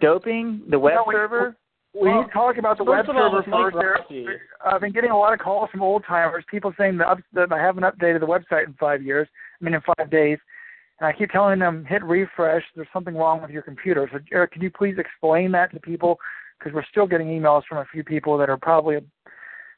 doping, 0.00 0.62
the 0.68 0.78
web 0.78 0.94
No, 0.96 1.04
we- 1.06 1.14
server. 1.14 1.56
We 1.94 2.06
Well, 2.10 2.20
need 2.20 2.26
to 2.26 2.32
talk 2.32 2.58
about 2.58 2.76
the 2.76 2.84
web 2.84 3.06
first 3.06 3.10
of 3.10 3.16
all, 3.16 3.30
server 3.30 3.36
with 3.38 3.46
first. 3.46 3.76
Eric. 3.76 4.00
Rossi- 4.02 4.26
I've 4.64 4.80
been 4.82 4.92
getting 4.92 5.10
a 5.10 5.18
lot 5.18 5.32
of 5.32 5.38
calls 5.38 5.70
from 5.70 5.82
old 5.82 6.04
timers, 6.04 6.44
people 6.50 6.72
saying 6.78 6.98
that, 6.98 7.08
up, 7.08 7.18
that 7.32 7.50
I 7.50 7.58
haven't 7.58 7.82
updated 7.84 8.20
the 8.20 8.26
website 8.26 8.66
in 8.66 8.74
five 8.74 9.02
years. 9.02 9.26
I 9.60 9.64
mean, 9.64 9.74
in 9.74 9.80
five 9.80 10.10
days. 10.10 10.38
And 11.00 11.08
I 11.08 11.12
keep 11.12 11.30
telling 11.30 11.58
them, 11.58 11.84
hit 11.84 12.02
refresh. 12.04 12.62
There's 12.74 12.88
something 12.92 13.14
wrong 13.14 13.40
with 13.40 13.50
your 13.50 13.62
computer. 13.62 14.08
So, 14.12 14.18
Eric, 14.32 14.52
can 14.52 14.62
you 14.62 14.70
please 14.70 14.96
explain 14.98 15.52
that 15.52 15.72
to 15.72 15.80
people? 15.80 16.18
Because 16.58 16.74
we're 16.74 16.84
still 16.90 17.06
getting 17.06 17.28
emails 17.28 17.62
from 17.68 17.78
a 17.78 17.84
few 17.92 18.02
people 18.02 18.36
that 18.38 18.50
are 18.50 18.56
probably, 18.56 18.98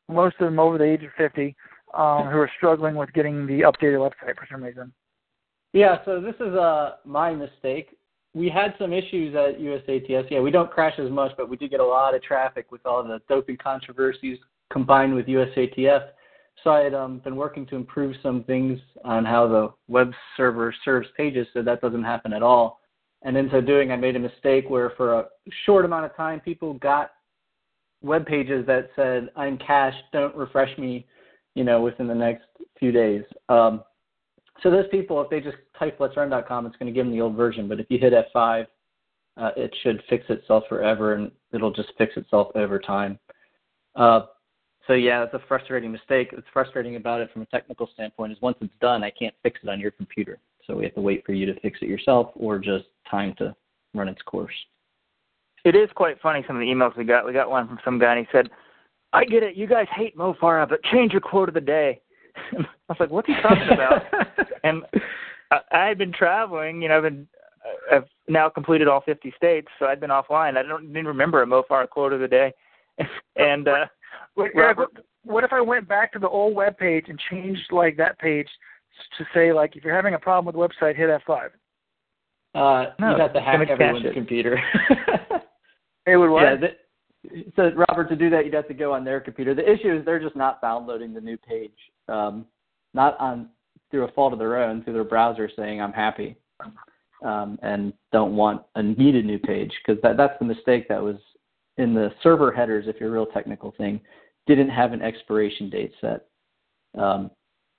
most 0.09 0.37
of 0.41 0.47
them 0.47 0.59
over 0.59 0.79
the 0.79 0.85
age 0.85 1.03
of 1.03 1.11
50, 1.19 1.55
um, 1.95 2.29
who 2.29 2.39
are 2.39 2.51
struggling 2.57 2.95
with 2.95 3.13
getting 3.13 3.47
the 3.47 3.61
updated 3.61 3.99
website 3.99 4.37
for 4.37 4.47
some 4.51 4.63
reason. 4.63 4.93
Yeah, 5.73 5.99
so 6.05 6.21
this 6.21 6.35
is 6.37 6.55
uh, 6.55 6.97
my 7.05 7.33
mistake. 7.35 7.97
We 8.33 8.49
had 8.49 8.75
some 8.79 8.93
issues 8.93 9.35
at 9.35 9.61
USATF. 9.61 10.31
Yeah, 10.31 10.41
we 10.41 10.51
don't 10.51 10.71
crash 10.71 10.99
as 10.99 11.11
much, 11.11 11.33
but 11.37 11.49
we 11.49 11.57
do 11.57 11.69
get 11.69 11.81
a 11.81 11.85
lot 11.85 12.15
of 12.15 12.23
traffic 12.23 12.73
with 12.73 12.85
all 12.87 13.03
the 13.03 13.21
doping 13.29 13.57
controversies 13.57 14.39
combined 14.73 15.15
with 15.15 15.27
USATF. 15.27 16.09
So 16.63 16.71
I 16.71 16.81
had 16.81 16.95
um, 16.95 17.19
been 17.19 17.37
working 17.37 17.67
to 17.67 17.77
improve 17.77 18.15
some 18.23 18.45
things 18.45 18.79
on 19.05 19.25
how 19.25 19.49
the 19.49 19.73
web 19.89 20.13
server 20.37 20.75
serves 20.85 21.09
pages 21.17 21.47
so 21.55 21.63
that 21.63 21.81
doesn't 21.81 22.05
happen 22.05 22.33
at 22.33 22.43
all. 22.43 22.81
And 23.23 23.37
in 23.37 23.51
so 23.51 23.61
doing, 23.61 23.93
I 23.93 23.97
made 23.97 24.17
a 24.17 24.21
mistake 24.21 24.69
where 24.69 24.91
for 24.97 25.21
a 25.21 25.27
short 25.65 25.85
amount 25.85 26.07
of 26.07 26.17
time, 26.17 26.41
people 26.41 26.75
got 26.75 27.13
web 28.03 28.27
pages 28.27 28.67
that 28.67 28.91
said, 28.97 29.31
I'm 29.37 29.59
cached, 29.59 30.03
don't 30.13 30.35
refresh 30.35 30.77
me, 30.79 31.07
you 31.55 31.65
know, 31.65 31.83
within 31.83 32.07
the 32.07 32.15
next 32.15 32.45
few 32.79 32.93
days. 32.93 33.25
Um, 33.49 33.83
so 34.63 34.71
those 34.71 34.89
people, 34.91 35.21
if 35.23 35.31
they 35.31 35.41
just 35.41 35.57
type 35.79 35.99
let'srun.com, 35.99 36.67
it's 36.67 36.77
going 36.77 36.93
to 36.93 36.93
give 36.93 37.07
them 37.07 37.15
the 37.15 37.21
old 37.21 37.37
version. 37.37 37.69
But 37.69 37.81
if 37.81 37.87
you 37.89 37.99
hit 37.99 38.13
F5, 38.35 38.67
uh, 39.37 39.51
it 39.57 39.75
should 39.83 40.03
fix 40.09 40.25
itself 40.29 40.65
forever, 40.69 41.15
and 41.15 41.31
it'll 41.53 41.73
just 41.73 41.91
fix 41.97 42.17
itself 42.17 42.49
over 42.55 42.79
time. 42.79 43.19
Uh, 43.97 44.23
so 44.91 44.95
yeah, 44.95 45.23
it's 45.23 45.35
a 45.35 45.41
frustrating 45.47 45.93
mistake. 45.93 46.33
What's 46.33 46.49
frustrating 46.53 46.97
about 46.97 47.21
it 47.21 47.33
from 47.33 47.43
a 47.43 47.47
technical 47.47 47.89
standpoint 47.95 48.33
is 48.33 48.39
once 48.43 48.57
it's 48.61 48.75
done, 48.81 49.05
I 49.05 49.11
can't 49.11 49.33
fix 49.41 49.61
it 49.63 49.69
on 49.69 49.79
your 49.79 49.93
computer. 49.93 50.41
So 50.67 50.75
we 50.75 50.83
have 50.83 50.97
to 50.97 51.01
wait 51.01 51.25
for 51.25 51.33
you 51.33 51.47
to 51.47 51.61
fix 51.61 51.79
it 51.81 51.89
yourself, 51.89 52.33
or 52.35 52.59
just 52.59 52.87
time 53.09 53.33
to 53.39 53.55
run 53.95 54.09
its 54.09 54.21
course. 54.23 54.53
It 55.65 55.77
is 55.77 55.89
quite 55.95 56.21
funny 56.21 56.43
some 56.45 56.57
of 56.57 56.61
the 56.61 56.67
emails 56.67 56.97
we 56.97 57.05
got. 57.05 57.25
We 57.25 57.33
got 57.33 57.49
one 57.49 57.69
from 57.69 57.79
some 57.85 58.01
guy 58.01 58.17
and 58.17 58.27
he 58.27 58.33
said, 58.37 58.51
"I 59.13 59.25
get 59.25 59.45
it. 59.45 59.55
You 59.55 59.69
guys 59.69 59.87
hate 59.95 60.17
Mo 60.17 60.35
Farah, 60.43 60.69
but 60.69 60.83
change 60.83 61.13
your 61.13 61.21
quote 61.21 61.49
of 61.49 61.55
the 61.55 61.61
day." 61.61 62.01
I 62.59 62.65
was 62.89 62.97
like, 62.99 63.11
"What's 63.11 63.29
he 63.29 63.35
talking 63.41 63.69
about?" 63.73 64.03
and 64.65 64.83
I, 65.53 65.61
I 65.71 65.85
had 65.87 65.99
been 65.99 66.13
traveling. 66.13 66.83
You 66.83 66.89
know, 66.89 66.97
I've 66.97 67.05
been 67.05 67.29
I've 67.93 68.09
now 68.27 68.49
completed 68.49 68.89
all 68.89 69.03
50 69.03 69.33
states, 69.37 69.69
so 69.79 69.87
I'd 69.87 70.01
been 70.01 70.11
offline. 70.11 70.57
I 70.57 70.65
don't 70.65 70.93
didn't 70.93 71.07
remember 71.07 71.43
a 71.43 71.47
Mo 71.47 71.63
Farah 71.71 71.89
quote 71.89 72.13
of 72.13 72.19
the 72.19 72.27
day. 72.27 72.53
and 73.37 73.69
uh, 73.69 73.87
Wait, 74.37 74.53
Eric, 74.55 74.79
Robert- 74.79 74.95
what, 74.95 75.35
what 75.35 75.45
if 75.45 75.53
I 75.53 75.61
went 75.61 75.89
back 75.89 76.13
to 76.13 76.19
the 76.19 76.29
old 76.29 76.55
web 76.55 76.77
page 76.79 77.07
and 77.09 77.19
changed 77.31 77.71
like 77.73 77.97
that 77.97 78.19
page 78.19 78.49
to 79.19 79.25
say 79.35 79.53
like 79.53 79.77
if 79.77 79.85
you're 79.85 79.95
having 79.95 80.15
a 80.15 80.19
problem 80.19 80.47
with 80.47 80.55
the 80.71 80.85
website, 80.85 80.97
hit 80.97 81.09
F5. 81.27 81.51
Uh, 82.55 82.93
No, 82.99 83.13
you'd 83.13 83.21
have 83.21 83.33
to 83.33 83.39
it's 83.39 83.47
hack 83.47 83.59
gonna 83.59 83.71
everyone's 83.71 84.07
it. 84.07 84.15
computer. 84.15 84.61
It 86.07 86.17
would 86.17 86.31
what? 86.31 86.43
Yeah, 86.43 86.57
the, 86.57 87.45
so 87.55 87.71
Robert, 87.89 88.09
to 88.09 88.17
do 88.17 88.31
that, 88.31 88.45
you'd 88.45 88.55
have 88.55 88.67
to 88.69 88.75
go 88.75 88.95
on 88.95 89.05
their 89.05 89.21
computer. 89.21 89.55
The 89.55 89.71
issue 89.71 89.95
is 89.95 90.05
they're 90.05 90.19
just 90.19 90.35
not 90.35 90.61
downloading 90.63 91.13
the 91.13 91.21
new 91.21 91.37
page, 91.37 91.77
um, 92.09 92.47
not 92.95 93.21
on 93.21 93.51
through 93.91 94.05
a 94.05 94.13
fault 94.13 94.33
of 94.33 94.39
their 94.39 94.57
own, 94.63 94.83
through 94.83 94.95
their 94.95 95.05
browser 95.05 95.51
saying 95.55 95.81
I'm 95.81 95.93
happy, 95.93 96.37
um, 97.25 97.59
and 97.63 97.93
don't 98.13 98.35
want 98.35 98.63
a 98.77 98.83
needed 98.83 99.27
new 99.27 99.39
page 99.39 99.71
because 99.85 100.01
that 100.03 100.17
that's 100.17 100.39
the 100.39 100.47
mistake 100.47 100.89
that 100.89 101.03
was 101.03 101.17
in 101.79 101.95
the 101.95 102.11
server 102.23 102.53
headers. 102.53 102.87
If 102.89 102.97
you're 103.01 103.09
a 103.09 103.13
real 103.13 103.27
technical 103.27 103.73
thing, 103.77 104.01
didn't 104.47 104.71
have 104.71 104.93
an 104.93 105.03
expiration 105.03 105.71
date 105.71 105.93
set. 106.01 106.27
Um, 106.99 107.31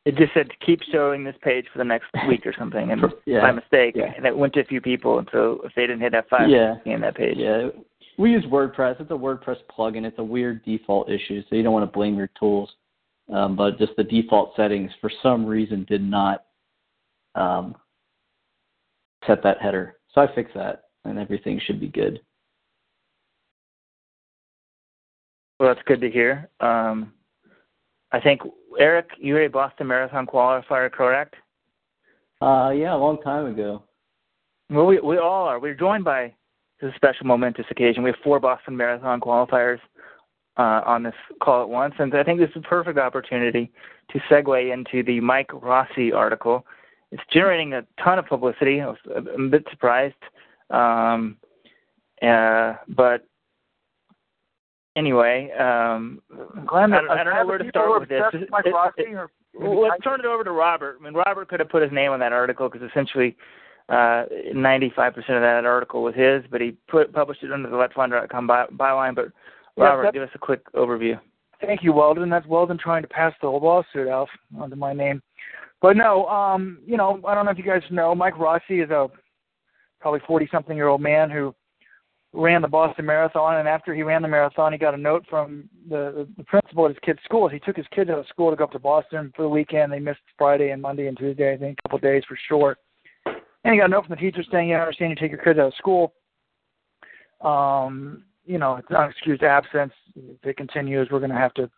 it 0.06 0.16
just 0.16 0.34
said 0.34 0.50
to 0.50 0.66
keep 0.66 0.82
showing 0.92 1.24
this 1.24 1.36
page 1.42 1.66
for 1.72 1.78
the 1.78 1.84
next 1.86 2.08
week 2.28 2.46
or 2.46 2.54
something, 2.58 2.92
and 2.92 3.04
Yeah, 3.26 3.42
by 3.42 3.52
mistake, 3.52 3.96
yeah. 3.96 4.14
and 4.16 4.26
it 4.26 4.36
went 4.36 4.54
to 4.54 4.62
a 4.62 4.66
few 4.66 4.82
people. 4.82 5.20
And 5.20 5.28
so 5.32 5.62
if 5.64 5.74
they 5.76 5.84
didn't 5.84 6.02
hit 6.02 6.14
F5, 6.14 6.50
Yeah. 6.50 6.98
that 7.00 7.16
page. 7.16 7.38
Yeah, 7.38 7.70
we 8.18 8.32
use 8.32 8.44
WordPress. 8.46 9.00
It's 9.00 9.12
a 9.12 9.14
WordPress 9.14 9.58
plugin. 9.76 10.06
It's 10.06 10.20
a 10.20 10.24
weird 10.24 10.64
default 10.66 11.10
issue, 11.10 11.42
so 11.50 11.56
you 11.56 11.64
don't 11.64 11.74
want 11.74 11.90
to 11.90 11.98
blame 11.98 12.16
your 12.16 12.30
tools. 12.40 12.72
Um, 13.32 13.56
but 13.56 13.78
just 13.78 13.94
the 13.96 14.04
default 14.04 14.56
settings, 14.56 14.92
for 15.00 15.12
some 15.24 15.46
reason, 15.46 15.86
did 15.88 16.02
not 16.04 16.46
um, 17.36 17.76
set 19.26 19.42
that 19.44 19.62
header. 19.62 19.98
So 20.14 20.22
I 20.22 20.34
fixed 20.36 20.56
that, 20.56 20.86
and 21.06 21.18
everything 21.18 21.62
should 21.66 21.80
be 21.80 21.88
good. 21.88 22.20
Well, 25.62 25.72
that's 25.72 25.88
good 25.88 26.02
to 26.02 26.10
hear. 26.10 26.50
Um, 26.60 27.14
I 28.12 28.20
think 28.20 28.42
Eric, 28.80 29.12
you 29.20 29.36
were 29.36 29.44
a 29.44 29.48
Boston 29.48 29.86
Marathon 29.86 30.26
qualifier, 30.26 30.92
correct? 30.92 31.36
Uh, 32.42 32.72
yeah, 32.72 32.96
a 32.96 32.98
long 32.98 33.22
time 33.22 33.46
ago. 33.46 33.84
Well, 34.72 34.88
we 34.88 35.00
we 35.02 35.20
all 35.20 35.46
are. 35.46 35.60
We're 35.60 35.76
joined 35.76 36.04
by 36.04 36.34
this 36.82 36.92
special 36.96 37.28
momentous 37.28 37.68
occasion. 37.70 38.02
We 38.02 38.10
have 38.10 38.20
four 38.24 38.40
Boston 38.40 38.76
Marathon 38.76 39.20
qualifiers 39.20 39.78
uh, 40.58 40.82
on 40.84 41.04
this 41.04 41.14
call 41.44 41.62
at 41.62 41.70
once, 41.70 41.94
and 42.00 42.12
I 42.16 42.24
think 42.24 42.40
this 42.40 42.50
is 42.50 42.64
a 42.66 42.68
perfect 42.68 42.98
opportunity 42.98 43.72
to 44.10 44.20
segue 44.32 44.74
into 44.74 45.04
the 45.04 45.20
Mike 45.20 45.52
Rossi 45.54 46.12
article. 46.12 46.66
It's 47.12 47.22
generating 47.32 47.74
a 47.74 47.86
ton 48.04 48.18
of 48.18 48.26
publicity. 48.26 48.82
I 48.82 48.88
was 48.88 48.98
a 49.16 49.40
bit 49.48 49.68
surprised, 49.70 50.16
um, 50.72 51.38
uh, 52.24 52.78
but 52.88 53.28
anyway, 54.96 55.52
um, 55.60 56.22
Glenn, 56.68 56.94
I 56.94 57.02
don't, 57.02 57.10
I 57.10 57.24
don't 57.24 57.34
know 57.34 57.46
where 57.46 57.58
to 57.58 57.70
start 57.70 58.00
with 58.00 58.10
this. 58.10 58.22
obsessed 58.26 58.42
with 58.42 58.50
Mike 58.50 58.66
It- 58.66 58.74
Rossi 58.74 59.02
it- 59.02 59.14
or 59.16 59.30
well, 59.54 59.82
let's 59.82 60.02
turn 60.04 60.22
it 60.22 60.26
over 60.26 60.44
to 60.46 60.52
Robert. 60.52 60.98
I 61.00 61.04
mean, 61.04 61.14
Robert 61.14 61.50
could 61.50 61.60
have 61.60 61.70
put 61.70 61.84
his 61.84 61.92
name 61.92 62.12
on 62.12 62.20
that 62.22 62.32
article 62.32 62.70
because 62.70 62.88
essentially 62.90 63.36
uh, 63.90 64.24
95% 64.56 65.08
of 65.18 65.26
that 65.26 65.66
article 65.66 66.04
was 66.04 66.16
his, 66.16 66.44
but 66.50 66.62
he 66.62 66.78
put 66.88 67.12
published 67.12 67.44
it 67.44 67.52
under 67.52 67.70
the 67.70 67.76
let'srun.com 67.76 68.48
by, 68.48 68.66
byline. 68.68 69.14
But 69.14 69.28
Robert, 69.76 70.04
that- 70.04 70.14
give 70.14 70.24
us 70.24 70.30
a 70.36 70.40
quick 70.40 70.62
overview. 70.74 71.20
Thank 71.60 71.84
you, 71.84 71.94
Weldon. 71.94 72.30
That's 72.30 72.48
Weldon 72.48 72.78
trying 72.78 73.04
to 73.04 73.08
pass 73.08 73.34
the 73.42 73.48
whole 73.48 73.60
lawsuit 73.60 74.08
off 74.08 74.30
onto 74.58 74.76
my 74.76 74.94
name. 74.94 75.22
But 75.82 75.96
no, 75.98 76.26
um, 76.28 76.80
you 76.86 76.98
know, 76.98 77.20
I 77.28 77.36
don't 77.36 77.46
know 77.46 77.52
if 77.52 77.58
you 77.58 77.64
guys 77.64 77.82
know, 77.92 78.16
Mike 78.16 78.38
Rossi 78.40 78.80
is 78.82 78.90
a 78.90 79.10
probably 80.00 80.22
forty 80.26 80.48
something 80.52 80.76
year 80.76 80.88
old 80.88 81.02
man 81.02 81.30
who 81.30 81.54
ran 82.34 82.62
the 82.62 82.68
Boston 82.68 83.06
Marathon, 83.06 83.58
and 83.58 83.68
after 83.68 83.94
he 83.94 84.04
ran 84.04 84.22
the 84.22 84.28
marathon, 84.28 84.72
he 84.72 84.78
got 84.78 84.94
a 84.94 84.98
note 84.98 85.26
from 85.30 85.70
the 85.90 86.28
the 86.38 86.44
principal 86.44 86.86
at 86.86 86.92
his 86.92 87.00
kid's 87.04 87.20
school. 87.26 87.48
He 87.48 87.60
took 87.60 87.76
his 87.76 87.86
kids 87.94 88.10
out 88.10 88.20
of 88.20 88.28
school 88.28 88.50
to 88.50 88.56
go 88.56 88.64
up 88.64 88.72
to 88.72 88.80
Boston 88.80 89.34
for 89.36 89.42
the 89.44 89.50
weekend. 89.50 89.92
They 89.92 90.00
missed 90.00 90.22
Friday 90.38 90.70
and 90.72 90.82
Monday 90.82 91.08
and 91.08 91.18
Tuesday, 91.18 91.54
I 91.54 91.58
think, 91.58 91.78
a 91.80 91.82
couple 91.90 91.98
of 91.98 92.04
days 92.04 92.24
for 92.28 92.38
sure. 92.48 92.78
And 93.26 93.74
he 93.74 93.80
got 93.80 93.86
a 93.86 93.90
note 93.90 94.06
from 94.06 94.16
the 94.16 94.22
teacher 94.22 94.44
saying, 94.50 94.70
"Yeah, 94.70 94.78
I 94.78 94.82
understand 94.82 95.10
you 95.12 95.16
take 95.18 95.32
your 95.32 95.44
kids 95.44 95.60
out 95.60 95.68
of 95.68 95.74
school. 95.76 96.14
Um, 97.42 98.24
you 98.46 98.58
know, 98.58 98.78
it's 98.78 98.88
an 98.90 99.10
excused 99.10 99.44
absence. 99.44 99.94
If 100.16 100.46
it 100.46 100.58
continues, 100.58 101.10
we're 101.12 101.20
going 101.20 101.32
to 101.32 101.38
have 101.38 101.54
to, 101.56 101.70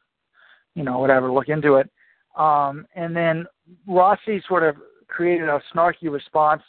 you 0.75 0.83
know, 0.83 0.99
whatever, 0.99 1.31
look 1.31 1.49
into 1.49 1.75
it." 1.75 1.89
Um, 2.37 2.85
and 2.95 3.15
then 3.15 3.45
Rossi 3.87 4.41
sort 4.47 4.63
of 4.63 4.75
created 5.07 5.49
a 5.49 5.61
snarky 5.73 6.11
response 6.11 6.63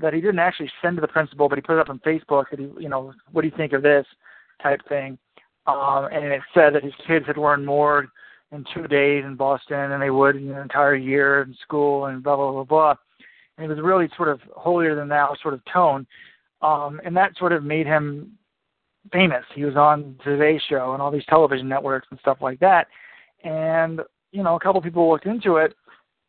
that 0.00 0.14
he 0.14 0.20
didn't 0.20 0.38
actually 0.38 0.70
send 0.80 0.96
to 0.96 1.00
the 1.00 1.08
principal, 1.08 1.48
but 1.48 1.58
he 1.58 1.62
put 1.62 1.76
it 1.76 1.80
up 1.80 1.90
on 1.90 1.98
Facebook 2.00 2.44
that 2.50 2.60
he, 2.60 2.68
you 2.78 2.88
know, 2.88 3.12
what 3.32 3.42
do 3.42 3.48
you 3.48 3.56
think 3.56 3.72
of 3.72 3.82
this 3.82 4.06
type 4.62 4.80
thing? 4.88 5.18
Um, 5.66 6.08
and 6.12 6.24
it 6.24 6.40
said 6.54 6.74
that 6.74 6.84
his 6.84 6.94
kids 7.06 7.26
had 7.26 7.36
learned 7.36 7.66
more 7.66 8.08
in 8.52 8.64
two 8.74 8.86
days 8.86 9.24
in 9.24 9.34
Boston 9.34 9.90
than 9.90 10.00
they 10.00 10.10
would 10.10 10.36
in 10.36 10.50
an 10.50 10.62
entire 10.62 10.94
year 10.94 11.42
in 11.42 11.54
school 11.62 12.06
and 12.06 12.22
blah 12.22 12.36
blah 12.36 12.52
blah 12.52 12.64
blah. 12.64 12.94
And 13.56 13.66
it 13.66 13.74
was 13.74 13.84
really 13.84 14.08
sort 14.16 14.28
of 14.28 14.40
holier 14.56 14.94
than 14.94 15.08
thou 15.08 15.34
sort 15.42 15.54
of 15.54 15.60
tone, 15.72 16.06
um, 16.62 17.00
and 17.04 17.16
that 17.16 17.36
sort 17.36 17.52
of 17.52 17.64
made 17.64 17.86
him 17.86 18.32
famous. 19.12 19.44
He 19.54 19.64
was 19.64 19.76
on 19.76 20.16
Today 20.24 20.60
Show 20.68 20.92
and 20.92 21.02
all 21.02 21.10
these 21.10 21.24
television 21.28 21.68
networks 21.68 22.06
and 22.10 22.20
stuff 22.20 22.38
like 22.40 22.60
that. 22.60 22.86
And 23.44 24.00
you 24.32 24.42
know, 24.42 24.54
a 24.54 24.60
couple 24.60 24.80
people 24.80 25.10
looked 25.10 25.26
into 25.26 25.56
it 25.56 25.74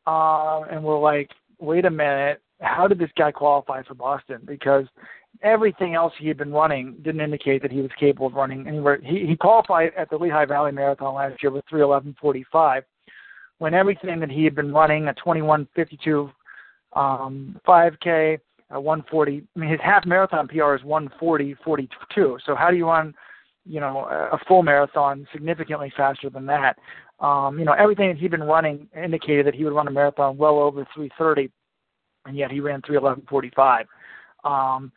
uh, 0.07 0.61
and 0.71 0.83
were 0.83 0.99
like, 0.99 1.29
"Wait 1.59 1.85
a 1.85 1.89
minute, 1.89 2.41
how 2.61 2.87
did 2.87 2.99
this 2.99 3.11
guy 3.17 3.31
qualify 3.31 3.83
for 3.83 3.93
Boston? 3.93 4.41
Because 4.45 4.85
everything 5.41 5.95
else 5.95 6.13
he 6.19 6.27
had 6.27 6.37
been 6.37 6.51
running 6.51 6.97
didn't 7.01 7.21
indicate 7.21 7.61
that 7.61 7.71
he 7.71 7.81
was 7.81 7.91
capable 7.99 8.27
of 8.27 8.33
running 8.33 8.67
anywhere. 8.67 8.99
He, 9.03 9.25
he 9.25 9.35
qualified 9.35 9.91
at 9.97 10.09
the 10.09 10.17
Lehigh 10.17 10.45
Valley 10.45 10.71
Marathon 10.71 11.15
last 11.15 11.41
year 11.41 11.51
with 11.51 11.65
311.45, 11.71 12.81
when 13.59 13.73
everything 13.73 14.19
that 14.19 14.31
he 14.31 14.43
had 14.43 14.55
been 14.55 14.73
running 14.73 15.07
a 15.07 15.13
21.52 15.13 16.31
um, 16.93 17.59
5K, 17.67 18.39
a 18.71 18.79
140. 18.79 19.43
I 19.55 19.59
mean, 19.59 19.69
his 19.69 19.79
half 19.83 20.05
marathon 20.05 20.47
PR 20.47 20.75
is 20.75 20.81
140.42. 20.81 22.39
So 22.45 22.55
how 22.55 22.69
do 22.69 22.77
you 22.77 22.87
run, 22.87 23.13
you 23.65 23.79
know, 23.79 24.05
a 24.31 24.39
full 24.47 24.63
marathon 24.63 25.27
significantly 25.31 25.91
faster 25.95 26.29
than 26.29 26.45
that? 26.47 26.77
Um, 27.19 27.59
you 27.59 27.65
know, 27.65 27.73
everything 27.73 28.09
that 28.09 28.17
he'd 28.17 28.31
been 28.31 28.43
running 28.43 28.87
indicated 28.95 29.45
that 29.45 29.55
he 29.55 29.63
would 29.63 29.73
run 29.73 29.87
a 29.87 29.91
marathon 29.91 30.37
well 30.37 30.59
over 30.59 30.87
330 30.95 31.51
and 32.25 32.35
yet 32.35 32.51
he 32.51 32.59
ran 32.59 32.81
311.45. 32.81 33.85
Um, 34.43 34.91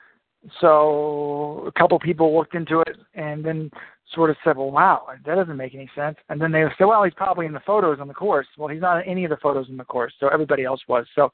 so 0.60 1.64
a 1.66 1.78
couple 1.78 1.98
people 1.98 2.36
looked 2.36 2.54
into 2.54 2.80
it 2.80 2.96
and 3.14 3.44
then 3.44 3.70
sort 4.14 4.30
of 4.30 4.36
said, 4.44 4.56
well, 4.56 4.70
wow, 4.70 5.06
that 5.24 5.34
doesn't 5.34 5.56
make 5.56 5.74
any 5.74 5.88
sense. 5.94 6.16
And 6.28 6.40
then 6.40 6.52
they 6.52 6.64
said, 6.76 6.84
well, 6.84 7.04
he's 7.04 7.14
probably 7.14 7.46
in 7.46 7.52
the 7.52 7.60
photos 7.60 8.00
on 8.00 8.08
the 8.08 8.14
course. 8.14 8.46
Well, 8.58 8.68
he's 8.68 8.80
not 8.80 9.02
in 9.02 9.08
any 9.08 9.24
of 9.24 9.30
the 9.30 9.36
photos 9.36 9.68
in 9.68 9.76
the 9.76 9.84
course, 9.84 10.12
so 10.18 10.28
everybody 10.28 10.64
else 10.64 10.80
was. 10.88 11.06
So 11.14 11.32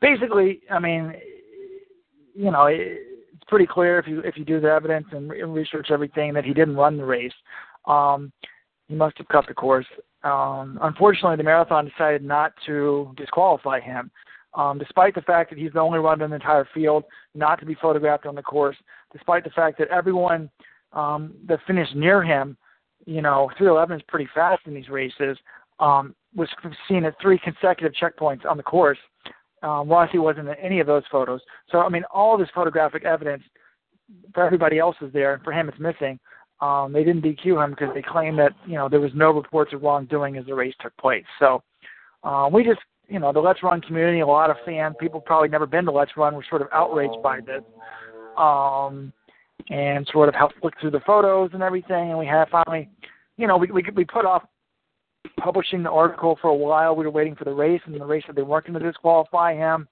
basically, 0.00 0.60
I 0.70 0.78
mean, 0.78 1.14
you 2.34 2.50
know, 2.50 2.66
it's 2.66 3.44
pretty 3.46 3.66
clear 3.66 3.98
if 3.98 4.06
you 4.06 4.20
if 4.20 4.36
you 4.36 4.44
do 4.44 4.60
the 4.60 4.68
evidence 4.68 5.06
and 5.12 5.30
research 5.30 5.88
everything 5.90 6.34
that 6.34 6.44
he 6.44 6.52
didn't 6.52 6.76
run 6.76 6.96
the 6.96 7.04
race. 7.04 7.32
Um, 7.86 8.32
he 8.88 8.94
must 8.94 9.18
have 9.18 9.28
cut 9.28 9.46
the 9.46 9.54
course. 9.54 9.86
Um, 10.24 10.78
unfortunately, 10.82 11.36
the 11.36 11.42
marathon 11.42 11.88
decided 11.88 12.22
not 12.22 12.52
to 12.66 13.12
disqualify 13.16 13.80
him 13.80 14.10
um, 14.54 14.78
despite 14.78 15.14
the 15.14 15.22
fact 15.22 15.50
that 15.50 15.58
he's 15.58 15.72
the 15.72 15.80
only 15.80 15.98
runner 15.98 16.24
in 16.24 16.30
the 16.30 16.36
entire 16.36 16.68
field 16.72 17.04
not 17.34 17.60
to 17.60 17.66
be 17.66 17.74
photographed 17.74 18.26
on 18.26 18.34
the 18.34 18.42
course, 18.42 18.76
despite 19.12 19.44
the 19.44 19.50
fact 19.50 19.78
that 19.78 19.88
everyone 19.88 20.50
um, 20.92 21.34
that 21.46 21.60
finished 21.66 21.94
near 21.94 22.22
him, 22.22 22.56
you 23.06 23.22
know, 23.22 23.50
311 23.58 23.98
is 23.98 24.02
pretty 24.08 24.28
fast 24.34 24.62
in 24.66 24.74
these 24.74 24.88
races, 24.88 25.36
um, 25.80 26.14
was 26.34 26.48
seen 26.88 27.04
at 27.04 27.14
three 27.20 27.38
consecutive 27.38 27.92
checkpoints 27.92 28.44
on 28.44 28.56
the 28.56 28.62
course. 28.62 28.98
Um, 29.62 29.88
Rossi 29.88 30.18
wasn't 30.18 30.48
in 30.48 30.54
any 30.54 30.80
of 30.80 30.86
those 30.86 31.02
photos. 31.10 31.40
So, 31.70 31.80
I 31.80 31.88
mean, 31.88 32.04
all 32.12 32.36
this 32.36 32.48
photographic 32.54 33.04
evidence 33.04 33.42
for 34.34 34.44
everybody 34.44 34.78
else 34.78 34.96
is 35.00 35.12
there, 35.12 35.34
and 35.34 35.42
for 35.42 35.52
him 35.52 35.68
it's 35.68 35.78
missing. 35.78 36.18
Um, 36.60 36.92
they 36.92 37.04
didn't 37.04 37.22
DQ 37.22 37.64
him 37.64 37.70
because 37.70 37.90
they 37.94 38.02
claimed 38.02 38.38
that, 38.38 38.52
you 38.66 38.74
know, 38.74 38.88
there 38.88 39.00
was 39.00 39.12
no 39.14 39.30
reports 39.30 39.72
of 39.72 39.82
wrongdoing 39.82 40.36
as 40.36 40.46
the 40.46 40.54
race 40.54 40.74
took 40.80 40.96
place. 40.96 41.24
So 41.38 41.62
uh, 42.24 42.48
we 42.52 42.64
just 42.64 42.80
you 43.08 43.18
know 43.18 43.32
the 43.32 43.40
Let's 43.40 43.62
Run 43.62 43.80
community, 43.80 44.20
a 44.20 44.26
lot 44.26 44.50
of 44.50 44.56
fans, 44.64 44.94
people 45.00 45.20
probably 45.20 45.48
never 45.48 45.66
been 45.66 45.84
to 45.86 45.90
Let's 45.90 46.16
Run, 46.16 46.34
were 46.34 46.44
sort 46.48 46.62
of 46.62 46.68
outraged 46.72 47.22
by 47.22 47.40
this, 47.40 47.62
um, 48.36 49.12
and 49.70 50.06
sort 50.12 50.28
of 50.28 50.34
helped 50.34 50.56
look 50.62 50.74
through 50.80 50.90
the 50.90 51.00
photos 51.00 51.50
and 51.54 51.62
everything. 51.62 52.10
And 52.10 52.18
we 52.18 52.26
had 52.26 52.48
finally, 52.50 52.88
you 53.36 53.46
know, 53.46 53.56
we 53.56 53.70
we 53.70 53.82
we 53.94 54.04
put 54.04 54.26
off 54.26 54.44
publishing 55.40 55.82
the 55.82 55.90
article 55.90 56.38
for 56.40 56.48
a 56.48 56.54
while. 56.54 56.94
We 56.94 57.04
were 57.04 57.10
waiting 57.10 57.34
for 57.34 57.44
the 57.44 57.52
race, 57.52 57.80
and 57.86 57.98
the 57.98 58.04
race 58.04 58.24
said 58.26 58.36
they 58.36 58.42
weren't 58.42 58.66
going 58.66 58.78
to 58.78 58.86
disqualify 58.86 59.54
him. 59.54 59.88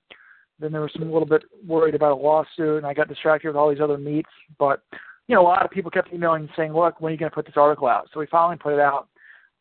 Then 0.58 0.72
there 0.72 0.80
was 0.80 0.92
some 0.92 1.10
little 1.10 1.26
bit 1.26 1.42
worried 1.66 1.94
about 1.94 2.12
a 2.12 2.16
lawsuit, 2.22 2.78
and 2.78 2.86
I 2.86 2.94
got 2.94 3.08
distracted 3.08 3.48
with 3.48 3.56
all 3.56 3.70
these 3.70 3.80
other 3.80 3.98
meets. 3.98 4.30
But 4.58 4.82
you 5.26 5.34
know, 5.34 5.42
a 5.42 5.48
lot 5.48 5.64
of 5.64 5.70
people 5.70 5.90
kept 5.90 6.12
emailing 6.12 6.42
and 6.42 6.50
saying, 6.56 6.72
"Look, 6.72 7.00
when 7.00 7.10
are 7.10 7.12
you 7.12 7.18
going 7.18 7.30
to 7.30 7.34
put 7.34 7.46
this 7.46 7.56
article 7.56 7.88
out?" 7.88 8.08
So 8.12 8.20
we 8.20 8.26
finally 8.26 8.58
put 8.58 8.74
it 8.74 8.80
out. 8.80 9.08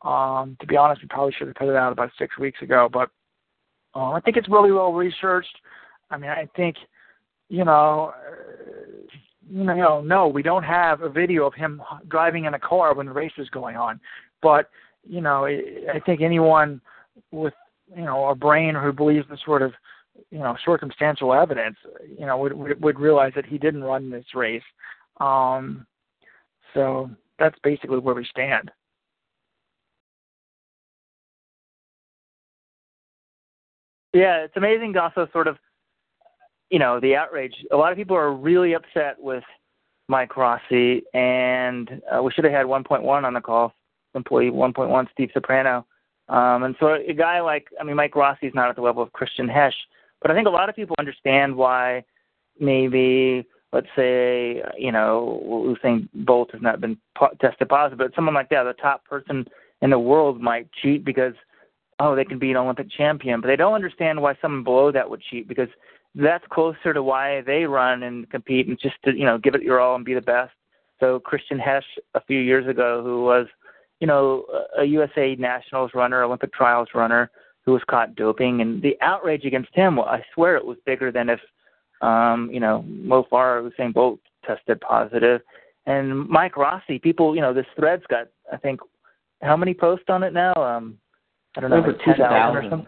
Um, 0.02 0.56
to 0.60 0.68
be 0.68 0.78
honest, 0.78 1.02
we 1.02 1.08
probably 1.08 1.34
should 1.38 1.48
have 1.48 1.56
put 1.56 1.70
it 1.70 1.76
out 1.76 1.92
about 1.92 2.12
six 2.20 2.38
weeks 2.38 2.62
ago, 2.62 2.90
but 2.92 3.10
um, 3.96 4.14
I 4.14 4.20
think 4.20 4.38
it's 4.38 4.50
really 4.50 4.72
well 4.72 4.94
researched. 4.94 5.58
I 6.12 6.18
mean, 6.18 6.30
I 6.30 6.48
think, 6.56 6.76
you 7.50 7.64
know, 7.64 8.14
uh, 8.14 9.16
you 9.50 9.64
know, 9.64 10.02
no, 10.02 10.28
we 10.28 10.42
don't 10.42 10.64
have 10.64 11.02
a 11.02 11.10
video 11.10 11.46
of 11.46 11.54
him 11.54 11.82
driving 12.08 12.46
in 12.46 12.54
a 12.56 12.60
car 12.60 12.94
when 12.94 13.06
the 13.06 13.12
race 13.12 13.32
is 13.38 13.50
going 13.50 13.76
on, 13.76 14.00
but 14.42 14.70
you 15.08 15.22
know, 15.22 15.46
I 15.46 16.00
think 16.06 16.22
anyone 16.22 16.82
with 17.32 17.54
you 17.96 18.04
know 18.04 18.30
a 18.30 18.36
brain 18.36 18.74
who 18.76 18.92
believes 18.92 19.28
the 19.30 19.38
sort 19.46 19.62
of 19.62 19.74
you 20.32 20.40
know 20.40 20.56
circumstantial 20.66 21.34
evidence, 21.34 21.78
you 22.18 22.26
know, 22.26 22.38
would 22.38 22.82
would 22.82 23.00
realize 23.00 23.34
that 23.36 23.46
he 23.46 23.58
didn't 23.58 23.84
run 23.84 24.10
this 24.10 24.26
race. 24.34 24.64
Um, 25.20 25.86
so 26.74 27.10
that's 27.40 27.58
basically 27.64 28.00
where 28.00 28.16
we 28.16 28.26
stand. 28.26 28.72
Yeah, 34.16 34.46
it's 34.46 34.56
amazing 34.56 34.96
also 34.96 35.28
sort 35.34 35.50
of, 35.50 35.58
you 36.70 36.80
know, 36.80 37.02
the 37.02 37.18
outrage. 37.18 37.54
A 37.74 37.76
lot 37.76 37.92
of 37.92 37.98
people 37.98 38.16
are 38.16 38.32
really 38.32 38.72
upset 38.72 39.18
with 39.20 39.44
Mike 40.08 40.38
Rossi, 40.38 41.04
and 41.14 42.02
uh, 42.10 42.24
we 42.24 42.32
should 42.32 42.46
have 42.46 42.54
had 42.54 42.66
1.1 42.66 43.06
on 43.06 43.34
the 43.34 43.42
call, 43.42 43.74
employee 44.14 44.52
1.1, 44.52 45.08
Steve 45.12 45.32
Soprano. 45.34 45.86
Um, 46.30 46.64
and 46.64 46.78
so 46.80 46.94
a 46.94 47.14
guy 47.14 47.42
like, 47.42 47.68
I 47.78 47.84
mean, 47.84 47.98
Mike 47.98 48.16
Rossi 48.16 48.48
is 48.48 48.54
not 48.56 48.70
at 48.70 48.78
the 48.78 48.82
level 48.82 49.04
of 49.04 49.12
Christian 49.12 49.50
Hesch, 49.50 49.74
but 50.22 50.32
I 50.32 50.34
think 50.34 50.48
a 50.48 50.52
lot 50.52 50.70
of 50.70 50.78
people 50.78 50.96
understand 50.98 51.54
why 51.54 52.06
maybe, 52.58 53.46
let's 53.74 53.90
say, 53.98 54.64
you 54.78 54.94
know, 54.94 55.76
Usain 55.84 56.08
Bolt 56.26 56.52
has 56.54 56.62
not 56.62 56.80
been 56.80 56.98
po- 57.18 57.36
tested 57.42 57.68
positive, 57.68 57.98
but 57.98 58.16
someone 58.16 58.34
like 58.34 58.48
that, 58.48 58.64
the 58.64 58.82
top 58.82 59.04
person 59.04 59.46
in 59.82 59.90
the 59.90 60.00
world 60.00 60.40
might 60.40 60.70
cheat 60.72 61.04
because– 61.04 61.34
oh, 62.00 62.16
they 62.16 62.26
can 62.26 62.40
be 62.40 62.52
an 62.52 62.58
Olympic 62.58 62.90
champion, 62.92 63.42
but 63.42 63.48
they 63.48 63.56
don't 63.56 63.74
understand 63.74 64.22
why 64.22 64.38
someone 64.42 64.64
below 64.64 64.92
that 64.92 65.10
would 65.10 65.22
cheat 65.22 65.48
because 65.48 65.70
that's 66.16 66.46
closer 66.50 66.94
to 66.94 67.04
why 67.04 67.42
they 67.42 67.66
run 67.66 68.04
and 68.04 68.30
compete 68.30 68.68
and 68.68 68.80
just 68.80 68.96
to 69.04 69.16
you 69.16 69.26
know 69.26 69.38
give 69.38 69.56
it 69.56 69.64
your 69.64 69.80
all 69.80 69.96
and 69.96 70.06
be 70.06 70.14
the 70.14 70.22
best. 70.22 70.54
So 71.00 71.20
Christian 71.20 71.60
Hesch 71.60 71.84
a 72.14 72.22
few 72.22 72.40
years 72.40 72.68
ago, 72.68 73.04
who 73.04 73.24
was 73.24 73.48
you 74.00 74.08
know 74.08 74.46
a 74.78 74.84
USA 74.86 75.36
Nationals 75.36 75.92
runner, 75.94 76.24
Olympic 76.24 76.54
trials 76.54 76.90
runner, 76.94 77.30
who 77.66 77.74
was 77.74 77.82
caught 77.90 78.16
doping, 78.16 78.62
and 78.62 78.82
the 78.82 78.98
outrage 79.02 79.46
against 79.46 79.74
him, 79.74 79.98
well, 79.98 80.06
I 80.06 80.24
swear 80.34 80.56
it 80.56 80.66
was 80.66 80.78
bigger 80.86 81.12
than 81.12 81.30
if 81.30 81.40
um, 82.02 82.50
you 82.52 82.60
know 82.60 82.84
Mo 82.88 83.26
Farah, 83.32 83.64
or 83.64 83.72
Usain 83.72 83.94
Bolt 83.94 84.20
tested 84.46 84.80
positive. 84.82 85.42
positive, 85.42 85.42
and 85.86 86.28
Mike 86.28 86.58
Rossi. 86.58 87.00
People, 87.00 87.36
you 87.36 87.42
know, 87.42 87.54
this 87.54 87.66
thread's 87.78 88.06
got 88.08 88.28
I 88.52 88.58
think 88.58 88.80
how 89.42 89.58
many 89.58 89.74
posts 89.74 90.06
on 90.10 90.24
it 90.24 90.34
now? 90.34 90.54
Um, 90.54 90.98
I 91.58 91.62
don't 91.62 91.70
know, 91.70 91.78
over 91.78 91.94
like 91.94 92.06
2,000 92.06 92.58
or 92.58 92.70
something. 92.70 92.88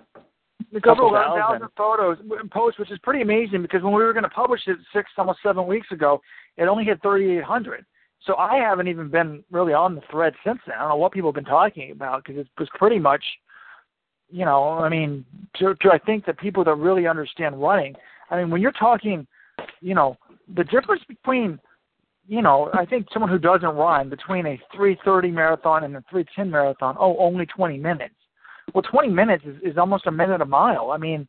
A 0.76 0.82
couple 0.82 1.08
of 1.08 1.14
thousand 1.14 1.68
photos 1.78 2.18
and 2.20 2.52
posts, 2.52 2.80
which 2.80 2.92
is 2.92 3.00
pretty 3.00 3.22
amazing 3.22 3.62
because 3.62 3.84
when 3.84 3.94
we 3.94 4.04
were 4.04 4.12
going 4.12 4.24
to 4.24 4.30
publish 4.30 4.62
it 4.68 4.78
six, 4.94 5.10
almost 5.18 5.40
seven 5.42 5.66
weeks 5.66 5.88
ago, 5.92 6.20
it 6.58 6.64
only 6.64 6.84
hit 6.84 7.02
3,800. 7.02 7.86
So 8.26 8.36
I 8.36 8.58
haven't 8.58 8.88
even 8.88 9.10
been 9.10 9.44
really 9.52 9.74
on 9.74 9.96
the 9.96 10.02
thread 10.12 10.34
since 10.46 10.60
then. 10.68 10.76
I 10.76 10.82
don't 10.82 10.90
know 10.90 10.96
what 10.98 11.14
people 11.14 11.30
have 11.30 11.36
been 11.36 11.46
talking 11.46 11.92
about 11.92 12.24
because 12.24 12.42
it 12.42 12.48
was 12.60 12.68
pretty 12.74 13.00
much, 13.00 13.24
you 14.30 14.44
know, 14.44 14.72
I 14.72 14.90
mean, 14.90 15.24
to, 15.58 15.76
to 15.76 15.90
I 15.92 16.00
think 16.00 16.26
that 16.26 16.38
people 16.38 16.64
that 16.66 16.76
really 16.76 17.08
understand 17.08 17.62
running, 17.62 17.96
I 18.30 18.38
mean, 18.38 18.50
when 18.50 18.62
you're 18.62 18.74
talking, 18.74 19.26
you 19.80 19.96
know, 19.96 20.18
the 20.54 20.66
difference 20.66 21.04
between, 21.08 21.60
you 22.28 22.42
know, 22.42 22.70
I 22.74 22.86
think 22.86 23.08
someone 23.14 23.32
who 23.32 23.40
doesn't 23.40 23.70
run 23.70 24.10
between 24.10 24.46
a 24.46 24.60
3:30 24.76 25.32
marathon 25.32 25.86
and 25.86 25.96
a 25.96 26.04
3:10 26.12 26.50
marathon, 26.50 26.98
oh, 27.00 27.16
only 27.18 27.46
20 27.46 27.78
minutes 27.78 28.16
well, 28.74 28.84
20 28.84 29.10
minutes 29.10 29.44
is, 29.46 29.56
is 29.64 29.78
almost 29.78 30.08
a 30.08 30.12
minute 30.12 30.42
a 30.42 30.46
mile. 30.46 30.92
I 30.92 30.98
mean, 30.98 31.28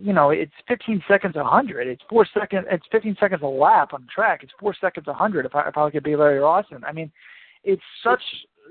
you 0.00 0.12
know, 0.12 0.30
it's 0.30 0.52
15 0.68 1.02
seconds 1.08 1.36
a 1.36 1.44
hundred. 1.44 1.88
It's 1.88 2.02
four 2.08 2.26
second. 2.38 2.66
It's 2.70 2.84
15 2.92 3.16
seconds 3.18 3.40
a 3.42 3.46
lap 3.46 3.94
on 3.94 4.02
the 4.02 4.08
track. 4.14 4.40
It's 4.42 4.52
four 4.60 4.74
seconds 4.80 5.08
a 5.08 5.14
hundred. 5.14 5.46
If 5.46 5.54
I 5.54 5.68
if 5.68 5.76
I 5.76 5.90
could 5.90 6.04
be 6.04 6.16
Larry 6.16 6.38
Rawson, 6.38 6.84
I 6.84 6.92
mean, 6.92 7.10
it's 7.64 7.82
such 8.04 8.20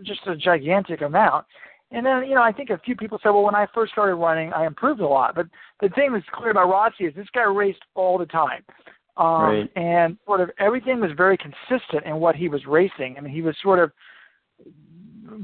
just 0.04 0.22
a 0.28 0.36
gigantic 0.36 1.02
amount. 1.02 1.46
And 1.92 2.06
then, 2.06 2.26
you 2.28 2.36
know, 2.36 2.44
I 2.44 2.52
think 2.52 2.70
a 2.70 2.78
few 2.80 2.96
people 2.96 3.18
said, 3.24 3.30
well, 3.30 3.44
when 3.44 3.56
I 3.56 3.66
first 3.74 3.94
started 3.94 4.16
running, 4.16 4.52
I 4.52 4.66
improved 4.66 5.00
a 5.00 5.08
lot. 5.08 5.36
But 5.36 5.48
the 5.82 5.88
thing 5.90 6.12
that's 6.12 6.26
clear 6.34 6.52
about 6.52 6.70
Rossi 6.70 7.06
is 7.06 7.16
this 7.16 7.28
guy 7.34 7.44
raced 7.44 7.80
all 7.96 8.18
the 8.18 8.26
time. 8.26 8.64
Um, 9.16 9.26
Right. 9.26 9.72
And 9.76 10.18
sort 10.26 10.42
of 10.42 10.52
everything 10.60 11.00
was 11.00 11.12
very 11.16 11.38
consistent 11.38 12.06
in 12.06 12.18
what 12.18 12.36
he 12.36 12.50
was 12.50 12.66
racing. 12.68 13.16
I 13.18 13.22
mean, 13.22 13.34
he 13.34 13.42
was 13.42 13.56
sort 13.64 13.80
of 13.80 13.92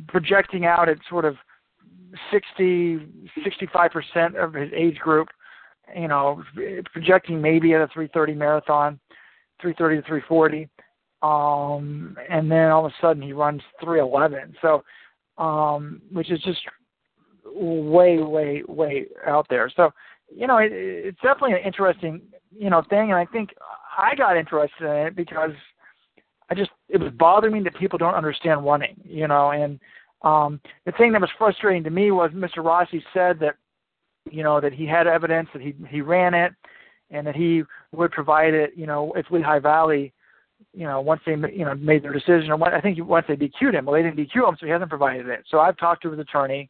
projecting 0.07 0.65
out 0.65 0.89
at 0.89 0.97
sort 1.09 1.25
of 1.25 1.35
60, 2.31 3.07
65% 3.37 4.35
of 4.35 4.53
his 4.53 4.71
age 4.75 4.97
group, 4.97 5.29
you 5.95 6.07
know, 6.07 6.43
projecting 6.91 7.41
maybe 7.41 7.73
at 7.73 7.81
a 7.81 7.87
330 7.87 8.33
marathon, 8.33 8.99
330 9.61 10.01
to 10.01 10.07
340. 10.07 10.69
Um, 11.21 12.17
and 12.29 12.51
then 12.51 12.69
all 12.69 12.85
of 12.85 12.91
a 12.91 12.95
sudden 13.01 13.23
he 13.23 13.33
runs 13.33 13.61
311. 13.81 14.55
So, 14.61 14.83
um, 15.37 16.01
which 16.11 16.31
is 16.31 16.39
just 16.41 16.59
way, 17.45 18.17
way, 18.19 18.63
way 18.67 19.05
out 19.25 19.47
there. 19.49 19.71
So, 19.75 19.91
you 20.33 20.47
know, 20.47 20.57
it, 20.57 20.71
it's 20.71 21.21
definitely 21.21 21.53
an 21.53 21.65
interesting, 21.65 22.21
you 22.51 22.69
know, 22.69 22.83
thing. 22.89 23.11
And 23.11 23.15
I 23.15 23.25
think 23.25 23.51
I 23.97 24.15
got 24.15 24.37
interested 24.37 24.85
in 24.85 25.07
it 25.07 25.15
because 25.15 25.51
I 26.49 26.55
just, 26.55 26.71
it 26.89 26.99
was 26.99 27.11
bothering 27.17 27.53
me 27.53 27.61
that 27.61 27.75
people 27.75 27.97
don't 27.97 28.15
understand 28.15 28.65
running, 28.65 28.95
you 29.03 29.27
know, 29.27 29.51
and, 29.51 29.79
um, 30.23 30.59
the 30.85 30.91
thing 30.93 31.11
that 31.11 31.21
was 31.21 31.29
frustrating 31.37 31.83
to 31.83 31.89
me 31.89 32.11
was 32.11 32.31
Mr. 32.31 32.63
Rossi 32.63 33.03
said 33.13 33.39
that, 33.39 33.55
you 34.29 34.43
know, 34.43 34.61
that 34.61 34.73
he 34.73 34.85
had 34.85 35.05
evidence 35.05 35.49
that 35.53 35.61
he 35.61 35.75
he 35.89 36.01
ran 36.01 36.33
it, 36.33 36.53
and 37.11 37.27
that 37.27 37.35
he 37.35 37.63
would 37.91 38.11
provide 38.11 38.53
it, 38.53 38.71
you 38.75 38.87
know, 38.87 39.13
if 39.15 39.29
Lehigh 39.29 39.59
Valley, 39.59 40.13
you 40.73 40.85
know, 40.85 41.01
once 41.01 41.21
they 41.25 41.33
you 41.33 41.65
know 41.65 41.75
made 41.75 42.03
their 42.03 42.13
decision, 42.13 42.49
or 42.49 42.57
what, 42.57 42.73
I 42.73 42.81
think 42.81 42.97
once 43.05 43.25
they 43.27 43.35
DQ'd 43.35 43.75
him, 43.75 43.85
well, 43.85 43.93
they 43.93 44.01
didn't 44.01 44.17
DQ 44.17 44.49
him, 44.49 44.57
so 44.59 44.65
he 44.65 44.71
hasn't 44.71 44.89
provided 44.89 45.27
it. 45.27 45.43
So 45.49 45.59
I've 45.59 45.77
talked 45.77 46.03
to 46.03 46.11
his 46.11 46.19
attorney. 46.19 46.69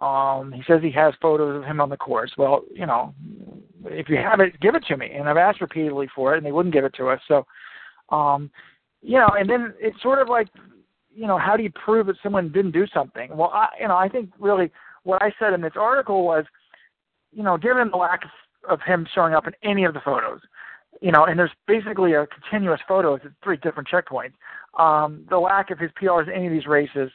Um, 0.00 0.52
he 0.52 0.62
says 0.66 0.80
he 0.82 0.90
has 0.92 1.14
photos 1.22 1.56
of 1.56 1.64
him 1.64 1.80
on 1.80 1.88
the 1.88 1.96
course. 1.96 2.32
Well, 2.36 2.62
you 2.72 2.86
know, 2.86 3.14
if 3.84 4.08
you 4.08 4.16
have 4.16 4.40
it, 4.40 4.58
give 4.60 4.74
it 4.74 4.84
to 4.88 4.96
me. 4.96 5.10
And 5.12 5.28
I've 5.28 5.36
asked 5.36 5.60
repeatedly 5.60 6.08
for 6.14 6.34
it, 6.34 6.38
and 6.38 6.46
they 6.46 6.52
wouldn't 6.52 6.74
give 6.74 6.84
it 6.84 6.94
to 6.94 7.08
us. 7.08 7.20
So, 7.28 7.46
um, 8.10 8.50
you 9.00 9.18
know, 9.18 9.28
and 9.38 9.48
then 9.48 9.74
it's 9.80 10.00
sort 10.02 10.20
of 10.20 10.28
like 10.28 10.48
you 11.14 11.26
know, 11.26 11.38
how 11.38 11.56
do 11.56 11.62
you 11.62 11.70
prove 11.70 12.06
that 12.06 12.16
someone 12.22 12.50
didn't 12.50 12.72
do 12.72 12.86
something? 12.92 13.36
Well, 13.36 13.50
I, 13.52 13.68
you 13.80 13.88
know, 13.88 13.96
I 13.96 14.08
think 14.08 14.30
really 14.38 14.70
what 15.04 15.22
I 15.22 15.32
said 15.38 15.52
in 15.52 15.60
this 15.60 15.72
article 15.76 16.24
was, 16.24 16.44
you 17.32 17.42
know, 17.42 17.56
given 17.56 17.90
the 17.90 17.96
lack 17.96 18.24
of, 18.24 18.30
of 18.70 18.80
him 18.82 19.06
showing 19.14 19.34
up 19.34 19.46
in 19.46 19.52
any 19.62 19.84
of 19.84 19.94
the 19.94 20.00
photos, 20.00 20.40
you 21.00 21.10
know, 21.10 21.24
and 21.24 21.38
there's 21.38 21.50
basically 21.66 22.12
a 22.12 22.26
continuous 22.26 22.80
photos 22.86 23.20
at 23.24 23.32
three 23.42 23.56
different 23.56 23.88
checkpoints. 23.88 24.32
Um, 24.78 25.24
the 25.28 25.38
lack 25.38 25.70
of 25.70 25.78
his 25.78 25.90
PRs 26.00 26.28
in 26.28 26.34
any 26.34 26.46
of 26.46 26.52
these 26.52 26.66
races. 26.66 27.10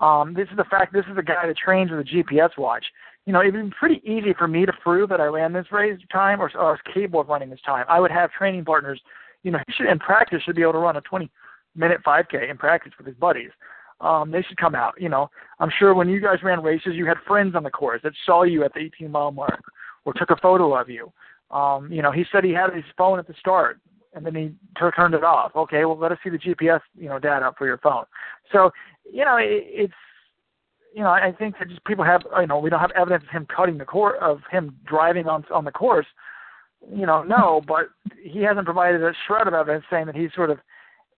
Um, 0.00 0.34
this 0.34 0.48
is 0.50 0.56
the 0.56 0.64
fact. 0.64 0.92
This 0.92 1.04
is 1.10 1.18
a 1.18 1.22
guy 1.22 1.46
that 1.46 1.56
trains 1.56 1.90
with 1.90 2.00
a 2.00 2.04
GPS 2.04 2.50
watch. 2.56 2.84
You 3.26 3.32
know, 3.32 3.40
it'd 3.40 3.54
be 3.54 3.70
pretty 3.78 4.00
easy 4.04 4.32
for 4.36 4.48
me 4.48 4.64
to 4.64 4.72
prove 4.82 5.10
that 5.10 5.20
I 5.20 5.26
ran 5.26 5.52
this 5.52 5.66
race 5.70 5.98
time 6.10 6.40
or, 6.40 6.50
or 6.56 6.72
was 6.72 6.80
capable 6.94 7.20
of 7.20 7.28
running 7.28 7.50
this 7.50 7.60
time. 7.64 7.84
I 7.88 8.00
would 8.00 8.10
have 8.10 8.30
training 8.32 8.64
partners. 8.64 9.00
You 9.42 9.50
know, 9.50 9.58
he 9.66 9.72
should 9.72 9.86
in 9.86 9.98
practice 9.98 10.42
should 10.44 10.56
be 10.56 10.62
able 10.62 10.72
to 10.72 10.78
run 10.78 10.96
a 10.96 11.00
20 11.02 11.30
minute 11.78 12.00
5K 12.06 12.50
in 12.50 12.58
practice 12.58 12.92
with 12.98 13.06
his 13.06 13.16
buddies. 13.16 13.50
Um, 14.00 14.30
they 14.30 14.42
should 14.42 14.58
come 14.58 14.74
out. 14.74 14.94
You 15.00 15.08
know, 15.08 15.30
I'm 15.58 15.70
sure 15.78 15.94
when 15.94 16.08
you 16.08 16.20
guys 16.20 16.42
ran 16.42 16.62
races, 16.62 16.92
you 16.94 17.06
had 17.06 17.16
friends 17.26 17.54
on 17.56 17.62
the 17.64 17.70
course 17.70 18.00
that 18.04 18.12
saw 18.24 18.44
you 18.44 18.64
at 18.64 18.72
the 18.74 18.80
18 18.80 19.10
mile 19.10 19.32
mark 19.32 19.62
or 20.04 20.12
took 20.12 20.30
a 20.30 20.36
photo 20.36 20.74
of 20.74 20.88
you. 20.88 21.12
Um, 21.50 21.90
you 21.90 22.02
know, 22.02 22.12
he 22.12 22.24
said 22.30 22.44
he 22.44 22.52
had 22.52 22.72
his 22.74 22.84
phone 22.96 23.18
at 23.18 23.26
the 23.26 23.34
start 23.40 23.80
and 24.14 24.24
then 24.24 24.34
he 24.34 24.48
t- 24.78 24.90
turned 24.96 25.14
it 25.14 25.24
off. 25.24 25.52
Okay, 25.56 25.84
well, 25.84 25.98
let 25.98 26.12
us 26.12 26.18
see 26.22 26.30
the 26.30 26.38
GPS, 26.38 26.80
you 26.96 27.08
know, 27.08 27.18
data 27.18 27.52
for 27.56 27.66
your 27.66 27.78
phone. 27.78 28.04
So, 28.52 28.70
you 29.10 29.24
know, 29.24 29.36
it, 29.36 29.64
it's, 29.66 29.94
you 30.94 31.02
know, 31.02 31.10
I 31.10 31.32
think 31.38 31.58
that 31.58 31.68
just 31.68 31.84
people 31.84 32.04
have, 32.04 32.22
you 32.40 32.46
know, 32.46 32.58
we 32.58 32.70
don't 32.70 32.80
have 32.80 32.90
evidence 32.92 33.24
of 33.24 33.30
him 33.30 33.46
cutting 33.54 33.78
the 33.78 33.84
course, 33.84 34.18
of 34.20 34.40
him 34.50 34.76
driving 34.86 35.26
on 35.26 35.44
on 35.52 35.64
the 35.64 35.70
course. 35.70 36.06
You 36.92 37.06
know, 37.06 37.22
no, 37.22 37.60
but 37.66 37.88
he 38.22 38.42
hasn't 38.42 38.64
provided 38.64 39.02
a 39.02 39.12
shred 39.26 39.46
of 39.46 39.54
evidence 39.54 39.84
saying 39.90 40.06
that 40.06 40.16
he's 40.16 40.32
sort 40.34 40.50
of 40.50 40.58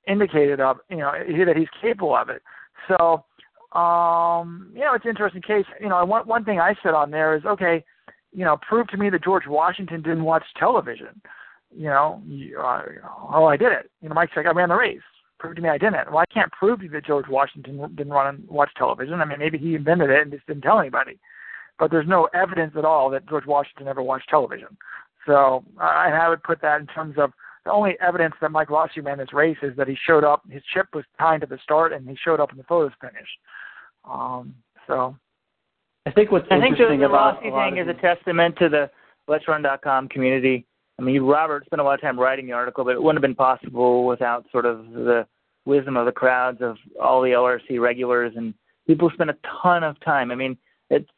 indicated 0.07 0.61
of 0.61 0.79
you 0.89 0.99
know 0.99 1.13
that 1.13 1.57
he's 1.57 1.69
capable 1.81 2.15
of 2.17 2.29
it. 2.29 2.43
So 2.89 3.25
um, 3.79 4.71
you 4.75 4.81
know 4.81 4.95
it's 4.95 5.05
an 5.05 5.11
interesting 5.11 5.43
case. 5.43 5.67
You 5.81 5.89
know 5.89 6.05
one 6.05 6.27
one 6.27 6.45
thing 6.45 6.61
I 6.61 6.75
said 6.83 6.95
on 6.95 7.11
there 7.11 7.37
is 7.37 7.45
okay, 7.45 7.85
you 8.33 8.45
know 8.45 8.59
prove 8.69 8.89
to 8.89 8.97
me 8.97 9.11
that 9.11 9.25
George 9.25 9.47
Washington 9.47 10.03
didn't 10.03 10.25
watch 10.25 10.45
television. 10.59 11.21
You 11.73 11.87
know, 11.87 12.21
you, 12.27 12.59
uh, 12.59 12.83
oh 13.33 13.47
I 13.47 13.57
did 13.57 13.73
it. 13.73 13.91
You 14.03 14.09
know 14.09 14.15
Mike's 14.15 14.33
like 14.37 14.47
I 14.47 14.51
ran 14.51 14.71
the 14.71 14.77
race. 14.77 15.01
Prove 15.39 15.57
to 15.57 15.63
me 15.63 15.69
I 15.69 15.79
didn't. 15.79 16.11
Well 16.11 16.19
I 16.19 16.33
can't 16.33 16.53
prove 16.53 16.79
to 16.79 16.85
you 16.85 16.91
that 16.91 17.07
George 17.07 17.29
Washington 17.29 17.79
didn't 17.95 18.13
run 18.13 18.35
and 18.35 18.49
watch 18.49 18.71
television. 18.77 19.21
I 19.21 19.25
mean 19.25 19.39
maybe 19.39 19.59
he 19.59 19.75
invented 19.75 20.11
it 20.11 20.23
and 20.23 20.33
just 20.33 20.47
didn't 20.47 20.63
tell 20.63 20.81
anybody. 20.81 21.19
But 21.79 21.91
there's 21.91 22.09
no 22.09 22.29
evidence 22.35 22.75
at 22.77 22.85
all 22.85 23.09
that 23.11 23.27
George 23.27 23.47
Washington 23.47 23.89
ever 23.89 24.03
watched 24.03 24.29
television. 24.29 24.77
So 25.27 25.65
I, 25.79 26.11
I 26.11 26.29
would 26.29 26.43
put 26.43 26.61
that 26.61 26.81
in 26.81 26.87
terms 26.87 27.15
of 27.19 27.33
the 27.65 27.73
only 27.73 27.97
evidence 28.01 28.35
that 28.41 28.51
Mike 28.51 28.71
Rossi 28.71 29.01
ran 29.01 29.19
this 29.19 29.33
race 29.33 29.59
is 29.63 29.77
that 29.77 29.89
he 29.89 29.97
showed 30.07 30.25
up. 30.25 30.43
His 30.49 30.63
chip 30.73 30.87
was 30.95 31.05
timed 31.19 31.43
at 31.43 31.49
the 31.49 31.59
start, 31.63 31.93
and 31.93 32.09
he 32.09 32.17
showed 32.25 32.41
up 32.41 32.53
in 32.53 32.59
the 32.59 32.65
photos 32.65 32.93
finish. 33.01 33.29
Um, 34.11 34.55
so, 34.87 35.17
I 36.07 36.11
think 36.11 36.33
what's 36.33 36.47
I 36.51 36.59
think 36.61 36.77
the, 36.77 36.83
interesting 36.83 37.01
the 37.01 37.07
about 37.07 37.37
Rossi 37.37 37.49
a 37.49 37.51
lot 37.53 37.71
thing 37.71 37.79
of 37.81 37.89
is 37.89 37.97
a 37.97 38.01
testament 38.01 38.57
to 38.59 38.69
the 38.69 38.91
Let'sRun.com 39.29 40.09
community. 40.09 40.67
I 40.99 41.03
mean, 41.03 41.23
Robert 41.23 41.65
spent 41.67 41.81
a 41.81 41.85
lot 41.85 41.95
of 41.95 42.01
time 42.01 42.19
writing 42.19 42.47
the 42.47 42.53
article, 42.53 42.85
but 42.85 42.95
it 42.95 43.03
wouldn't 43.03 43.23
have 43.23 43.29
been 43.29 43.35
possible 43.35 44.07
without 44.07 44.47
sort 44.53 44.67
of 44.67 44.91
the 44.93 45.27
wisdom 45.65 45.97
of 45.97 46.07
the 46.07 46.13
crowds 46.13 46.59
of 46.61 46.77
all 47.03 47.23
the 47.23 47.31
LRC 47.31 47.81
regulars 47.81 48.33
and 48.37 48.55
people 48.87 49.11
spend 49.15 49.31
a 49.31 49.37
ton 49.63 49.85
of 49.85 49.99
time. 50.01 50.31
I 50.31 50.35
mean, 50.35 50.57
it's 50.89 51.09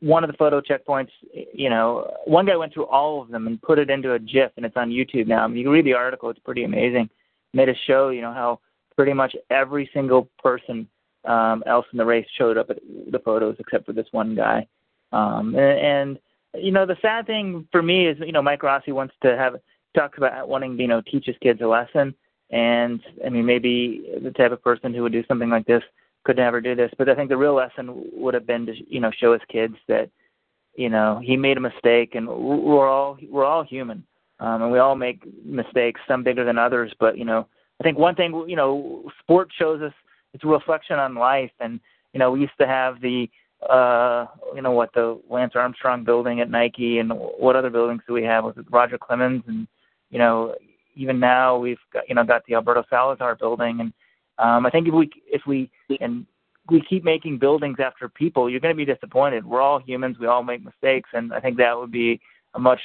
one 0.00 0.24
of 0.24 0.30
the 0.30 0.36
photo 0.36 0.60
checkpoints, 0.60 1.10
you 1.52 1.70
know, 1.70 2.10
one 2.24 2.46
guy 2.46 2.56
went 2.56 2.72
through 2.72 2.86
all 2.86 3.22
of 3.22 3.28
them 3.28 3.46
and 3.46 3.60
put 3.60 3.78
it 3.78 3.90
into 3.90 4.14
a 4.14 4.18
GIF, 4.18 4.52
and 4.56 4.64
it's 4.66 4.76
on 4.76 4.90
YouTube 4.90 5.26
now. 5.26 5.44
I 5.44 5.46
mean, 5.46 5.58
you 5.58 5.64
can 5.64 5.72
read 5.72 5.84
the 5.84 5.94
article; 5.94 6.30
it's 6.30 6.40
pretty 6.40 6.64
amazing. 6.64 7.08
Made 7.52 7.68
a 7.68 7.74
show, 7.86 8.08
you 8.10 8.22
know, 8.22 8.32
how 8.32 8.60
pretty 8.96 9.12
much 9.12 9.34
every 9.50 9.90
single 9.92 10.28
person 10.42 10.88
um, 11.24 11.62
else 11.66 11.86
in 11.92 11.98
the 11.98 12.04
race 12.04 12.26
showed 12.36 12.56
up 12.56 12.70
at 12.70 12.78
the 13.10 13.18
photos 13.18 13.56
except 13.58 13.86
for 13.86 13.92
this 13.92 14.06
one 14.12 14.34
guy. 14.34 14.66
Um, 15.12 15.54
and, 15.54 15.78
and 15.78 16.18
you 16.54 16.72
know, 16.72 16.86
the 16.86 16.96
sad 17.02 17.26
thing 17.26 17.66
for 17.72 17.82
me 17.82 18.06
is, 18.06 18.16
you 18.20 18.32
know, 18.32 18.42
Mike 18.42 18.62
Rossi 18.62 18.92
wants 18.92 19.14
to 19.22 19.36
have 19.36 19.56
talks 19.94 20.18
about 20.18 20.48
wanting 20.48 20.76
to, 20.76 20.82
you 20.82 20.88
know, 20.88 21.02
teach 21.10 21.26
his 21.26 21.36
kids 21.42 21.60
a 21.62 21.66
lesson. 21.66 22.14
And 22.50 23.00
I 23.24 23.28
mean, 23.28 23.46
maybe 23.46 24.04
the 24.22 24.30
type 24.30 24.52
of 24.52 24.62
person 24.62 24.94
who 24.94 25.02
would 25.02 25.12
do 25.12 25.24
something 25.26 25.50
like 25.50 25.66
this 25.66 25.82
could 26.24 26.36
never 26.36 26.60
do 26.60 26.74
this. 26.74 26.90
But 26.98 27.08
I 27.08 27.14
think 27.14 27.28
the 27.28 27.36
real 27.36 27.54
lesson 27.54 28.10
would 28.12 28.34
have 28.34 28.46
been 28.46 28.66
to 28.66 28.74
you 28.88 29.00
know 29.00 29.10
show 29.10 29.32
his 29.32 29.42
kids 29.48 29.74
that 29.88 30.10
you 30.74 30.88
know 30.88 31.20
he 31.22 31.36
made 31.36 31.56
a 31.56 31.60
mistake, 31.60 32.14
and 32.14 32.28
we're 32.28 32.88
all 32.88 33.18
we're 33.28 33.44
all 33.44 33.62
human, 33.62 34.04
um, 34.38 34.62
and 34.62 34.72
we 34.72 34.78
all 34.78 34.96
make 34.96 35.22
mistakes, 35.44 36.00
some 36.06 36.22
bigger 36.22 36.44
than 36.44 36.58
others. 36.58 36.92
But 36.98 37.18
you 37.18 37.24
know, 37.24 37.46
I 37.80 37.84
think 37.84 37.98
one 37.98 38.14
thing 38.14 38.44
you 38.48 38.56
know, 38.56 39.10
sport 39.20 39.50
shows 39.58 39.82
us 39.82 39.92
it's 40.32 40.44
a 40.44 40.48
reflection 40.48 40.98
on 40.98 41.14
life, 41.14 41.52
and 41.60 41.80
you 42.12 42.18
know, 42.18 42.30
we 42.30 42.40
used 42.40 42.58
to 42.60 42.66
have 42.66 43.00
the 43.00 43.28
uh 43.68 44.26
you 44.54 44.62
know 44.62 44.70
what 44.70 44.92
the 44.94 45.20
Lance 45.28 45.52
Armstrong 45.54 46.02
building 46.02 46.40
at 46.40 46.50
Nike 46.50 46.98
and 46.98 47.12
what 47.12 47.56
other 47.56 47.68
buildings 47.68 48.00
do 48.06 48.14
we 48.14 48.22
have 48.22 48.46
it 48.46 48.54
Roger 48.70 48.96
Clemens 48.96 49.42
and 49.48 49.68
you 50.08 50.18
know 50.18 50.54
even 50.96 51.20
now 51.20 51.58
we've 51.58 51.78
got 51.92 52.08
you 52.08 52.14
know 52.14 52.24
got 52.24 52.42
the 52.46 52.54
Alberto 52.54 52.84
Salazar 52.88 53.34
building 53.34 53.80
and 53.80 53.92
um, 54.40 54.64
I 54.64 54.70
think 54.70 54.88
if 54.88 54.94
we 54.94 55.10
if 55.26 55.42
we 55.46 55.70
and 56.00 56.26
we 56.70 56.82
keep 56.88 57.04
making 57.04 57.38
buildings 57.38 57.78
after 57.78 58.08
people, 58.08 58.48
you're 58.48 58.60
going 58.60 58.74
to 58.74 58.86
be 58.86 58.90
disappointed. 58.90 59.44
We're 59.44 59.60
all 59.60 59.80
humans. 59.80 60.16
We 60.18 60.26
all 60.26 60.42
make 60.42 60.64
mistakes, 60.64 61.10
and 61.12 61.32
I 61.32 61.40
think 61.40 61.56
that 61.58 61.76
would 61.76 61.92
be 61.92 62.20
a 62.54 62.58
much 62.58 62.80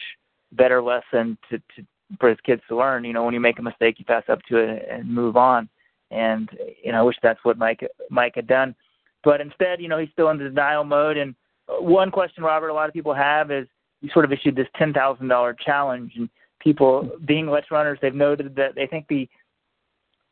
better 0.52 0.82
lesson 0.82 1.38
to, 1.50 1.58
to 1.58 1.86
for 2.20 2.30
his 2.30 2.40
kids 2.46 2.62
to 2.68 2.76
learn. 2.76 3.06
You 3.06 3.14
know, 3.14 3.24
when 3.24 3.34
you 3.34 3.40
make 3.40 3.60
a 3.60 3.64
mistake, 3.64 4.00
you 4.00 4.06
pass 4.06 4.24
up 4.28 4.42
to 4.50 4.58
it 4.58 4.88
and 4.92 5.10
move 5.10 5.38
on. 5.38 5.70
And 6.12 6.50
you 6.84 6.92
know, 6.92 7.00
I 7.00 7.04
wish 7.04 7.16
that's 7.24 7.44
what 7.44 7.58
Mike 7.58 7.86
Mike 8.10 8.36
had 8.36 8.48
done, 8.48 8.76
but 9.24 9.40
instead, 9.40 9.82
you 9.82 9.88
know, 9.88 9.98
he's 9.98 10.12
still 10.12 10.30
in 10.30 10.38
denial 10.38 10.84
mode. 10.84 11.18
And 11.18 11.34
one 11.68 12.12
question, 12.12 12.44
Robert, 12.44 12.70
a 12.70 12.74
lot 12.74 12.90
of 12.90 12.94
people 12.94 13.14
have 13.14 13.50
is 13.50 13.68
you 14.02 14.10
sort 14.12 14.26
of 14.26 14.32
issued 14.32 14.56
this 14.56 14.68
ten 14.78 14.94
thousand 14.94 15.30
dollar 15.30 15.54
challenge, 15.54 16.14
and 16.16 16.30
people 16.60 17.12
being 17.26 17.48
Let's 17.48 17.72
Runners, 17.72 18.00
they've 18.02 18.14
noted 18.14 18.56
that 18.56 18.76
they 18.76 18.88
think 18.88 19.08
the 19.08 19.30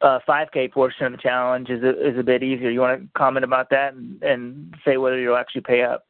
uh, 0.03 0.19
5K 0.27 0.71
portion 0.71 1.05
of 1.05 1.13
the 1.13 1.17
challenge 1.17 1.69
is 1.69 1.81
a, 1.81 2.07
is 2.07 2.17
a 2.19 2.23
bit 2.23 2.43
easier. 2.43 2.69
You 2.69 2.81
want 2.81 3.01
to 3.01 3.07
comment 3.17 3.43
about 3.43 3.69
that 3.69 3.93
and, 3.93 4.21
and 4.21 4.75
say 4.85 4.97
whether 4.97 5.17
you'll 5.17 5.37
actually 5.37 5.61
pay 5.61 5.81
up? 5.81 6.05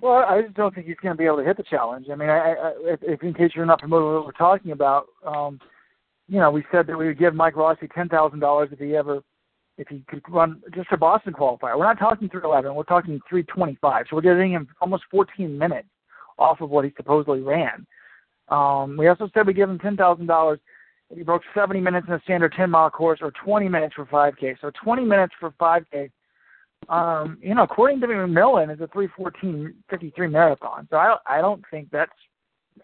Well, 0.00 0.24
I 0.28 0.42
just 0.42 0.54
don't 0.54 0.74
think 0.74 0.86
he's 0.86 0.96
going 1.02 1.14
to 1.14 1.18
be 1.18 1.24
able 1.24 1.38
to 1.38 1.44
hit 1.44 1.56
the 1.56 1.62
challenge. 1.62 2.06
I 2.10 2.14
mean, 2.14 2.28
I, 2.28 2.52
I, 2.52 2.72
if, 3.02 3.22
in 3.22 3.34
case 3.34 3.52
you're 3.54 3.66
not 3.66 3.80
familiar 3.80 4.06
with 4.06 4.14
what 4.16 4.26
we're 4.26 4.32
talking 4.32 4.72
about, 4.72 5.06
um, 5.26 5.58
you 6.28 6.38
know, 6.38 6.50
we 6.50 6.64
said 6.70 6.86
that 6.86 6.96
we 6.96 7.06
would 7.06 7.18
give 7.18 7.34
Mike 7.34 7.56
Rossi 7.56 7.88
ten 7.88 8.08
thousand 8.08 8.40
dollars 8.40 8.68
if 8.72 8.78
he 8.78 8.94
ever, 8.94 9.20
if 9.78 9.88
he 9.88 10.04
could 10.08 10.22
run 10.28 10.62
just 10.74 10.88
a 10.92 10.96
Boston 10.96 11.32
qualifier. 11.32 11.78
We're 11.78 11.84
not 11.84 11.98
talking 11.98 12.28
311. 12.28 12.74
We're 12.74 12.82
talking 12.82 13.20
325. 13.28 14.06
So 14.10 14.16
we're 14.16 14.22
giving 14.22 14.52
him 14.52 14.68
almost 14.80 15.04
14 15.10 15.56
minutes 15.56 15.88
off 16.38 16.60
of 16.60 16.68
what 16.68 16.84
he 16.84 16.92
supposedly 16.96 17.40
ran. 17.40 17.86
Um, 18.48 18.96
we 18.98 19.08
also 19.08 19.30
said 19.32 19.46
we 19.46 19.54
give 19.54 19.70
him 19.70 19.78
ten 19.78 19.96
thousand 19.96 20.26
dollars 20.26 20.60
he 21.14 21.22
broke 21.22 21.42
70 21.54 21.80
minutes 21.80 22.06
in 22.08 22.14
a 22.14 22.20
standard 22.20 22.52
10 22.56 22.70
mile 22.70 22.90
course 22.90 23.20
or 23.22 23.32
20 23.44 23.68
minutes 23.68 23.94
for 23.94 24.06
5K. 24.06 24.56
So 24.60 24.70
20 24.82 25.04
minutes 25.04 25.34
for 25.38 25.52
5K, 25.52 26.10
um, 26.88 27.38
you 27.40 27.54
know, 27.54 27.62
according 27.62 28.00
to 28.00 28.06
McMillan, 28.06 28.72
is 28.72 28.80
a 28.80 28.88
3:14:53 28.88 30.30
marathon. 30.30 30.86
So 30.90 30.96
I 30.96 31.16
I 31.26 31.40
don't 31.40 31.64
think 31.70 31.88
that's 31.90 32.12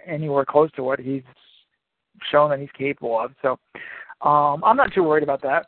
anywhere 0.06 0.44
close 0.44 0.70
to 0.72 0.82
what 0.82 0.98
he's 0.98 1.22
shown 2.30 2.50
that 2.50 2.60
he's 2.60 2.70
capable 2.76 3.18
of. 3.18 3.32
So 3.42 3.58
um, 4.26 4.62
I'm 4.64 4.76
not 4.76 4.92
too 4.92 5.02
worried 5.02 5.22
about 5.22 5.42
that. 5.42 5.66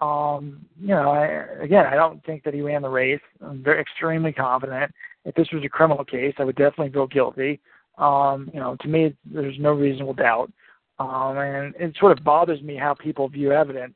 Um, 0.00 0.66
you 0.78 0.88
know, 0.88 1.10
I, 1.10 1.62
again, 1.62 1.86
I 1.86 1.94
don't 1.94 2.24
think 2.24 2.44
that 2.44 2.54
he 2.54 2.60
ran 2.60 2.82
the 2.82 2.88
race. 2.88 3.20
I'm 3.40 3.62
very 3.62 3.80
extremely 3.80 4.32
confident. 4.32 4.92
If 5.24 5.34
this 5.34 5.48
was 5.52 5.64
a 5.64 5.68
criminal 5.68 6.04
case, 6.04 6.34
I 6.38 6.44
would 6.44 6.56
definitely 6.56 6.92
feel 6.92 7.06
guilty. 7.06 7.60
Um, 7.98 8.50
you 8.52 8.60
know, 8.60 8.76
to 8.80 8.88
me, 8.88 9.16
there's 9.24 9.58
no 9.58 9.72
reasonable 9.72 10.12
doubt. 10.14 10.52
Um, 10.98 11.36
and 11.38 11.74
it 11.76 11.94
sort 11.98 12.16
of 12.16 12.24
bothers 12.24 12.62
me 12.62 12.76
how 12.76 12.94
people 12.94 13.28
view 13.28 13.52
evidence. 13.52 13.94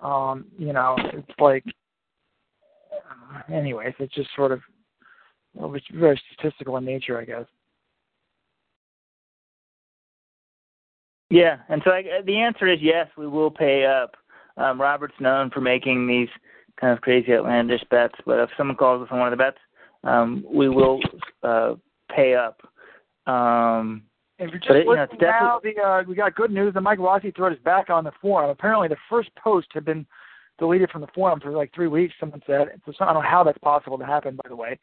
Um, 0.00 0.46
you 0.58 0.72
know, 0.72 0.96
it's 0.98 1.38
like, 1.38 1.64
uh, 2.92 3.52
anyways, 3.52 3.94
it's 3.98 4.14
just 4.14 4.30
sort 4.34 4.50
of 4.50 4.60
well, 5.54 5.74
it's 5.74 5.86
very 5.94 6.20
statistical 6.32 6.76
in 6.78 6.84
nature, 6.84 7.20
I 7.20 7.24
guess. 7.24 7.44
Yeah, 11.30 11.58
and 11.68 11.80
so 11.84 11.92
I, 11.92 12.04
the 12.26 12.38
answer 12.38 12.66
is 12.66 12.78
yes, 12.82 13.08
we 13.16 13.26
will 13.26 13.50
pay 13.50 13.86
up. 13.86 14.16
Um, 14.56 14.80
Robert's 14.80 15.14
known 15.18 15.50
for 15.50 15.60
making 15.60 16.06
these 16.06 16.28
kind 16.78 16.92
of 16.92 17.00
crazy, 17.00 17.32
outlandish 17.32 17.82
bets, 17.90 18.14
but 18.26 18.38
if 18.38 18.50
someone 18.56 18.76
calls 18.76 19.02
us 19.02 19.08
on 19.10 19.18
one 19.18 19.32
of 19.32 19.38
the 19.38 19.42
bets, 19.42 19.58
um, 20.04 20.44
we 20.52 20.68
will 20.68 21.00
uh, 21.42 21.74
pay 22.14 22.34
up. 22.34 22.60
Um, 23.26 24.02
if 24.42 24.50
you're 24.50 24.58
just 24.58 24.70
it, 24.70 24.86
you 24.86 24.96
know, 24.96 25.06
now, 25.20 25.60
the, 25.62 25.80
uh, 25.80 26.02
we 26.06 26.14
got 26.14 26.34
good 26.34 26.50
news. 26.50 26.74
The 26.74 26.80
Mike 26.80 26.98
Rossi 26.98 27.30
thread 27.30 27.52
is 27.52 27.58
back 27.60 27.90
on 27.90 28.04
the 28.04 28.12
forum. 28.20 28.50
Apparently, 28.50 28.88
the 28.88 28.96
first 29.08 29.30
post 29.36 29.68
had 29.72 29.84
been 29.84 30.06
deleted 30.58 30.90
from 30.90 31.00
the 31.00 31.06
forum 31.14 31.40
for 31.40 31.50
like 31.52 31.72
three 31.74 31.88
weeks. 31.88 32.14
Someone 32.18 32.42
said. 32.46 32.68
So 32.84 32.92
I 33.00 33.06
don't 33.06 33.22
know 33.22 33.28
how 33.28 33.44
that's 33.44 33.58
possible 33.58 33.98
to 33.98 34.06
happen, 34.06 34.36
by 34.36 34.48
the 34.48 34.56
way. 34.56 34.78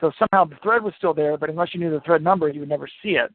So 0.00 0.10
somehow 0.18 0.44
the 0.44 0.56
thread 0.62 0.82
was 0.82 0.94
still 0.98 1.14
there, 1.14 1.36
but 1.36 1.48
unless 1.48 1.72
you 1.72 1.80
knew 1.80 1.90
the 1.90 2.00
thread 2.00 2.22
number, 2.22 2.48
you 2.48 2.60
would 2.60 2.68
never 2.68 2.88
see 3.02 3.10
it. 3.10 3.32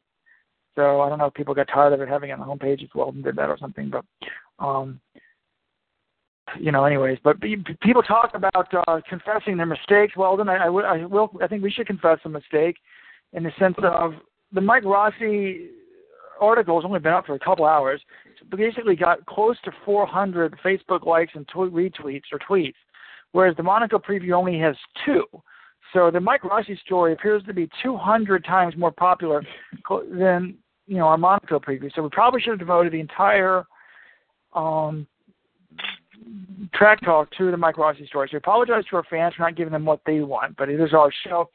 So 0.75 1.01
I 1.01 1.09
don't 1.09 1.17
know 1.17 1.25
if 1.25 1.33
people 1.33 1.55
got 1.55 1.67
tired 1.67 1.93
of 1.93 2.01
it 2.01 2.09
having 2.09 2.29
it 2.29 2.33
on 2.33 2.39
the 2.39 2.45
homepage 2.45 2.83
as 2.83 2.89
well 2.93 3.09
and 3.09 3.23
did 3.23 3.35
that 3.37 3.49
or 3.49 3.57
something. 3.57 3.89
But 3.89 4.05
um, 4.63 4.99
you 6.59 6.71
know, 6.71 6.85
anyways. 6.85 7.19
But 7.23 7.37
people 7.41 8.03
talk 8.03 8.31
about 8.33 8.73
uh, 8.87 9.01
confessing 9.07 9.57
their 9.57 9.65
mistakes. 9.65 10.15
Well, 10.15 10.37
then 10.37 10.49
I, 10.49 10.55
I, 10.55 10.65
w- 10.65 10.85
I 10.85 11.05
will. 11.05 11.31
I 11.41 11.47
think 11.47 11.63
we 11.63 11.71
should 11.71 11.87
confess 11.87 12.19
a 12.25 12.29
mistake 12.29 12.77
in 13.33 13.43
the 13.43 13.51
sense 13.59 13.75
of 13.83 14.13
the 14.53 14.61
Mike 14.61 14.83
Rossi 14.83 15.69
article 16.39 16.79
has 16.79 16.85
only 16.85 16.99
been 16.99 17.13
up 17.13 17.25
for 17.25 17.35
a 17.35 17.39
couple 17.39 17.65
hours. 17.65 18.01
It's 18.25 18.49
basically 18.49 18.95
got 18.95 19.25
close 19.25 19.57
to 19.65 19.71
400 19.85 20.55
Facebook 20.63 21.05
likes 21.05 21.33
and 21.35 21.47
tweet 21.47 21.73
retweets 21.73 22.31
or 22.31 22.39
tweets, 22.39 22.75
whereas 23.31 23.55
the 23.57 23.63
Monaco 23.63 23.99
preview 23.99 24.33
only 24.33 24.57
has 24.59 24.75
two. 25.05 25.25
So 25.93 26.11
the 26.11 26.19
Mike 26.19 26.43
Rossi 26.43 26.79
story 26.85 27.13
appears 27.13 27.43
to 27.45 27.53
be 27.53 27.69
200 27.83 28.45
times 28.45 28.75
more 28.77 28.91
popular 28.91 29.43
than 30.11 30.55
you 30.87 30.97
know 30.97 31.07
our 31.07 31.17
Monaco 31.17 31.59
preview. 31.59 31.91
So 31.95 32.03
we 32.03 32.09
probably 32.09 32.41
should 32.41 32.51
have 32.51 32.59
devoted 32.59 32.93
the 32.93 32.99
entire 32.99 33.65
um, 34.53 35.07
track 36.73 37.01
talk 37.01 37.29
to 37.37 37.51
the 37.51 37.57
Mike 37.57 37.77
Rossi 37.77 38.05
story. 38.07 38.27
So 38.29 38.35
we 38.35 38.37
apologize 38.37 38.83
to 38.89 38.97
our 38.97 39.03
fans 39.09 39.33
for 39.35 39.43
not 39.43 39.55
giving 39.55 39.73
them 39.73 39.85
what 39.85 40.01
they 40.05 40.19
want, 40.21 40.57
but 40.57 40.69
it 40.69 40.79
is 40.79 40.93
our 40.93 41.11
show. 41.25 41.49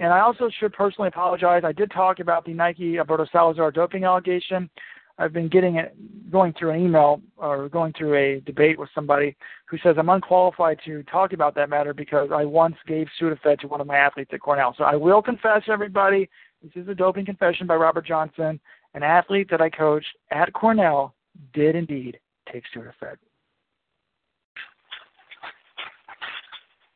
And 0.00 0.14
I 0.14 0.20
also 0.20 0.48
should 0.58 0.72
personally 0.72 1.08
apologize. 1.08 1.62
I 1.62 1.72
did 1.72 1.90
talk 1.90 2.20
about 2.20 2.46
the 2.46 2.54
Nike 2.54 2.98
Alberto 2.98 3.26
Salazar 3.30 3.70
doping 3.70 4.04
allegation. 4.04 4.70
I've 5.18 5.34
been 5.34 5.48
getting 5.48 5.76
it, 5.76 5.94
going 6.30 6.54
through 6.58 6.70
an 6.70 6.80
email 6.80 7.20
or 7.36 7.68
going 7.68 7.92
through 7.92 8.14
a 8.14 8.40
debate 8.40 8.78
with 8.78 8.88
somebody 8.94 9.36
who 9.66 9.76
says 9.82 9.96
I'm 9.98 10.08
unqualified 10.08 10.78
to 10.86 11.02
talk 11.02 11.34
about 11.34 11.54
that 11.56 11.68
matter 11.68 11.92
because 11.92 12.30
I 12.32 12.46
once 12.46 12.76
gave 12.86 13.08
Sudafed 13.20 13.60
to 13.60 13.68
one 13.68 13.82
of 13.82 13.86
my 13.86 13.96
athletes 13.96 14.30
at 14.32 14.40
Cornell. 14.40 14.74
So 14.78 14.84
I 14.84 14.96
will 14.96 15.20
confess, 15.20 15.60
everybody, 15.68 16.30
this 16.62 16.72
is 16.82 16.88
a 16.88 16.94
doping 16.94 17.26
confession 17.26 17.66
by 17.66 17.74
Robert 17.74 18.06
Johnson. 18.06 18.58
An 18.94 19.02
athlete 19.02 19.48
that 19.50 19.60
I 19.60 19.68
coached 19.68 20.16
at 20.30 20.50
Cornell 20.54 21.14
did 21.52 21.76
indeed 21.76 22.18
take 22.50 22.64
Sudafed. 22.74 23.18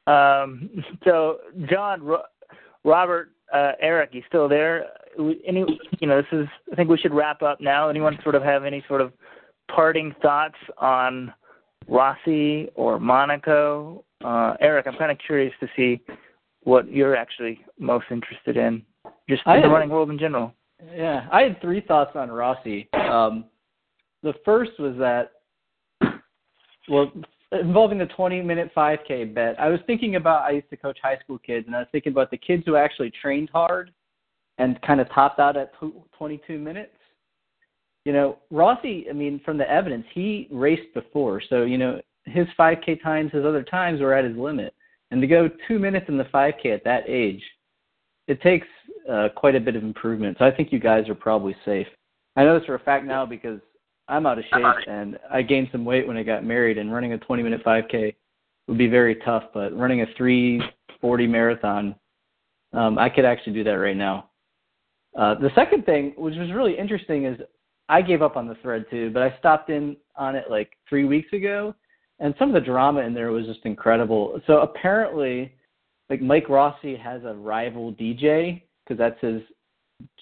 Um, 0.07 0.69
so, 1.05 1.39
John, 1.71 2.07
Robert, 2.85 3.31
uh, 3.52 3.73
Eric, 3.81 4.11
you 4.12 4.23
still 4.28 4.48
there? 4.48 4.86
Any, 5.47 5.65
you 6.01 6.06
know, 6.06 6.16
this 6.20 6.40
is. 6.40 6.47
I 6.73 6.77
think 6.77 6.90
we 6.90 6.98
should 6.98 7.15
wrap 7.15 7.43
up 7.43 7.61
now. 7.61 7.89
Anyone 7.89 8.19
sort 8.23 8.35
of 8.35 8.43
have 8.43 8.65
any 8.65 8.85
sort 8.89 9.01
of 9.01 9.12
parting 9.74 10.15
thoughts 10.20 10.56
on 10.78 11.32
Rossi 11.89 12.69
or 12.74 12.98
Monaco? 12.98 14.05
Uh, 14.24 14.55
Eric, 14.61 14.86
I'm 14.86 14.97
kind 14.97 15.12
of 15.12 15.19
curious 15.24 15.55
to 15.61 15.69
see 15.77 16.01
what 16.62 16.90
you're 16.90 17.15
actually 17.15 17.61
most 17.78 18.06
interested 18.11 18.56
in, 18.56 18.82
just 19.28 19.43
in 19.47 19.62
the 19.62 19.69
running 19.69 19.90
world 19.90 20.11
in 20.11 20.19
general. 20.19 20.52
Yeah, 20.94 21.28
I 21.31 21.43
had 21.43 21.61
three 21.61 21.81
thoughts 21.81 22.12
on 22.15 22.31
Rossi. 22.31 22.89
Um, 22.93 23.44
the 24.23 24.35
first 24.44 24.73
was 24.78 24.97
that, 24.98 25.32
well, 26.89 27.12
involving 27.61 27.99
the 27.99 28.07
20 28.07 28.43
minute 28.43 28.71
5K 28.77 29.35
bet, 29.35 29.59
I 29.59 29.69
was 29.69 29.81
thinking 29.87 30.17
about 30.17 30.43
I 30.43 30.51
used 30.51 30.71
to 30.71 30.77
coach 30.77 30.99
high 31.03 31.19
school 31.19 31.39
kids, 31.39 31.67
and 31.67 31.77
I 31.77 31.81
was 31.81 31.89
thinking 31.93 32.13
about 32.13 32.31
the 32.31 32.37
kids 32.37 32.63
who 32.67 32.77
actually 32.77 33.11
trained 33.11 33.51
hard 33.53 33.93
and 34.59 34.81
kind 34.83 35.01
of 35.01 35.09
topped 35.13 35.41
out 35.41 35.57
at 35.57 35.73
22 36.17 36.59
minutes. 36.59 36.93
You 38.05 38.13
know, 38.13 38.39
Rossi, 38.51 39.07
I 39.09 39.13
mean, 39.13 39.41
from 39.45 39.59
the 39.59 39.69
evidence, 39.71 40.05
he 40.13 40.47
raced 40.51 40.93
before. 40.95 41.43
So, 41.49 41.63
you 41.63 41.79
know, 41.79 42.01
his 42.27 42.47
5K 42.59 43.03
times, 43.03 43.33
his 43.33 43.45
other 43.45 43.63
times 43.63 44.01
were 44.01 44.15
at 44.15 44.25
his 44.25 44.37
limit. 44.37 44.75
And 45.11 45.21
to 45.21 45.27
go 45.27 45.49
two 45.67 45.79
minutes 45.79 46.07
in 46.09 46.19
the 46.19 46.25
5K 46.25 46.67
at 46.75 46.85
that 46.85 47.05
age, 47.09 47.43
it 48.27 48.41
takes 48.43 48.67
uh, 49.11 49.29
quite 49.35 49.55
a 49.55 49.61
bit 49.61 49.77
of 49.77 49.83
improvement. 49.83 50.37
So 50.39 50.45
I 50.45 50.51
think 50.51 50.73
you 50.73 50.79
guys 50.79 51.09
are 51.09 51.15
probably 51.15 51.57
safe. 51.65 51.87
I 52.37 52.45
know 52.45 52.59
this 52.59 52.67
for 52.67 52.75
a 52.75 52.81
fact 52.81 53.05
now 53.05 53.25
because 53.25 53.61
I'm 54.09 54.27
out 54.27 54.39
of 54.39 54.45
shape 54.53 54.87
and 54.87 55.19
I 55.31 55.43
gained 55.43 55.69
some 55.73 55.85
weight 55.85 56.07
when 56.07 56.17
I 56.17 56.23
got 56.23 56.45
married 56.45 56.79
and 56.79 56.93
running 56.93 57.13
a 57.13 57.19
20 57.19 57.43
minute 57.43 57.65
5k 57.65 58.15
would 58.69 58.79
be 58.79 58.87
very 58.87 59.17
tough, 59.17 59.45
but 59.53 59.77
running 59.77 60.03
a 60.03 60.07
340 60.17 61.27
marathon, 61.27 61.95
um, 62.73 62.99
I 62.99 63.09
could 63.09 63.25
actually 63.25 63.55
do 63.55 63.65
that 63.65 63.73
right 63.73 63.97
now. 63.97 64.31
Uh, 65.19 65.35
the 65.35 65.51
second 65.55 65.87
thing, 65.87 66.13
which 66.17 66.35
was 66.37 66.51
really 66.53 66.77
interesting, 66.77 67.25
is 67.25 67.39
I 67.89 68.03
gave 68.03 68.23
up 68.23 68.37
on 68.37 68.49
the 68.49 68.57
thread 68.57 68.87
too, 68.91 69.11
but 69.11 69.23
I 69.23 69.37
stopped 69.39 69.71
in 69.71 69.97
on 70.17 70.35
it 70.35 70.47
like 70.51 70.73
three 70.89 71.05
weeks 71.05 71.33
ago, 71.33 71.75
and 72.19 72.35
some 72.39 72.49
of 72.49 72.55
the 72.55 72.67
drama 72.67 73.01
in 73.01 73.15
there 73.15 73.31
was 73.31 73.47
just 73.47 73.65
incredible. 73.65 74.41
So 74.47 74.61
apparently, 74.61 75.53
like 76.11 76.21
Mike 76.21 76.49
Rossi 76.49 76.97
has 76.97 77.23
a 77.25 77.35
rival 77.35 77.93
DJ 77.93 78.63
because 78.83 78.99
that's 78.99 79.21
his 79.21 79.43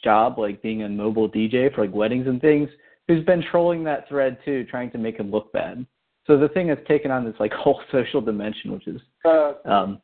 job, 0.04 0.38
like 0.38 0.62
being 0.62 0.82
a 0.82 0.88
mobile 0.88 1.28
DJ 1.28 1.74
for 1.74 1.86
like 1.86 1.94
weddings 1.94 2.26
and 2.26 2.40
things 2.40 2.68
who's 3.08 3.24
been 3.24 3.44
trolling 3.50 3.84
that 3.84 4.08
thread 4.08 4.38
too, 4.44 4.64
trying 4.64 4.90
to 4.92 4.98
make 4.98 5.18
him 5.18 5.30
look 5.30 5.52
bad. 5.52 5.84
So 6.26 6.38
the 6.38 6.48
thing 6.48 6.68
has 6.68 6.78
taken 6.86 7.10
on 7.10 7.24
this 7.24 7.34
like 7.40 7.52
whole 7.52 7.80
social 7.90 8.20
dimension, 8.20 8.72
which 8.72 8.86
is 8.86 9.00
uh, 9.24 9.52
um, 9.64 10.00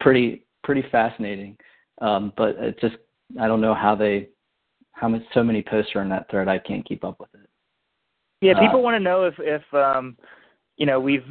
pretty 0.00 0.46
pretty 0.64 0.84
fascinating. 0.90 1.56
Um, 2.00 2.32
but 2.36 2.56
it 2.56 2.80
just 2.80 2.96
I 3.40 3.46
don't 3.46 3.60
know 3.60 3.74
how 3.74 3.94
they 3.94 4.28
how 4.92 5.08
much 5.08 5.22
so 5.34 5.42
many 5.42 5.62
posts 5.62 5.92
are 5.94 6.02
in 6.02 6.08
that 6.10 6.30
thread. 6.30 6.48
I 6.48 6.58
can't 6.58 6.86
keep 6.86 7.04
up 7.04 7.18
with 7.20 7.30
it. 7.34 7.48
Yeah, 8.40 8.58
people 8.58 8.80
uh, 8.80 8.82
want 8.82 8.94
to 8.94 9.00
know 9.00 9.24
if 9.24 9.34
if 9.38 9.62
um, 9.74 10.16
you 10.76 10.86
know 10.86 11.00
we've 11.00 11.24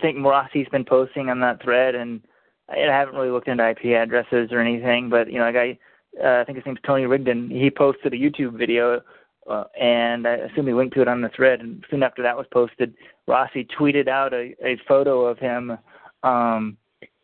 think 0.00 0.18
Rossi's 0.18 0.68
been 0.70 0.84
posting 0.84 1.28
on 1.28 1.40
that 1.40 1.62
thread, 1.62 1.94
and 1.94 2.20
I 2.68 2.78
haven't 2.78 3.14
really 3.14 3.30
looked 3.30 3.48
into 3.48 3.68
IP 3.68 3.86
addresses 3.96 4.50
or 4.52 4.60
anything. 4.60 5.10
But 5.10 5.30
you 5.30 5.38
know, 5.38 5.44
like 5.44 5.56
I 5.56 5.78
uh, 6.22 6.40
I 6.40 6.44
think 6.44 6.56
his 6.56 6.66
name's 6.66 6.80
Tony 6.84 7.06
Rigdon. 7.06 7.50
He 7.50 7.70
posted 7.70 8.12
a 8.12 8.16
YouTube 8.16 8.58
video 8.58 9.00
uh, 9.48 9.64
and 9.80 10.26
I 10.26 10.34
assume 10.34 10.66
he 10.66 10.72
linked 10.72 10.94
to 10.94 11.02
it 11.02 11.08
on 11.08 11.20
the 11.20 11.30
thread. 11.30 11.60
And 11.60 11.84
soon 11.90 12.02
after 12.02 12.22
that 12.22 12.36
was 12.36 12.46
posted, 12.52 12.94
Rossi 13.26 13.66
tweeted 13.78 14.08
out 14.08 14.32
a, 14.32 14.54
a 14.64 14.78
photo 14.86 15.26
of 15.26 15.38
him, 15.38 15.78
um, 16.22 16.76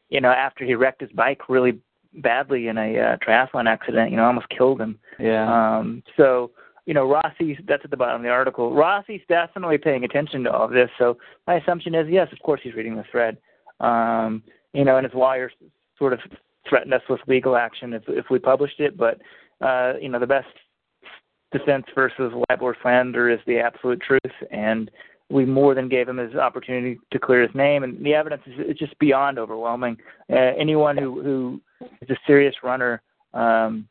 you 0.08 0.20
know, 0.20 0.30
after 0.30 0.64
he 0.64 0.74
wrecked 0.74 1.00
his 1.00 1.10
bike 1.12 1.48
really 1.48 1.78
badly 2.14 2.68
in 2.68 2.78
a 2.78 2.98
uh, 2.98 3.16
triathlon 3.18 3.68
accident. 3.68 4.10
You 4.10 4.16
know, 4.16 4.24
almost 4.24 4.48
killed 4.48 4.80
him. 4.80 4.98
Yeah. 5.18 5.78
Um, 5.78 6.02
so 6.16 6.52
you 6.86 6.94
know, 6.94 7.08
Rossi, 7.08 7.58
that's 7.66 7.84
at 7.84 7.90
the 7.90 7.96
bottom 7.96 8.20
of 8.20 8.22
the 8.22 8.28
article. 8.28 8.72
Rossi's 8.72 9.20
definitely 9.28 9.76
paying 9.76 10.04
attention 10.04 10.44
to 10.44 10.52
all 10.52 10.66
of 10.66 10.70
this. 10.70 10.88
So 10.98 11.18
my 11.46 11.56
assumption 11.56 11.96
is, 11.96 12.06
yes, 12.08 12.28
of 12.32 12.38
course 12.38 12.60
he's 12.62 12.74
reading 12.74 12.96
the 12.96 13.04
thread. 13.10 13.38
Um, 13.80 14.44
you 14.72 14.84
know, 14.84 14.96
and 14.96 15.04
his 15.04 15.14
lawyers 15.14 15.52
sort 15.98 16.12
of 16.12 16.20
threatened 16.68 16.94
us 16.94 17.02
with 17.08 17.20
legal 17.26 17.56
action 17.56 17.92
if 17.92 18.04
if 18.08 18.26
we 18.30 18.38
published 18.38 18.80
it. 18.80 18.96
But 18.96 19.20
uh, 19.60 19.94
you 20.00 20.08
know, 20.08 20.20
the 20.20 20.26
best 20.26 20.46
defense 21.56 21.86
versus 21.94 22.32
libel 22.48 22.72
slander 22.82 23.30
is 23.30 23.40
the 23.46 23.58
absolute 23.58 24.00
truth, 24.00 24.20
and 24.50 24.90
we 25.28 25.44
more 25.44 25.74
than 25.74 25.88
gave 25.88 26.08
him 26.08 26.18
his 26.18 26.34
opportunity 26.34 26.98
to 27.10 27.18
clear 27.18 27.42
his 27.42 27.54
name, 27.54 27.82
and 27.82 28.04
the 28.04 28.14
evidence 28.14 28.42
is 28.46 28.76
just 28.76 28.98
beyond 28.98 29.38
overwhelming. 29.38 29.96
Uh, 30.30 30.52
anyone 30.58 30.96
who 30.96 31.22
who 31.22 31.60
is 32.00 32.10
a 32.10 32.16
serious 32.26 32.54
runner, 32.62 33.02
um, 33.34 33.88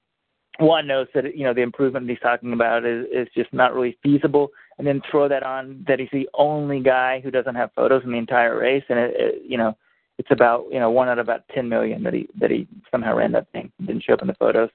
one 0.60 0.88
knows 0.88 1.08
that 1.14 1.36
you 1.36 1.44
know 1.44 1.54
the 1.54 1.62
improvement 1.62 2.10
he's 2.10 2.20
talking 2.20 2.54
about 2.54 2.86
is 2.86 3.06
is 3.12 3.28
just 3.36 3.52
not 3.54 3.74
really 3.74 3.98
feasible, 4.02 4.50
and 4.78 4.88
then 4.88 5.02
throw 5.10 5.28
that 5.28 5.44
on 5.44 5.84
that 5.88 6.00
he's 6.00 6.10
the 6.14 6.30
only 6.36 6.80
guy 6.80 7.20
who 7.22 7.32
doesn't 7.32 7.56
have 7.56 7.72
photos 7.76 8.04
in 8.06 8.12
the 8.12 8.18
entire 8.18 8.58
race, 8.58 8.84
and 8.90 9.00
it, 9.00 9.14
it, 9.16 9.42
you 9.46 9.58
know 9.58 9.76
it's 10.18 10.32
about 10.32 10.66
you 10.72 10.80
know 10.80 10.90
one 10.90 11.10
out 11.10 11.20
of 11.20 11.26
about 11.26 11.48
10 11.54 11.68
million 11.68 12.04
that 12.04 12.14
he 12.14 12.28
that 12.40 12.52
he 12.52 12.68
somehow 12.92 13.16
ran 13.16 13.32
that 13.34 13.52
thing 13.52 13.72
didn't 13.86 14.04
show 14.04 14.14
up 14.14 14.22
in 14.22 14.28
the 14.28 14.34
photos. 14.36 14.70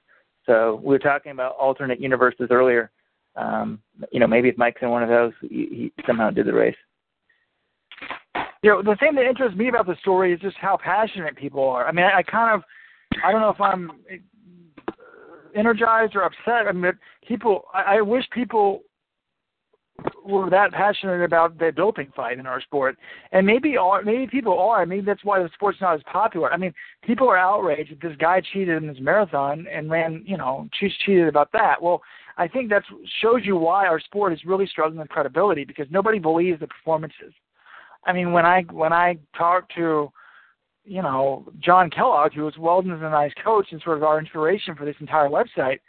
So 0.45 0.79
we 0.83 0.89
were 0.89 0.99
talking 0.99 1.31
about 1.31 1.55
alternate 1.55 1.99
universes 1.99 2.47
earlier. 2.49 2.91
Um, 3.35 3.79
you 4.11 4.19
know, 4.19 4.27
maybe 4.27 4.49
if 4.49 4.57
Mike's 4.57 4.81
in 4.81 4.89
one 4.89 5.03
of 5.03 5.09
those, 5.09 5.31
he, 5.41 5.91
he 5.93 6.03
somehow 6.05 6.29
did 6.31 6.47
the 6.47 6.53
race. 6.53 6.75
You 8.63 8.71
know, 8.71 8.83
the 8.83 8.95
thing 8.99 9.15
that 9.15 9.25
interests 9.25 9.57
me 9.57 9.69
about 9.69 9.87
the 9.87 9.95
story 10.01 10.33
is 10.33 10.39
just 10.39 10.57
how 10.57 10.77
passionate 10.77 11.35
people 11.35 11.67
are. 11.67 11.87
I 11.87 11.91
mean, 11.91 12.05
I, 12.05 12.19
I 12.19 12.23
kind 12.23 12.53
of, 12.53 12.63
I 13.23 13.31
don't 13.31 13.41
know 13.41 13.49
if 13.49 13.61
I'm 13.61 13.91
energized 15.55 16.15
or 16.15 16.23
upset. 16.23 16.67
I 16.67 16.71
mean, 16.71 16.93
people. 17.27 17.65
I, 17.73 17.97
I 17.97 18.01
wish 18.01 18.25
people 18.31 18.81
were 20.25 20.49
that 20.49 20.71
passionate 20.71 21.23
about 21.23 21.57
the 21.57 21.71
doping 21.71 22.11
fight 22.15 22.39
in 22.39 22.45
our 22.45 22.61
sport, 22.61 22.97
and 23.31 23.45
maybe 23.45 23.77
are 23.77 24.03
maybe 24.03 24.27
people 24.27 24.57
are. 24.59 24.85
Maybe 24.85 25.05
that's 25.05 25.23
why 25.23 25.41
the 25.41 25.49
sport's 25.53 25.81
not 25.81 25.95
as 25.95 26.01
popular. 26.11 26.51
I 26.51 26.57
mean, 26.57 26.73
people 27.03 27.27
are 27.27 27.37
outraged 27.37 27.91
that 27.91 28.01
this 28.01 28.17
guy 28.17 28.41
cheated 28.53 28.81
in 28.81 28.89
his 28.89 28.99
marathon 28.99 29.65
and 29.71 29.89
ran, 29.89 30.23
you 30.25 30.37
know, 30.37 30.67
cheated 30.79 31.27
about 31.27 31.51
that. 31.53 31.81
Well, 31.81 32.01
I 32.37 32.47
think 32.47 32.69
that 32.69 32.83
shows 33.21 33.41
you 33.43 33.55
why 33.55 33.87
our 33.87 33.99
sport 33.99 34.33
is 34.33 34.45
really 34.45 34.67
struggling 34.67 34.99
with 34.99 35.09
credibility 35.09 35.65
because 35.65 35.87
nobody 35.91 36.19
believes 36.19 36.59
the 36.59 36.67
performances. 36.67 37.33
I 38.05 38.13
mean, 38.13 38.31
when 38.31 38.45
I 38.45 38.63
when 38.71 38.93
I 38.93 39.17
talk 39.37 39.69
to 39.75 40.11
you 40.83 41.01
know 41.01 41.45
John 41.59 41.89
Kellogg, 41.89 42.33
who 42.33 42.43
was 42.43 42.57
Weldon's 42.57 43.03
and 43.03 43.15
I's 43.15 43.31
coach 43.43 43.67
and 43.71 43.81
sort 43.81 43.97
of 43.97 44.03
our 44.03 44.19
inspiration 44.19 44.75
for 44.75 44.85
this 44.85 44.95
entire 44.99 45.29
website, 45.29 45.79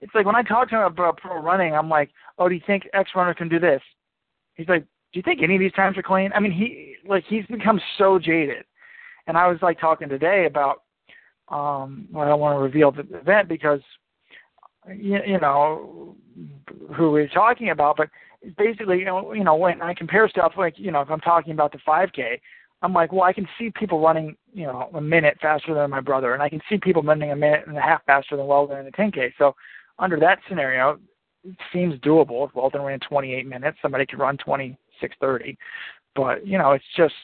it's 0.00 0.14
like 0.14 0.26
when 0.26 0.36
I 0.36 0.42
talk 0.42 0.68
to 0.70 0.76
him 0.76 0.82
about 0.82 1.18
pro 1.18 1.40
running, 1.40 1.74
I'm 1.74 1.88
like, 1.88 2.10
oh, 2.38 2.48
do 2.48 2.54
you 2.54 2.60
think 2.66 2.88
X 2.92 3.10
runner 3.14 3.34
can 3.34 3.48
do 3.48 3.58
this? 3.58 3.82
He's 4.54 4.68
like, 4.68 4.82
do 5.12 5.18
you 5.18 5.22
think 5.22 5.42
any 5.42 5.54
of 5.54 5.60
these 5.60 5.72
times 5.72 5.96
are 5.96 6.02
clean? 6.02 6.30
I 6.34 6.40
mean, 6.40 6.52
he 6.52 6.96
like 7.06 7.24
he's 7.28 7.46
become 7.46 7.80
so 7.96 8.18
jaded. 8.18 8.64
And 9.26 9.36
I 9.36 9.46
was 9.48 9.58
like 9.62 9.80
talking 9.80 10.08
today 10.08 10.46
about 10.46 10.82
um 11.48 12.06
well, 12.12 12.24
I 12.24 12.28
don't 12.28 12.40
want 12.40 12.56
to 12.56 12.62
reveal 12.62 12.92
the 12.92 13.06
event 13.18 13.48
because 13.48 13.80
you, 14.88 15.18
you 15.26 15.40
know 15.40 16.16
who 16.96 17.10
we're 17.10 17.28
talking 17.28 17.70
about, 17.70 17.96
but 17.96 18.08
basically, 18.56 18.98
you 18.98 19.04
know, 19.04 19.32
you 19.32 19.44
know, 19.44 19.56
when 19.56 19.82
I 19.82 19.94
compare 19.94 20.28
stuff 20.28 20.52
like, 20.56 20.74
you 20.78 20.90
know, 20.90 21.00
if 21.00 21.10
I'm 21.10 21.20
talking 21.20 21.52
about 21.52 21.72
the 21.72 21.78
5K, 21.78 22.40
I'm 22.82 22.92
like, 22.92 23.12
well, 23.12 23.22
I 23.22 23.32
can 23.32 23.48
see 23.58 23.70
people 23.74 24.00
running, 24.00 24.36
you 24.52 24.64
know, 24.64 24.88
a 24.94 25.00
minute 25.00 25.36
faster 25.42 25.74
than 25.74 25.90
my 25.90 26.00
brother, 26.00 26.34
and 26.34 26.42
I 26.42 26.48
can 26.48 26.60
see 26.68 26.78
people 26.78 27.02
running 27.02 27.32
a 27.32 27.36
minute 27.36 27.64
and 27.66 27.76
a 27.76 27.80
half 27.80 28.04
faster 28.04 28.36
than 28.36 28.46
Weldon 28.46 28.78
in 28.78 28.84
the 28.84 28.92
10K. 28.92 29.32
So 29.36 29.56
under 29.98 30.18
that 30.20 30.38
scenario, 30.48 30.98
it 31.44 31.56
seems 31.72 31.98
doable. 32.00 32.48
If 32.48 32.54
Weldon 32.54 32.82
ran 32.82 33.00
28 33.00 33.46
minutes, 33.46 33.78
somebody 33.80 34.06
could 34.06 34.18
run 34.18 34.36
26:30. 34.36 35.56
But 36.14 36.46
you 36.46 36.58
know, 36.58 36.72
it's 36.72 36.84
just, 36.96 37.14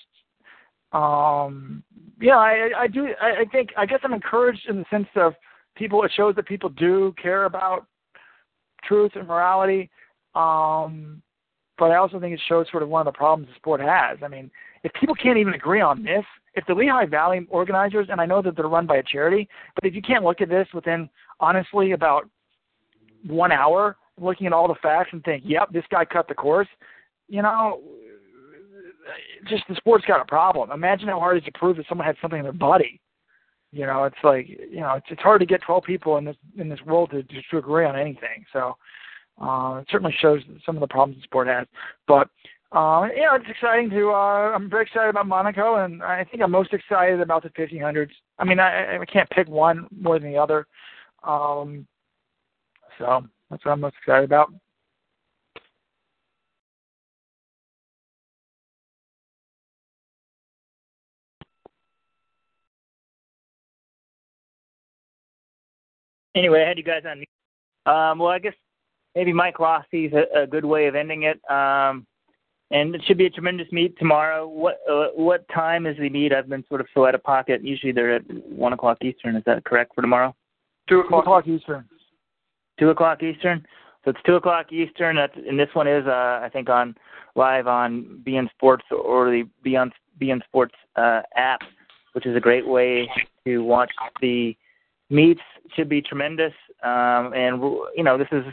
um, 0.92 1.82
yeah, 2.20 2.36
I, 2.36 2.70
I 2.78 2.86
do. 2.86 3.08
I, 3.20 3.40
I 3.40 3.44
think 3.50 3.70
I 3.76 3.86
guess 3.86 4.00
I'm 4.02 4.12
encouraged 4.12 4.68
in 4.68 4.78
the 4.78 4.84
sense 4.90 5.08
of 5.16 5.34
people. 5.76 6.02
It 6.04 6.12
shows 6.16 6.34
that 6.36 6.46
people 6.46 6.68
do 6.70 7.14
care 7.20 7.44
about 7.44 7.86
truth 8.84 9.12
and 9.14 9.26
morality. 9.26 9.90
Um, 10.34 11.22
but 11.78 11.90
I 11.90 11.96
also 11.96 12.20
think 12.20 12.34
it 12.34 12.40
shows 12.48 12.66
sort 12.70 12.82
of 12.82 12.88
one 12.88 13.06
of 13.06 13.12
the 13.12 13.16
problems 13.16 13.48
the 13.48 13.56
sport 13.56 13.80
has. 13.80 14.18
I 14.22 14.28
mean, 14.28 14.50
if 14.84 14.92
people 14.92 15.14
can't 15.14 15.38
even 15.38 15.54
agree 15.54 15.80
on 15.80 16.04
this, 16.04 16.24
if 16.54 16.64
the 16.66 16.74
Lehigh 16.74 17.06
Valley 17.06 17.46
organizers, 17.50 18.08
and 18.10 18.20
I 18.20 18.26
know 18.26 18.42
that 18.42 18.54
they're 18.54 18.68
run 18.68 18.86
by 18.86 18.98
a 18.98 19.02
charity, 19.02 19.48
but 19.74 19.84
if 19.84 19.94
you 19.94 20.02
can't 20.02 20.24
look 20.24 20.40
at 20.40 20.48
this 20.48 20.68
within 20.72 21.08
honestly 21.40 21.92
about 21.92 22.28
one 23.26 23.52
hour 23.52 23.96
looking 24.20 24.46
at 24.46 24.52
all 24.52 24.68
the 24.68 24.74
facts 24.82 25.10
and 25.12 25.22
think, 25.24 25.42
yep, 25.46 25.72
this 25.72 25.84
guy 25.90 26.04
cut 26.04 26.28
the 26.28 26.34
course, 26.34 26.68
you 27.28 27.42
know, 27.42 27.80
just 29.48 29.64
the 29.68 29.74
sport's 29.76 30.04
got 30.06 30.20
a 30.20 30.24
problem. 30.24 30.70
Imagine 30.70 31.08
how 31.08 31.18
hard 31.18 31.36
it 31.36 31.40
is 31.40 31.44
to 31.46 31.58
prove 31.58 31.76
that 31.76 31.86
someone 31.88 32.06
had 32.06 32.16
something 32.20 32.38
in 32.38 32.44
their 32.44 32.52
body. 32.52 33.00
You 33.72 33.86
know, 33.86 34.04
it's 34.04 34.16
like 34.22 34.48
you 34.48 34.80
know, 34.80 34.94
it's 34.94 35.06
it's 35.10 35.20
hard 35.20 35.40
to 35.40 35.46
get 35.46 35.60
12 35.62 35.82
people 35.82 36.16
in 36.16 36.24
this 36.24 36.36
in 36.56 36.68
this 36.68 36.80
world 36.86 37.10
to 37.10 37.22
just 37.24 37.50
to 37.50 37.58
agree 37.58 37.84
on 37.84 37.98
anything. 37.98 38.44
So 38.52 38.76
uh, 39.42 39.80
it 39.80 39.88
certainly 39.90 40.14
shows 40.20 40.42
some 40.64 40.76
of 40.76 40.80
the 40.80 40.86
problems 40.86 41.20
the 41.20 41.24
sport 41.24 41.48
has. 41.48 41.66
But 42.06 42.28
uh, 42.70 43.08
you 43.14 43.22
know, 43.22 43.34
it's 43.34 43.48
exciting 43.48 43.90
to. 43.90 44.10
Uh, 44.10 44.52
I'm 44.54 44.70
very 44.70 44.84
excited 44.84 45.10
about 45.10 45.26
Monaco, 45.26 45.84
and 45.84 46.02
I 46.02 46.24
think 46.24 46.42
I'm 46.42 46.52
most 46.52 46.72
excited 46.72 47.20
about 47.20 47.42
the 47.42 47.50
1500s. 47.50 48.10
I 48.38 48.44
mean, 48.44 48.60
I, 48.60 48.98
I 48.98 49.04
can't 49.06 49.30
pick 49.30 49.48
one 49.48 49.88
more 50.00 50.18
than 50.18 50.30
the 50.30 50.38
other. 50.38 50.66
Um, 51.24 51.86
so 52.98 53.24
that's 53.50 53.64
what 53.64 53.72
I'm 53.72 53.80
most 53.80 53.96
excited 54.00 54.24
about. 54.24 54.52
Anyway, 66.36 66.62
I 66.64 66.68
had 66.68 66.78
you 66.78 66.84
guys 66.84 67.02
on. 67.06 67.24
Um, 67.86 68.18
well, 68.18 68.30
I 68.30 68.38
guess 68.40 68.54
maybe 69.14 69.32
Mike 69.32 69.58
Rossi's 69.58 70.12
a, 70.12 70.42
a 70.42 70.46
good 70.46 70.64
way 70.64 70.86
of 70.86 70.96
ending 70.96 71.24
it. 71.24 71.38
Um, 71.50 72.06
and 72.70 72.94
it 72.94 73.02
should 73.06 73.18
be 73.18 73.26
a 73.26 73.30
tremendous 73.30 73.70
meet 73.70 73.96
tomorrow. 73.98 74.48
What 74.48 74.78
uh, 74.90 75.08
what 75.14 75.46
time 75.54 75.86
is 75.86 75.96
the 75.96 76.08
meet? 76.08 76.32
I've 76.32 76.48
been 76.48 76.64
sort 76.68 76.80
of 76.80 76.88
so 76.92 77.06
out 77.06 77.14
of 77.14 77.22
pocket. 77.22 77.62
Usually 77.62 77.92
they're 77.92 78.16
at 78.16 78.22
one 78.48 78.72
o'clock 78.72 78.98
Eastern. 79.02 79.36
Is 79.36 79.44
that 79.46 79.64
correct 79.64 79.92
for 79.94 80.00
tomorrow? 80.00 80.34
Two 80.88 81.00
o'clock 81.00 81.46
Eastern 81.46 81.88
two 82.78 82.90
o'clock 82.90 83.22
Eastern. 83.22 83.66
So 84.04 84.10
it's 84.10 84.20
two 84.26 84.34
o'clock 84.34 84.72
Eastern. 84.72 85.16
That's, 85.16 85.34
and 85.36 85.58
this 85.58 85.68
one 85.72 85.88
is, 85.88 86.06
uh, 86.06 86.40
I 86.42 86.50
think, 86.52 86.68
on 86.68 86.94
live 87.34 87.66
on 87.66 88.22
beIN 88.26 88.50
Sports 88.50 88.84
or 88.90 89.30
the 89.30 89.44
beIN 89.64 89.90
beIN 90.20 90.44
Sports 90.44 90.74
uh, 90.96 91.22
app, 91.36 91.60
which 92.12 92.26
is 92.26 92.36
a 92.36 92.40
great 92.40 92.66
way 92.66 93.08
to 93.44 93.58
watch 93.58 93.90
the 94.20 94.56
meets. 95.10 95.40
Should 95.74 95.88
be 95.88 96.02
tremendous. 96.02 96.52
Um, 96.82 97.32
and 97.34 97.60
you 97.96 98.04
know, 98.04 98.18
this 98.18 98.28
is, 98.30 98.44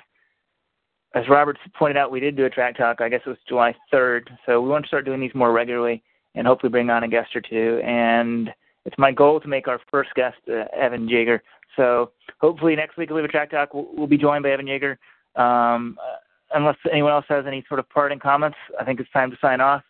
as 1.14 1.27
Robert 1.30 1.57
pointed 1.77 1.98
out, 1.98 2.11
we 2.11 2.19
did 2.19 2.38
do 2.38 2.45
a 2.45 2.49
track 2.49 2.77
talk. 2.77 3.02
I 3.02 3.10
guess 3.10 3.22
it 3.26 3.30
was 3.30 3.38
July 3.48 3.76
3rd. 3.93 4.30
So 4.45 4.61
we 4.61 4.69
want 4.69 4.85
to 4.85 4.88
start 4.88 5.06
doing 5.06 5.19
these 5.19 5.35
more 5.35 5.52
regularly 5.52 6.02
and 6.35 6.48
hopefully 6.48 6.72
bring 6.72 6.89
on 6.89 7.03
a 7.03 7.07
guest 7.07 7.35
or 7.35 7.41
two. 7.41 7.81
And 7.84 8.49
it's 8.85 8.98
my 8.98 9.11
goal 9.11 9.39
to 9.41 9.48
make 9.48 9.68
our 9.68 9.80
first 9.91 10.11
guest 10.15 10.38
uh, 10.49 10.64
Evan 10.76 11.07
Jager. 11.10 11.43
So 11.76 12.11
hopefully 12.39 12.76
next 12.76 12.98
week, 12.98 13.10
we'll 13.10 13.19
have 13.19 13.26
a 13.26 13.31
Track 13.31 13.52
Talk, 13.52 13.73
we'll, 13.73 13.88
we'll 13.93 14.07
be 14.07 14.18
joined 14.18 14.43
by 14.43 14.52
Evan 14.52 14.68
Jager. 14.68 14.99
Um, 15.35 15.98
uh, 16.02 16.18
unless 16.53 16.77
anyone 16.91 17.11
else 17.11 17.26
has 17.30 17.45
any 17.48 17.64
sort 17.68 17.80
of 17.80 17.89
parting 17.89 18.19
comments, 18.19 18.57
I 18.80 18.84
think 18.84 18.99
it's 18.99 19.11
time 19.11 19.31
to 19.31 19.38
sign 19.41 19.61
off. 19.61 19.84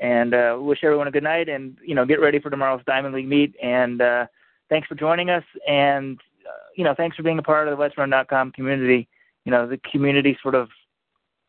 And 0.00 0.34
uh, 0.34 0.56
wish 0.58 0.78
everyone 0.82 1.08
a 1.08 1.10
good 1.10 1.22
night, 1.22 1.50
and 1.50 1.76
you 1.84 1.94
know, 1.94 2.06
get 2.06 2.20
ready 2.20 2.40
for 2.40 2.48
tomorrow's 2.48 2.82
Diamond 2.86 3.14
League 3.14 3.28
meet. 3.28 3.54
And 3.62 4.00
uh, 4.00 4.26
thanks 4.70 4.88
for 4.88 4.94
joining 4.94 5.28
us, 5.28 5.44
and 5.68 6.18
uh, 6.48 6.68
you 6.74 6.84
know, 6.84 6.94
thanks 6.96 7.16
for 7.16 7.22
being 7.22 7.38
a 7.38 7.42
part 7.42 7.68
of 7.68 7.76
the 7.76 7.84
Let'sRun.com 7.84 8.52
community. 8.52 9.06
You 9.44 9.52
know, 9.52 9.68
the 9.68 9.78
community 9.90 10.38
sort 10.42 10.54
of 10.54 10.70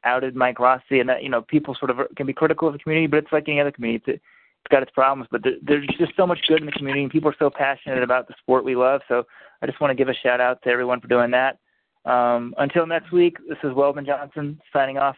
outed 0.03 0.35
Mike 0.35 0.59
Rossi, 0.59 0.99
and 0.99 1.07
that 1.07 1.23
you 1.23 1.29
know, 1.29 1.41
people 1.41 1.75
sort 1.75 1.91
of 1.91 1.99
can 2.17 2.27
be 2.27 2.33
critical 2.33 2.67
of 2.67 2.73
the 2.73 2.79
community, 2.79 3.07
but 3.07 3.19
it's 3.19 3.31
like 3.31 3.47
any 3.47 3.61
other 3.61 3.71
community. 3.71 4.03
It's, 4.05 4.21
it's 4.63 4.71
got 4.71 4.83
its 4.83 4.91
problems, 4.91 5.27
but 5.31 5.43
there, 5.43 5.53
there's 5.63 5.87
just 5.99 6.15
so 6.15 6.27
much 6.27 6.39
good 6.47 6.59
in 6.59 6.65
the 6.65 6.71
community, 6.71 7.03
and 7.03 7.11
people 7.11 7.29
are 7.29 7.35
so 7.39 7.49
passionate 7.49 8.03
about 8.03 8.27
the 8.27 8.35
sport 8.39 8.63
we 8.63 8.75
love. 8.75 9.01
So 9.07 9.23
I 9.61 9.65
just 9.65 9.81
want 9.81 9.91
to 9.91 9.95
give 9.95 10.07
a 10.07 10.13
shout 10.13 10.39
out 10.39 10.61
to 10.63 10.69
everyone 10.69 11.01
for 11.01 11.07
doing 11.07 11.31
that. 11.31 11.57
Um, 12.05 12.53
until 12.57 12.85
next 12.85 13.11
week, 13.11 13.37
this 13.47 13.57
is 13.63 13.73
Weldon 13.73 14.05
Johnson 14.05 14.59
signing 14.71 14.97
off. 14.97 15.15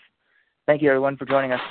Thank 0.65 0.81
you, 0.81 0.89
everyone, 0.89 1.17
for 1.17 1.25
joining 1.25 1.51
us. 1.51 1.61